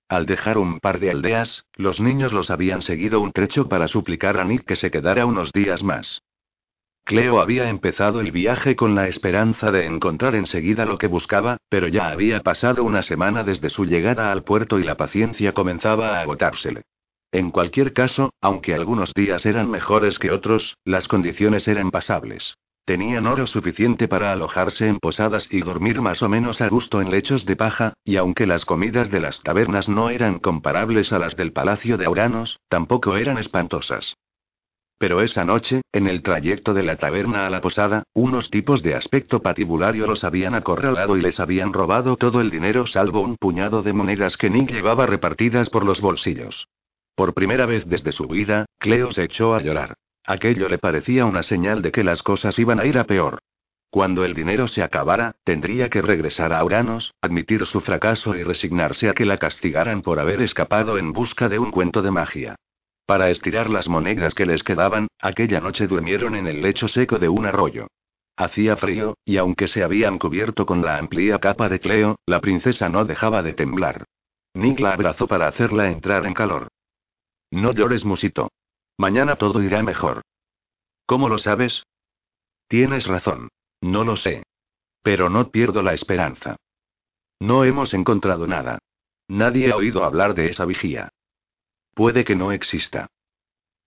Al 0.08 0.24
dejar 0.24 0.56
un 0.56 0.78
par 0.78 1.00
de 1.00 1.10
aldeas, 1.10 1.66
los 1.74 2.00
niños 2.00 2.32
los 2.32 2.50
habían 2.50 2.80
seguido 2.80 3.20
un 3.20 3.32
trecho 3.32 3.68
para 3.68 3.88
suplicar 3.88 4.38
a 4.38 4.44
Nick 4.44 4.64
que 4.64 4.76
se 4.76 4.92
quedara 4.92 5.26
unos 5.26 5.50
días 5.52 5.82
más. 5.82 6.22
Cleo 7.06 7.38
había 7.38 7.68
empezado 7.70 8.20
el 8.20 8.32
viaje 8.32 8.74
con 8.74 8.96
la 8.96 9.06
esperanza 9.06 9.70
de 9.70 9.86
encontrar 9.86 10.34
enseguida 10.34 10.84
lo 10.84 10.98
que 10.98 11.06
buscaba, 11.06 11.58
pero 11.68 11.86
ya 11.86 12.08
había 12.08 12.40
pasado 12.40 12.82
una 12.82 13.02
semana 13.02 13.44
desde 13.44 13.70
su 13.70 13.84
llegada 13.84 14.32
al 14.32 14.42
puerto 14.42 14.80
y 14.80 14.82
la 14.82 14.96
paciencia 14.96 15.52
comenzaba 15.52 16.18
a 16.18 16.22
agotársele. 16.22 16.82
En 17.30 17.52
cualquier 17.52 17.92
caso, 17.92 18.30
aunque 18.40 18.74
algunos 18.74 19.14
días 19.14 19.46
eran 19.46 19.70
mejores 19.70 20.18
que 20.18 20.32
otros, 20.32 20.78
las 20.84 21.06
condiciones 21.06 21.68
eran 21.68 21.92
pasables. 21.92 22.56
Tenían 22.84 23.28
oro 23.28 23.46
suficiente 23.46 24.08
para 24.08 24.32
alojarse 24.32 24.88
en 24.88 24.98
posadas 24.98 25.46
y 25.52 25.60
dormir 25.60 26.00
más 26.00 26.22
o 26.22 26.28
menos 26.28 26.60
a 26.60 26.68
gusto 26.68 27.00
en 27.00 27.12
lechos 27.12 27.46
de 27.46 27.54
paja, 27.54 27.92
y 28.02 28.16
aunque 28.16 28.46
las 28.46 28.64
comidas 28.64 29.12
de 29.12 29.20
las 29.20 29.40
tabernas 29.44 29.88
no 29.88 30.10
eran 30.10 30.40
comparables 30.40 31.12
a 31.12 31.20
las 31.20 31.36
del 31.36 31.52
palacio 31.52 31.98
de 31.98 32.06
Auranos, 32.06 32.58
tampoco 32.68 33.16
eran 33.16 33.38
espantosas. 33.38 34.16
Pero 34.98 35.20
esa 35.20 35.44
noche, 35.44 35.82
en 35.92 36.06
el 36.06 36.22
trayecto 36.22 36.72
de 36.72 36.82
la 36.82 36.96
taberna 36.96 37.46
a 37.46 37.50
la 37.50 37.60
posada, 37.60 38.04
unos 38.14 38.50
tipos 38.50 38.82
de 38.82 38.94
aspecto 38.94 39.42
patibulario 39.42 40.06
los 40.06 40.24
habían 40.24 40.54
acorralado 40.54 41.18
y 41.18 41.20
les 41.20 41.38
habían 41.38 41.74
robado 41.74 42.16
todo 42.16 42.40
el 42.40 42.50
dinero 42.50 42.86
salvo 42.86 43.20
un 43.20 43.36
puñado 43.36 43.82
de 43.82 43.92
monedas 43.92 44.38
que 44.38 44.48
Nick 44.48 44.70
llevaba 44.70 45.04
repartidas 45.04 45.68
por 45.68 45.84
los 45.84 46.00
bolsillos. 46.00 46.68
Por 47.14 47.34
primera 47.34 47.66
vez 47.66 47.86
desde 47.86 48.12
su 48.12 48.26
vida, 48.26 48.64
Cleo 48.78 49.12
se 49.12 49.24
echó 49.24 49.54
a 49.54 49.60
llorar. 49.60 49.94
Aquello 50.24 50.68
le 50.68 50.78
parecía 50.78 51.26
una 51.26 51.42
señal 51.42 51.82
de 51.82 51.92
que 51.92 52.02
las 52.02 52.22
cosas 52.22 52.58
iban 52.58 52.80
a 52.80 52.86
ir 52.86 52.98
a 52.98 53.04
peor. 53.04 53.38
Cuando 53.90 54.24
el 54.24 54.34
dinero 54.34 54.66
se 54.66 54.82
acabara, 54.82 55.36
tendría 55.44 55.88
que 55.88 56.02
regresar 56.02 56.52
a 56.52 56.64
Uranos, 56.64 57.14
admitir 57.20 57.64
su 57.66 57.80
fracaso 57.80 58.34
y 58.34 58.42
resignarse 58.42 59.08
a 59.08 59.14
que 59.14 59.24
la 59.24 59.38
castigaran 59.38 60.02
por 60.02 60.20
haber 60.20 60.42
escapado 60.42 60.98
en 60.98 61.12
busca 61.12 61.48
de 61.48 61.58
un 61.58 61.70
cuento 61.70 62.02
de 62.02 62.10
magia. 62.10 62.56
Para 63.06 63.30
estirar 63.30 63.70
las 63.70 63.88
monedas 63.88 64.34
que 64.34 64.46
les 64.46 64.64
quedaban, 64.64 65.06
aquella 65.20 65.60
noche 65.60 65.86
durmieron 65.86 66.34
en 66.34 66.48
el 66.48 66.60
lecho 66.60 66.88
seco 66.88 67.18
de 67.20 67.28
un 67.28 67.46
arroyo. 67.46 67.86
Hacía 68.36 68.76
frío, 68.76 69.16
y 69.24 69.36
aunque 69.36 69.68
se 69.68 69.84
habían 69.84 70.18
cubierto 70.18 70.66
con 70.66 70.82
la 70.82 70.98
amplia 70.98 71.38
capa 71.38 71.68
de 71.68 71.78
Cleo, 71.78 72.16
la 72.26 72.40
princesa 72.40 72.88
no 72.88 73.04
dejaba 73.04 73.42
de 73.42 73.54
temblar. 73.54 74.04
Nick 74.54 74.80
la 74.80 74.92
abrazó 74.92 75.28
para 75.28 75.46
hacerla 75.46 75.90
entrar 75.90 76.26
en 76.26 76.34
calor. 76.34 76.68
No 77.50 77.72
llores, 77.72 78.04
musito. 78.04 78.50
Mañana 78.98 79.36
todo 79.36 79.62
irá 79.62 79.82
mejor. 79.82 80.22
¿Cómo 81.06 81.28
lo 81.28 81.38
sabes? 81.38 81.84
Tienes 82.68 83.06
razón. 83.06 83.48
No 83.80 84.04
lo 84.04 84.16
sé. 84.16 84.42
Pero 85.02 85.30
no 85.30 85.50
pierdo 85.50 85.82
la 85.82 85.94
esperanza. 85.94 86.56
No 87.38 87.64
hemos 87.64 87.94
encontrado 87.94 88.46
nada. 88.46 88.80
Nadie 89.28 89.70
ha 89.70 89.76
oído 89.76 90.04
hablar 90.04 90.34
de 90.34 90.50
esa 90.50 90.64
vigía. 90.64 91.10
Puede 91.96 92.26
que 92.26 92.36
no 92.36 92.52
exista. 92.52 93.06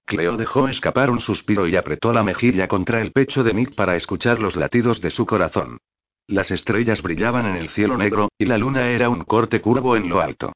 Cleo 0.03 0.36
dejó 0.36 0.68
escapar 0.68 1.11
un 1.11 1.19
suspiro 1.19 1.68
y 1.68 1.76
apretó 1.76 2.11
la 2.11 2.23
mejilla 2.23 2.68
contra 2.68 3.03
el 3.03 3.11
pecho 3.11 3.44
de 3.44 3.53
Nick 3.53 3.76
para 3.76 3.95
escuchar 3.95 4.40
los 4.40 4.56
latidos 4.56 4.99
de 4.99 5.11
su 5.11 5.27
corazón. 5.27 5.77
Las 6.26 6.49
estrellas 6.49 7.03
brillaban 7.03 7.45
en 7.45 7.56
el 7.56 7.69
cielo 7.69 7.99
negro, 7.99 8.30
y 8.40 8.45
la 8.45 8.57
luna 8.57 8.90
era 8.90 9.10
un 9.10 9.26
corte 9.26 9.61
curvo 9.61 9.95
en 9.95 10.10
lo 10.10 10.22
alto. 10.22 10.53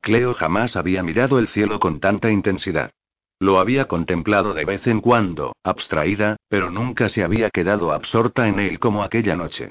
Cleo 0.00 0.34
jamás 0.34 0.74
había 0.74 1.04
mirado 1.04 1.38
el 1.38 1.46
cielo 1.46 1.78
con 1.78 2.00
tanta 2.00 2.28
intensidad. 2.32 2.90
Lo 3.38 3.60
había 3.60 3.84
contemplado 3.84 4.52
de 4.52 4.64
vez 4.64 4.84
en 4.88 5.00
cuando, 5.00 5.54
abstraída, 5.62 6.38
pero 6.48 6.72
nunca 6.72 7.08
se 7.08 7.22
había 7.22 7.50
quedado 7.50 7.92
absorta 7.92 8.48
en 8.48 8.58
él 8.58 8.80
como 8.80 9.04
aquella 9.04 9.36
noche. 9.36 9.70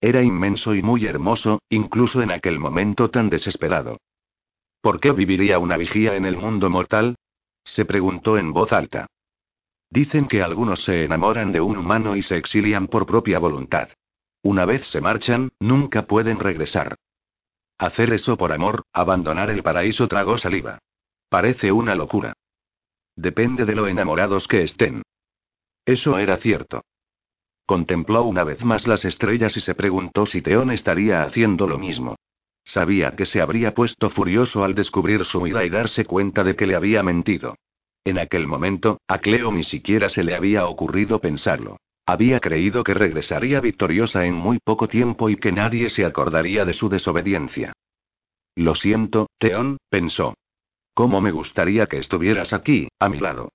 Era 0.00 0.22
inmenso 0.22 0.72
y 0.72 0.82
muy 0.82 1.04
hermoso, 1.04 1.58
incluso 1.68 2.22
en 2.22 2.30
aquel 2.30 2.60
momento 2.60 3.10
tan 3.10 3.28
desesperado. 3.28 3.98
¿Por 4.80 5.00
qué 5.00 5.12
viviría 5.12 5.58
una 5.58 5.76
vigía 5.76 6.16
en 6.16 6.24
el 6.24 6.36
mundo 6.36 6.70
mortal? 6.70 7.16
se 7.64 7.84
preguntó 7.84 8.38
en 8.38 8.52
voz 8.52 8.72
alta. 8.72 9.06
Dicen 9.90 10.26
que 10.26 10.42
algunos 10.42 10.84
se 10.84 11.04
enamoran 11.04 11.52
de 11.52 11.60
un 11.60 11.76
humano 11.76 12.16
y 12.16 12.22
se 12.22 12.36
exilian 12.36 12.86
por 12.86 13.06
propia 13.06 13.38
voluntad. 13.38 13.88
Una 14.42 14.64
vez 14.64 14.86
se 14.86 15.00
marchan, 15.00 15.50
nunca 15.58 16.02
pueden 16.06 16.38
regresar. 16.38 16.96
Hacer 17.78 18.12
eso 18.12 18.36
por 18.36 18.52
amor, 18.52 18.84
abandonar 18.92 19.50
el 19.50 19.62
paraíso 19.62 20.08
tragó 20.08 20.38
saliva. 20.38 20.78
Parece 21.28 21.72
una 21.72 21.94
locura. 21.94 22.32
Depende 23.16 23.64
de 23.64 23.74
lo 23.74 23.86
enamorados 23.86 24.46
que 24.46 24.62
estén. 24.62 25.02
Eso 25.84 26.18
era 26.18 26.36
cierto. 26.36 26.82
Contempló 27.64 28.24
una 28.24 28.44
vez 28.44 28.64
más 28.64 28.86
las 28.86 29.04
estrellas 29.04 29.56
y 29.56 29.60
se 29.60 29.74
preguntó 29.74 30.26
si 30.26 30.42
Teón 30.42 30.70
estaría 30.70 31.22
haciendo 31.22 31.66
lo 31.66 31.78
mismo. 31.78 32.16
Sabía 32.66 33.14
que 33.14 33.26
se 33.26 33.40
habría 33.40 33.74
puesto 33.74 34.10
furioso 34.10 34.64
al 34.64 34.74
descubrir 34.74 35.24
su 35.24 35.46
ira 35.46 35.64
y 35.64 35.70
darse 35.70 36.04
cuenta 36.04 36.42
de 36.42 36.56
que 36.56 36.66
le 36.66 36.74
había 36.74 37.00
mentido. 37.04 37.56
En 38.04 38.18
aquel 38.18 38.48
momento, 38.48 39.00
a 39.06 39.18
Cleo 39.18 39.52
ni 39.52 39.62
siquiera 39.62 40.08
se 40.08 40.24
le 40.24 40.34
había 40.34 40.66
ocurrido 40.66 41.20
pensarlo. 41.20 41.78
Había 42.06 42.40
creído 42.40 42.82
que 42.82 42.92
regresaría 42.92 43.60
victoriosa 43.60 44.26
en 44.26 44.34
muy 44.34 44.58
poco 44.58 44.88
tiempo 44.88 45.30
y 45.30 45.36
que 45.36 45.52
nadie 45.52 45.90
se 45.90 46.04
acordaría 46.04 46.64
de 46.64 46.72
su 46.72 46.88
desobediencia. 46.88 47.72
Lo 48.56 48.74
siento, 48.74 49.28
Teón, 49.38 49.78
pensó. 49.88 50.34
¿Cómo 50.92 51.20
me 51.20 51.30
gustaría 51.30 51.86
que 51.86 51.98
estuvieras 51.98 52.52
aquí, 52.52 52.88
a 52.98 53.08
mi 53.08 53.20
lado? 53.20 53.50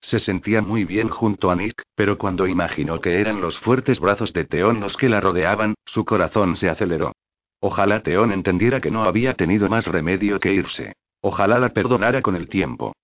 Se 0.00 0.18
sentía 0.18 0.62
muy 0.62 0.84
bien 0.84 1.08
junto 1.08 1.50
a 1.50 1.56
Nick, 1.56 1.82
pero 1.94 2.18
cuando 2.18 2.46
imaginó 2.46 3.00
que 3.00 3.20
eran 3.20 3.40
los 3.40 3.58
fuertes 3.58 4.00
brazos 4.00 4.32
de 4.32 4.44
Teón 4.44 4.80
los 4.80 4.96
que 4.96 5.08
la 5.08 5.20
rodeaban, 5.20 5.74
su 5.84 6.04
corazón 6.04 6.56
se 6.56 6.68
aceleró. 6.68 7.12
Ojalá 7.60 8.02
Teón 8.02 8.32
entendiera 8.32 8.80
que 8.80 8.90
no 8.90 9.04
había 9.04 9.34
tenido 9.34 9.68
más 9.68 9.86
remedio 9.86 10.38
que 10.40 10.52
irse. 10.52 10.94
Ojalá 11.20 11.58
la 11.58 11.70
perdonara 11.70 12.22
con 12.22 12.36
el 12.36 12.48
tiempo. 12.48 12.94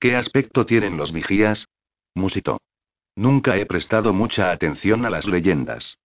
¿Qué 0.00 0.16
aspecto 0.16 0.66
tienen 0.66 0.96
los 0.96 1.12
vigías? 1.12 1.66
Musitó. 2.14 2.60
Nunca 3.16 3.56
he 3.56 3.66
prestado 3.66 4.12
mucha 4.12 4.50
atención 4.50 5.04
a 5.04 5.10
las 5.10 5.26
leyendas. 5.26 5.98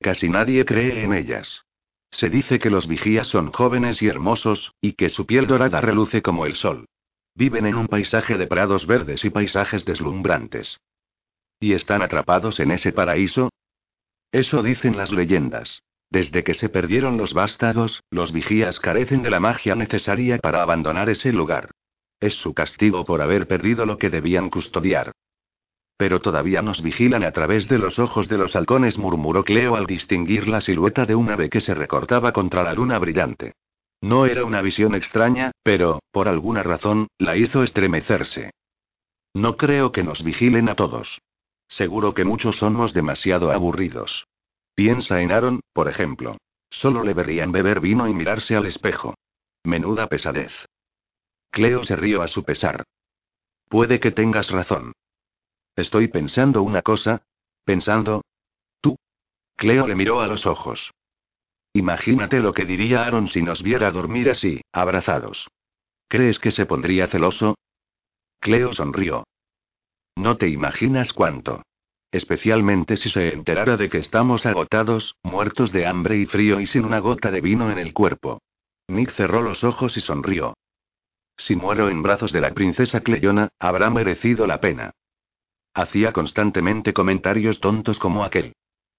Casi 0.00 0.28
nadie 0.28 0.64
cree 0.64 1.02
en 1.02 1.12
ellas. 1.12 1.62
Se 2.10 2.30
dice 2.30 2.58
que 2.58 2.70
los 2.70 2.86
vigías 2.86 3.26
son 3.26 3.52
jóvenes 3.52 4.02
y 4.02 4.08
hermosos, 4.08 4.72
y 4.80 4.92
que 4.92 5.08
su 5.08 5.26
piel 5.26 5.46
dorada 5.46 5.80
reluce 5.80 6.22
como 6.22 6.46
el 6.46 6.54
sol. 6.54 6.86
Viven 7.34 7.66
en 7.66 7.74
un 7.74 7.86
paisaje 7.86 8.36
de 8.36 8.46
prados 8.46 8.86
verdes 8.86 9.24
y 9.24 9.30
paisajes 9.30 9.84
deslumbrantes. 9.84 10.80
¿Y 11.60 11.72
están 11.72 12.02
atrapados 12.02 12.60
en 12.60 12.70
ese 12.70 12.92
paraíso? 12.92 13.50
Eso 14.32 14.62
dicen 14.62 14.96
las 14.96 15.12
leyendas. 15.12 15.82
Desde 16.10 16.42
que 16.42 16.54
se 16.54 16.68
perdieron 16.68 17.18
los 17.18 17.34
vástagos, 17.34 18.02
los 18.10 18.32
vigías 18.32 18.80
carecen 18.80 19.22
de 19.22 19.30
la 19.30 19.40
magia 19.40 19.74
necesaria 19.74 20.38
para 20.38 20.62
abandonar 20.62 21.10
ese 21.10 21.32
lugar. 21.32 21.70
Es 22.20 22.34
su 22.34 22.54
castigo 22.54 23.04
por 23.04 23.20
haber 23.20 23.46
perdido 23.46 23.86
lo 23.86 23.98
que 23.98 24.10
debían 24.10 24.48
custodiar. 24.48 25.12
Pero 25.96 26.20
todavía 26.20 26.62
nos 26.62 26.82
vigilan 26.82 27.24
a 27.24 27.32
través 27.32 27.68
de 27.68 27.78
los 27.78 27.98
ojos 27.98 28.28
de 28.28 28.38
los 28.38 28.56
halcones, 28.56 28.98
murmuró 28.98 29.44
Cleo 29.44 29.76
al 29.76 29.86
distinguir 29.86 30.48
la 30.48 30.60
silueta 30.60 31.04
de 31.06 31.14
un 31.14 31.28
ave 31.30 31.50
que 31.50 31.60
se 31.60 31.74
recortaba 31.74 32.32
contra 32.32 32.62
la 32.62 32.72
luna 32.72 32.98
brillante. 32.98 33.54
No 34.00 34.26
era 34.26 34.44
una 34.44 34.62
visión 34.62 34.94
extraña, 34.94 35.50
pero, 35.62 36.00
por 36.12 36.28
alguna 36.28 36.62
razón, 36.62 37.08
la 37.18 37.36
hizo 37.36 37.64
estremecerse. 37.64 38.52
No 39.34 39.56
creo 39.56 39.92
que 39.92 40.04
nos 40.04 40.22
vigilen 40.22 40.68
a 40.68 40.76
todos. 40.76 41.20
Seguro 41.66 42.14
que 42.14 42.24
muchos 42.24 42.56
somos 42.56 42.94
demasiado 42.94 43.50
aburridos. 43.50 44.26
Piensa 44.78 45.20
en 45.20 45.32
Aaron, 45.32 45.60
por 45.72 45.88
ejemplo. 45.88 46.36
Solo 46.70 47.02
le 47.02 47.12
verían 47.12 47.50
beber 47.50 47.80
vino 47.80 48.06
y 48.06 48.14
mirarse 48.14 48.54
al 48.54 48.64
espejo. 48.64 49.16
Menuda 49.64 50.06
pesadez. 50.06 50.52
Cleo 51.50 51.84
se 51.84 51.96
rió 51.96 52.22
a 52.22 52.28
su 52.28 52.44
pesar. 52.44 52.84
Puede 53.68 53.98
que 53.98 54.12
tengas 54.12 54.50
razón. 54.50 54.92
Estoy 55.74 56.06
pensando 56.06 56.62
una 56.62 56.82
cosa. 56.82 57.22
¿Pensando? 57.64 58.22
¿Tú? 58.80 58.94
Cleo 59.56 59.88
le 59.88 59.96
miró 59.96 60.20
a 60.20 60.28
los 60.28 60.46
ojos. 60.46 60.92
Imagínate 61.72 62.38
lo 62.38 62.54
que 62.54 62.64
diría 62.64 63.02
Aaron 63.02 63.26
si 63.26 63.42
nos 63.42 63.64
viera 63.64 63.90
dormir 63.90 64.30
así, 64.30 64.60
abrazados. 64.70 65.48
¿Crees 66.06 66.38
que 66.38 66.52
se 66.52 66.66
pondría 66.66 67.08
celoso? 67.08 67.56
Cleo 68.38 68.72
sonrió. 68.74 69.26
No 70.14 70.36
te 70.36 70.48
imaginas 70.48 71.12
cuánto. 71.12 71.64
Especialmente 72.10 72.96
si 72.96 73.10
se 73.10 73.34
enterara 73.34 73.76
de 73.76 73.88
que 73.88 73.98
estamos 73.98 74.46
agotados, 74.46 75.16
muertos 75.22 75.72
de 75.72 75.86
hambre 75.86 76.16
y 76.16 76.26
frío 76.26 76.58
y 76.60 76.66
sin 76.66 76.84
una 76.84 77.00
gota 77.00 77.30
de 77.30 77.42
vino 77.42 77.70
en 77.70 77.78
el 77.78 77.92
cuerpo. 77.92 78.40
Nick 78.88 79.12
cerró 79.12 79.42
los 79.42 79.62
ojos 79.64 79.96
y 79.98 80.00
sonrió. 80.00 80.54
Si 81.36 81.54
muero 81.54 81.88
en 81.88 82.02
brazos 82.02 82.32
de 82.32 82.40
la 82.40 82.52
princesa 82.52 83.00
Cleyona, 83.02 83.50
habrá 83.58 83.90
merecido 83.90 84.46
la 84.46 84.60
pena. 84.60 84.92
Hacía 85.74 86.12
constantemente 86.12 86.92
comentarios 86.92 87.60
tontos 87.60 87.98
como 87.98 88.24
aquel. 88.24 88.54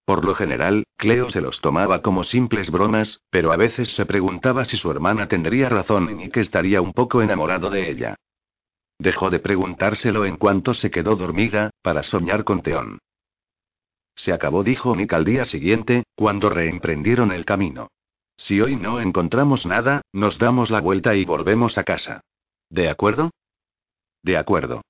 Por 0.05 0.23
lo 0.23 0.33
general, 0.33 0.85
Cleo 0.95 1.29
se 1.29 1.41
los 1.41 1.61
tomaba 1.61 2.01
como 2.01 2.23
simples 2.23 2.71
bromas, 2.71 3.21
pero 3.29 3.51
a 3.51 3.57
veces 3.57 3.93
se 3.95 4.05
preguntaba 4.05 4.65
si 4.65 4.77
su 4.77 4.89
hermana 4.89 5.27
tendría 5.27 5.67
razón 5.67 6.21
y 6.21 6.29
que 6.29 6.39
estaría 6.39 6.81
un 6.81 6.93
poco 6.93 7.21
enamorado 7.21 7.69
de 7.69 7.89
ella. 7.89 8.15
Dejó 8.99 9.29
de 9.29 9.39
preguntárselo 9.39 10.25
en 10.25 10.35
cuanto 10.35 10.73
se 10.73 10.91
quedó 10.91 11.15
dormida, 11.15 11.71
para 11.81 12.03
soñar 12.03 12.43
con 12.43 12.61
Teón. 12.61 12.99
Se 14.15 14.33
acabó, 14.33 14.63
dijo 14.63 14.93
Nick 14.95 15.13
al 15.13 15.23
día 15.23 15.45
siguiente, 15.45 16.03
cuando 16.15 16.49
reemprendieron 16.49 17.31
el 17.31 17.45
camino. 17.45 17.87
Si 18.35 18.59
hoy 18.59 18.75
no 18.75 18.99
encontramos 18.99 19.65
nada, 19.65 20.01
nos 20.11 20.37
damos 20.37 20.69
la 20.69 20.81
vuelta 20.81 21.15
y 21.15 21.23
volvemos 21.23 21.77
a 21.77 21.85
casa. 21.85 22.21
¿De 22.69 22.89
acuerdo? 22.89 23.31
De 24.21 24.37
acuerdo. 24.37 24.81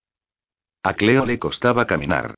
A 0.81 0.95
Cleo 0.95 1.26
le 1.26 1.38
costaba 1.38 1.86
caminar. 1.86 2.34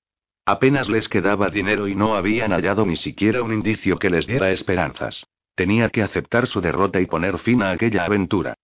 Apenas 0.46 0.90
les 0.90 1.08
quedaba 1.08 1.50
dinero 1.50 1.88
y 1.88 1.96
no 1.96 2.16
habían 2.16 2.52
hallado 2.52 2.86
ni 2.86 2.98
siquiera 2.98 3.44
un 3.44 3.54
indicio 3.54 3.98
que 3.98 4.10
les 4.10 4.28
diera 4.28 4.52
esperanzas. 4.52 5.26
Tenía 5.56 5.90
que 5.90 6.04
aceptar 6.04 6.48
su 6.48 6.60
derrota 6.60 7.00
y 7.00 7.06
poner 7.06 7.38
fin 7.38 7.62
a 7.62 7.72
aquella 7.72 8.04
aventura. 8.04 8.56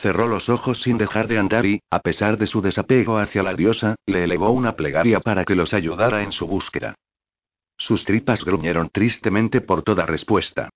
Cerró 0.00 0.28
los 0.28 0.48
ojos 0.48 0.80
sin 0.82 0.96
dejar 0.96 1.26
de 1.26 1.38
andar 1.38 1.66
y, 1.66 1.80
a 1.90 1.98
pesar 1.98 2.38
de 2.38 2.46
su 2.46 2.60
desapego 2.60 3.18
hacia 3.18 3.42
la 3.42 3.54
diosa, 3.54 3.96
le 4.06 4.24
elevó 4.24 4.50
una 4.50 4.76
plegaria 4.76 5.18
para 5.18 5.44
que 5.44 5.56
los 5.56 5.74
ayudara 5.74 6.22
en 6.22 6.30
su 6.30 6.46
búsqueda. 6.46 6.94
Sus 7.76 8.04
tripas 8.04 8.44
gruñeron 8.44 8.90
tristemente 8.90 9.60
por 9.60 9.82
toda 9.82 10.06
respuesta. 10.06 10.70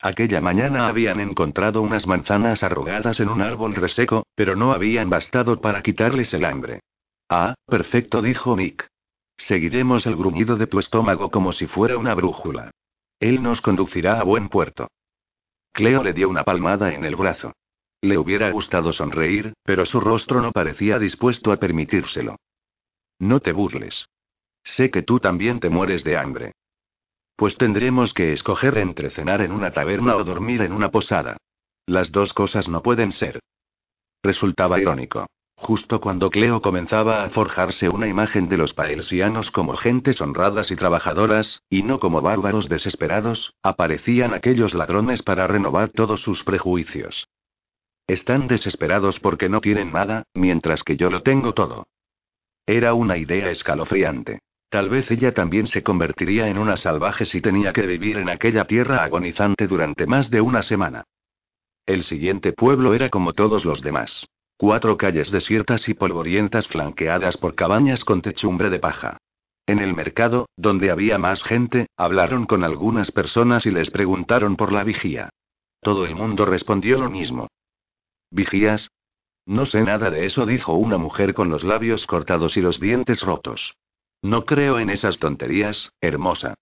Aquella 0.00 0.40
mañana 0.40 0.86
habían 0.86 1.18
encontrado 1.18 1.82
unas 1.82 2.06
manzanas 2.06 2.62
arrugadas 2.62 3.18
en 3.18 3.30
un 3.30 3.42
árbol 3.42 3.74
reseco, 3.74 4.24
pero 4.36 4.54
no 4.54 4.72
habían 4.72 5.10
bastado 5.10 5.60
para 5.60 5.82
quitarles 5.82 6.32
el 6.34 6.44
hambre. 6.44 6.80
Ah, 7.28 7.54
perfecto, 7.66 8.22
dijo 8.22 8.56
Nick. 8.56 8.86
Seguiremos 9.36 10.06
el 10.06 10.14
gruñido 10.14 10.56
de 10.56 10.68
tu 10.68 10.78
estómago 10.78 11.30
como 11.30 11.52
si 11.52 11.66
fuera 11.66 11.98
una 11.98 12.14
brújula. 12.14 12.70
Él 13.18 13.42
nos 13.42 13.60
conducirá 13.60 14.20
a 14.20 14.22
buen 14.22 14.48
puerto. 14.48 14.86
Cleo 15.72 16.04
le 16.04 16.12
dio 16.12 16.28
una 16.28 16.44
palmada 16.44 16.92
en 16.94 17.04
el 17.04 17.16
brazo. 17.16 17.52
Le 18.00 18.16
hubiera 18.16 18.50
gustado 18.50 18.92
sonreír, 18.92 19.54
pero 19.64 19.84
su 19.84 20.00
rostro 20.00 20.40
no 20.40 20.52
parecía 20.52 20.98
dispuesto 20.98 21.50
a 21.50 21.56
permitírselo. 21.56 22.36
No 23.18 23.40
te 23.40 23.52
burles. 23.52 24.08
Sé 24.62 24.90
que 24.90 25.02
tú 25.02 25.18
también 25.18 25.58
te 25.58 25.68
mueres 25.68 26.04
de 26.04 26.16
hambre. 26.16 26.52
Pues 27.34 27.56
tendremos 27.56 28.14
que 28.14 28.32
escoger 28.32 28.78
entre 28.78 29.10
cenar 29.10 29.40
en 29.40 29.52
una 29.52 29.72
taberna 29.72 30.16
o 30.16 30.24
dormir 30.24 30.62
en 30.62 30.72
una 30.72 30.90
posada. 30.90 31.36
Las 31.86 32.12
dos 32.12 32.32
cosas 32.32 32.68
no 32.68 32.82
pueden 32.82 33.10
ser. 33.10 33.40
Resultaba 34.22 34.80
irónico. 34.80 35.26
Justo 35.56 36.00
cuando 36.00 36.30
Cleo 36.30 36.62
comenzaba 36.62 37.24
a 37.24 37.30
forjarse 37.30 37.88
una 37.88 38.06
imagen 38.06 38.48
de 38.48 38.58
los 38.58 38.74
paelsianos 38.74 39.50
como 39.50 39.74
gentes 39.74 40.20
honradas 40.20 40.70
y 40.70 40.76
trabajadoras, 40.76 41.62
y 41.68 41.82
no 41.82 41.98
como 41.98 42.20
bárbaros 42.20 42.68
desesperados, 42.68 43.54
aparecían 43.62 44.34
aquellos 44.34 44.74
ladrones 44.74 45.22
para 45.22 45.48
renovar 45.48 45.88
todos 45.88 46.22
sus 46.22 46.44
prejuicios. 46.44 47.26
Están 48.08 48.48
desesperados 48.48 49.20
porque 49.20 49.50
no 49.50 49.60
tienen 49.60 49.92
nada, 49.92 50.24
mientras 50.32 50.82
que 50.82 50.96
yo 50.96 51.10
lo 51.10 51.22
tengo 51.22 51.52
todo. 51.52 51.86
Era 52.64 52.94
una 52.94 53.18
idea 53.18 53.50
escalofriante. 53.50 54.40
Tal 54.70 54.88
vez 54.88 55.10
ella 55.10 55.34
también 55.34 55.66
se 55.66 55.82
convertiría 55.82 56.48
en 56.48 56.56
una 56.56 56.78
salvaje 56.78 57.26
si 57.26 57.42
tenía 57.42 57.72
que 57.74 57.86
vivir 57.86 58.16
en 58.16 58.30
aquella 58.30 58.64
tierra 58.64 59.04
agonizante 59.04 59.66
durante 59.66 60.06
más 60.06 60.30
de 60.30 60.40
una 60.40 60.62
semana. 60.62 61.04
El 61.84 62.02
siguiente 62.02 62.52
pueblo 62.54 62.94
era 62.94 63.10
como 63.10 63.34
todos 63.34 63.66
los 63.66 63.82
demás. 63.82 64.26
Cuatro 64.56 64.96
calles 64.96 65.30
desiertas 65.30 65.86
y 65.88 65.94
polvorientas 65.94 66.66
flanqueadas 66.66 67.36
por 67.36 67.54
cabañas 67.54 68.04
con 68.04 68.22
techumbre 68.22 68.70
de 68.70 68.78
paja. 68.78 69.18
En 69.66 69.80
el 69.80 69.94
mercado, 69.94 70.48
donde 70.56 70.90
había 70.90 71.18
más 71.18 71.42
gente, 71.42 71.88
hablaron 71.94 72.46
con 72.46 72.64
algunas 72.64 73.10
personas 73.10 73.66
y 73.66 73.70
les 73.70 73.90
preguntaron 73.90 74.56
por 74.56 74.72
la 74.72 74.82
vigía. 74.82 75.28
Todo 75.82 76.06
el 76.06 76.14
mundo 76.14 76.46
respondió 76.46 76.98
lo 76.98 77.10
mismo. 77.10 77.48
¿Vigías? 78.30 78.90
No 79.46 79.64
sé 79.64 79.82
nada 79.82 80.10
de 80.10 80.26
eso, 80.26 80.44
dijo 80.44 80.74
una 80.74 80.98
mujer 80.98 81.32
con 81.34 81.48
los 81.48 81.64
labios 81.64 82.06
cortados 82.06 82.56
y 82.56 82.60
los 82.60 82.80
dientes 82.80 83.22
rotos. 83.22 83.76
No 84.20 84.44
creo 84.44 84.78
en 84.78 84.90
esas 84.90 85.18
tonterías, 85.18 85.92
hermosa. 86.00 86.54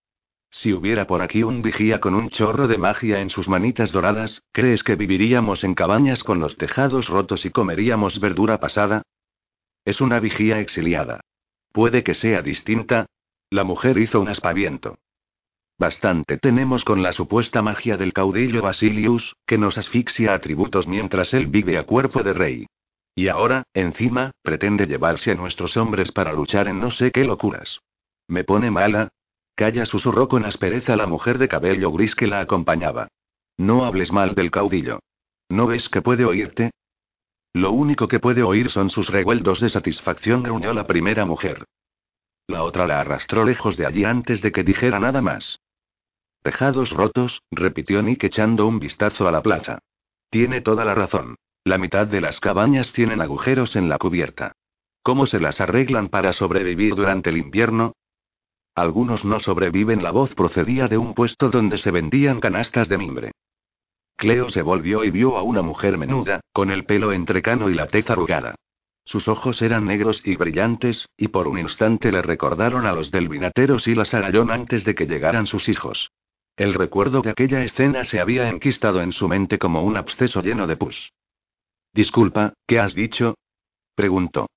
Si 0.51 0.73
hubiera 0.73 1.07
por 1.07 1.21
aquí 1.23 1.43
un 1.43 1.63
vigía 1.63 2.01
con 2.01 2.15
un 2.15 2.31
chorro 2.31 2.69
de 2.69 2.79
magia 2.79 3.21
en 3.21 3.31
sus 3.31 3.49
manitas 3.49 3.93
doradas, 3.93 4.43
¿crees 4.53 4.83
que 4.85 4.95
viviríamos 4.95 5.65
en 5.65 5.75
cabañas 5.75 6.23
con 6.23 6.39
los 6.39 6.57
tejados 6.57 7.09
rotos 7.09 7.45
y 7.45 7.51
comeríamos 7.51 8.21
verdura 8.21 8.61
pasada? 8.61 9.03
Es 9.85 10.01
una 10.01 10.21
vigía 10.21 10.61
exiliada. 10.61 11.21
Puede 11.73 12.03
que 12.03 12.15
sea 12.15 12.43
distinta. 12.43 13.07
La 13.51 13.65
mujer 13.65 13.99
hizo 13.99 14.21
un 14.21 14.29
aspaviento. 14.29 14.99
Bastante 15.78 16.39
tenemos 16.39 16.85
con 16.86 17.03
la 17.03 17.12
supuesta 17.12 17.61
magia 17.61 17.98
del 17.98 18.15
caudillo 18.15 18.62
Basilius, 18.62 19.36
que 19.47 19.59
nos 19.59 19.77
asfixia 19.77 20.32
atributos 20.32 20.89
mientras 20.89 21.35
él 21.35 21.48
vive 21.48 21.77
a 21.77 21.85
cuerpo 21.85 22.23
de 22.23 22.32
rey. 22.32 22.66
Y 23.15 23.28
ahora, 23.28 23.65
encima, 23.74 24.31
pretende 24.43 24.86
llevarse 24.86 25.32
a 25.32 25.35
nuestros 25.35 25.77
hombres 25.77 26.12
para 26.12 26.32
luchar 26.32 26.69
en 26.69 26.81
no 26.81 26.90
sé 26.90 27.12
qué 27.12 27.24
locuras. 27.24 27.81
Me 28.27 28.44
pone 28.44 28.70
mala. 28.70 29.09
Calla, 29.55 29.86
susurró 29.86 30.28
con 30.28 30.44
aspereza 30.44 30.97
la 30.97 31.07
mujer 31.07 31.39
de 31.39 31.48
cabello 31.48 31.90
gris 31.93 32.15
que 32.15 32.27
la 32.27 32.40
acompañaba. 32.40 33.09
No 33.59 33.85
hables 33.85 34.12
mal 34.12 34.35
del 34.35 34.51
caudillo. 34.51 35.01
¿No 35.48 35.66
ves 35.66 35.89
que 35.89 36.03
puede 36.03 36.24
oírte? 36.24 36.70
Lo 37.55 37.73
único 37.73 38.09
que 38.09 38.20
puede 38.20 38.43
oír 38.43 38.70
son 38.70 38.90
sus 38.90 39.09
revueltos 39.09 39.61
de 39.61 39.70
satisfacción, 39.70 40.43
gruñó 40.43 40.74
la 40.74 40.86
primera 40.86 41.24
mujer. 41.24 41.65
La 42.48 42.65
otra 42.65 42.86
la 42.86 43.01
arrastró 43.01 43.44
lejos 43.44 43.77
de 43.77 43.86
allí 43.86 44.05
antes 44.05 44.43
de 44.43 44.53
que 44.53 44.62
dijera 44.62 45.01
nada 45.01 45.23
más. 45.23 45.59
Tejados 46.47 46.90
rotos, 46.90 47.43
repitió 47.51 48.02
Nick 48.02 48.23
echando 48.23 48.68
un 48.68 48.78
vistazo 48.78 49.27
a 49.27 49.32
la 49.32 49.43
plaza. 49.43 49.81
Tiene 50.31 50.60
toda 50.60 50.85
la 50.85 50.94
razón. 50.94 51.35
La 51.64 51.77
mitad 51.77 52.06
de 52.06 52.20
las 52.20 52.39
cabañas 52.39 52.93
tienen 52.93 53.20
agujeros 53.20 53.74
en 53.74 53.89
la 53.89 53.98
cubierta. 53.98 54.52
¿Cómo 55.02 55.27
se 55.27 55.40
las 55.40 55.60
arreglan 55.60 56.06
para 56.06 56.32
sobrevivir 56.32 56.94
durante 56.94 57.31
el 57.31 57.39
invierno? 57.39 57.94
Algunos 58.77 59.24
no 59.24 59.40
sobreviven. 59.40 60.05
La 60.05 60.12
voz 60.12 60.36
procedía 60.36 60.86
de 60.86 60.98
un 60.98 61.14
puesto 61.14 61.48
donde 61.48 61.78
se 61.78 61.90
vendían 61.90 62.39
canastas 62.39 62.89
de 62.89 62.98
mimbre. 62.98 63.32
Cleo 64.14 64.48
se 64.48 64.62
volvió 64.62 65.02
y 65.02 65.10
vio 65.10 65.39
a 65.39 65.43
una 65.43 65.62
mujer 65.62 65.98
menuda, 65.98 66.39
con 66.52 66.70
el 66.70 66.85
pelo 66.85 67.10
entrecano 67.10 67.70
y 67.70 67.74
la 67.74 67.89
tez 67.89 68.09
arrugada. 68.09 68.55
Sus 69.05 69.27
ojos 69.27 69.62
eran 69.62 69.85
negros 69.85 70.24
y 70.24 70.36
brillantes, 70.36 71.09
y 71.16 71.27
por 71.27 71.48
un 71.48 71.59
instante 71.59 72.12
le 72.12 72.23
recordaron 72.23 72.86
a 72.86 72.93
los 72.93 73.10
del 73.10 73.28
vinatero 73.28 73.78
y 73.85 73.97
la 73.97 74.05
Sarayón 74.05 74.52
antes 74.52 74.85
de 74.85 74.94
que 74.94 75.06
llegaran 75.06 75.48
sus 75.48 75.68
hijos. 75.68 76.09
El 76.57 76.73
recuerdo 76.73 77.20
de 77.20 77.31
aquella 77.31 77.62
escena 77.62 78.05
se 78.05 78.19
había 78.19 78.49
enquistado 78.49 79.03
en 79.03 79.12
su 79.12 79.28
mente 79.28 79.59
como 79.59 79.83
un 79.83 79.99
absceso 79.99 80.41
lleno 80.41 80.66
de 80.66 80.77
pus. 80.77 81.12
Disculpa, 81.93 82.55
¿qué 82.66 82.78
has 82.78 82.95
dicho? 82.95 83.37
preguntó. 83.95 84.49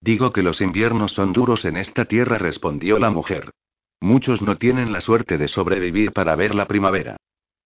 Digo 0.00 0.32
que 0.32 0.44
los 0.44 0.60
inviernos 0.60 1.12
son 1.12 1.32
duros 1.32 1.64
en 1.64 1.76
esta 1.76 2.04
tierra, 2.04 2.38
respondió 2.38 3.00
la 3.00 3.10
mujer. 3.10 3.50
Muchos 4.00 4.42
no 4.42 4.58
tienen 4.58 4.92
la 4.92 5.00
suerte 5.00 5.38
de 5.38 5.48
sobrevivir 5.48 6.12
para 6.12 6.36
ver 6.36 6.54
la 6.54 6.68
primavera. 6.68 7.16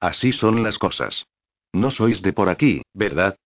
Así 0.01 0.33
son 0.33 0.63
las 0.63 0.79
cosas. 0.79 1.27
No 1.75 1.91
sois 1.91 2.23
de 2.23 2.33
por 2.33 2.49
aquí, 2.49 2.83
¿verdad? 2.95 3.37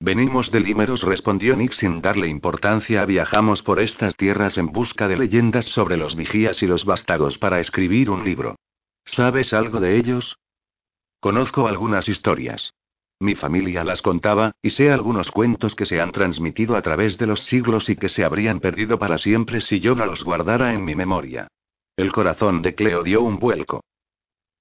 Venimos 0.00 0.50
de 0.50 0.60
Límeros, 0.60 1.02
respondió 1.02 1.56
Nick 1.56 1.72
sin 1.72 2.02
darle 2.02 2.28
importancia. 2.28 3.06
Viajamos 3.06 3.62
por 3.62 3.80
estas 3.80 4.16
tierras 4.16 4.58
en 4.58 4.66
busca 4.66 5.08
de 5.08 5.16
leyendas 5.16 5.64
sobre 5.64 5.96
los 5.96 6.14
vigías 6.14 6.62
y 6.62 6.66
los 6.66 6.84
vástagos 6.84 7.38
para 7.38 7.58
escribir 7.58 8.10
un 8.10 8.22
libro. 8.22 8.56
¿Sabes 9.04 9.52
algo 9.52 9.80
de 9.80 9.96
ellos? 9.96 10.38
Conozco 11.20 11.68
algunas 11.68 12.08
historias. 12.08 12.74
Mi 13.20 13.34
familia 13.34 13.84
las 13.84 14.02
contaba, 14.02 14.52
y 14.60 14.70
sé 14.70 14.90
algunos 14.90 15.30
cuentos 15.30 15.74
que 15.74 15.86
se 15.86 16.00
han 16.00 16.12
transmitido 16.12 16.76
a 16.76 16.82
través 16.82 17.16
de 17.16 17.26
los 17.26 17.44
siglos 17.44 17.88
y 17.88 17.96
que 17.96 18.08
se 18.08 18.24
habrían 18.24 18.60
perdido 18.60 18.98
para 18.98 19.18
siempre 19.18 19.60
si 19.60 19.80
yo 19.80 19.94
no 19.94 20.04
los 20.04 20.24
guardara 20.24 20.74
en 20.74 20.84
mi 20.84 20.94
memoria. 20.94 21.48
El 21.96 22.12
corazón 22.12 22.60
de 22.60 22.74
Cleo 22.74 23.02
dio 23.02 23.22
un 23.22 23.38
vuelco. 23.38 23.84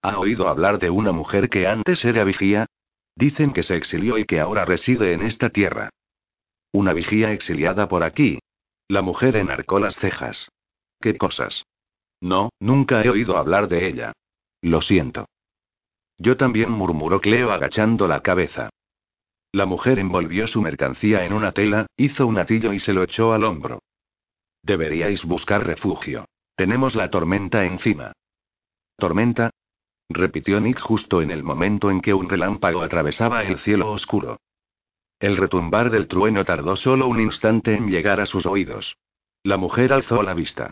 ¿Ha 0.02 0.20
oído 0.20 0.48
hablar 0.48 0.80
de 0.80 0.90
una 0.90 1.12
mujer 1.12 1.50
que 1.50 1.68
antes 1.68 2.06
era 2.06 2.24
vigía? 2.24 2.68
Dicen 3.16 3.54
que 3.54 3.64
se 3.64 3.76
exilió 3.76 4.18
y 4.18 4.26
que 4.26 4.40
ahora 4.40 4.66
reside 4.66 5.14
en 5.14 5.24
esta 5.24 5.50
tierra. 5.50 5.90
Una 6.72 6.94
vigía 6.94 7.32
exiliada 7.32 7.88
por 7.88 8.04
aquí. 8.04 8.40
La 8.88 9.02
mujer 9.02 9.36
enarcó 9.36 9.80
las 9.80 9.96
cejas. 9.96 10.50
¿Qué 11.00 11.18
cosas? 11.18 11.66
No, 12.22 12.50
nunca 12.60 13.04
he 13.04 13.10
oído 13.10 13.38
hablar 13.38 13.68
de 13.68 13.88
ella. 13.88 14.14
Lo 14.64 14.80
siento. 14.80 15.28
Yo 16.18 16.38
también 16.38 16.72
murmuró 16.72 17.20
Cleo 17.20 17.52
agachando 17.52 18.08
la 18.08 18.22
cabeza. 18.22 18.70
La 19.52 19.66
mujer 19.66 20.00
envolvió 20.00 20.48
su 20.48 20.62
mercancía 20.62 21.26
en 21.26 21.34
una 21.34 21.52
tela, 21.52 21.88
hizo 21.98 22.26
un 22.26 22.38
atillo 22.38 22.72
y 22.72 22.80
se 22.80 22.94
lo 22.94 23.04
echó 23.04 23.34
al 23.34 23.44
hombro. 23.44 23.80
Deberíais 24.62 25.26
buscar 25.26 25.68
refugio. 25.68 26.30
Tenemos 26.56 26.96
la 26.96 27.10
tormenta 27.10 27.66
encima. 27.66 28.14
¿Tormenta? 28.96 29.50
repitió 30.08 30.62
Nick 30.62 30.80
justo 30.80 31.22
en 31.22 31.32
el 31.32 31.44
momento 31.44 31.92
en 31.92 32.00
que 32.00 32.14
un 32.14 32.30
relámpago 32.30 32.84
atravesaba 32.84 33.44
el 33.44 33.60
cielo 33.60 33.92
oscuro. 33.92 34.40
El 35.20 35.36
retumbar 35.36 35.90
del 35.90 36.08
trueno 36.08 36.46
tardó 36.46 36.78
solo 36.78 37.08
un 37.08 37.20
instante 37.20 37.76
en 37.76 37.90
llegar 37.90 38.22
a 38.22 38.26
sus 38.26 38.46
oídos. 38.46 38.96
La 39.44 39.58
mujer 39.58 39.92
alzó 39.92 40.24
la 40.24 40.34
vista. 40.34 40.72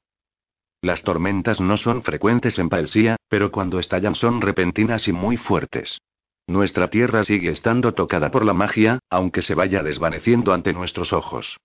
Las 0.82 1.04
tormentas 1.04 1.62
no 1.62 1.78
son 1.78 2.02
frecuentes 2.02 2.58
en 2.58 2.68
Paelsía, 2.68 3.18
pero 3.30 3.52
cuando 3.52 3.80
estallan 3.80 4.16
son 4.16 4.42
repentinas 4.42 5.08
y 5.08 5.12
muy 5.12 5.38
fuertes. 5.38 6.02
Nuestra 6.48 6.90
tierra 6.90 7.24
sigue 7.24 7.52
estando 7.52 7.94
tocada 7.94 8.32
por 8.32 8.44
la 8.44 8.54
magia, 8.54 9.00
aunque 9.10 9.44
se 9.44 9.54
vaya 9.54 9.84
desvaneciendo 9.84 10.54
ante 10.54 10.74
nuestros 10.74 11.14
ojos. 11.14 11.58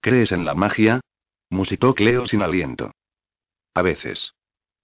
¿Crees 0.00 0.32
en 0.32 0.46
la 0.46 0.54
magia? 0.54 1.00
musitó 1.50 1.94
Cleo 1.94 2.26
sin 2.26 2.40
aliento. 2.40 2.92
A 3.74 3.82
veces. 3.82 4.32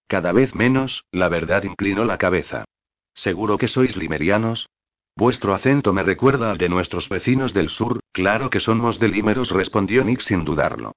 Cada 0.06 0.32
vez 0.32 0.54
menos, 0.54 1.04
la 1.10 1.28
verdad 1.28 1.64
inclinó 1.64 2.04
la 2.04 2.18
cabeza. 2.18 2.66
¿Seguro 3.14 3.56
que 3.56 3.68
sois 3.68 3.96
limerianos? 3.96 4.68
Vuestro 5.16 5.54
acento 5.54 5.94
me 5.94 6.02
recuerda 6.02 6.50
al 6.50 6.58
de 6.58 6.68
nuestros 6.68 7.08
vecinos 7.08 7.54
del 7.54 7.70
sur, 7.70 8.00
claro 8.12 8.50
que 8.50 8.60
somos 8.60 9.00
de 9.00 9.08
Límeros, 9.08 9.50
respondió 9.50 10.04
Nick 10.04 10.20
sin 10.20 10.44
dudarlo. 10.44 10.92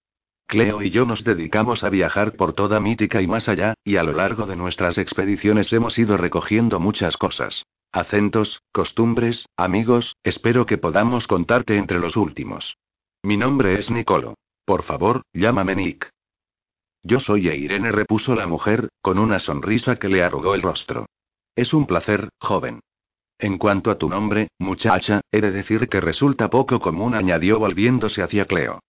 Cleo 0.49 0.81
y 0.81 0.89
yo 0.89 1.05
nos 1.05 1.23
dedicamos 1.23 1.83
a 1.83 1.91
viajar 1.91 2.35
por 2.35 2.53
toda 2.53 2.79
Mítica 2.79 3.21
y 3.21 3.27
más 3.27 3.47
allá, 3.47 3.75
y 3.83 3.97
a 3.97 4.03
lo 4.03 4.13
largo 4.13 4.47
de 4.47 4.55
nuestras 4.55 4.97
expediciones 4.97 5.71
hemos 5.73 5.99
ido 5.99 6.17
recogiendo 6.17 6.79
muchas 6.79 7.17
cosas. 7.17 7.67
Acentos, 7.91 8.63
costumbres, 8.71 9.45
amigos, 9.55 10.15
espero 10.23 10.65
que 10.65 10.79
podamos 10.79 11.27
contarte 11.27 11.77
entre 11.77 11.99
los 11.99 12.17
últimos. 12.17 12.77
Mi 13.21 13.37
nombre 13.37 13.77
es 13.77 13.91
Nicolo. 13.91 14.39
Por 14.65 14.81
favor, 14.81 15.21
llámame 15.33 15.75
Nick. 15.75 16.09
Yo 17.03 17.19
soy 17.19 17.47
Irene, 17.47 17.91
repuso 17.91 18.33
la 18.33 18.47
mujer, 18.47 18.89
con 19.03 19.19
una 19.19 19.37
sonrisa 19.37 19.97
que 19.97 20.09
le 20.09 20.23
arrugó 20.23 20.55
el 20.55 20.63
rostro. 20.63 21.05
Es 21.55 21.75
un 21.75 21.85
placer, 21.85 22.29
joven. 22.39 22.79
En 23.37 23.59
cuanto 23.59 23.91
a 23.91 23.99
tu 23.99 24.09
nombre, 24.09 24.47
muchacha, 24.57 25.21
he 25.31 25.41
de 25.41 25.51
decir 25.51 25.87
que 25.89 26.01
resulta 26.01 26.49
poco 26.49 26.79
común, 26.79 27.13
añadió 27.13 27.59
volviéndose 27.59 28.23
hacia 28.23 28.45
Cleo. 28.45 28.79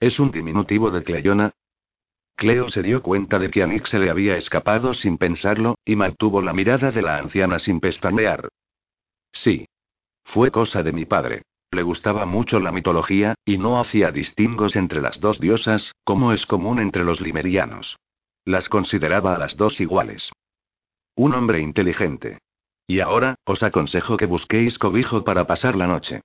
¿Es 0.00 0.18
un 0.18 0.30
diminutivo 0.30 0.90
de 0.90 1.04
Cleona? 1.04 1.52
Cleo 2.34 2.70
se 2.70 2.82
dio 2.82 3.02
cuenta 3.02 3.38
de 3.38 3.50
que 3.50 3.62
a 3.62 3.66
Nick 3.66 3.86
se 3.86 3.98
le 3.98 4.08
había 4.08 4.34
escapado 4.34 4.94
sin 4.94 5.18
pensarlo, 5.18 5.76
y 5.84 5.94
mantuvo 5.94 6.40
la 6.40 6.54
mirada 6.54 6.90
de 6.90 7.02
la 7.02 7.18
anciana 7.18 7.58
sin 7.58 7.80
pestañear. 7.80 8.48
Sí. 9.30 9.66
Fue 10.24 10.50
cosa 10.50 10.82
de 10.82 10.92
mi 10.92 11.04
padre. 11.04 11.42
Le 11.70 11.82
gustaba 11.82 12.24
mucho 12.24 12.60
la 12.60 12.72
mitología, 12.72 13.34
y 13.44 13.58
no 13.58 13.78
hacía 13.78 14.10
distingos 14.10 14.74
entre 14.74 15.02
las 15.02 15.20
dos 15.20 15.38
diosas, 15.38 15.92
como 16.02 16.32
es 16.32 16.46
común 16.46 16.80
entre 16.80 17.04
los 17.04 17.20
limerianos. 17.20 17.98
Las 18.46 18.70
consideraba 18.70 19.34
a 19.34 19.38
las 19.38 19.58
dos 19.58 19.82
iguales. 19.82 20.32
Un 21.14 21.34
hombre 21.34 21.60
inteligente. 21.60 22.38
Y 22.86 23.00
ahora, 23.00 23.34
os 23.44 23.62
aconsejo 23.62 24.16
que 24.16 24.24
busquéis 24.24 24.78
cobijo 24.78 25.24
para 25.24 25.46
pasar 25.46 25.76
la 25.76 25.86
noche. 25.86 26.22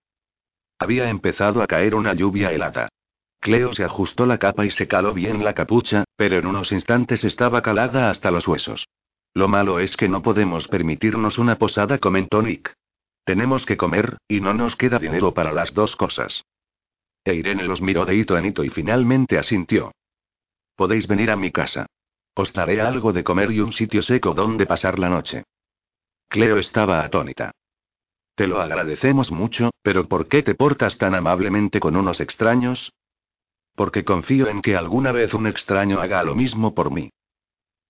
Había 0.79 1.09
empezado 1.09 1.61
a 1.61 1.67
caer 1.67 1.93
una 1.93 2.13
lluvia 2.13 2.53
helada. 2.53 2.87
Cleo 3.45 3.75
se 3.75 3.83
ajustó 3.83 4.25
la 4.25 4.39
capa 4.39 4.65
y 4.65 4.71
se 4.71 4.87
caló 4.87 5.13
bien 5.13 5.43
la 5.43 5.53
capucha, 5.53 6.03
pero 6.15 6.39
en 6.39 6.47
unos 6.47 6.71
instantes 6.71 7.23
estaba 7.23 7.61
calada 7.61 8.09
hasta 8.09 8.31
los 8.31 8.47
huesos. 8.47 8.87
Lo 9.35 9.47
malo 9.47 9.79
es 9.79 9.95
que 9.95 10.09
no 10.09 10.23
podemos 10.23 10.67
permitirnos 10.67 11.37
una 11.37 11.59
posada, 11.59 11.99
comentó 11.99 12.41
Nick. 12.41 12.73
Tenemos 13.23 13.67
que 13.67 13.77
comer, 13.77 14.17
y 14.27 14.41
no 14.41 14.55
nos 14.55 14.75
queda 14.75 14.97
dinero 14.97 15.35
para 15.35 15.53
las 15.53 15.75
dos 15.75 15.95
cosas. 15.95 16.43
E 17.23 17.35
Irene 17.35 17.65
los 17.65 17.83
miró 17.83 18.03
de 18.03 18.15
hito 18.15 18.35
en 18.35 18.47
hito 18.47 18.63
y 18.63 18.69
finalmente 18.69 19.37
asintió. 19.37 19.91
Podéis 20.75 21.05
venir 21.05 21.29
a 21.29 21.35
mi 21.35 21.51
casa. 21.51 21.85
Os 22.33 22.51
daré 22.51 22.81
algo 22.81 23.13
de 23.13 23.23
comer 23.23 23.51
y 23.51 23.59
un 23.59 23.73
sitio 23.73 24.01
seco 24.01 24.33
donde 24.33 24.65
pasar 24.65 24.97
la 24.97 25.09
noche. 25.09 25.43
Cleo 26.29 26.57
estaba 26.57 27.05
atónita. 27.05 27.51
Te 28.33 28.47
lo 28.47 28.59
agradecemos 28.59 29.31
mucho, 29.31 29.69
pero 29.83 30.07
¿por 30.07 30.29
qué 30.29 30.41
te 30.41 30.55
portas 30.55 30.97
tan 30.97 31.13
amablemente 31.13 31.79
con 31.79 31.95
unos 31.95 32.19
extraños? 32.21 32.91
Porque 33.75 34.03
confío 34.03 34.47
en 34.47 34.61
que 34.61 34.75
alguna 34.75 35.11
vez 35.11 35.33
un 35.33 35.47
extraño 35.47 35.99
haga 35.99 36.23
lo 36.23 36.33
mismo 36.33 36.73
por 36.73 36.91
mí. 36.91 37.11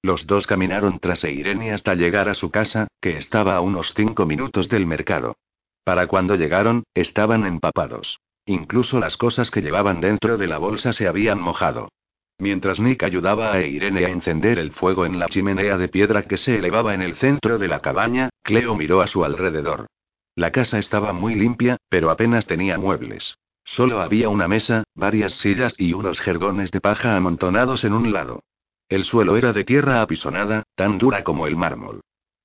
Los 0.02 0.28
dos 0.28 0.46
caminaron 0.46 1.00
tras 1.00 1.24
Irene 1.24 1.72
hasta 1.72 1.96
llegar 1.96 2.30
a 2.30 2.36
su 2.36 2.52
casa, 2.52 2.88
que 3.02 3.18
estaba 3.18 3.56
a 3.56 3.62
unos 3.62 3.94
cinco 3.96 4.26
minutos 4.26 4.70
del 4.70 4.86
mercado. 4.86 5.38
Para 5.84 6.08
cuando 6.08 6.36
llegaron, 6.36 6.84
estaban 6.94 7.46
empapados. 7.46 8.20
Incluso 8.46 9.00
las 9.00 9.18
cosas 9.18 9.50
que 9.50 9.62
llevaban 9.62 10.02
dentro 10.02 10.38
de 10.38 10.48
la 10.48 10.58
bolsa 10.58 10.94
se 10.94 11.08
habían 11.08 11.40
mojado. 11.40 11.90
Mientras 12.38 12.80
Nick 12.80 13.04
ayudaba 13.04 13.54
a 13.54 13.62
Irene 13.62 14.06
a 14.06 14.10
encender 14.10 14.60
el 14.60 14.72
fuego 14.72 15.06
en 15.06 15.20
la 15.20 15.28
chimenea 15.28 15.78
de 15.78 15.88
piedra 15.88 16.24
que 16.24 16.38
se 16.38 16.58
elevaba 16.58 16.94
en 16.94 17.02
el 17.02 17.16
centro 17.16 17.58
de 17.58 17.68
la 17.68 17.80
cabaña, 17.80 18.30
Cleo 18.44 18.76
miró 18.76 19.02
a 19.02 19.08
su 19.08 19.24
alrededor. 19.24 19.88
La 20.36 20.52
casa 20.52 20.78
estaba 20.78 21.14
muy 21.14 21.36
limpia, 21.36 21.78
pero 21.90 22.12
apenas 22.12 22.46
tenía 22.46 22.78
muebles. 22.78 23.38
Solo 23.66 24.00
había 24.00 24.30
una 24.30 24.48
mesa, 24.48 24.84
varias 24.94 25.34
sillas 25.34 25.74
y 25.78 25.94
unos 25.94 26.20
jergones 26.22 26.72
de 26.72 26.80
paja 26.80 27.18
amontonados 27.18 27.84
en 27.84 27.94
un 27.94 28.14
lado. 28.14 28.44
El 28.88 29.04
suelo 29.04 29.36
era 29.36 29.52
de 29.52 29.64
tierra 29.64 30.02
apisonada, 30.02 30.64
tan 30.76 31.00
dura 31.00 31.24
como 31.24 31.48
el 31.48 31.58
mármol. 31.58 32.02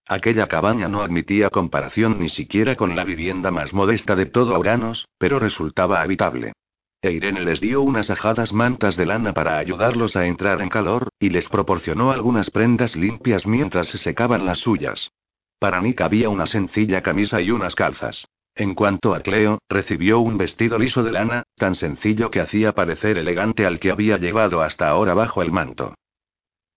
Aquella 0.08 0.48
cabaña 0.48 0.88
no 0.88 1.02
admitía 1.02 1.50
comparación 1.50 2.18
ni 2.18 2.30
siquiera 2.30 2.74
con 2.74 2.96
la 2.96 3.04
vivienda 3.04 3.50
más 3.50 3.74
modesta 3.74 4.16
de 4.16 4.26
todo 4.26 4.56
Auranos, 4.56 5.06
pero 5.18 5.38
resultaba 5.38 6.00
habitable. 6.00 6.54
E 7.02 7.12
Irene 7.12 7.42
les 7.42 7.60
dio 7.60 7.82
unas 7.82 8.10
ajadas 8.10 8.52
mantas 8.52 8.96
de 8.96 9.06
lana 9.06 9.34
para 9.34 9.58
ayudarlos 9.58 10.16
a 10.16 10.26
entrar 10.26 10.62
en 10.62 10.70
calor, 10.70 11.10
y 11.18 11.28
les 11.28 11.48
proporcionó 11.48 12.10
algunas 12.10 12.50
prendas 12.50 12.96
limpias 12.96 13.46
mientras 13.46 13.88
se 13.88 13.98
secaban 13.98 14.46
las 14.46 14.58
suyas. 14.58 15.12
Para 15.58 15.80
Nick 15.80 16.00
había 16.00 16.30
una 16.30 16.46
sencilla 16.46 17.02
camisa 17.02 17.40
y 17.40 17.50
unas 17.50 17.74
calzas. 17.74 18.26
En 18.54 18.74
cuanto 18.74 19.14
a 19.14 19.20
Cleo, 19.20 19.58
recibió 19.68 20.20
un 20.20 20.36
vestido 20.36 20.78
liso 20.78 21.02
de 21.02 21.12
lana, 21.12 21.44
tan 21.56 21.74
sencillo 21.74 22.30
que 22.30 22.40
hacía 22.40 22.74
parecer 22.74 23.16
elegante 23.16 23.64
al 23.66 23.78
que 23.78 23.90
había 23.90 24.18
llevado 24.18 24.62
hasta 24.62 24.88
ahora 24.88 25.14
bajo 25.14 25.42
el 25.42 25.52
manto. 25.52 25.94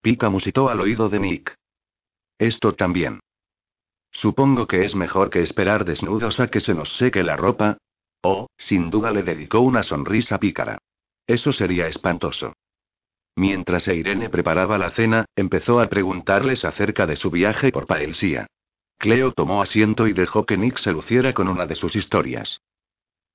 Pica 0.02 0.30
musitó 0.30 0.70
al 0.70 0.82
oído 0.82 1.10
de 1.10 1.20
Nick. 1.20 1.56
Esto 2.38 2.74
también. 2.74 3.20
Supongo 4.12 4.68
que 4.68 4.86
es 4.86 4.96
mejor 4.96 5.30
que 5.30 5.42
esperar 5.42 5.86
desnudos 5.86 6.40
a 6.40 6.48
que 6.48 6.60
se 6.60 6.74
nos 6.74 6.96
seque 6.98 7.24
la 7.24 7.36
ropa. 7.36 7.78
Oh, 8.22 8.48
sin 8.58 8.90
duda 8.90 9.12
le 9.12 9.24
dedicó 9.24 9.60
una 9.60 9.84
sonrisa 9.84 10.40
pícara. 10.40 10.78
Eso 11.26 11.52
sería 11.52 11.88
espantoso. 11.88 12.54
Mientras 13.36 13.88
Irene 13.88 14.30
preparaba 14.30 14.78
la 14.78 14.92
cena, 14.92 15.26
empezó 15.36 15.80
a 15.80 15.88
preguntarles 15.88 16.66
acerca 16.66 17.08
de 17.08 17.16
su 17.16 17.32
viaje 17.32 17.72
por 17.72 17.88
Paelsía. 17.88 18.48
Cleo 18.98 19.32
tomó 19.34 19.62
asiento 19.62 20.08
y 20.08 20.14
dejó 20.14 20.46
que 20.46 20.58
Nick 20.58 20.78
se 20.78 20.92
luciera 20.92 21.34
con 21.34 21.48
una 21.48 21.66
de 21.66 21.76
sus 21.76 21.96
historias. 21.96 22.62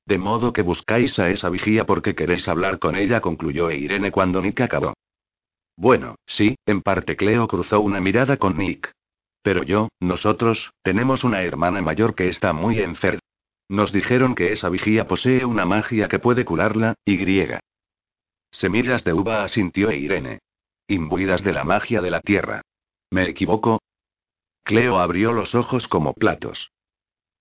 De 0.07 0.17
modo 0.17 0.53
que 0.53 0.63
buscáis 0.63 1.19
a 1.19 1.29
esa 1.29 1.51
vigía 1.51 1.85
porque 1.85 2.15
queréis 2.15 2.49
hablar 2.49 2.79
con 2.79 2.97
ella, 2.97 3.21
concluyó 3.21 3.71
Irene 3.71 4.11
cuando 4.11 4.41
Nick 4.41 4.63
acabó. 4.63 4.95
Bueno, 5.77 6.17
sí, 6.27 6.57
en 6.67 6.83
parte 6.83 7.15
Cleo 7.15 7.47
cruzó 7.47 7.81
una 7.81 8.01
mirada 8.01 8.39
con 8.39 8.57
Nick. 8.57 8.91
Pero 9.43 9.63
yo, 9.63 9.89
nosotros, 10.01 10.73
tenemos 10.83 11.25
una 11.25 11.43
hermana 11.43 11.83
mayor 11.83 12.15
que 12.15 12.29
está 12.29 12.53
muy 12.53 12.81
enferma. 12.81 13.21
Nos 13.69 13.93
dijeron 13.93 14.35
que 14.35 14.53
esa 14.53 14.71
vigía 14.71 15.07
posee 15.07 15.45
una 15.45 15.67
magia 15.67 16.09
que 16.09 16.19
puede 16.19 16.45
curarla, 16.45 16.95
y 17.05 17.17
griega. 17.19 17.61
Semillas 18.51 19.05
de 19.05 19.13
uva 19.13 19.45
asintió 19.45 19.93
Irene. 19.93 20.39
Imbuidas 20.89 21.45
de 21.45 21.53
la 21.53 21.65
magia 21.65 22.01
de 22.01 22.11
la 22.11 22.21
tierra. 22.21 22.63
¿Me 23.11 23.29
equivoco? 23.29 23.81
Cleo 24.69 24.99
abrió 24.99 25.33
los 25.33 25.55
ojos 25.55 25.89
como 25.89 26.13
platos. 26.13 26.73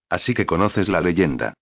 Así 0.10 0.34
que 0.34 0.46
conoces 0.46 0.88
la 0.88 1.02
leyenda. 1.02 1.56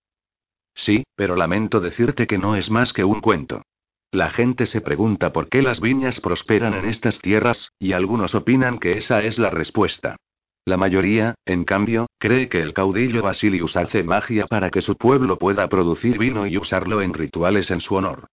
Sí, 0.75 1.05
pero 1.15 1.35
lamento 1.35 1.79
decirte 1.79 2.27
que 2.27 2.37
no 2.37 2.55
es 2.55 2.69
más 2.69 2.93
que 2.93 3.03
un 3.03 3.19
cuento. 3.19 3.63
La 4.11 4.29
gente 4.29 4.67
se 4.67 4.81
pregunta 4.81 5.33
por 5.33 5.49
qué 5.49 5.63
las 5.63 5.81
viñas 5.81 6.19
prosperan 6.19 6.75
en 6.75 6.85
estas 6.85 7.17
tierras, 7.17 7.71
y 7.79 7.93
algunos 7.93 8.35
opinan 8.35 8.77
que 8.77 8.91
esa 8.91 9.23
es 9.23 9.39
la 9.39 9.49
respuesta. 9.49 10.17
La 10.65 10.77
mayoría, 10.77 11.33
en 11.45 11.63
cambio, 11.63 12.05
cree 12.19 12.47
que 12.47 12.61
el 12.61 12.75
caudillo 12.75 13.23
Basilius 13.23 13.75
hace 13.75 14.03
magia 14.03 14.45
para 14.45 14.69
que 14.69 14.83
su 14.83 14.95
pueblo 14.95 15.39
pueda 15.39 15.67
producir 15.67 16.19
vino 16.19 16.45
y 16.45 16.59
usarlo 16.59 17.01
en 17.01 17.15
rituales 17.15 17.71
en 17.71 17.81
su 17.81 17.95
honor. 17.95 18.27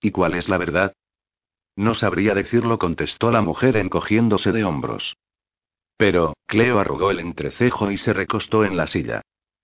¿Y 0.00 0.10
cuál 0.10 0.32
es 0.32 0.48
la 0.48 0.56
verdad? 0.56 0.94
No 1.76 1.92
sabría 1.92 2.32
decirlo, 2.32 2.78
contestó 2.78 3.30
la 3.30 3.42
mujer 3.42 3.76
encogiéndose 3.76 4.52
de 4.52 4.64
hombros. 4.64 5.18
Pero, 5.96 6.34
Cleo 6.46 6.78
arrugó 6.78 7.10
el 7.10 7.20
entrecejo 7.20 7.90
y 7.90 7.96
se 7.96 8.12
recostó 8.12 8.64
en 8.64 8.76
la 8.76 8.86
silla. 8.86 9.22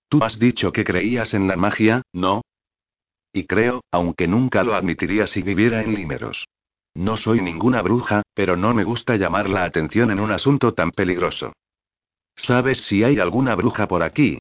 Tú 0.09 0.23
has 0.23 0.39
dicho 0.39 0.71
que 0.71 0.83
creías 0.83 1.33
en 1.33 1.47
la 1.47 1.55
magia, 1.55 2.01
¿no? 2.11 2.41
Y 3.31 3.45
creo, 3.45 3.83
aunque 3.91 4.27
nunca 4.27 4.63
lo 4.63 4.75
admitiría 4.75 5.27
si 5.27 5.41
viviera 5.41 5.81
en 5.81 5.95
Límeros. 5.95 6.45
No 6.95 7.17
soy 7.17 7.41
ninguna 7.41 7.81
bruja, 7.81 8.21
pero 8.35 8.55
no 8.55 8.73
me 8.73 8.83
gusta 8.83 9.15
llamar 9.15 9.49
la 9.49 9.63
atención 9.63 10.11
en 10.11 10.19
un 10.19 10.31
asunto 10.31 10.73
tan 10.73 10.91
peligroso. 10.91 11.53
¿Sabes 12.35 12.85
si 12.85 13.03
hay 13.03 13.19
alguna 13.19 13.55
bruja 13.55 13.87
por 13.87 14.03
aquí? 14.03 14.37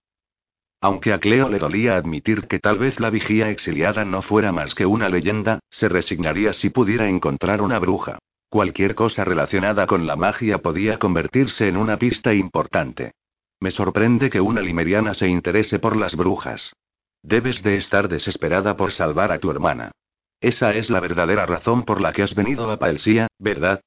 Aunque 0.80 1.12
a 1.12 1.20
Cleo 1.20 1.48
le 1.48 1.58
dolía 1.58 1.96
admitir 1.96 2.48
que 2.48 2.58
tal 2.58 2.78
vez 2.78 2.98
la 3.00 3.08
vigía 3.08 3.50
exiliada 3.50 4.04
no 4.04 4.20
fuera 4.20 4.52
más 4.52 4.74
que 4.74 4.84
una 4.84 5.08
leyenda, 5.08 5.60
se 5.70 5.88
resignaría 5.88 6.52
si 6.52 6.70
pudiera 6.70 7.08
encontrar 7.08 7.62
una 7.62 7.78
bruja. 7.78 8.18
Cualquier 8.52 8.94
cosa 8.94 9.24
relacionada 9.24 9.86
con 9.86 10.06
la 10.06 10.14
magia 10.14 10.58
podía 10.58 10.98
convertirse 10.98 11.68
en 11.68 11.78
una 11.78 11.96
pista 11.96 12.34
importante. 12.34 13.12
Me 13.60 13.70
sorprende 13.70 14.28
que 14.28 14.42
una 14.42 14.60
limeriana 14.60 15.14
se 15.14 15.26
interese 15.26 15.78
por 15.78 15.96
las 15.96 16.16
brujas. 16.16 16.74
Debes 17.22 17.62
de 17.62 17.76
estar 17.76 18.08
desesperada 18.08 18.76
por 18.76 18.92
salvar 18.92 19.32
a 19.32 19.38
tu 19.38 19.50
hermana. 19.50 19.92
Esa 20.38 20.74
es 20.74 20.90
la 20.90 21.00
verdadera 21.00 21.46
razón 21.46 21.84
por 21.86 22.02
la 22.02 22.12
que 22.12 22.24
has 22.24 22.34
venido 22.34 22.70
a 22.70 22.78
Paelsía, 22.78 23.28
¿verdad? 23.38 23.80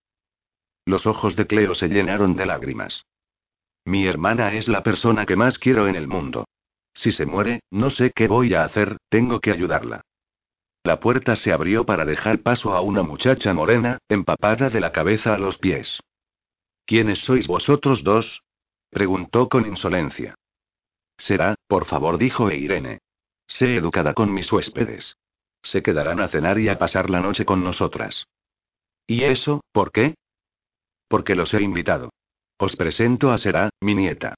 Los 0.84 1.06
ojos 1.06 1.36
de 1.36 1.46
Cleo 1.46 1.76
se 1.76 1.88
llenaron 1.88 2.36
de 2.36 2.48
lágrimas. 2.48 3.06
Mi 3.86 4.08
hermana 4.08 4.52
es 4.56 4.68
la 4.68 4.82
persona 4.82 5.28
que 5.28 5.36
más 5.36 5.60
quiero 5.60 5.88
en 5.88 5.96
el 5.96 6.08
mundo. 6.08 6.48
Si 6.92 7.12
se 7.12 7.28
muere, 7.28 7.60
no 7.70 7.92
sé 7.92 8.10
qué 8.16 8.28
voy 8.28 8.56
a 8.56 8.64
hacer, 8.64 8.98
tengo 9.10 9.40
que 9.42 9.52
ayudarla. 9.52 10.02
La 10.86 10.99
puerta 10.99 11.36
se 11.36 11.52
abrió 11.52 11.84
para 11.84 12.06
dejar 12.06 12.44
paso 12.44 12.76
a 12.76 12.82
una 12.82 13.02
muchacha 13.02 13.56
morena, 13.56 13.98
empapada 14.07 14.70
de 14.70 14.80
la 14.80 14.91
cabeza 14.91 15.34
a 15.34 15.40
los 15.40 15.57
pies. 15.57 15.99
¿Quiénes 16.86 17.26
sois 17.26 17.48
vosotros 17.48 18.03
dos? 18.03 18.44
preguntó 18.91 19.49
con 19.49 19.66
insolencia. 19.66 20.36
Será, 21.18 21.56
por 21.68 21.86
favor, 21.86 22.20
dijo 22.20 22.52
Irene. 22.52 22.99
Sé 23.48 23.76
educada 23.76 24.14
con 24.14 24.32
mis 24.32 24.52
huéspedes. 24.53 25.18
Se 25.64 25.82
quedarán 25.82 26.20
a 26.20 26.28
cenar 26.28 26.60
y 26.60 26.70
a 26.70 26.78
pasar 26.78 27.10
la 27.10 27.20
noche 27.20 27.45
con 27.45 27.64
nosotras. 27.64 28.28
¿Y 29.07 29.24
eso, 29.24 29.62
por 29.72 29.91
qué? 29.91 30.14
Porque 31.07 31.34
los 31.34 31.52
he 31.56 31.64
invitado. 31.64 32.12
Os 32.60 32.76
presento 32.76 33.32
a 33.32 33.40
Será, 33.40 33.72
mi 33.82 33.95
nieta. 33.95 34.36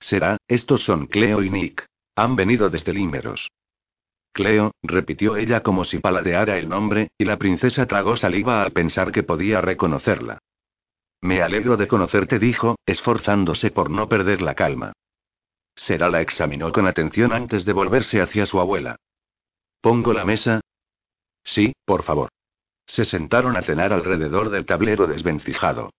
Será, 0.00 0.38
estos 0.48 0.84
son 0.84 1.06
Cleo 1.06 1.42
y 1.42 1.50
Nick. 1.50 1.84
Han 2.16 2.34
venido 2.34 2.70
desde 2.70 2.94
Límeros. 2.94 3.50
Cleo, 4.32 4.72
repitió 4.82 5.36
ella 5.36 5.62
como 5.62 5.84
si 5.84 5.98
paladeara 5.98 6.56
el 6.56 6.68
nombre, 6.68 7.10
y 7.18 7.24
la 7.24 7.36
princesa 7.36 7.86
tragó 7.86 8.16
saliva 8.16 8.62
al 8.62 8.72
pensar 8.72 9.12
que 9.12 9.22
podía 9.22 9.60
reconocerla. 9.60 10.38
Me 11.20 11.42
alegro 11.42 11.76
de 11.76 11.86
conocerte, 11.86 12.38
dijo, 12.38 12.76
esforzándose 12.86 13.70
por 13.70 13.90
no 13.90 14.08
perder 14.08 14.42
la 14.42 14.54
calma. 14.54 14.92
Será 15.74 16.10
la 16.10 16.20
examinó 16.20 16.72
con 16.72 16.86
atención 16.86 17.32
antes 17.32 17.64
de 17.64 17.72
volverse 17.72 18.20
hacia 18.20 18.46
su 18.46 18.58
abuela. 18.58 18.96
¿Pongo 19.80 20.12
la 20.12 20.24
mesa? 20.24 20.60
Sí, 21.44 21.74
por 21.84 22.02
favor. 22.02 22.30
Se 22.86 23.04
sentaron 23.04 23.56
a 23.56 23.62
cenar 23.62 23.92
alrededor 23.92 24.50
del 24.50 24.66
tablero 24.66 25.06
desvencijado. 25.06 25.90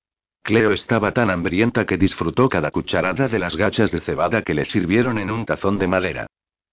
Cleo 0.42 0.72
estaba 0.72 1.14
tan 1.14 1.30
hambrienta 1.30 1.86
que 1.86 1.98
disfrutó 1.98 2.50
cada 2.50 2.72
cucharada 2.72 3.28
de 3.30 3.40
las 3.40 3.56
gachas 3.56 3.92
de 3.92 4.02
cebada 4.02 4.42
que 4.42 4.54
le 4.54 4.66
sirvieron 4.66 5.18
en 5.18 5.32
un 5.32 5.46
tazón 5.46 5.78
de 5.78 5.88
madera. 5.88 6.28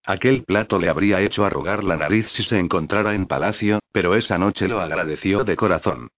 Aquel 0.05 0.45
plato 0.45 0.79
le 0.79 0.89
habría 0.89 1.21
hecho 1.21 1.45
arrugar 1.45 1.85
la 1.85 1.97
nariz 1.97 2.29
si 2.31 2.43
se 2.43 2.59
encontrara 2.59 3.15
en 3.15 3.27
palacio, 3.27 3.81
pero 3.93 4.15
esa 4.15 4.39
noche 4.39 4.67
lo 4.67 4.81
agradeció 4.81 5.45
de 5.45 5.57
corazón. 5.57 6.09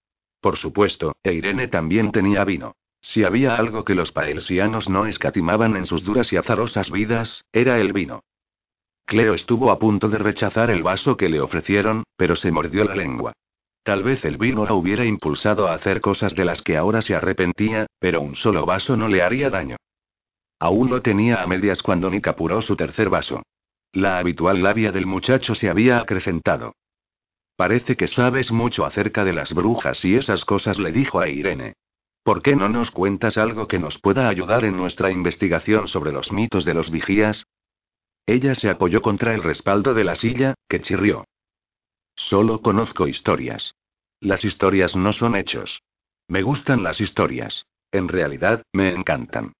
Por 0.40 0.56
supuesto, 0.56 1.16
Irene 1.24 1.68
también 1.68 2.12
tenía 2.12 2.44
vino. 2.44 2.76
Si 3.00 3.24
había 3.24 3.56
algo 3.56 3.84
que 3.84 3.96
los 3.96 4.12
paelsianos 4.12 4.88
no 4.88 5.06
escatimaban 5.06 5.76
en 5.76 5.86
sus 5.86 6.04
duras 6.04 6.32
y 6.32 6.36
azarosas 6.36 6.90
vidas, 6.90 7.44
era 7.52 7.78
el 7.78 7.92
vino. 7.92 8.22
Cleo 9.04 9.34
estuvo 9.34 9.70
a 9.72 9.78
punto 9.78 10.08
de 10.08 10.18
rechazar 10.18 10.70
el 10.70 10.84
vaso 10.84 11.16
que 11.16 11.28
le 11.28 11.40
ofrecieron, 11.40 12.04
pero 12.16 12.36
se 12.36 12.52
mordió 12.52 12.84
la 12.84 12.94
lengua. 12.94 13.32
Tal 13.82 14.04
vez 14.04 14.24
el 14.24 14.36
vino 14.36 14.64
la 14.64 14.74
hubiera 14.74 15.04
impulsado 15.04 15.66
a 15.66 15.74
hacer 15.74 16.00
cosas 16.00 16.36
de 16.36 16.44
las 16.44 16.62
que 16.62 16.76
ahora 16.76 17.02
se 17.02 17.16
arrepentía, 17.16 17.86
pero 17.98 18.20
un 18.20 18.36
solo 18.36 18.64
vaso 18.64 18.96
no 18.96 19.08
le 19.08 19.22
haría 19.22 19.50
daño. 19.50 19.76
Aún 20.60 20.88
lo 20.88 21.02
tenía 21.02 21.42
a 21.42 21.46
medias 21.48 21.82
cuando 21.82 22.08
Nick 22.08 22.28
apuró 22.28 22.62
su 22.62 22.76
tercer 22.76 23.10
vaso. 23.10 23.42
La 23.92 24.18
habitual 24.18 24.62
labia 24.62 24.90
del 24.90 25.06
muchacho 25.06 25.54
se 25.54 25.68
había 25.68 25.98
acrecentado. 25.98 26.74
Parece 27.56 27.96
que 27.96 28.08
sabes 28.08 28.50
mucho 28.50 28.86
acerca 28.86 29.24
de 29.24 29.34
las 29.34 29.52
brujas 29.52 30.04
y 30.04 30.16
esas 30.16 30.44
cosas, 30.46 30.78
le 30.78 30.92
dijo 30.92 31.20
a 31.20 31.28
Irene. 31.28 31.74
¿Por 32.22 32.40
qué 32.40 32.56
no 32.56 32.68
nos 32.68 32.90
cuentas 32.90 33.36
algo 33.36 33.68
que 33.68 33.78
nos 33.78 33.98
pueda 33.98 34.28
ayudar 34.28 34.64
en 34.64 34.76
nuestra 34.76 35.10
investigación 35.10 35.88
sobre 35.88 36.12
los 36.12 36.32
mitos 36.32 36.64
de 36.64 36.72
los 36.72 36.90
vigías? 36.90 37.46
Ella 38.26 38.54
se 38.54 38.70
apoyó 38.70 39.02
contra 39.02 39.34
el 39.34 39.42
respaldo 39.42 39.92
de 39.92 40.04
la 40.04 40.14
silla, 40.14 40.54
que 40.68 40.80
chirrió. 40.80 41.26
Solo 42.14 42.62
conozco 42.62 43.08
historias. 43.08 43.74
Las 44.20 44.44
historias 44.44 44.94
no 44.94 45.12
son 45.12 45.34
hechos. 45.34 45.82
Me 46.28 46.42
gustan 46.42 46.82
las 46.82 47.00
historias. 47.00 47.66
En 47.90 48.08
realidad, 48.08 48.62
me 48.72 48.94
encantan. 48.94 49.52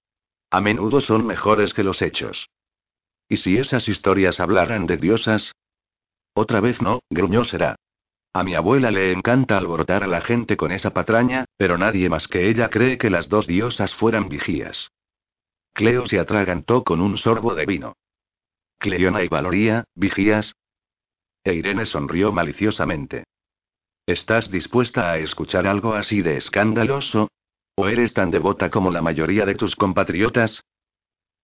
A 0.50 0.60
menudo 0.60 1.00
son 1.00 1.26
mejores 1.26 1.74
que 1.74 1.82
los 1.82 2.00
hechos. 2.00 2.48
¿Y 3.32 3.38
si 3.38 3.56
esas 3.56 3.88
historias 3.88 4.40
hablaran 4.40 4.86
de 4.86 4.98
diosas? 4.98 5.54
Otra 6.34 6.60
vez 6.60 6.82
no, 6.82 7.00
gruñó 7.08 7.44
será. 7.44 7.76
A 8.34 8.44
mi 8.44 8.54
abuela 8.54 8.90
le 8.90 9.10
encanta 9.10 9.56
alborotar 9.56 10.02
a 10.04 10.06
la 10.06 10.20
gente 10.20 10.58
con 10.58 10.70
esa 10.70 10.90
patraña, 10.90 11.46
pero 11.56 11.78
nadie 11.78 12.10
más 12.10 12.28
que 12.28 12.50
ella 12.50 12.68
cree 12.68 12.98
que 12.98 13.08
las 13.08 13.30
dos 13.30 13.46
diosas 13.46 13.94
fueran 13.94 14.28
vigías. 14.28 14.90
Cleo 15.72 16.06
se 16.06 16.18
atragantó 16.18 16.84
con 16.84 17.00
un 17.00 17.16
sorbo 17.16 17.54
de 17.54 17.64
vino. 17.64 17.96
Cleona 18.76 19.22
y 19.22 19.28
Valoría, 19.28 19.84
vigías. 19.94 20.54
E 21.42 21.54
Irene 21.54 21.86
sonrió 21.86 22.32
maliciosamente. 22.32 23.24
¿Estás 24.04 24.50
dispuesta 24.50 25.10
a 25.10 25.16
escuchar 25.16 25.66
algo 25.66 25.94
así 25.94 26.20
de 26.20 26.36
escandaloso? 26.36 27.28
¿O 27.76 27.88
eres 27.88 28.12
tan 28.12 28.30
devota 28.30 28.68
como 28.68 28.90
la 28.90 29.00
mayoría 29.00 29.46
de 29.46 29.54
tus 29.54 29.74
compatriotas? 29.74 30.60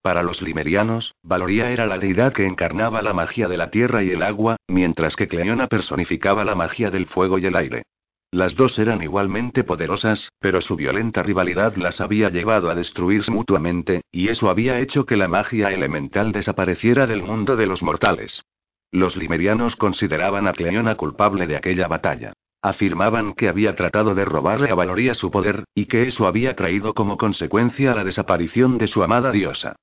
Para 0.03 0.23
los 0.23 0.43
limerianos, 0.43 1.15
Valoría 1.23 1.71
era 1.71 1.87
la 1.87 1.99
deidad 1.99 2.33
que 2.33 2.47
encarnaba 2.47 3.03
la 3.03 3.13
magia 3.13 3.49
de 3.49 3.57
la 3.57 3.71
tierra 3.71 4.03
y 4.03 4.11
el 4.11 4.23
agua, 4.23 4.57
mientras 4.69 5.17
que 5.17 5.29
Cleona 5.29 5.67
personificaba 5.67 6.45
la 6.45 6.55
magia 6.55 6.91
del 6.91 7.07
fuego 7.07 7.39
y 7.39 7.47
el 7.47 7.57
aire. 7.57 7.83
Las 8.31 8.55
dos 8.55 8.79
eran 8.79 9.03
igualmente 9.03 9.65
poderosas, 9.65 10.29
pero 10.39 10.61
su 10.61 10.77
violenta 10.77 11.23
rivalidad 11.23 11.77
las 11.77 12.01
había 12.01 12.29
llevado 12.29 12.71
a 12.71 12.75
destruirse 12.75 13.31
mutuamente, 13.31 14.03
y 14.13 14.29
eso 14.29 14.51
había 14.51 14.79
hecho 14.81 15.07
que 15.07 15.17
la 15.17 15.29
magia 15.29 15.73
elemental 15.73 16.31
desapareciera 16.33 17.07
del 17.07 17.23
mundo 17.23 17.57
de 17.57 17.67
los 17.67 17.83
mortales. 17.83 18.43
Los 18.91 19.17
limerianos 19.17 19.77
consideraban 19.77 20.47
a 20.47 20.53
Cleona 20.53 20.95
culpable 20.95 21.47
de 21.47 21.57
aquella 21.57 21.89
batalla. 21.89 22.35
Afirmaban 22.61 23.33
que 23.33 23.49
había 23.49 23.75
tratado 23.75 24.15
de 24.15 24.25
robarle 24.25 24.71
a 24.71 24.75
Valoría 24.75 25.15
su 25.15 25.31
poder, 25.31 25.65
y 25.75 25.87
que 25.87 26.09
eso 26.09 26.27
había 26.27 26.55
traído 26.55 26.93
como 26.93 27.17
consecuencia 27.17 27.95
la 27.95 28.05
desaparición 28.05 28.79
de 28.79 28.89
su 28.89 29.03
amada 29.03 29.31
diosa. 29.33 29.77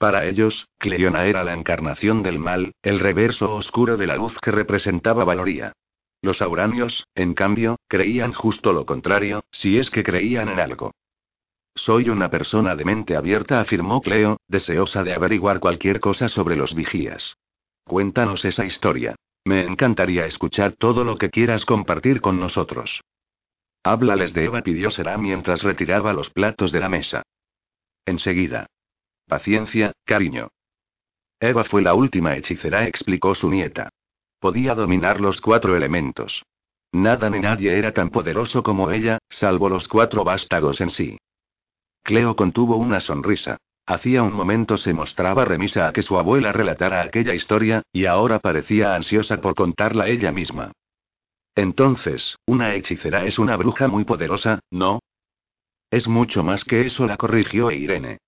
Para 0.00 0.24
ellos, 0.24 0.66
Cleona 0.78 1.26
era 1.26 1.44
la 1.44 1.52
encarnación 1.52 2.22
del 2.22 2.38
mal, 2.38 2.72
el 2.80 3.00
reverso 3.00 3.54
oscuro 3.54 3.98
de 3.98 4.06
la 4.06 4.16
luz 4.16 4.34
que 4.40 4.50
representaba 4.50 5.24
Valoría. 5.26 5.74
Los 6.22 6.40
auranios, 6.40 7.06
en 7.14 7.34
cambio, 7.34 7.76
creían 7.86 8.32
justo 8.32 8.72
lo 8.72 8.86
contrario, 8.86 9.44
si 9.52 9.78
es 9.78 9.90
que 9.90 10.02
creían 10.02 10.48
en 10.48 10.58
algo. 10.58 10.92
Soy 11.74 12.08
una 12.08 12.30
persona 12.30 12.76
de 12.76 12.86
mente 12.86 13.14
abierta, 13.14 13.60
afirmó 13.60 14.00
Cleo, 14.00 14.38
deseosa 14.48 15.04
de 15.04 15.12
averiguar 15.12 15.60
cualquier 15.60 16.00
cosa 16.00 16.30
sobre 16.30 16.56
los 16.56 16.74
vigías. 16.74 17.36
Cuéntanos 17.84 18.46
esa 18.46 18.64
historia. 18.64 19.16
Me 19.44 19.66
encantaría 19.66 20.24
escuchar 20.24 20.72
todo 20.72 21.04
lo 21.04 21.18
que 21.18 21.28
quieras 21.28 21.66
compartir 21.66 22.22
con 22.22 22.40
nosotros. 22.40 23.02
Háblales 23.82 24.32
de 24.32 24.46
Eva, 24.46 24.62
pidió 24.62 24.90
Será 24.90 25.18
mientras 25.18 25.62
retiraba 25.62 26.14
los 26.14 26.30
platos 26.30 26.72
de 26.72 26.80
la 26.80 26.88
mesa. 26.88 27.22
Enseguida. 28.06 28.66
Paciencia, 29.30 29.92
cariño. 30.04 30.48
Eva 31.38 31.62
fue 31.62 31.82
la 31.82 31.94
última 31.94 32.34
hechicera, 32.34 32.88
explicó 32.88 33.32
su 33.36 33.48
nieta. 33.48 33.88
Podía 34.40 34.74
dominar 34.74 35.20
los 35.20 35.40
cuatro 35.40 35.76
elementos. 35.76 36.44
Nada 36.90 37.30
ni 37.30 37.38
nadie 37.38 37.78
era 37.78 37.92
tan 37.92 38.10
poderoso 38.10 38.64
como 38.64 38.90
ella, 38.90 39.18
salvo 39.28 39.68
los 39.68 39.86
cuatro 39.86 40.24
vástagos 40.24 40.80
en 40.80 40.90
sí. 40.90 41.16
Cleo 42.02 42.34
contuvo 42.34 42.74
una 42.74 42.98
sonrisa. 42.98 43.58
Hacía 43.86 44.24
un 44.24 44.32
momento 44.32 44.76
se 44.76 44.94
mostraba 44.94 45.44
remisa 45.44 45.86
a 45.86 45.92
que 45.92 46.02
su 46.02 46.18
abuela 46.18 46.50
relatara 46.50 47.00
aquella 47.00 47.32
historia, 47.32 47.84
y 47.92 48.06
ahora 48.06 48.40
parecía 48.40 48.96
ansiosa 48.96 49.40
por 49.40 49.54
contarla 49.54 50.08
ella 50.08 50.32
misma. 50.32 50.72
Entonces, 51.54 52.36
una 52.46 52.74
hechicera 52.74 53.24
es 53.26 53.38
una 53.38 53.56
bruja 53.56 53.86
muy 53.86 54.02
poderosa, 54.02 54.58
¿no? 54.72 54.98
Es 55.88 56.08
mucho 56.08 56.42
más 56.42 56.64
que 56.64 56.80
eso, 56.86 57.06
la 57.06 57.16
corrigió 57.16 57.70
Irene. 57.70 58.18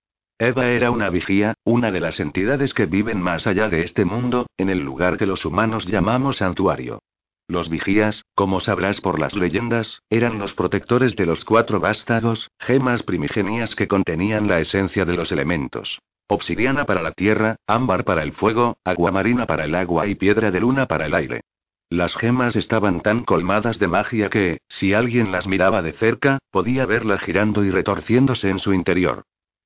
Eva 0.42 0.66
era 0.66 0.90
una 0.90 1.08
vigía, 1.08 1.54
una 1.62 1.92
de 1.92 2.00
las 2.00 2.18
entidades 2.18 2.74
que 2.74 2.86
viven 2.86 3.22
más 3.22 3.46
allá 3.46 3.68
de 3.68 3.82
este 3.82 4.04
mundo, 4.04 4.46
en 4.56 4.70
el 4.70 4.80
lugar 4.80 5.16
que 5.16 5.24
los 5.24 5.44
humanos 5.44 5.86
llamamos 5.86 6.38
santuario. 6.38 6.98
Los 7.46 7.68
vigías, 7.68 8.24
como 8.34 8.58
sabrás 8.58 9.00
por 9.00 9.20
las 9.20 9.36
leyendas, 9.36 10.02
eran 10.10 10.40
los 10.40 10.54
protectores 10.54 11.14
de 11.14 11.26
los 11.26 11.44
cuatro 11.44 11.78
vástagos, 11.78 12.50
gemas 12.58 13.04
primigenias 13.04 13.76
que 13.76 13.86
contenían 13.86 14.48
la 14.48 14.58
esencia 14.58 15.04
de 15.04 15.14
los 15.14 15.30
elementos. 15.30 16.00
Obsidiana 16.26 16.86
para 16.86 17.02
la 17.02 17.12
tierra, 17.12 17.54
ámbar 17.68 18.02
para 18.02 18.24
el 18.24 18.32
fuego, 18.32 18.78
agua 18.82 19.12
marina 19.12 19.46
para 19.46 19.66
el 19.66 19.76
agua 19.76 20.08
y 20.08 20.16
piedra 20.16 20.50
de 20.50 20.58
luna 20.58 20.86
para 20.86 21.06
el 21.06 21.14
aire. 21.14 21.42
Las 21.88 22.16
gemas 22.16 22.56
estaban 22.56 23.00
tan 23.00 23.22
colmadas 23.22 23.78
de 23.78 23.86
magia 23.86 24.28
que, 24.28 24.58
si 24.66 24.92
alguien 24.92 25.30
las 25.30 25.46
miraba 25.46 25.82
de 25.82 25.92
cerca, 25.92 26.38
podía 26.50 26.84
verlas 26.84 27.20
girando 27.20 27.62
y 27.64 27.70
retorciéndose 27.70 28.50
en 28.50 28.58
su 28.58 28.72
interior. 28.72 29.22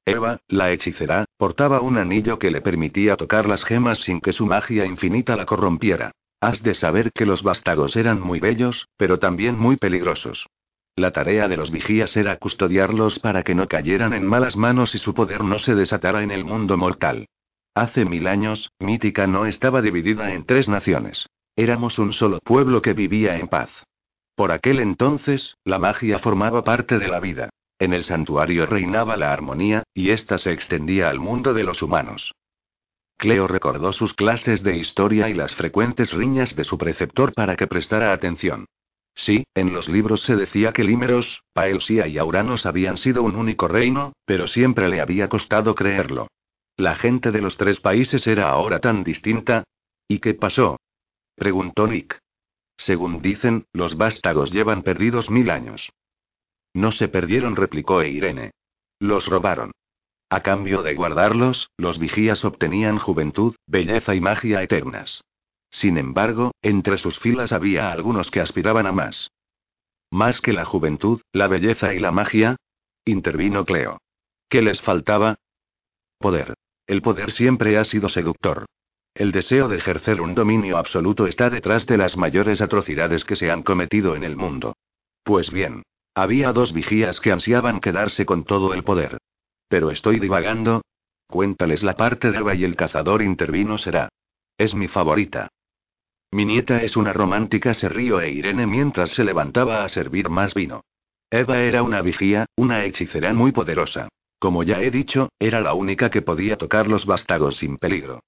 Eva, 0.09 0.39
la 0.47 0.71
hechicera, 0.71 1.25
portaba 1.37 1.81
un 1.81 1.99
anillo 1.99 2.39
que 2.39 2.53
le 2.53 2.61
permitía 2.61 3.17
tocar 3.17 3.49
las 3.49 3.65
gemas 3.65 3.99
sin 3.99 4.21
que 4.21 4.33
su 4.33 4.47
magia 4.47 4.87
infinita 4.87 5.35
la 5.35 5.47
corrompiera. 5.47 6.13
Has 6.41 6.63
de 6.63 6.77
saber 6.77 7.11
que 7.13 7.27
los 7.27 7.43
vástagos 7.43 7.97
eran 7.97 8.21
muy 8.21 8.39
bellos, 8.39 8.87
pero 8.97 9.19
también 9.19 9.59
muy 9.59 9.77
peligrosos. 9.77 10.47
La 10.95 11.11
tarea 11.11 11.49
de 11.49 11.57
los 11.57 11.73
vigías 11.73 12.17
era 12.17 12.37
custodiarlos 12.37 13.19
para 13.19 13.43
que 13.43 13.57
no 13.57 13.67
cayeran 13.67 14.13
en 14.13 14.25
malas 14.25 14.57
manos 14.57 14.95
y 14.95 14.99
su 14.99 15.13
poder 15.13 15.43
no 15.43 15.59
se 15.59 15.75
desatara 15.75 16.23
en 16.23 16.31
el 16.31 16.45
mundo 16.45 16.77
mortal. 16.77 17.27
Hace 17.75 18.05
mil 18.05 18.29
años, 18.29 18.71
Mítica 18.79 19.27
no 19.27 19.45
estaba 19.45 19.83
dividida 19.83 20.33
en 20.33 20.47
tres 20.47 20.69
naciones. 20.69 21.27
Éramos 21.57 21.99
un 21.99 22.13
solo 22.13 22.39
pueblo 22.45 22.81
que 22.81 22.93
vivía 22.93 23.39
en 23.39 23.49
paz. 23.49 23.71
Por 24.37 24.53
aquel 24.53 24.79
entonces, 24.79 25.57
la 25.65 25.81
magia 25.81 26.21
formaba 26.21 26.63
parte 26.63 26.99
de 27.01 27.09
la 27.09 27.19
vida. 27.19 27.51
En 27.79 27.93
el 27.93 28.05
santuario 28.05 28.67
reinaba 28.67 29.17
la 29.17 29.33
armonía, 29.33 29.83
y 29.93 30.11
ésta 30.11 30.39
se 30.39 30.53
extendía 30.53 31.11
al 31.11 31.21
mundo 31.21 31.53
de 31.53 31.65
los 31.65 31.83
humanos. 31.83 32.35
Cleo 33.19 33.47
recordó 33.47 33.93
sus 33.93 34.15
clases 34.15 34.63
de 34.63 34.77
historia 34.77 35.29
y 35.29 35.35
las 35.35 35.55
frecuentes 35.55 36.13
riñas 36.13 36.55
de 36.55 36.65
su 36.65 36.77
preceptor 36.79 37.33
para 37.33 37.57
que 37.57 37.67
prestara 37.67 38.13
atención. 38.13 38.67
Sí, 39.15 39.45
en 39.55 39.73
los 39.73 39.89
libros 39.89 40.23
se 40.23 40.37
decía 40.37 40.73
que 40.73 40.85
Límeros, 40.85 41.43
Paelsia 41.55 42.07
y 42.07 42.19
Auranos 42.19 42.67
habían 42.67 42.99
sido 42.99 43.23
un 43.23 43.37
único 43.37 43.67
reino, 43.67 44.13
pero 44.27 44.47
siempre 44.47 44.89
le 44.89 45.01
había 45.01 45.29
costado 45.29 45.75
creerlo. 45.75 46.29
La 46.77 46.95
gente 46.95 47.33
de 47.33 47.41
los 47.41 47.57
tres 47.57 47.81
países 47.81 48.27
era 48.27 48.51
ahora 48.51 48.79
tan 48.79 49.03
distinta. 49.03 49.65
¿Y 50.07 50.19
qué 50.19 50.35
pasó? 50.35 50.77
preguntó 51.35 51.87
Nick. 51.87 52.19
Según 52.77 53.23
dicen, 53.23 53.65
los 53.73 53.97
vástagos 53.97 54.53
llevan 54.53 54.83
perdidos 54.83 55.31
mil 55.31 55.51
años. 55.51 55.91
No 56.77 56.91
se 56.91 57.09
perdieron, 57.09 57.57
replicó 57.57 58.03
Irene. 58.03 58.51
Los 58.99 59.29
robaron. 59.29 59.73
A 60.29 60.43
cambio 60.43 60.83
de 60.83 60.95
guardarlos, 60.95 61.71
los 61.79 61.99
vigías 61.99 62.45
obtenían 62.45 62.99
juventud, 62.99 63.57
belleza 63.67 64.15
y 64.15 64.21
magia 64.21 64.63
eternas. 64.63 65.25
Sin 65.71 65.97
embargo, 65.97 66.53
entre 66.61 66.99
sus 66.99 67.19
filas 67.19 67.53
había 67.53 67.91
algunos 67.91 68.31
que 68.31 68.43
aspiraban 68.43 68.87
a 68.87 68.93
más. 68.93 69.31
¿Más 70.11 70.43
que 70.43 70.53
la 70.53 70.67
juventud, 70.67 71.23
la 71.33 71.49
belleza 71.49 71.95
y 71.95 71.99
la 71.99 72.11
magia? 72.11 72.57
intervino 73.07 73.65
Cleo. 73.65 73.97
¿Qué 74.51 74.61
les 74.61 74.83
faltaba? 74.83 75.37
Poder. 76.19 76.53
El 76.87 77.01
poder 77.01 77.33
siempre 77.33 77.79
ha 77.79 77.85
sido 77.85 78.11
seductor. 78.11 78.67
El 79.15 79.33
deseo 79.33 79.69
de 79.69 79.79
ejercer 79.79 80.21
un 80.21 80.35
dominio 80.35 80.77
absoluto 80.77 81.27
está 81.27 81.49
detrás 81.49 81.87
de 81.87 81.97
las 81.97 82.19
mayores 82.19 82.61
atrocidades 82.61 83.25
que 83.25 83.35
se 83.35 83.51
han 83.51 83.63
cometido 83.63 84.15
en 84.15 84.25
el 84.25 84.37
mundo. 84.37 84.77
Pues 85.25 85.51
bien, 85.51 85.83
había 86.17 86.51
dos 86.55 86.73
vigías 86.73 87.21
que 87.21 87.31
ansiaban 87.31 87.79
quedarse 87.79 88.25
con 88.25 88.45
todo 88.45 88.73
el 88.73 88.83
poder. 88.85 89.19
Pero 89.69 89.91
estoy 89.91 90.19
divagando. 90.19 90.81
Cuéntales 91.29 91.83
la 91.83 91.95
parte 91.95 92.33
de 92.33 92.39
Eva 92.39 92.55
y 92.55 92.65
el 92.65 92.75
cazador 92.75 93.21
intervino 93.21 93.77
será. 93.77 94.09
Es 94.57 94.75
mi 94.75 94.89
favorita. 94.89 95.49
Mi 96.33 96.47
nieta 96.47 96.83
es 96.83 96.97
una 96.97 97.13
romántica, 97.13 97.75
se 97.75 97.91
río 97.91 98.21
e 98.23 98.31
Irene 98.31 98.67
mientras 98.67 99.11
se 99.11 99.25
levantaba 99.25 99.85
a 99.85 99.89
servir 99.91 100.31
más 100.31 100.55
vino. 100.55 100.85
Eva 101.31 101.59
era 101.59 101.83
una 101.83 102.01
vigía, 102.01 102.47
una 102.57 102.85
hechicera 102.85 103.35
muy 103.35 103.53
poderosa. 103.53 104.09
Como 104.39 104.63
ya 104.63 104.81
he 104.81 104.91
dicho, 104.91 105.29
era 105.39 105.61
la 105.61 105.75
única 105.75 106.09
que 106.09 106.23
podía 106.23 106.57
tocar 106.57 106.89
los 106.89 107.05
vástagos 107.05 107.59
sin 107.59 107.77
peligro. 107.77 108.21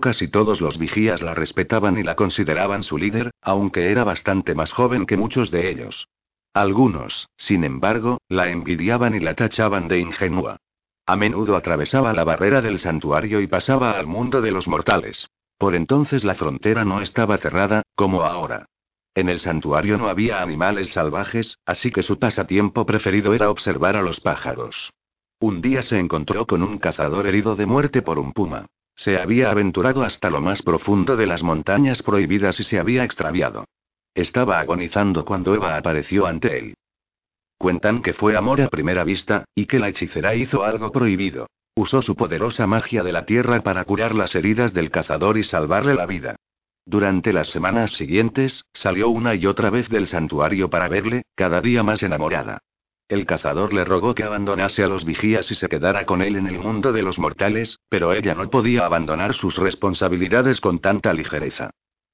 Casi 0.00 0.28
todos 0.28 0.60
los 0.60 0.78
vigías 0.78 1.22
la 1.22 1.34
respetaban 1.34 1.98
y 1.98 2.04
la 2.04 2.14
consideraban 2.14 2.84
su 2.84 2.98
líder, 2.98 3.32
aunque 3.40 3.90
era 3.90 4.04
bastante 4.04 4.54
más 4.54 4.72
joven 4.72 5.06
que 5.06 5.16
muchos 5.16 5.50
de 5.50 5.68
ellos. 5.68 6.06
Algunos, 6.54 7.28
sin 7.36 7.64
embargo, 7.64 8.18
la 8.28 8.50
envidiaban 8.50 9.14
y 9.14 9.20
la 9.20 9.34
tachaban 9.34 9.88
de 9.88 10.00
ingenua. 10.00 10.58
A 11.06 11.16
menudo 11.16 11.56
atravesaba 11.56 12.12
la 12.12 12.24
barrera 12.24 12.60
del 12.60 12.78
santuario 12.78 13.40
y 13.40 13.46
pasaba 13.46 13.92
al 13.92 14.06
mundo 14.06 14.40
de 14.42 14.52
los 14.52 14.68
mortales. 14.68 15.28
Por 15.56 15.74
entonces 15.74 16.24
la 16.24 16.34
frontera 16.34 16.84
no 16.84 17.00
estaba 17.00 17.38
cerrada, 17.38 17.82
como 17.94 18.22
ahora. 18.22 18.66
En 19.14 19.28
el 19.28 19.40
santuario 19.40 19.98
no 19.98 20.08
había 20.08 20.42
animales 20.42 20.92
salvajes, 20.92 21.58
así 21.66 21.90
que 21.90 22.02
su 22.02 22.18
pasatiempo 22.18 22.84
preferido 22.86 23.34
era 23.34 23.50
observar 23.50 23.96
a 23.96 24.02
los 24.02 24.20
pájaros. 24.20 24.90
Un 25.38 25.60
día 25.60 25.82
se 25.82 25.98
encontró 25.98 26.46
con 26.46 26.62
un 26.62 26.78
cazador 26.78 27.26
herido 27.26 27.56
de 27.56 27.66
muerte 27.66 28.02
por 28.02 28.18
un 28.18 28.32
puma. 28.32 28.66
Se 28.94 29.18
había 29.18 29.50
aventurado 29.50 30.02
hasta 30.02 30.30
lo 30.30 30.40
más 30.40 30.62
profundo 30.62 31.16
de 31.16 31.26
las 31.26 31.42
montañas 31.42 32.02
prohibidas 32.02 32.60
y 32.60 32.64
se 32.64 32.78
había 32.78 33.04
extraviado. 33.04 33.64
Estaba 34.14 34.60
agonizando 34.60 35.24
cuando 35.24 35.54
Eva 35.54 35.76
apareció 35.76 36.26
ante 36.26 36.58
él. 36.58 36.74
Cuentan 37.56 38.02
que 38.02 38.12
fue 38.12 38.36
amor 38.36 38.60
a 38.60 38.68
primera 38.68 39.04
vista, 39.04 39.44
y 39.54 39.66
que 39.66 39.78
la 39.78 39.88
hechicera 39.88 40.34
hizo 40.34 40.64
algo 40.64 40.92
prohibido. 40.92 41.46
Usó 41.74 42.02
su 42.02 42.16
poderosa 42.16 42.66
magia 42.66 43.02
de 43.02 43.12
la 43.12 43.24
tierra 43.24 43.62
para 43.62 43.84
curar 43.84 44.14
las 44.14 44.34
heridas 44.34 44.74
del 44.74 44.90
cazador 44.90 45.38
y 45.38 45.44
salvarle 45.44 45.94
la 45.94 46.04
vida. 46.04 46.36
Durante 46.84 47.32
las 47.32 47.48
semanas 47.48 47.92
siguientes, 47.92 48.64
salió 48.74 49.08
una 49.08 49.34
y 49.34 49.46
otra 49.46 49.70
vez 49.70 49.88
del 49.88 50.06
santuario 50.06 50.68
para 50.68 50.88
verle, 50.88 51.22
cada 51.34 51.60
día 51.60 51.82
más 51.82 52.02
enamorada. 52.02 52.58
El 53.08 53.24
cazador 53.24 53.72
le 53.72 53.84
rogó 53.84 54.14
que 54.14 54.24
abandonase 54.24 54.82
a 54.82 54.88
los 54.88 55.04
vigías 55.04 55.50
y 55.50 55.54
se 55.54 55.68
quedara 55.68 56.04
con 56.04 56.20
él 56.20 56.36
en 56.36 56.48
el 56.48 56.58
mundo 56.58 56.92
de 56.92 57.02
los 57.02 57.18
mortales, 57.18 57.78
pero 57.88 58.12
ella 58.12 58.34
no 58.34 58.50
podía 58.50 58.84
abandonar 58.84 59.32
sus 59.34 59.56
responsabilidades 59.56 60.60
con 60.60 60.80
tanta 60.80 61.12
ligereza. 61.12 61.70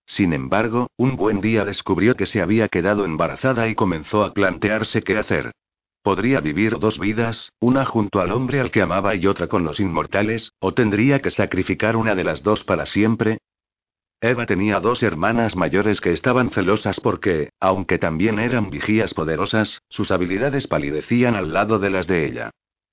Sin 0.08 0.32
embargo, 0.32 0.88
un 0.96 1.16
buen 1.16 1.40
día 1.42 1.66
descubrió 1.66 2.16
que 2.16 2.24
se 2.24 2.40
había 2.40 2.68
quedado 2.68 3.04
embarazada 3.04 3.68
y 3.68 3.74
comenzó 3.74 4.24
a 4.24 4.32
plantearse 4.32 5.02
qué 5.02 5.18
hacer. 5.18 5.52
¿Podría 6.02 6.40
vivir 6.40 6.78
dos 6.78 6.98
vidas, 6.98 7.52
una 7.60 7.84
junto 7.84 8.20
al 8.20 8.32
hombre 8.32 8.58
al 8.60 8.70
que 8.70 8.80
amaba 8.80 9.14
y 9.14 9.26
otra 9.26 9.48
con 9.48 9.64
los 9.64 9.80
inmortales, 9.80 10.52
o 10.60 10.72
tendría 10.72 11.20
que 11.20 11.30
sacrificar 11.30 11.94
una 11.94 12.14
de 12.14 12.24
las 12.24 12.42
dos 12.42 12.64
para 12.64 12.86
siempre? 12.86 13.38
Eva 14.20 14.46
tenía 14.46 14.80
dos 14.80 15.02
hermanas 15.02 15.54
mayores 15.54 16.00
que 16.00 16.12
estaban 16.12 16.50
celosas 16.50 16.98
porque, 17.00 17.50
aunque 17.60 17.98
también 17.98 18.38
eran 18.38 18.70
vigías 18.70 19.12
poderosas, 19.12 19.82
sus 19.90 20.10
habilidades 20.10 20.66
palidecían 20.66 21.34
al 21.34 21.52
lado 21.52 21.78
de 21.78 21.90
las 21.90 22.06
de 22.06 22.26
ella. 22.26 22.50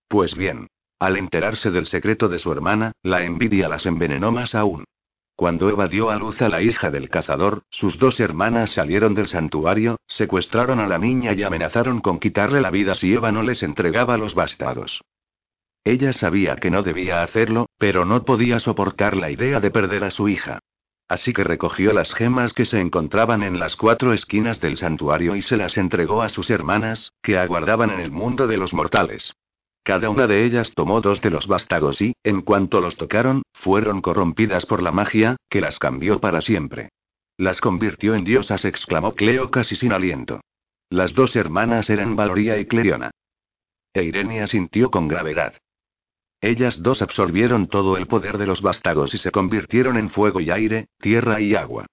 Pues 0.10 0.36
bien, 0.36 0.68
al 1.00 1.16
enterarse 1.16 1.72
del 1.72 1.86
secreto 1.86 2.28
de 2.28 2.40
su 2.40 2.52
hermana, 2.52 2.92
la 3.02 3.24
envidia 3.24 3.70
las 3.70 3.86
envenenó 3.86 4.34
más 4.34 4.54
aún. 4.54 4.84
Cuando 5.36 5.70
Eva 5.70 5.90
dio 5.90 6.12
a 6.12 6.18
luz 6.18 6.42
a 6.42 6.48
la 6.48 6.62
hija 6.62 6.90
del 6.92 7.10
cazador, 7.10 7.64
sus 7.70 8.00
dos 8.00 8.22
hermanas 8.22 8.72
salieron 8.72 9.14
del 9.14 9.28
santuario, 9.28 9.98
secuestraron 10.08 10.80
a 10.80 10.88
la 10.88 10.98
niña 10.98 11.34
y 11.34 11.44
amenazaron 11.44 12.00
con 12.00 12.20
quitarle 12.20 12.62
la 12.62 12.72
vida 12.72 12.96
si 12.96 13.14
Eva 13.14 13.34
no 13.34 13.44
les 13.44 13.62
entregaba 13.62 14.18
los 14.18 14.34
bastados. 14.34 15.02
Ella 15.84 16.14
sabía 16.14 16.56
que 16.56 16.72
no 16.72 16.84
debía 16.84 17.22
hacerlo, 17.22 17.68
pero 17.78 18.06
no 18.06 18.24
podía 18.24 18.60
soportar 18.60 19.18
la 19.18 19.30
idea 19.30 19.60
de 19.60 19.72
perder 19.72 20.06
a 20.06 20.10
su 20.10 20.30
hija. 20.30 20.60
Así 21.08 21.34
que 21.34 21.44
recogió 21.44 21.92
las 21.94 22.14
gemas 22.14 22.54
que 22.54 22.66
se 22.66 22.80
encontraban 22.80 23.44
en 23.44 23.60
las 23.60 23.76
cuatro 23.76 24.14
esquinas 24.14 24.62
del 24.62 24.78
santuario 24.78 25.36
y 25.36 25.42
se 25.42 25.58
las 25.58 25.78
entregó 25.78 26.24
a 26.24 26.30
sus 26.30 26.50
hermanas, 26.50 27.14
que 27.22 27.38
aguardaban 27.38 27.92
en 27.92 28.00
el 28.00 28.10
mundo 28.10 28.48
de 28.48 28.58
los 28.58 28.74
mortales. 28.74 29.36
Cada 29.86 30.10
una 30.10 30.26
de 30.26 30.44
ellas 30.44 30.74
tomó 30.74 31.00
dos 31.00 31.22
de 31.22 31.30
los 31.30 31.46
vástagos 31.46 32.02
y, 32.02 32.16
en 32.24 32.42
cuanto 32.42 32.82
los 32.82 32.98
tocaron, 32.98 33.44
fueron 33.54 34.02
corrompidas 34.02 34.66
por 34.66 34.82
la 34.82 34.92
magia, 34.92 35.36
que 35.48 35.62
las 35.62 35.78
cambió 35.78 36.20
para 36.20 36.42
siempre. 36.42 36.90
Las 37.38 37.62
convirtió 37.62 38.16
en 38.16 38.24
diosas, 38.24 38.66
exclamó 38.66 39.14
Cleo 39.14 39.52
casi 39.52 39.76
sin 39.76 39.94
aliento. 39.94 40.42
Las 40.90 41.14
dos 41.14 41.36
hermanas 41.36 41.92
eran 41.92 42.16
Valoria 42.16 42.58
y 42.58 42.66
Cleona. 42.66 43.12
E 43.94 44.48
sintió 44.48 44.90
con 44.90 45.08
gravedad. 45.08 45.54
Ellas 46.42 46.82
dos 46.82 47.04
absorbieron 47.04 47.68
todo 47.68 47.96
el 47.96 48.08
poder 48.08 48.40
de 48.40 48.48
los 48.48 48.64
vástagos 48.64 49.14
y 49.14 49.20
se 49.20 49.30
convirtieron 49.30 49.98
en 49.98 50.10
fuego 50.10 50.40
y 50.40 50.50
aire, 50.50 50.88
tierra 50.98 51.40
y 51.42 51.54
agua. 51.54 51.86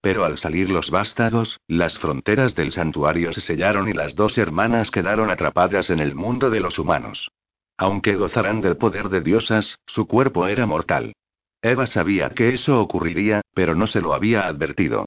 Pero 0.00 0.24
al 0.24 0.38
salir 0.38 0.70
los 0.70 0.90
vástagos, 0.90 1.60
las 1.66 1.98
fronteras 1.98 2.54
del 2.54 2.72
santuario 2.72 3.32
se 3.32 3.40
sellaron 3.40 3.88
y 3.88 3.92
las 3.92 4.14
dos 4.14 4.38
hermanas 4.38 4.90
quedaron 4.90 5.30
atrapadas 5.30 5.90
en 5.90 6.00
el 6.00 6.14
mundo 6.14 6.48
de 6.48 6.60
los 6.60 6.78
humanos. 6.78 7.30
Aunque 7.76 8.16
gozarán 8.16 8.60
del 8.60 8.76
poder 8.76 9.08
de 9.08 9.20
diosas, 9.20 9.78
su 9.86 10.06
cuerpo 10.06 10.46
era 10.46 10.66
mortal. 10.66 11.12
Eva 11.62 11.86
sabía 11.86 12.30
que 12.30 12.54
eso 12.54 12.80
ocurriría, 12.80 13.42
pero 13.54 13.74
no 13.74 13.86
se 13.86 14.00
lo 14.00 14.14
había 14.14 14.46
advertido. 14.46 15.04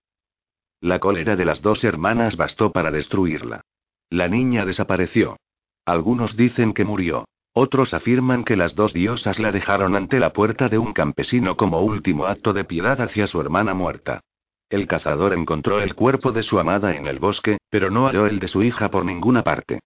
La 0.80 1.00
cólera 1.00 1.36
de 1.36 1.46
las 1.46 1.62
dos 1.62 1.84
hermanas 1.84 2.36
bastó 2.36 2.72
para 2.72 2.92
destruirla. 2.92 3.62
La 4.10 4.28
niña 4.28 4.66
desapareció. 4.66 5.38
Algunos 5.86 6.38
dicen 6.38 6.74
que 6.74 6.86
murió. 6.86 7.26
Otros 7.54 7.94
afirman 7.94 8.44
que 8.44 8.56
las 8.56 8.76
dos 8.76 8.94
diosas 8.94 9.40
la 9.40 9.52
dejaron 9.52 9.96
ante 9.96 10.20
la 10.20 10.34
puerta 10.34 10.70
de 10.70 10.78
un 10.78 10.94
campesino 10.94 11.58
como 11.58 11.82
último 11.82 12.26
acto 12.26 12.54
de 12.54 12.64
piedad 12.64 13.00
hacia 13.02 13.28
su 13.28 13.40
hermana 13.42 13.74
muerta. 13.74 14.22
El 14.70 14.88
cazador 14.88 15.34
encontró 15.34 15.82
el 15.82 15.96
cuerpo 15.96 16.32
de 16.32 16.44
su 16.44 16.60
amada 16.60 16.96
en 16.96 17.08
el 17.08 17.20
bosque, 17.20 17.58
pero 17.70 17.90
no 17.90 18.08
halló 18.08 18.26
el 18.26 18.40
de 18.40 18.48
su 18.48 18.64
hija 18.64 18.90
por 18.90 19.06
ninguna 19.06 19.44
parte. 19.44 19.80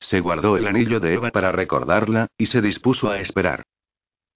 Se 0.00 0.20
guardó 0.20 0.56
el 0.56 0.66
anillo 0.66 1.00
de 1.00 1.14
Eva 1.14 1.30
para 1.30 1.52
recordarla, 1.52 2.26
y 2.36 2.46
se 2.46 2.60
dispuso 2.60 3.10
a 3.10 3.20
esperar. 3.20 3.62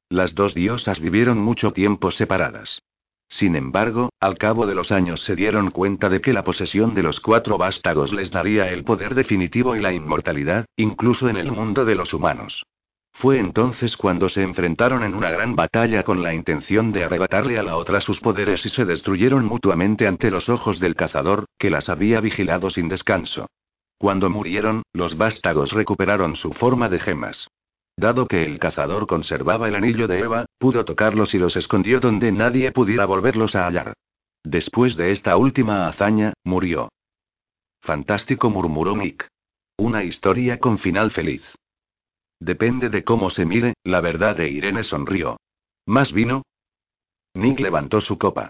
Las 0.09 0.35
dos 0.35 0.55
diosas 0.55 1.01
vivieron 1.01 1.39
mucho 1.39 1.73
tiempo 1.73 2.11
separadas. 2.11 2.81
Sin 3.29 3.57
embargo, 3.57 4.11
al 4.21 4.39
cabo 4.39 4.67
de 4.67 4.75
los 4.75 4.91
años 4.91 5.23
se 5.23 5.37
dieron 5.37 5.71
cuenta 5.71 6.09
de 6.09 6.23
que 6.23 6.33
la 6.33 6.45
posesión 6.45 6.95
de 6.95 7.03
los 7.03 7.21
cuatro 7.21 7.59
vástagos 7.59 8.15
les 8.15 8.31
daría 8.31 8.71
el 8.71 8.85
poder 8.85 9.15
definitivo 9.15 9.77
y 9.77 9.81
la 9.81 9.93
inmortalidad, 9.93 10.65
incluso 10.77 11.29
en 11.29 11.37
el 11.37 11.53
mundo 11.53 11.85
de 11.85 11.95
los 11.95 12.15
humanos. 12.15 12.65
Fue 13.19 13.41
entonces 13.41 13.97
cuando 13.97 14.29
se 14.29 14.43
enfrentaron 14.43 15.03
en 15.03 15.13
una 15.13 15.29
gran 15.33 15.57
batalla 15.57 16.05
con 16.05 16.23
la 16.23 16.35
intención 16.35 16.93
de 16.93 17.03
arrebatarle 17.03 17.59
a 17.59 17.65
la 17.65 17.77
otra 17.77 18.01
sus 18.01 18.21
poderes 18.21 18.65
y 18.65 18.69
se 18.69 18.85
destruyeron 18.85 19.45
mutuamente 19.45 20.07
ante 20.07 20.31
los 20.31 20.49
ojos 20.49 20.79
del 20.79 20.95
cazador, 20.95 21.47
que 21.59 21.69
las 21.69 21.89
había 21.89 22.21
vigilado 22.21 22.71
sin 22.71 22.87
descanso. 22.87 23.49
Cuando 23.99 24.31
murieron, 24.31 24.85
los 24.93 25.17
vástagos 25.17 25.73
recuperaron 25.73 26.37
su 26.37 26.53
forma 26.53 26.89
de 26.89 27.01
gemas. 27.01 27.49
Dado 27.97 28.29
que 28.29 28.45
el 28.45 28.61
cazador 28.61 29.09
conservaba 29.09 29.67
el 29.67 29.75
anillo 29.75 30.07
de 30.07 30.21
Eva, 30.21 30.47
pudo 30.57 30.85
tocarlos 30.85 31.35
y 31.35 31.39
los 31.39 31.57
escondió 31.57 31.99
donde 31.99 32.31
nadie 32.31 32.71
pudiera 32.71 33.05
volverlos 33.05 33.57
a 33.57 33.67
hallar. 33.67 33.95
Después 34.45 34.95
de 34.95 35.11
esta 35.11 35.37
última 35.37 35.89
hazaña, 35.89 36.35
murió. 36.45 36.89
Fantástico, 37.81 38.49
murmuró 38.49 38.97
Nick. 38.97 39.27
Una 39.77 40.05
historia 40.05 40.61
con 40.61 40.79
final 40.79 41.11
feliz. 41.11 41.43
Depende 42.41 42.89
de 42.89 43.05
cómo 43.05 43.31
se 43.31 43.45
mire, 43.45 43.75
la 43.83 44.01
verdad 44.01 44.37
de 44.37 44.49
Irene 44.49 44.83
sonrió. 44.83 45.39
¿Más 45.87 46.13
vino? 46.13 46.43
Nick 47.35 47.61
levantó 47.61 48.01
su 48.01 48.19
copa. 48.19 48.49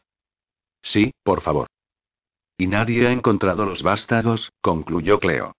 Sí, 0.82 1.12
por 1.23 1.40
favor. 1.40 1.69
Y 2.56 2.66
nadie 2.66 3.06
ha 3.06 3.12
encontrado 3.12 3.65
los 3.65 3.82
vástagos, 3.82 4.51
concluyó 4.60 5.20
Cleo. 5.20 5.55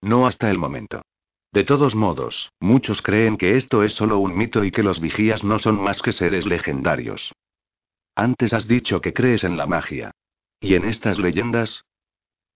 No 0.00 0.26
hasta 0.26 0.50
el 0.50 0.58
momento. 0.58 1.02
De 1.52 1.64
todos 1.64 1.94
modos, 1.94 2.50
muchos 2.58 3.00
creen 3.00 3.36
que 3.36 3.56
esto 3.56 3.84
es 3.84 3.94
solo 3.94 4.18
un 4.18 4.36
mito 4.36 4.64
y 4.64 4.70
que 4.70 4.82
los 4.82 5.00
vigías 5.00 5.44
no 5.44 5.58
son 5.58 5.80
más 5.80 6.02
que 6.02 6.12
seres 6.12 6.46
legendarios. 6.46 7.32
Antes 8.16 8.52
has 8.52 8.66
dicho 8.66 9.00
que 9.00 9.12
crees 9.12 9.44
en 9.44 9.56
la 9.56 9.66
magia. 9.66 10.10
¿Y 10.60 10.74
en 10.74 10.84
estas 10.84 11.18
leyendas? 11.18 11.84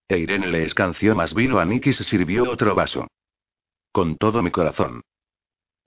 E 0.08 0.18
Irene 0.18 0.46
le 0.48 0.64
escanció 0.64 1.14
más 1.14 1.34
vino 1.34 1.58
a 1.58 1.64
Nick 1.64 1.86
y 1.86 1.92
se 1.92 2.04
sirvió 2.04 2.50
otro 2.50 2.74
vaso. 2.74 3.06
Con 3.98 4.16
todo 4.16 4.44
mi 4.44 4.52
corazón. 4.52 5.02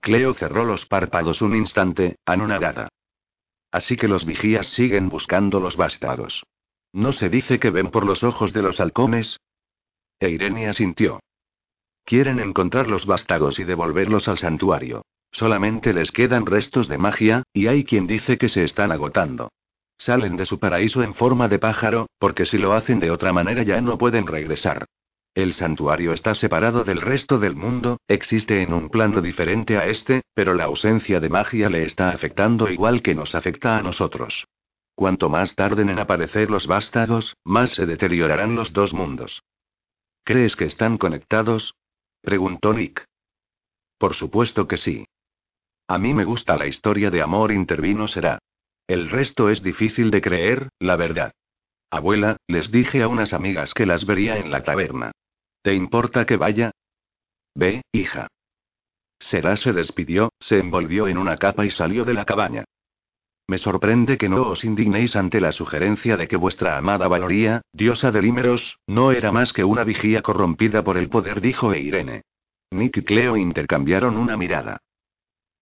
Cleo 0.02 0.34
cerró 0.34 0.66
los 0.66 0.84
párpados 0.84 1.40
un 1.40 1.56
instante, 1.56 2.16
anonadada. 2.26 2.88
Así 3.70 3.96
que 3.96 4.06
los 4.06 4.26
vigías 4.26 4.66
siguen 4.66 5.08
buscando 5.08 5.60
los 5.60 5.78
bastados. 5.78 6.44
¿No 6.92 7.12
se 7.12 7.30
dice 7.30 7.58
que 7.58 7.70
ven 7.70 7.90
por 7.90 8.04
los 8.04 8.22
ojos 8.22 8.52
de 8.52 8.60
los 8.60 8.80
halcones? 8.80 9.40
E 10.20 10.28
Irene 10.28 10.68
asintió. 10.68 11.20
Quieren 12.04 12.38
encontrar 12.38 12.86
los 12.86 13.06
vástagos 13.06 13.58
y 13.58 13.64
devolverlos 13.64 14.28
al 14.28 14.36
santuario. 14.36 15.06
Solamente 15.30 15.94
les 15.94 16.12
quedan 16.12 16.44
restos 16.44 16.88
de 16.88 16.98
magia, 16.98 17.44
y 17.54 17.68
hay 17.68 17.82
quien 17.82 18.06
dice 18.06 18.36
que 18.36 18.50
se 18.50 18.62
están 18.62 18.92
agotando. 18.92 19.52
Salen 19.96 20.36
de 20.36 20.44
su 20.44 20.58
paraíso 20.58 21.02
en 21.02 21.14
forma 21.14 21.48
de 21.48 21.58
pájaro, 21.58 22.10
porque 22.18 22.44
si 22.44 22.58
lo 22.58 22.74
hacen 22.74 23.00
de 23.00 23.10
otra 23.10 23.32
manera 23.32 23.62
ya 23.62 23.80
no 23.80 23.96
pueden 23.96 24.26
regresar. 24.26 24.84
El 25.34 25.54
santuario 25.54 26.12
está 26.12 26.34
separado 26.34 26.84
del 26.84 27.00
resto 27.00 27.38
del 27.38 27.56
mundo, 27.56 27.98
existe 28.06 28.60
en 28.60 28.74
un 28.74 28.90
plano 28.90 29.22
diferente 29.22 29.78
a 29.78 29.86
este, 29.86 30.22
pero 30.34 30.52
la 30.52 30.64
ausencia 30.64 31.20
de 31.20 31.30
magia 31.30 31.70
le 31.70 31.84
está 31.84 32.10
afectando 32.10 32.68
igual 32.68 33.00
que 33.00 33.14
nos 33.14 33.34
afecta 33.34 33.78
a 33.78 33.82
nosotros. 33.82 34.46
Cuanto 34.94 35.30
más 35.30 35.54
tarden 35.54 35.88
en 35.88 35.98
aparecer 35.98 36.50
los 36.50 36.66
vástagos, 36.66 37.34
más 37.44 37.70
se 37.70 37.86
deteriorarán 37.86 38.56
los 38.56 38.74
dos 38.74 38.92
mundos. 38.92 39.42
¿Crees 40.22 40.54
que 40.54 40.66
están 40.66 40.98
conectados? 40.98 41.74
Preguntó 42.20 42.74
Nick. 42.74 43.06
Por 43.96 44.14
supuesto 44.14 44.68
que 44.68 44.76
sí. 44.76 45.06
A 45.88 45.96
mí 45.98 46.12
me 46.12 46.24
gusta 46.24 46.58
la 46.58 46.66
historia 46.66 47.10
de 47.10 47.22
amor, 47.22 47.52
intervino 47.52 48.06
será. 48.06 48.38
El 48.86 49.08
resto 49.08 49.48
es 49.48 49.62
difícil 49.62 50.10
de 50.10 50.20
creer, 50.20 50.68
la 50.78 50.96
verdad. 50.96 51.32
Abuela, 51.90 52.36
les 52.46 52.70
dije 52.70 53.02
a 53.02 53.08
unas 53.08 53.32
amigas 53.32 53.72
que 53.72 53.86
las 53.86 54.04
vería 54.04 54.36
en 54.36 54.50
la 54.50 54.62
taberna. 54.62 55.12
¿Te 55.62 55.74
importa 55.74 56.26
que 56.26 56.36
vaya? 56.36 56.72
Ve, 57.54 57.82
hija. 57.92 58.26
Será 59.20 59.56
se 59.56 59.72
despidió, 59.72 60.32
se 60.40 60.58
envolvió 60.58 61.06
en 61.06 61.18
una 61.18 61.36
capa 61.36 61.64
y 61.64 61.70
salió 61.70 62.04
de 62.04 62.14
la 62.14 62.24
cabaña. 62.24 62.64
Me 63.46 63.58
sorprende 63.58 64.18
que 64.18 64.28
no 64.28 64.48
os 64.48 64.64
indignéis 64.64 65.14
ante 65.14 65.40
la 65.40 65.52
sugerencia 65.52 66.16
de 66.16 66.26
que 66.26 66.36
vuestra 66.36 66.76
amada 66.76 67.06
Valoría, 67.06 67.62
diosa 67.72 68.10
de 68.10 68.22
Límeros, 68.22 68.78
no 68.86 69.12
era 69.12 69.30
más 69.30 69.52
que 69.52 69.62
una 69.62 69.84
vigía 69.84 70.22
corrompida 70.22 70.82
por 70.82 70.96
el 70.96 71.08
poder, 71.08 71.40
dijo 71.40 71.72
Eirene. 71.72 72.22
Nick 72.72 72.96
y 72.96 73.02
Cleo 73.02 73.36
intercambiaron 73.36 74.16
una 74.16 74.36
mirada. 74.36 74.78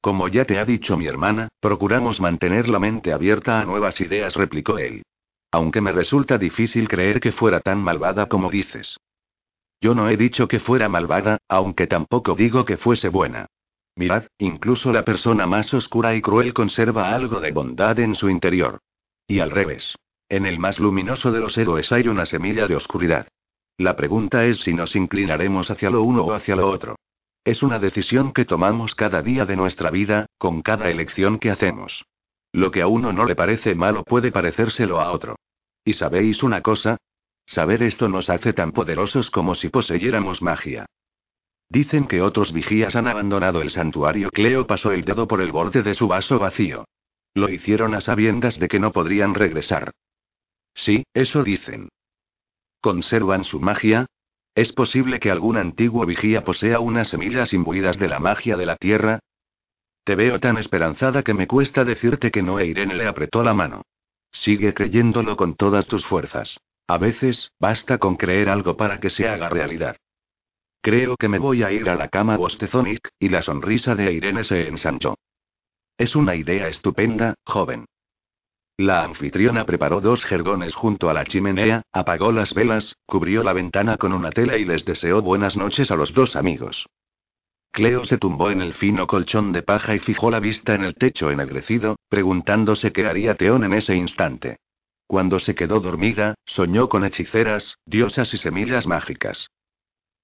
Como 0.01 0.29
ya 0.29 0.47
te 0.47 0.59
ha 0.59 0.65
dicho 0.65 0.97
mi 0.97 1.07
hermana, 1.07 1.49
procuramos 1.61 2.21
mantener 2.21 2.69
la 2.69 2.79
mente 2.79 3.13
abierta 3.13 3.61
a 3.61 3.65
nuevas 3.67 4.01
ideas, 4.01 4.35
replicó 4.35 4.79
él. 4.79 5.03
Aunque 5.51 5.81
me 5.81 5.93
resulta 5.93 6.39
difícil 6.39 6.89
creer 6.89 7.21
que 7.21 7.33
fuera 7.33 7.61
tan 7.61 7.83
malvada 7.83 8.27
como 8.27 8.51
dices. 8.51 8.97
Yo 9.81 9.95
no 9.95 10.09
he 10.09 10.17
dicho 10.17 10.47
que 10.47 10.61
fuera 10.61 10.89
malvada, 10.89 11.39
aunque 11.49 11.87
tampoco 11.87 12.35
digo 12.35 12.65
que 12.65 12.77
fuese 12.77 13.09
buena. 13.09 13.47
Mirad, 13.97 14.25
incluso 14.39 14.93
la 14.93 15.05
persona 15.05 15.47
más 15.47 15.73
oscura 15.75 16.15
y 16.15 16.21
cruel 16.21 16.53
conserva 16.53 17.15
algo 17.15 17.41
de 17.41 17.51
bondad 17.53 17.99
en 17.99 18.15
su 18.15 18.29
interior. 18.29 18.81
Y 19.27 19.41
al 19.41 19.51
revés. 19.51 19.97
En 20.29 20.47
el 20.47 20.59
más 20.59 20.79
luminoso 20.79 21.33
de 21.33 21.41
los 21.41 21.57
héroes 21.59 21.91
hay 21.93 22.09
una 22.09 22.27
semilla 22.27 22.67
de 22.69 22.77
oscuridad. 22.77 23.29
La 23.79 23.97
pregunta 23.97 24.45
es 24.45 24.61
si 24.61 24.75
nos 24.75 24.95
inclinaremos 24.95 25.71
hacia 25.71 25.91
lo 25.91 26.03
uno 26.03 26.23
o 26.23 26.35
hacia 26.35 26.55
lo 26.55 26.69
otro. 26.69 26.97
Es 27.45 27.63
una 27.63 27.79
decisión 27.79 28.33
que 28.33 28.45
tomamos 28.45 28.95
cada 28.95 29.23
día 29.23 29.47
de 29.47 29.57
nuestra 29.57 29.91
vida, 29.91 30.27
con 30.37 30.61
cada 30.61 30.91
elección 30.91 31.39
que 31.39 31.51
hacemos. 31.51 32.05
Lo 32.53 32.71
que 32.71 32.83
a 32.83 32.87
uno 32.87 33.13
no 33.13 33.25
le 33.25 33.35
parece 33.35 33.75
malo 33.75 34.05
puede 34.05 34.31
parecérselo 34.31 35.01
a 35.01 35.11
otro. 35.11 35.37
¿Y 35.85 35.95
sabéis 35.95 36.43
una 36.43 36.61
cosa? 36.61 36.99
Saber 37.51 37.83
esto 37.83 38.09
nos 38.09 38.31
hace 38.31 38.53
tan 38.53 38.71
poderosos 38.71 39.29
como 39.29 39.57
si 39.57 39.71
poseyéramos 39.71 40.41
magia. 40.41 40.87
Dicen 41.69 42.07
que 42.07 42.23
otros 42.23 42.53
vigías 42.53 42.95
han 42.95 43.09
abandonado 43.09 43.61
el 43.61 43.73
santuario. 43.73 44.31
Cleo 44.31 44.69
pasó 44.69 44.93
el 44.93 45.05
dedo 45.05 45.27
por 45.27 45.41
el 45.41 45.51
borde 45.51 45.83
de 45.83 45.95
su 45.95 46.07
vaso 46.07 46.39
vacío. 46.39 46.85
Lo 47.35 47.49
hicieron 47.49 47.97
a 47.97 48.01
sabiendas 48.01 48.61
de 48.61 48.69
que 48.69 48.79
no 48.79 48.93
podrían 48.93 49.35
regresar. 49.35 49.91
Sí, 50.75 51.03
eso 51.13 51.43
dicen. 51.43 51.89
¿Conservan 52.81 53.43
su 53.43 53.59
magia? 53.59 54.07
¿Es 54.55 54.73
posible 54.73 55.19
que 55.19 55.33
algún 55.33 55.57
antiguo 55.57 56.07
vigía 56.07 56.45
posea 56.45 56.79
unas 56.79 57.09
semillas 57.09 57.53
imbuidas 57.53 57.99
de 57.99 58.07
la 58.07 58.21
magia 58.21 58.57
de 58.57 58.67
la 58.67 58.77
tierra? 58.77 59.19
Te 60.05 60.15
veo 60.15 60.39
tan 60.39 60.57
esperanzada 60.57 61.25
que 61.25 61.35
me 61.35 61.49
cuesta 61.49 61.85
decirte 61.85 62.31
que 62.31 62.45
no. 62.45 62.61
E 62.61 62.67
Irene 62.67 62.95
le 62.95 63.09
apretó 63.09 63.43
la 63.43 63.55
mano. 63.55 63.83
Sigue 64.31 64.73
creyéndolo 64.73 65.37
con 65.37 65.57
todas 65.57 65.89
tus 65.89 66.07
fuerzas. 66.07 66.61
A 66.91 66.99
veces, 66.99 67.53
basta 67.61 67.99
con 67.99 68.17
creer 68.17 68.49
algo 68.49 68.77
para 68.77 68.99
que 68.99 69.11
se 69.11 69.29
haga 69.29 69.49
realidad. 69.49 69.97
Creo 70.83 71.17
que 71.17 71.29
me 71.29 71.39
voy 71.39 71.63
a 71.63 71.71
ir 71.71 71.89
a 71.89 71.95
la 71.95 72.09
cama, 72.09 72.37
bostezó 72.37 72.83
y 73.21 73.29
la 73.29 73.43
sonrisa 73.43 73.95
de 73.95 74.13
Irene 74.13 74.43
se 74.43 74.67
ensanchó. 74.67 75.17
Es 75.97 76.17
una 76.17 76.35
idea 76.35 76.67
estupenda, 76.67 77.35
joven. 77.47 77.85
La 78.77 79.05
anfitriona 79.05 79.65
preparó 79.67 80.01
dos 80.01 80.25
jergones 80.25 80.75
junto 80.75 81.09
a 81.09 81.15
la 81.15 81.25
chimenea, 81.25 81.83
apagó 81.93 82.33
las 82.33 82.55
velas, 82.55 82.97
cubrió 83.07 83.45
la 83.45 83.53
ventana 83.53 83.97
con 83.97 84.13
una 84.13 84.31
tela 84.31 84.57
y 84.57 84.65
les 84.65 84.85
deseó 84.85 85.23
buenas 85.23 85.57
noches 85.57 85.93
a 85.93 85.95
los 85.95 86.13
dos 86.13 86.35
amigos. 86.35 86.89
Cleo 87.71 88.05
se 88.05 88.19
tumbó 88.19 88.51
en 88.51 88.63
el 88.63 88.75
fino 88.75 89.07
colchón 89.07 89.53
de 89.53 89.63
paja 89.63 89.95
y 89.95 90.01
fijó 90.01 90.29
la 90.29 90.41
vista 90.41 90.75
en 90.75 90.83
el 90.83 90.97
techo 90.97 91.31
ennegrecido, 91.31 92.01
preguntándose 92.09 92.91
qué 92.91 93.07
haría 93.07 93.37
Teón 93.37 93.63
en 93.63 93.75
ese 93.75 93.95
instante. 93.95 94.57
Cuando 95.11 95.41
se 95.41 95.57
quedó 95.57 95.81
dormida, 95.81 96.37
soñó 96.47 96.89
con 96.89 97.05
hechiceras, 97.05 97.79
diosas 97.85 98.33
y 98.33 98.37
semillas 98.37 98.87
mágicas. 98.87 99.51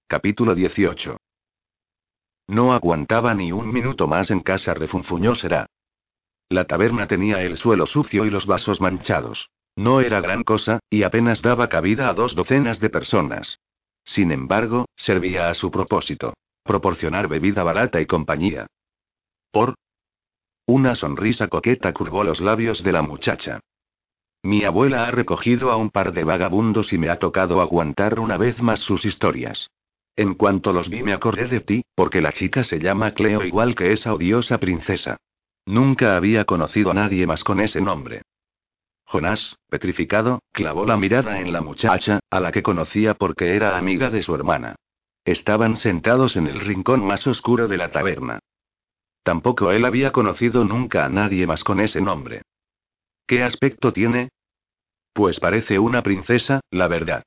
Capítulo 0.06 0.54
18. 0.54 1.16
No 2.46 2.72
aguantaba 2.72 3.34
ni 3.34 3.50
un 3.50 3.72
minuto 3.72 4.06
más 4.06 4.30
en 4.30 4.38
casa, 4.38 4.74
refunfuñó 4.74 5.34
Será. 5.34 5.66
La 6.48 6.68
taberna 6.68 7.08
tenía 7.08 7.42
el 7.42 7.56
suelo 7.56 7.84
sucio 7.86 8.26
y 8.26 8.30
los 8.30 8.46
vasos 8.46 8.80
manchados. 8.80 9.50
No 9.74 10.00
era 10.00 10.20
gran 10.20 10.44
cosa, 10.44 10.78
y 10.88 11.02
apenas 11.02 11.42
daba 11.42 11.68
cabida 11.68 12.08
a 12.08 12.14
dos 12.14 12.36
docenas 12.36 12.78
de 12.78 12.88
personas. 12.88 13.58
Sin 14.04 14.30
embargo, 14.30 14.86
servía 14.94 15.48
a 15.48 15.54
su 15.54 15.72
propósito. 15.72 16.34
Proporcionar 16.62 17.26
bebida 17.26 17.64
barata 17.64 18.00
y 18.00 18.06
compañía. 18.06 18.68
Por. 19.50 19.74
Una 20.64 20.94
sonrisa 20.94 21.48
coqueta 21.48 21.92
curvó 21.92 22.22
los 22.22 22.40
labios 22.40 22.84
de 22.84 22.92
la 22.92 23.02
muchacha. 23.02 23.58
Mi 24.47 24.62
abuela 24.62 25.09
ha 25.09 25.10
recogido 25.10 25.73
a 25.73 25.77
un 25.77 25.90
par 25.90 26.12
de 26.12 26.23
vagabundos 26.23 26.93
y 26.93 26.98
me 26.98 27.09
ha 27.09 27.18
tocado 27.18 27.60
aguantar 27.60 28.20
una 28.20 28.36
vez 28.36 28.62
más 28.62 28.78
sus 28.78 29.05
historias. 29.05 29.73
En 30.14 30.35
cuanto 30.35 30.73
los 30.73 30.89
vi 30.89 31.02
me 31.02 31.12
acordé 31.12 31.48
de 31.48 31.59
ti, 31.59 31.82
porque 31.97 32.20
la 32.20 32.31
chica 32.31 32.62
se 32.62 32.78
llama 32.78 33.10
Cleo 33.10 33.43
igual 33.43 33.74
que 33.74 33.90
esa 33.90 34.14
odiosa 34.14 34.59
princesa. 34.59 35.16
Nunca 35.66 36.14
había 36.14 36.44
conocido 36.44 36.93
a 36.93 36.94
nadie 36.94 37.27
más 37.27 37.43
con 37.43 37.59
ese 37.59 37.81
nombre. 37.81 38.23
Jonás, 39.05 39.56
petrificado, 39.68 40.39
clavó 40.52 40.86
la 40.86 40.97
mirada 40.97 41.40
en 41.40 41.52
la 41.52 41.60
muchacha, 41.60 42.20
a 42.31 42.39
la 42.39 42.52
que 42.52 42.62
conocía 42.62 43.14
porque 43.14 43.56
era 43.56 43.77
amiga 43.77 44.10
de 44.10 44.23
su 44.23 44.32
hermana. 44.32 44.77
Estaban 45.24 45.74
sentados 45.77 46.36
en 46.36 46.47
el 46.47 46.60
rincón 46.60 47.05
más 47.05 47.27
oscuro 47.27 47.66
de 47.66 47.78
la 47.78 47.90
taberna. 47.90 48.39
Tampoco 49.24 49.73
él 49.73 49.85
había 49.85 50.12
conocido 50.12 50.64
nunca 50.64 51.05
a 51.05 51.09
nadie 51.09 51.48
más 51.48 51.64
con 51.64 51.81
ese 51.81 52.01
nombre. 52.01 52.43
¿Qué 53.27 53.43
aspecto 53.43 53.93
tiene? 53.93 54.28
Pues 55.16 55.40
parece 55.40 55.78
una 55.78 56.02
princesa, 56.02 56.60
la 56.70 56.88
verdad. 56.88 57.22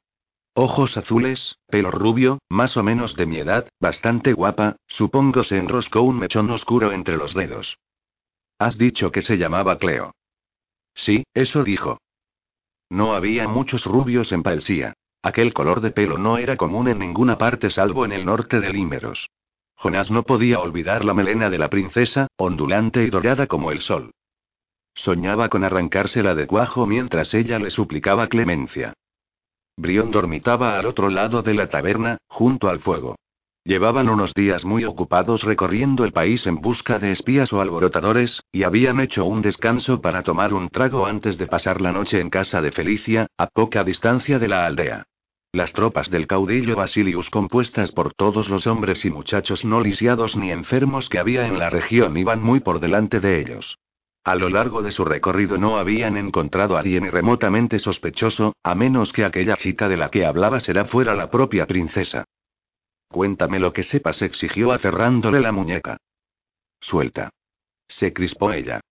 Ojos 0.53 0.95
azules, 0.95 1.57
pelo 1.65 1.89
rubio, 1.89 2.37
más 2.47 2.77
o 2.77 2.83
menos 2.83 3.15
de 3.15 3.25
mi 3.25 3.37
edad, 3.37 3.67
bastante 3.79 4.33
guapa, 4.33 4.75
supongo 4.85 5.41
se 5.41 5.57
enroscó 5.57 6.03
un 6.03 6.19
mechón 6.19 6.51
oscuro 6.51 6.91
entre 6.91 7.17
los 7.17 7.33
dedos. 7.33 7.79
Has 8.59 8.77
dicho 8.77 9.11
que 9.11 9.23
se 9.23 9.39
llamaba 9.39 9.79
Cleo. 9.79 10.11
Sí, 10.93 11.23
eso 11.33 11.63
dijo. 11.63 11.97
No 12.91 13.15
había 13.15 13.47
muchos 13.47 13.85
rubios 13.85 14.31
en 14.33 14.43
Palsía. 14.43 14.93
Aquel 15.23 15.51
color 15.51 15.81
de 15.81 15.89
pelo 15.89 16.19
no 16.19 16.37
era 16.37 16.57
común 16.57 16.89
en 16.89 16.99
ninguna 16.99 17.39
parte 17.39 17.71
salvo 17.71 18.05
en 18.05 18.11
el 18.11 18.23
norte 18.23 18.59
de 18.59 18.71
Límeros. 18.71 19.31
Jonás 19.73 20.11
no 20.11 20.21
podía 20.21 20.59
olvidar 20.59 21.03
la 21.03 21.15
melena 21.15 21.49
de 21.49 21.57
la 21.57 21.71
princesa, 21.71 22.27
ondulante 22.37 23.03
y 23.03 23.09
dorada 23.09 23.47
como 23.47 23.71
el 23.71 23.81
sol. 23.81 24.11
Soñaba 24.99 25.47
con 25.47 25.63
arrancársela 25.63 26.35
de 26.35 26.45
cuajo 26.45 26.85
mientras 26.85 27.33
ella 27.33 27.57
le 27.57 27.71
suplicaba 27.71 28.27
clemencia. 28.27 28.91
Brión 29.77 30.11
dormitaba 30.11 30.77
al 30.77 30.85
otro 30.85 31.09
lado 31.09 31.41
de 31.41 31.53
la 31.53 31.69
taberna, 31.69 32.17
junto 32.27 32.67
al 32.67 32.81
fuego. 32.81 33.15
Llevaban 33.63 34.09
unos 34.09 34.33
días 34.33 34.65
muy 34.65 34.83
ocupados 34.83 35.43
recorriendo 35.43 36.03
el 36.03 36.11
país 36.11 36.45
en 36.47 36.59
busca 36.59 36.99
de 36.99 37.13
espías 37.13 37.53
o 37.53 37.61
alborotadores, 37.61 38.41
y 38.51 38.63
habían 38.63 38.99
hecho 38.99 39.23
un 39.23 39.41
descanso 39.41 40.01
para 40.01 40.21
tomar 40.21 40.53
un 40.53 40.67
trago 40.67 41.05
antes 41.05 41.37
de 41.37 41.47
pasar 41.47 41.79
la 41.79 41.93
noche 41.93 42.19
en 42.19 42.29
casa 42.29 42.61
de 42.61 42.73
Felicia, 42.73 43.27
a 43.37 43.47
poca 43.47 43.85
distancia 43.85 44.37
de 44.37 44.49
la 44.49 44.65
aldea. 44.65 45.05
Las 45.53 45.71
tropas 45.71 46.09
del 46.09 46.27
caudillo 46.27 46.75
Basilius 46.75 47.29
compuestas 47.29 47.93
por 47.93 48.13
todos 48.13 48.49
los 48.49 48.67
hombres 48.67 49.05
y 49.05 49.11
muchachos 49.11 49.63
no 49.63 49.79
lisiados 49.79 50.35
ni 50.35 50.51
enfermos 50.51 51.07
que 51.07 51.19
había 51.19 51.47
en 51.47 51.57
la 51.57 51.69
región 51.69 52.17
iban 52.17 52.43
muy 52.43 52.59
por 52.59 52.81
delante 52.81 53.21
de 53.21 53.39
ellos. 53.39 53.77
A 54.23 54.35
lo 54.35 54.49
largo 54.49 54.81
de 54.81 54.91
su 54.91 55.05
recorrido 55.05 55.57
no 55.57 55.77
habían 55.77 56.17
encontrado 56.17 56.75
a 56.75 56.81
alguien 56.81 57.09
remotamente 57.11 57.79
sospechoso, 57.79 58.53
a 58.63 58.75
menos 58.75 59.13
que 59.13 59.23
aquella 59.23 59.55
chica 59.55 59.87
de 59.87 59.97
la 59.97 60.09
que 60.09 60.25
hablaba 60.25 60.59
será 60.59 60.85
fuera 60.85 61.15
la 61.15 61.31
propia 61.31 61.65
princesa. 61.65 62.25
Cuéntame 63.07 63.59
lo 63.59 63.73
que 63.73 63.83
sepas, 63.83 64.21
exigió 64.21 64.71
aferrándole 64.71 65.39
la 65.39 65.51
muñeca. 65.51 65.97
Suelta. 66.79 67.29
Se 67.87 68.13
crispó 68.13 68.51
ella. 68.51 68.81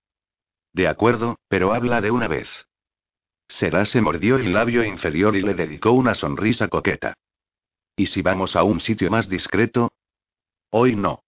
De 0.72 0.88
acuerdo, 0.88 1.38
pero 1.48 1.72
habla 1.72 2.00
de 2.00 2.10
una 2.10 2.26
vez. 2.26 2.48
Será 3.46 3.86
se 3.86 4.00
mordió 4.00 4.36
el 4.36 4.52
labio 4.52 4.84
inferior 4.84 5.36
y 5.36 5.42
le 5.42 5.54
dedicó 5.54 5.92
una 5.92 6.14
sonrisa 6.14 6.68
coqueta. 6.68 7.14
¿Y 7.96 8.06
si 8.06 8.22
vamos 8.22 8.56
a 8.56 8.62
un 8.62 8.80
sitio 8.80 9.10
más 9.10 9.28
discreto? 9.28 9.92
Hoy 10.70 10.96
no. 10.96 11.22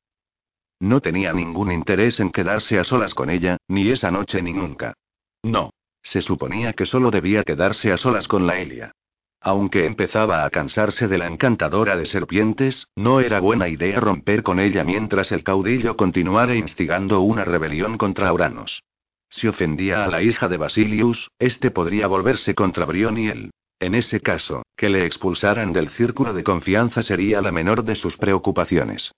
No 0.80 1.00
tenía 1.00 1.32
ningún 1.34 1.70
interés 1.70 2.20
en 2.20 2.30
quedarse 2.30 2.78
a 2.78 2.84
solas 2.84 3.14
con 3.14 3.28
ella, 3.28 3.58
ni 3.68 3.90
esa 3.90 4.10
noche 4.10 4.40
ni 4.42 4.52
nunca. 4.52 4.94
No. 5.42 5.70
Se 6.02 6.22
suponía 6.22 6.72
que 6.72 6.86
solo 6.86 7.10
debía 7.10 7.44
quedarse 7.44 7.92
a 7.92 7.98
solas 7.98 8.26
con 8.26 8.46
la 8.46 8.58
Elia. 8.58 8.92
Aunque 9.42 9.84
empezaba 9.84 10.44
a 10.44 10.50
cansarse 10.50 11.08
de 11.08 11.18
la 11.18 11.26
encantadora 11.26 11.96
de 11.96 12.06
serpientes, 12.06 12.88
no 12.96 13.20
era 13.20 13.40
buena 13.40 13.68
idea 13.68 14.00
romper 14.00 14.42
con 14.42 14.58
ella 14.60 14.82
mientras 14.82 15.32
el 15.32 15.44
caudillo 15.44 15.96
continuara 15.96 16.54
instigando 16.54 17.20
una 17.20 17.44
rebelión 17.44 17.98
contra 17.98 18.32
Uranos. 18.32 18.82
Si 19.28 19.46
ofendía 19.46 20.04
a 20.04 20.08
la 20.08 20.22
hija 20.22 20.48
de 20.48 20.56
Basilius, 20.56 21.30
este 21.38 21.70
podría 21.70 22.06
volverse 22.06 22.54
contra 22.54 22.86
Brión 22.86 23.18
y 23.18 23.28
él. 23.28 23.50
En 23.78 23.94
ese 23.94 24.20
caso, 24.20 24.62
que 24.76 24.88
le 24.88 25.06
expulsaran 25.06 25.72
del 25.72 25.90
círculo 25.90 26.34
de 26.34 26.44
confianza 26.44 27.02
sería 27.02 27.40
la 27.40 27.52
menor 27.52 27.84
de 27.84 27.94
sus 27.94 28.16
preocupaciones. 28.16 29.12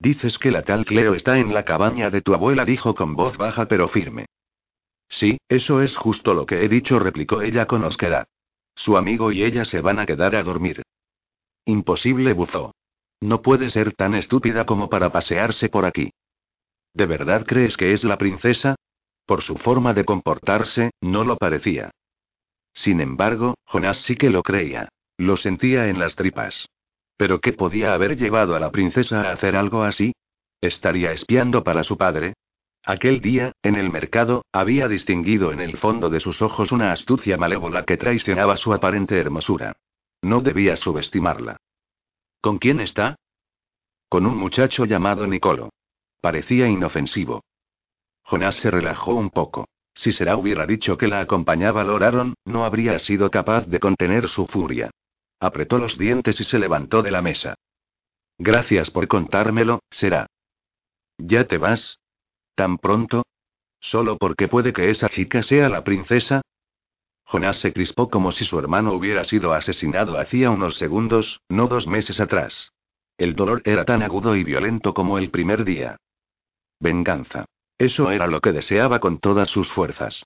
Dices 0.00 0.38
que 0.38 0.50
la 0.50 0.62
tal 0.62 0.84
Cleo 0.84 1.14
está 1.14 1.38
en 1.38 1.52
la 1.52 1.64
cabaña 1.64 2.10
de 2.10 2.22
tu 2.22 2.34
abuela, 2.34 2.64
dijo 2.64 2.94
con 2.94 3.16
voz 3.16 3.36
baja 3.36 3.66
pero 3.66 3.88
firme. 3.88 4.26
Sí, 5.08 5.38
eso 5.48 5.82
es 5.82 5.96
justo 5.96 6.34
lo 6.34 6.46
que 6.46 6.64
he 6.64 6.68
dicho, 6.68 6.98
replicó 6.98 7.42
ella 7.42 7.66
con 7.66 7.82
osquedad. 7.84 8.28
Su 8.74 8.96
amigo 8.96 9.32
y 9.32 9.42
ella 9.42 9.64
se 9.64 9.80
van 9.80 9.98
a 9.98 10.06
quedar 10.06 10.36
a 10.36 10.42
dormir. 10.42 10.82
Imposible, 11.64 12.32
buzó. 12.32 12.74
No 13.20 13.42
puede 13.42 13.70
ser 13.70 13.92
tan 13.94 14.14
estúpida 14.14 14.64
como 14.64 14.88
para 14.88 15.10
pasearse 15.10 15.68
por 15.68 15.84
aquí. 15.84 16.12
¿De 16.94 17.06
verdad 17.06 17.44
crees 17.44 17.76
que 17.76 17.92
es 17.92 18.04
la 18.04 18.18
princesa? 18.18 18.76
Por 19.26 19.42
su 19.42 19.56
forma 19.56 19.92
de 19.94 20.04
comportarse, 20.04 20.92
no 21.00 21.24
lo 21.24 21.36
parecía. 21.36 21.90
Sin 22.72 23.00
embargo, 23.00 23.54
Jonás 23.64 23.98
sí 23.98 24.16
que 24.16 24.30
lo 24.30 24.42
creía. 24.42 24.88
Lo 25.16 25.36
sentía 25.36 25.88
en 25.88 25.98
las 25.98 26.14
tripas. 26.14 26.68
¿Pero 27.18 27.40
qué 27.40 27.52
podía 27.52 27.94
haber 27.94 28.16
llevado 28.16 28.54
a 28.54 28.60
la 28.60 28.70
princesa 28.70 29.22
a 29.22 29.32
hacer 29.32 29.56
algo 29.56 29.82
así? 29.82 30.14
¿Estaría 30.60 31.10
espiando 31.12 31.64
para 31.64 31.82
su 31.82 31.98
padre? 31.98 32.34
Aquel 32.84 33.20
día, 33.20 33.52
en 33.62 33.74
el 33.74 33.90
mercado, 33.90 34.46
había 34.52 34.86
distinguido 34.86 35.52
en 35.52 35.60
el 35.60 35.76
fondo 35.76 36.10
de 36.10 36.20
sus 36.20 36.40
ojos 36.42 36.70
una 36.70 36.92
astucia 36.92 37.36
malévola 37.36 37.84
que 37.84 37.96
traicionaba 37.96 38.56
su 38.56 38.72
aparente 38.72 39.18
hermosura. 39.18 39.74
No 40.22 40.40
debía 40.40 40.76
subestimarla. 40.76 41.56
¿Con 42.40 42.58
quién 42.58 42.78
está? 42.78 43.16
Con 44.08 44.24
un 44.24 44.36
muchacho 44.36 44.84
llamado 44.84 45.26
Nicolo. 45.26 45.70
Parecía 46.20 46.68
inofensivo. 46.68 47.42
Jonás 48.22 48.56
se 48.56 48.70
relajó 48.70 49.14
un 49.14 49.30
poco. 49.30 49.68
Si 49.92 50.12
Será 50.12 50.36
hubiera 50.36 50.66
dicho 50.66 50.96
que 50.96 51.08
la 51.08 51.18
acompañaba 51.18 51.82
Loraron, 51.82 52.34
no 52.44 52.64
habría 52.64 52.96
sido 53.00 53.28
capaz 53.28 53.66
de 53.66 53.80
contener 53.80 54.28
su 54.28 54.46
furia. 54.46 54.90
Apretó 55.40 55.78
los 55.78 55.98
dientes 55.98 56.40
y 56.40 56.44
se 56.44 56.58
levantó 56.58 57.02
de 57.02 57.10
la 57.10 57.22
mesa. 57.22 57.54
Gracias 58.38 58.90
por 58.90 59.08
contármelo, 59.08 59.80
será. 59.90 60.26
¿Ya 61.18 61.44
te 61.44 61.58
vas? 61.58 61.98
¿Tan 62.54 62.78
pronto? 62.78 63.24
¿Solo 63.80 64.18
porque 64.18 64.48
puede 64.48 64.72
que 64.72 64.90
esa 64.90 65.08
chica 65.08 65.42
sea 65.42 65.68
la 65.68 65.84
princesa? 65.84 66.42
Jonás 67.24 67.58
se 67.60 67.72
crispó 67.72 68.08
como 68.08 68.32
si 68.32 68.44
su 68.44 68.58
hermano 68.58 68.92
hubiera 68.94 69.24
sido 69.24 69.52
asesinado 69.52 70.18
hacía 70.18 70.50
unos 70.50 70.76
segundos, 70.78 71.40
no 71.48 71.68
dos 71.68 71.86
meses 71.86 72.20
atrás. 72.20 72.72
El 73.18 73.34
dolor 73.34 73.62
era 73.64 73.84
tan 73.84 74.02
agudo 74.02 74.34
y 74.34 74.44
violento 74.44 74.94
como 74.94 75.18
el 75.18 75.30
primer 75.30 75.64
día. 75.64 75.96
Venganza. 76.80 77.44
Eso 77.76 78.10
era 78.10 78.26
lo 78.26 78.40
que 78.40 78.52
deseaba 78.52 78.98
con 78.98 79.18
todas 79.18 79.48
sus 79.50 79.70
fuerzas. 79.70 80.24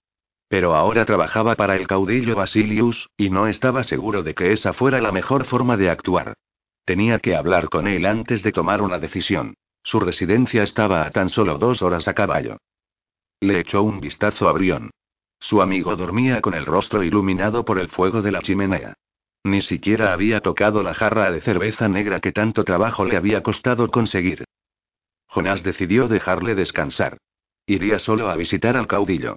Pero 0.52 0.74
ahora 0.74 1.06
trabajaba 1.06 1.54
para 1.54 1.76
el 1.76 1.86
caudillo 1.86 2.36
Basilius, 2.36 3.08
y 3.16 3.30
no 3.30 3.46
estaba 3.46 3.84
seguro 3.84 4.22
de 4.22 4.34
que 4.34 4.52
esa 4.52 4.74
fuera 4.74 5.00
la 5.00 5.10
mejor 5.10 5.46
forma 5.46 5.78
de 5.78 5.88
actuar. 5.88 6.34
Tenía 6.84 7.20
que 7.20 7.34
hablar 7.34 7.70
con 7.70 7.88
él 7.88 8.04
antes 8.04 8.42
de 8.42 8.52
tomar 8.52 8.82
una 8.82 8.98
decisión. 8.98 9.54
Su 9.82 9.98
residencia 9.98 10.62
estaba 10.62 11.06
a 11.06 11.10
tan 11.10 11.30
solo 11.30 11.56
dos 11.56 11.80
horas 11.80 12.06
a 12.06 12.12
caballo. 12.12 12.58
Le 13.40 13.60
echó 13.60 13.82
un 13.82 13.98
vistazo 13.98 14.46
a 14.46 14.52
Brión. 14.52 14.90
Su 15.40 15.62
amigo 15.62 15.96
dormía 15.96 16.42
con 16.42 16.52
el 16.52 16.66
rostro 16.66 17.02
iluminado 17.02 17.64
por 17.64 17.78
el 17.78 17.88
fuego 17.88 18.20
de 18.20 18.32
la 18.32 18.42
chimenea. 18.42 18.92
Ni 19.44 19.62
siquiera 19.62 20.12
había 20.12 20.40
tocado 20.40 20.82
la 20.82 20.92
jarra 20.92 21.30
de 21.30 21.40
cerveza 21.40 21.88
negra 21.88 22.20
que 22.20 22.32
tanto 22.32 22.62
trabajo 22.64 23.06
le 23.06 23.16
había 23.16 23.42
costado 23.42 23.90
conseguir. 23.90 24.44
Jonás 25.28 25.62
decidió 25.62 26.08
dejarle 26.08 26.54
descansar. 26.54 27.16
Iría 27.64 27.98
solo 27.98 28.28
a 28.28 28.36
visitar 28.36 28.76
al 28.76 28.86
caudillo. 28.86 29.36